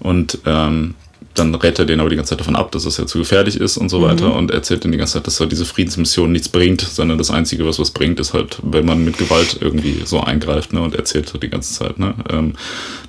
Und 0.00 0.38
ähm, 0.46 0.94
dann 1.34 1.54
rät 1.54 1.78
er 1.78 1.84
den 1.84 2.00
aber 2.00 2.10
die 2.10 2.16
ganze 2.16 2.30
Zeit 2.30 2.40
davon 2.40 2.54
ab, 2.54 2.70
dass 2.72 2.84
es 2.84 2.96
ja 2.96 3.06
zu 3.06 3.18
gefährlich 3.18 3.60
ist 3.60 3.76
und 3.76 3.88
so 3.88 4.00
weiter 4.00 4.34
und 4.36 4.52
erzählt 4.52 4.84
dann 4.84 4.92
die 4.92 4.98
ganze 4.98 5.14
Zeit, 5.14 5.26
dass 5.26 5.40
halt 5.40 5.50
diese 5.50 5.64
Friedensmission 5.64 6.30
nichts 6.30 6.48
bringt, 6.48 6.80
sondern 6.80 7.18
das 7.18 7.30
Einzige, 7.30 7.66
was 7.66 7.80
was 7.80 7.90
bringt, 7.90 8.20
ist 8.20 8.34
halt, 8.34 8.58
wenn 8.62 8.86
man 8.86 9.04
mit 9.04 9.18
Gewalt 9.18 9.58
irgendwie 9.60 10.02
so 10.04 10.20
eingreift 10.20 10.72
ne, 10.72 10.80
und 10.80 10.94
erzählt 10.94 11.32
halt 11.32 11.42
die 11.42 11.50
ganze 11.50 11.74
Zeit, 11.74 11.98
ne, 11.98 12.14
ähm, 12.30 12.54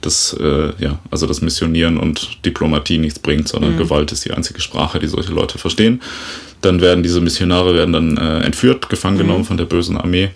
dass, 0.01 0.33
äh, 0.33 0.73
ja, 0.79 0.99
also 1.11 1.27
das 1.27 1.41
Missionieren 1.41 1.97
und 1.97 2.43
Diplomatie 2.45 2.97
nichts 2.97 3.19
bringt, 3.19 3.47
sondern 3.47 3.73
mhm. 3.73 3.77
Gewalt 3.77 4.11
ist 4.11 4.25
die 4.25 4.31
einzige 4.31 4.59
Sprache, 4.59 4.97
die 4.97 5.07
solche 5.07 5.31
Leute 5.31 5.59
verstehen. 5.59 6.01
Dann 6.61 6.81
werden 6.81 7.03
diese 7.03 7.21
Missionare 7.21 7.75
werden 7.75 7.93
dann 7.93 8.17
äh, 8.17 8.39
entführt, 8.39 8.89
gefangen 8.89 9.19
genommen 9.19 9.41
mhm. 9.41 9.45
von 9.45 9.57
der 9.57 9.65
bösen 9.65 9.97
Armee. 9.97 10.31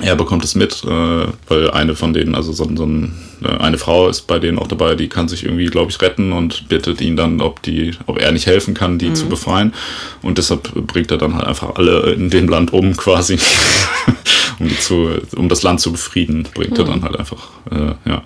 Er 0.00 0.14
bekommt 0.14 0.44
es 0.44 0.54
mit, 0.54 0.84
äh, 0.84 1.26
weil 1.48 1.70
eine 1.72 1.96
von 1.96 2.12
denen, 2.12 2.34
also 2.34 2.52
so, 2.52 2.68
so 2.76 2.84
ein, 2.84 3.14
äh, 3.42 3.48
eine 3.48 3.78
Frau 3.78 4.08
ist 4.08 4.28
bei 4.28 4.38
denen 4.38 4.58
auch 4.58 4.68
dabei, 4.68 4.94
die 4.94 5.08
kann 5.08 5.28
sich 5.28 5.44
irgendwie, 5.44 5.66
glaube 5.66 5.90
ich, 5.90 6.00
retten 6.00 6.32
und 6.32 6.68
bittet 6.68 7.00
ihn 7.00 7.16
dann, 7.16 7.40
ob 7.40 7.62
die, 7.62 7.92
ob 8.06 8.18
er 8.20 8.30
nicht 8.30 8.46
helfen 8.46 8.74
kann, 8.74 8.98
die 8.98 9.10
mhm. 9.10 9.14
zu 9.16 9.26
befreien. 9.26 9.74
Und 10.22 10.38
deshalb 10.38 10.72
bringt 10.86 11.10
er 11.10 11.18
dann 11.18 11.34
halt 11.34 11.46
einfach 11.46 11.74
alle 11.74 12.12
in 12.12 12.30
dem 12.30 12.48
Land 12.48 12.72
um, 12.72 12.96
quasi, 12.96 13.38
um, 14.60 14.68
die 14.68 14.78
zu, 14.78 15.10
um 15.36 15.48
das 15.48 15.64
Land 15.64 15.80
zu 15.80 15.90
befrieden, 15.90 16.46
bringt 16.54 16.72
mhm. 16.72 16.78
er 16.78 16.84
dann 16.84 17.02
halt 17.02 17.18
einfach, 17.18 17.48
äh, 17.70 18.08
ja, 18.08 18.22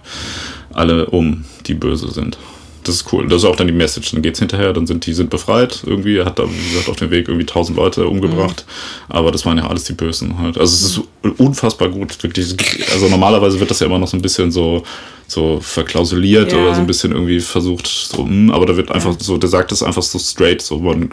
alle 0.74 1.06
um, 1.06 1.44
die 1.66 1.74
böse 1.74 2.10
sind 2.10 2.36
das 2.84 2.96
ist 2.96 3.12
cool. 3.12 3.28
Das 3.28 3.38
ist 3.38 3.44
auch 3.44 3.56
dann 3.56 3.66
die 3.66 3.72
Message. 3.72 4.12
Dann 4.12 4.22
geht's 4.22 4.38
hinterher, 4.38 4.72
dann 4.72 4.86
sind 4.86 5.06
die 5.06 5.14
sind 5.14 5.30
befreit. 5.30 5.82
Irgendwie 5.86 6.22
hat 6.22 6.38
er, 6.38 6.50
wie 6.50 6.70
gesagt, 6.70 6.88
auf 6.88 6.96
dem 6.96 7.10
Weg 7.10 7.28
irgendwie 7.28 7.46
tausend 7.46 7.76
Leute 7.76 8.06
umgebracht. 8.06 8.64
Mhm. 8.66 9.14
Aber 9.14 9.30
das 9.30 9.46
waren 9.46 9.58
ja 9.58 9.66
alles 9.68 9.84
die 9.84 9.92
Bösen 9.92 10.38
halt. 10.38 10.58
Also 10.58 10.74
es 10.74 10.98
ist 10.98 11.38
unfassbar 11.38 11.88
gut. 11.88 12.22
Wirklich. 12.22 12.56
Also 12.92 13.08
normalerweise 13.08 13.60
wird 13.60 13.70
das 13.70 13.80
ja 13.80 13.86
immer 13.86 13.98
noch 13.98 14.08
so 14.08 14.16
ein 14.16 14.22
bisschen 14.22 14.50
so, 14.50 14.82
so 15.28 15.60
verklausuliert 15.60 16.52
ja. 16.52 16.58
oder 16.58 16.74
so 16.74 16.80
ein 16.80 16.86
bisschen 16.86 17.12
irgendwie 17.12 17.40
versucht, 17.40 17.86
so, 17.86 18.24
hm, 18.24 18.50
aber 18.50 18.66
da 18.66 18.76
wird 18.76 18.90
einfach 18.90 19.14
so, 19.18 19.38
der 19.38 19.48
sagt 19.48 19.72
das 19.72 19.82
einfach 19.82 20.02
so 20.02 20.18
straight, 20.18 20.60
so 20.60 20.78
man, 20.78 21.10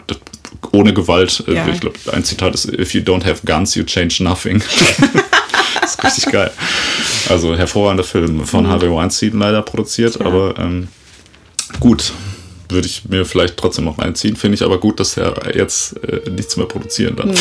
ohne 0.72 0.92
Gewalt. 0.92 1.44
Äh, 1.46 1.54
ja. 1.54 1.68
Ich 1.68 1.80
glaube, 1.80 1.96
ein 2.12 2.24
Zitat 2.24 2.54
ist, 2.54 2.66
if 2.66 2.94
you 2.94 3.00
don't 3.00 3.24
have 3.24 3.46
guns, 3.46 3.74
you 3.74 3.84
change 3.84 4.22
nothing. 4.22 4.58
das 5.80 5.94
ist 5.94 6.04
richtig 6.04 6.32
geil. 6.32 6.50
Also 7.28 7.54
hervorragender 7.56 8.04
Film 8.04 8.44
von 8.44 8.64
mhm. 8.64 8.70
Harvey 8.70 8.90
Weinstein 8.90 9.38
leider 9.38 9.62
produziert, 9.62 10.18
ja. 10.18 10.26
aber 10.26 10.58
ähm, 10.58 10.88
Gut, 11.78 12.12
würde 12.70 12.86
ich 12.86 13.08
mir 13.08 13.24
vielleicht 13.24 13.56
trotzdem 13.56 13.84
noch 13.84 13.98
reinziehen. 13.98 14.36
Finde 14.36 14.54
ich 14.54 14.62
aber 14.62 14.78
gut, 14.78 15.00
dass 15.00 15.16
er 15.16 15.54
jetzt 15.54 15.96
äh, 16.04 16.30
nichts 16.30 16.56
mehr 16.56 16.66
produzieren 16.66 17.16
darf. 17.16 17.26
Hm. 17.26 17.36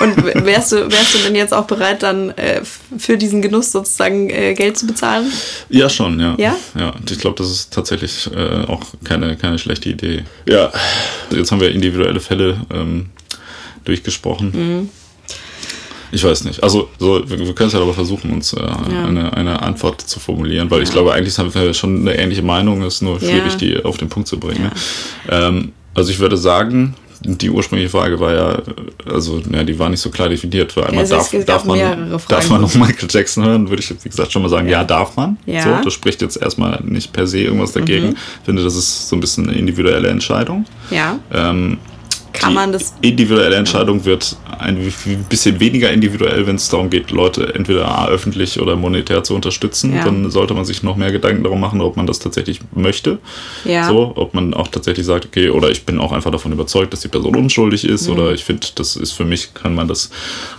Und 0.00 0.46
wärst 0.46 0.72
du, 0.72 0.90
wärst 0.90 1.14
du 1.14 1.18
denn 1.18 1.34
jetzt 1.34 1.52
auch 1.52 1.66
bereit, 1.66 2.02
dann 2.02 2.30
äh, 2.30 2.62
für 2.98 3.16
diesen 3.16 3.42
Genuss 3.42 3.72
sozusagen 3.72 4.30
äh, 4.30 4.54
Geld 4.54 4.78
zu 4.78 4.86
bezahlen? 4.86 5.30
Ja, 5.68 5.88
schon, 5.88 6.18
ja. 6.20 6.34
Ja? 6.38 6.56
Ja, 6.78 6.94
ich 7.08 7.18
glaube, 7.18 7.36
das 7.36 7.50
ist 7.50 7.72
tatsächlich 7.72 8.30
äh, 8.34 8.64
auch 8.66 8.82
keine, 9.04 9.36
keine 9.36 9.58
schlechte 9.58 9.88
Idee. 9.88 10.24
Ja, 10.46 10.72
jetzt 11.30 11.52
haben 11.52 11.60
wir 11.60 11.70
individuelle 11.70 12.20
Fälle 12.20 12.60
ähm, 12.72 13.10
durchgesprochen. 13.84 14.52
Mhm. 14.54 14.88
Ich 16.12 16.24
weiß 16.24 16.44
nicht. 16.44 16.62
Also, 16.62 16.88
so, 16.98 17.28
wir, 17.28 17.38
wir 17.38 17.54
können 17.54 17.68
es 17.68 17.72
ja 17.72 17.80
aber 17.80 17.94
versuchen, 17.94 18.32
uns 18.32 18.52
äh, 18.52 18.60
ja. 18.60 19.04
eine, 19.04 19.32
eine 19.32 19.62
Antwort 19.62 20.00
zu 20.00 20.20
formulieren, 20.20 20.70
weil 20.70 20.78
ja. 20.78 20.84
ich 20.84 20.90
glaube, 20.90 21.12
eigentlich 21.12 21.38
haben 21.38 21.52
wir 21.54 21.74
schon 21.74 22.00
eine 22.00 22.16
ähnliche 22.16 22.42
Meinung, 22.42 22.82
es 22.82 22.94
ist 22.94 23.02
nur 23.02 23.18
schwierig, 23.18 23.52
ja. 23.52 23.58
die 23.58 23.84
auf 23.84 23.96
den 23.98 24.08
Punkt 24.08 24.28
zu 24.28 24.38
bringen. 24.38 24.70
Ähm, 25.28 25.72
also, 25.94 26.10
ich 26.10 26.18
würde 26.18 26.36
sagen, 26.36 26.94
die 27.22 27.50
ursprüngliche 27.50 27.90
Frage 27.90 28.18
war 28.18 28.34
ja, 28.34 28.62
also, 29.04 29.42
ja, 29.52 29.62
die 29.62 29.78
war 29.78 29.90
nicht 29.90 30.00
so 30.00 30.10
klar 30.10 30.28
definiert. 30.28 30.74
Weil 30.76 30.84
einmal 30.84 31.06
darf, 31.06 31.30
darf, 31.44 31.64
man, 31.64 32.18
darf 32.28 32.48
man 32.48 32.62
noch 32.62 32.74
Michael 32.74 33.08
Jackson 33.10 33.44
hören, 33.44 33.68
würde 33.68 33.82
ich, 33.82 33.90
wie 33.90 34.08
gesagt, 34.08 34.32
schon 34.32 34.42
mal 34.42 34.48
sagen, 34.48 34.68
ja, 34.68 34.84
darf 34.84 35.16
man. 35.16 35.36
Ja. 35.44 35.62
So, 35.62 35.84
das 35.84 35.92
spricht 35.92 36.22
jetzt 36.22 36.40
erstmal 36.40 36.80
nicht 36.82 37.12
per 37.12 37.26
se 37.26 37.40
irgendwas 37.40 37.72
dagegen. 37.72 38.08
Mhm. 38.08 38.12
Ich 38.12 38.44
finde, 38.46 38.64
das 38.64 38.74
ist 38.74 39.08
so 39.08 39.16
ein 39.16 39.20
bisschen 39.20 39.48
eine 39.48 39.58
individuelle 39.58 40.08
Entscheidung. 40.08 40.64
Ja. 40.90 41.18
Ähm, 41.32 41.78
kann 42.32 42.54
man 42.54 42.72
das. 42.72 42.94
Individuelle 43.00 43.56
Entscheidung 43.56 44.04
wird 44.04 44.36
ein 44.58 44.92
bisschen 45.28 45.58
weniger 45.60 45.90
individuell, 45.90 46.46
wenn 46.46 46.56
es 46.56 46.68
darum 46.68 46.90
geht, 46.90 47.10
Leute 47.10 47.54
entweder 47.54 48.08
öffentlich 48.08 48.60
oder 48.60 48.76
monetär 48.76 49.22
zu 49.24 49.34
unterstützen. 49.34 49.94
Ja. 49.94 50.04
Dann 50.04 50.30
sollte 50.30 50.54
man 50.54 50.64
sich 50.64 50.82
noch 50.82 50.96
mehr 50.96 51.12
Gedanken 51.12 51.42
darum 51.42 51.60
machen, 51.60 51.80
ob 51.80 51.96
man 51.96 52.06
das 52.06 52.18
tatsächlich 52.18 52.60
möchte. 52.74 53.18
Ja. 53.64 53.88
So, 53.88 54.12
ob 54.16 54.34
man 54.34 54.54
auch 54.54 54.68
tatsächlich 54.68 55.06
sagt, 55.06 55.26
okay, 55.26 55.50
oder 55.50 55.70
ich 55.70 55.84
bin 55.84 55.98
auch 55.98 56.12
einfach 56.12 56.30
davon 56.30 56.52
überzeugt, 56.52 56.92
dass 56.92 57.00
die 57.00 57.08
Person 57.08 57.36
unschuldig 57.36 57.84
ist, 57.84 58.06
mhm. 58.06 58.14
oder 58.14 58.32
ich 58.32 58.44
finde, 58.44 58.66
das 58.74 58.96
ist 58.96 59.12
für 59.12 59.24
mich, 59.24 59.54
kann 59.54 59.74
man 59.74 59.88
das, 59.88 60.10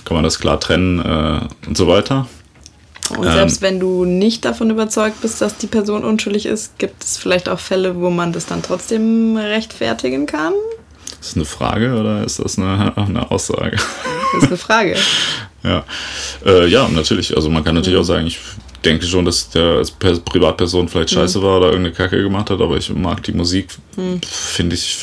kann 0.06 0.16
man 0.16 0.24
das 0.24 0.40
klar 0.40 0.60
trennen 0.60 1.00
äh, 1.00 1.68
und 1.68 1.78
so 1.78 1.88
weiter. 1.88 2.28
Und 3.18 3.26
ähm, 3.26 3.34
selbst 3.34 3.62
wenn 3.62 3.80
du 3.80 4.06
nicht 4.06 4.46
davon 4.46 4.70
überzeugt 4.70 5.22
bist, 5.22 5.42
dass 5.42 5.58
die 5.58 5.68
Person 5.68 6.04
unschuldig 6.04 6.46
ist, 6.46 6.78
gibt 6.78 7.04
es 7.04 7.18
vielleicht 7.18 7.50
auch 7.50 7.60
Fälle, 7.60 8.00
wo 8.00 8.10
man 8.10 8.32
das 8.32 8.46
dann 8.46 8.62
trotzdem 8.62 9.38
rechtfertigen 9.38 10.26
kann? 10.26 10.54
Ist 11.22 11.30
das 11.30 11.36
eine 11.36 11.46
Frage 11.46 11.94
oder 11.94 12.24
ist 12.24 12.40
das 12.40 12.58
eine, 12.58 12.98
eine 12.98 13.30
Aussage? 13.30 13.78
Das 14.34 14.44
ist 14.44 14.48
eine 14.48 14.58
Frage. 14.58 14.96
ja. 15.64 15.86
Äh, 16.44 16.68
ja, 16.68 16.90
natürlich. 16.90 17.36
Also 17.36 17.50
man 17.50 17.64
kann 17.64 17.76
natürlich 17.76 17.96
mhm. 17.96 18.02
auch 18.02 18.08
sagen, 18.08 18.28
ich 18.28 18.40
denke 18.84 19.06
schon, 19.06 19.24
dass 19.26 19.52
der 19.52 19.78
als 19.78 19.92
Privatperson 19.92 20.90
vielleicht 20.90 21.12
mhm. 21.12 21.16
scheiße 21.20 21.38
mhm. 21.38 21.44
war 21.44 21.58
oder 21.58 21.68
irgendeine 21.68 21.96
Kacke 21.96 22.24
gemacht 22.24 22.50
hat, 22.50 22.60
aber 22.60 22.76
ich 22.76 22.92
mag 22.92 23.22
die 23.22 23.34
Musik, 23.34 23.68
mhm. 23.96 24.20
finde 24.24 24.76
ich 24.76 24.98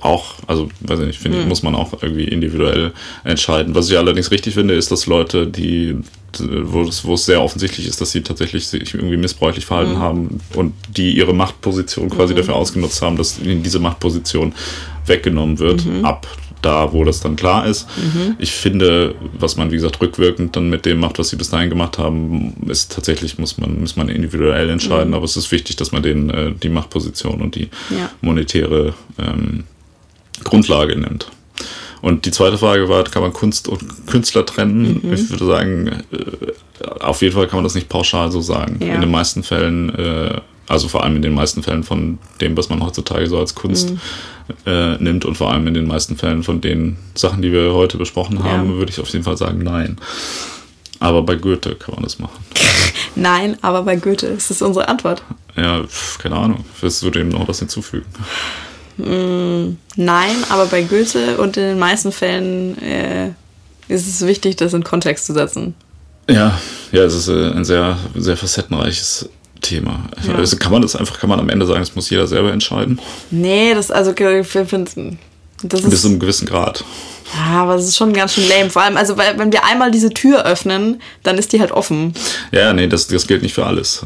auch, 0.00 0.34
also 0.46 0.70
weiß 0.80 1.00
ich 1.00 1.06
nicht, 1.06 1.18
finde 1.18 1.38
ich, 1.38 1.44
mhm. 1.44 1.50
muss 1.50 1.62
man 1.62 1.74
auch 1.74 2.02
irgendwie 2.02 2.24
individuell 2.24 2.92
entscheiden. 3.24 3.74
Was 3.74 3.90
ich 3.90 3.98
allerdings 3.98 4.30
richtig 4.30 4.54
finde, 4.54 4.74
ist, 4.74 4.90
dass 4.90 5.04
Leute, 5.06 5.46
die 5.46 5.98
wo 6.38 6.82
es, 6.82 7.04
wo 7.04 7.14
es 7.14 7.26
sehr 7.26 7.42
offensichtlich 7.42 7.88
ist, 7.88 8.00
dass 8.00 8.12
sie 8.12 8.22
tatsächlich 8.22 8.68
sich 8.68 8.94
irgendwie 8.94 9.16
missbräuchlich 9.16 9.66
verhalten 9.66 9.94
mhm. 9.94 9.98
haben 9.98 10.40
und 10.54 10.74
die 10.96 11.16
ihre 11.16 11.34
Machtposition 11.34 12.08
quasi 12.08 12.34
dafür 12.34 12.54
ausgenutzt 12.54 13.02
haben, 13.02 13.16
dass 13.16 13.40
ihnen 13.40 13.62
diese 13.62 13.80
Machtposition 13.80 14.54
weggenommen 15.10 15.58
wird, 15.58 15.84
mhm. 15.84 16.06
ab 16.06 16.26
da, 16.62 16.92
wo 16.92 17.04
das 17.04 17.20
dann 17.20 17.36
klar 17.36 17.66
ist. 17.66 17.86
Mhm. 17.96 18.36
Ich 18.38 18.52
finde, 18.52 19.14
was 19.38 19.56
man, 19.56 19.70
wie 19.70 19.76
gesagt, 19.76 20.00
rückwirkend 20.00 20.56
dann 20.56 20.68
mit 20.68 20.84
dem 20.84 21.00
macht, 21.00 21.18
was 21.18 21.30
sie 21.30 21.36
bis 21.36 21.50
dahin 21.50 21.70
gemacht 21.70 21.98
haben, 21.98 22.54
ist 22.68 22.92
tatsächlich, 22.92 23.38
muss 23.38 23.58
man, 23.58 23.80
muss 23.80 23.96
man 23.96 24.08
individuell 24.08 24.68
entscheiden, 24.70 25.08
mhm. 25.08 25.14
aber 25.14 25.24
es 25.24 25.36
ist 25.36 25.52
wichtig, 25.52 25.76
dass 25.76 25.92
man 25.92 26.02
denen 26.02 26.30
äh, 26.30 26.52
die 26.52 26.68
Machtposition 26.68 27.40
und 27.40 27.54
die 27.54 27.68
ja. 27.90 28.10
monetäre 28.20 28.94
ähm, 29.18 29.64
Grundlage 30.44 30.96
nimmt. 30.96 31.26
Und 32.02 32.24
die 32.24 32.30
zweite 32.30 32.56
Frage 32.56 32.88
war, 32.88 33.04
kann 33.04 33.22
man 33.22 33.32
Kunst 33.32 33.68
und 33.68 34.06
Künstler 34.06 34.46
trennen? 34.46 35.00
Mhm. 35.02 35.12
Ich 35.12 35.28
würde 35.30 35.44
sagen, 35.44 35.88
äh, 35.88 37.00
auf 37.00 37.20
jeden 37.22 37.34
Fall 37.34 37.46
kann 37.46 37.58
man 37.58 37.64
das 37.64 37.74
nicht 37.74 37.88
pauschal 37.88 38.30
so 38.32 38.40
sagen. 38.40 38.78
Ja. 38.80 38.94
In 38.94 39.02
den 39.02 39.10
meisten 39.10 39.42
Fällen, 39.42 39.94
äh, 39.94 40.40
also 40.70 40.86
vor 40.86 41.02
allem 41.02 41.16
in 41.16 41.22
den 41.22 41.34
meisten 41.34 41.64
Fällen 41.64 41.82
von 41.82 42.18
dem, 42.40 42.56
was 42.56 42.68
man 42.68 42.80
heutzutage 42.80 43.26
so 43.26 43.38
als 43.38 43.56
Kunst 43.56 43.90
mhm. 43.90 44.00
äh, 44.66 44.96
nimmt 44.98 45.24
und 45.24 45.36
vor 45.36 45.50
allem 45.52 45.66
in 45.66 45.74
den 45.74 45.86
meisten 45.86 46.16
Fällen 46.16 46.44
von 46.44 46.60
den 46.60 46.96
Sachen, 47.16 47.42
die 47.42 47.52
wir 47.52 47.74
heute 47.74 47.98
besprochen 47.98 48.44
haben, 48.44 48.70
ja. 48.70 48.76
würde 48.76 48.92
ich 48.92 49.00
auf 49.00 49.08
jeden 49.08 49.24
Fall 49.24 49.36
sagen, 49.36 49.64
nein. 49.64 49.96
Aber 51.00 51.22
bei 51.22 51.34
Goethe 51.34 51.74
kann 51.74 51.94
man 51.94 52.04
das 52.04 52.18
machen. 52.18 52.38
Nein, 53.16 53.56
aber 53.62 53.82
bei 53.82 53.96
Goethe 53.96 54.26
ist 54.26 54.50
das 54.50 54.60
unsere 54.60 54.86
Antwort. 54.88 55.22
Ja, 55.56 55.82
keine 56.18 56.36
Ahnung. 56.36 56.64
Willst 56.80 57.02
du 57.02 57.10
dem 57.10 57.30
noch 57.30 57.48
was 57.48 57.58
hinzufügen? 57.58 58.06
Mm, 58.98 59.78
nein, 59.96 60.36
aber 60.50 60.66
bei 60.66 60.82
Goethe 60.82 61.38
und 61.38 61.56
in 61.56 61.62
den 61.62 61.78
meisten 61.78 62.12
Fällen 62.12 62.80
äh, 62.82 63.30
ist 63.88 64.06
es 64.06 64.26
wichtig, 64.26 64.56
das 64.56 64.74
in 64.74 64.84
Kontext 64.84 65.26
zu 65.26 65.32
setzen. 65.32 65.74
Ja, 66.28 66.60
ja, 66.92 67.02
es 67.02 67.14
ist 67.14 67.28
äh, 67.28 67.50
ein 67.50 67.64
sehr, 67.64 67.98
sehr 68.14 68.36
facettenreiches 68.36 69.28
Thema. 69.60 70.04
Ja. 70.26 70.34
Also 70.34 70.56
kann 70.56 70.72
man 70.72 70.82
das 70.82 70.96
einfach, 70.96 71.18
kann 71.18 71.30
man 71.30 71.40
am 71.40 71.48
Ende 71.48 71.66
sagen, 71.66 71.80
das 71.80 71.94
muss 71.94 72.10
jeder 72.10 72.26
selber 72.26 72.52
entscheiden? 72.52 72.98
Nee, 73.30 73.74
das 73.74 73.90
also 73.90 74.12
ich 74.12 74.46
finde 74.46 75.16
das 75.62 75.80
ist 75.80 75.90
bis 75.90 76.02
zu 76.02 76.08
einem 76.08 76.18
gewissen 76.18 76.46
Grad. 76.46 76.84
Ja, 77.34 77.62
aber 77.62 77.74
es 77.76 77.86
ist 77.86 77.96
schon 77.96 78.12
ganz 78.12 78.34
schön 78.34 78.48
lame. 78.48 78.70
Vor 78.70 78.82
allem, 78.82 78.96
also 78.96 79.16
weil, 79.16 79.38
wenn 79.38 79.52
wir 79.52 79.64
einmal 79.64 79.90
diese 79.90 80.10
Tür 80.10 80.44
öffnen, 80.44 81.00
dann 81.22 81.38
ist 81.38 81.52
die 81.52 81.60
halt 81.60 81.70
offen. 81.70 82.14
Ja, 82.50 82.72
nee, 82.72 82.88
das, 82.88 83.06
das 83.06 83.26
gilt 83.26 83.42
nicht 83.42 83.54
für 83.54 83.66
alles. 83.66 84.04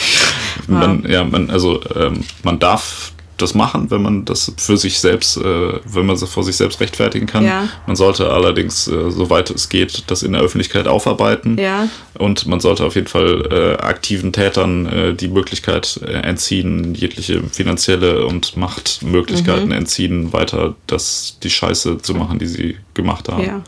man, 0.66 1.04
ja, 1.08 1.24
man, 1.24 1.48
also 1.48 1.80
ähm, 1.94 2.24
man 2.42 2.58
darf 2.58 3.12
das 3.42 3.54
machen, 3.54 3.90
wenn 3.90 4.02
man 4.02 4.24
das 4.24 4.52
für 4.56 4.76
sich 4.76 5.00
selbst, 5.00 5.36
äh, 5.36 5.80
wenn 5.84 6.06
man 6.06 6.16
es 6.16 6.24
vor 6.24 6.44
sich 6.44 6.56
selbst 6.56 6.80
rechtfertigen 6.80 7.26
kann. 7.26 7.44
Ja. 7.44 7.68
Man 7.86 7.96
sollte 7.96 8.30
allerdings, 8.30 8.88
äh, 8.88 9.10
soweit 9.10 9.50
es 9.50 9.68
geht, 9.68 10.04
das 10.08 10.22
in 10.22 10.32
der 10.32 10.42
Öffentlichkeit 10.42 10.86
aufarbeiten. 10.86 11.58
Ja. 11.58 11.88
Und 12.18 12.46
man 12.46 12.60
sollte 12.60 12.84
auf 12.84 12.94
jeden 12.94 13.06
Fall 13.06 13.48
äh, 13.50 13.82
aktiven 13.82 14.32
Tätern 14.32 14.86
äh, 14.86 15.14
die 15.14 15.28
Möglichkeit 15.28 16.00
äh, 16.02 16.12
entziehen, 16.12 16.94
jegliche 16.94 17.42
finanzielle 17.50 18.26
und 18.26 18.56
Machtmöglichkeiten 18.56 19.66
mhm. 19.66 19.72
entziehen, 19.72 20.32
weiter 20.32 20.74
das, 20.86 21.38
die 21.42 21.50
Scheiße 21.50 21.98
zu 21.98 22.14
machen, 22.14 22.38
die 22.38 22.46
sie 22.46 22.76
gemacht 22.94 23.28
haben. 23.28 23.44
Ja. 23.44 23.62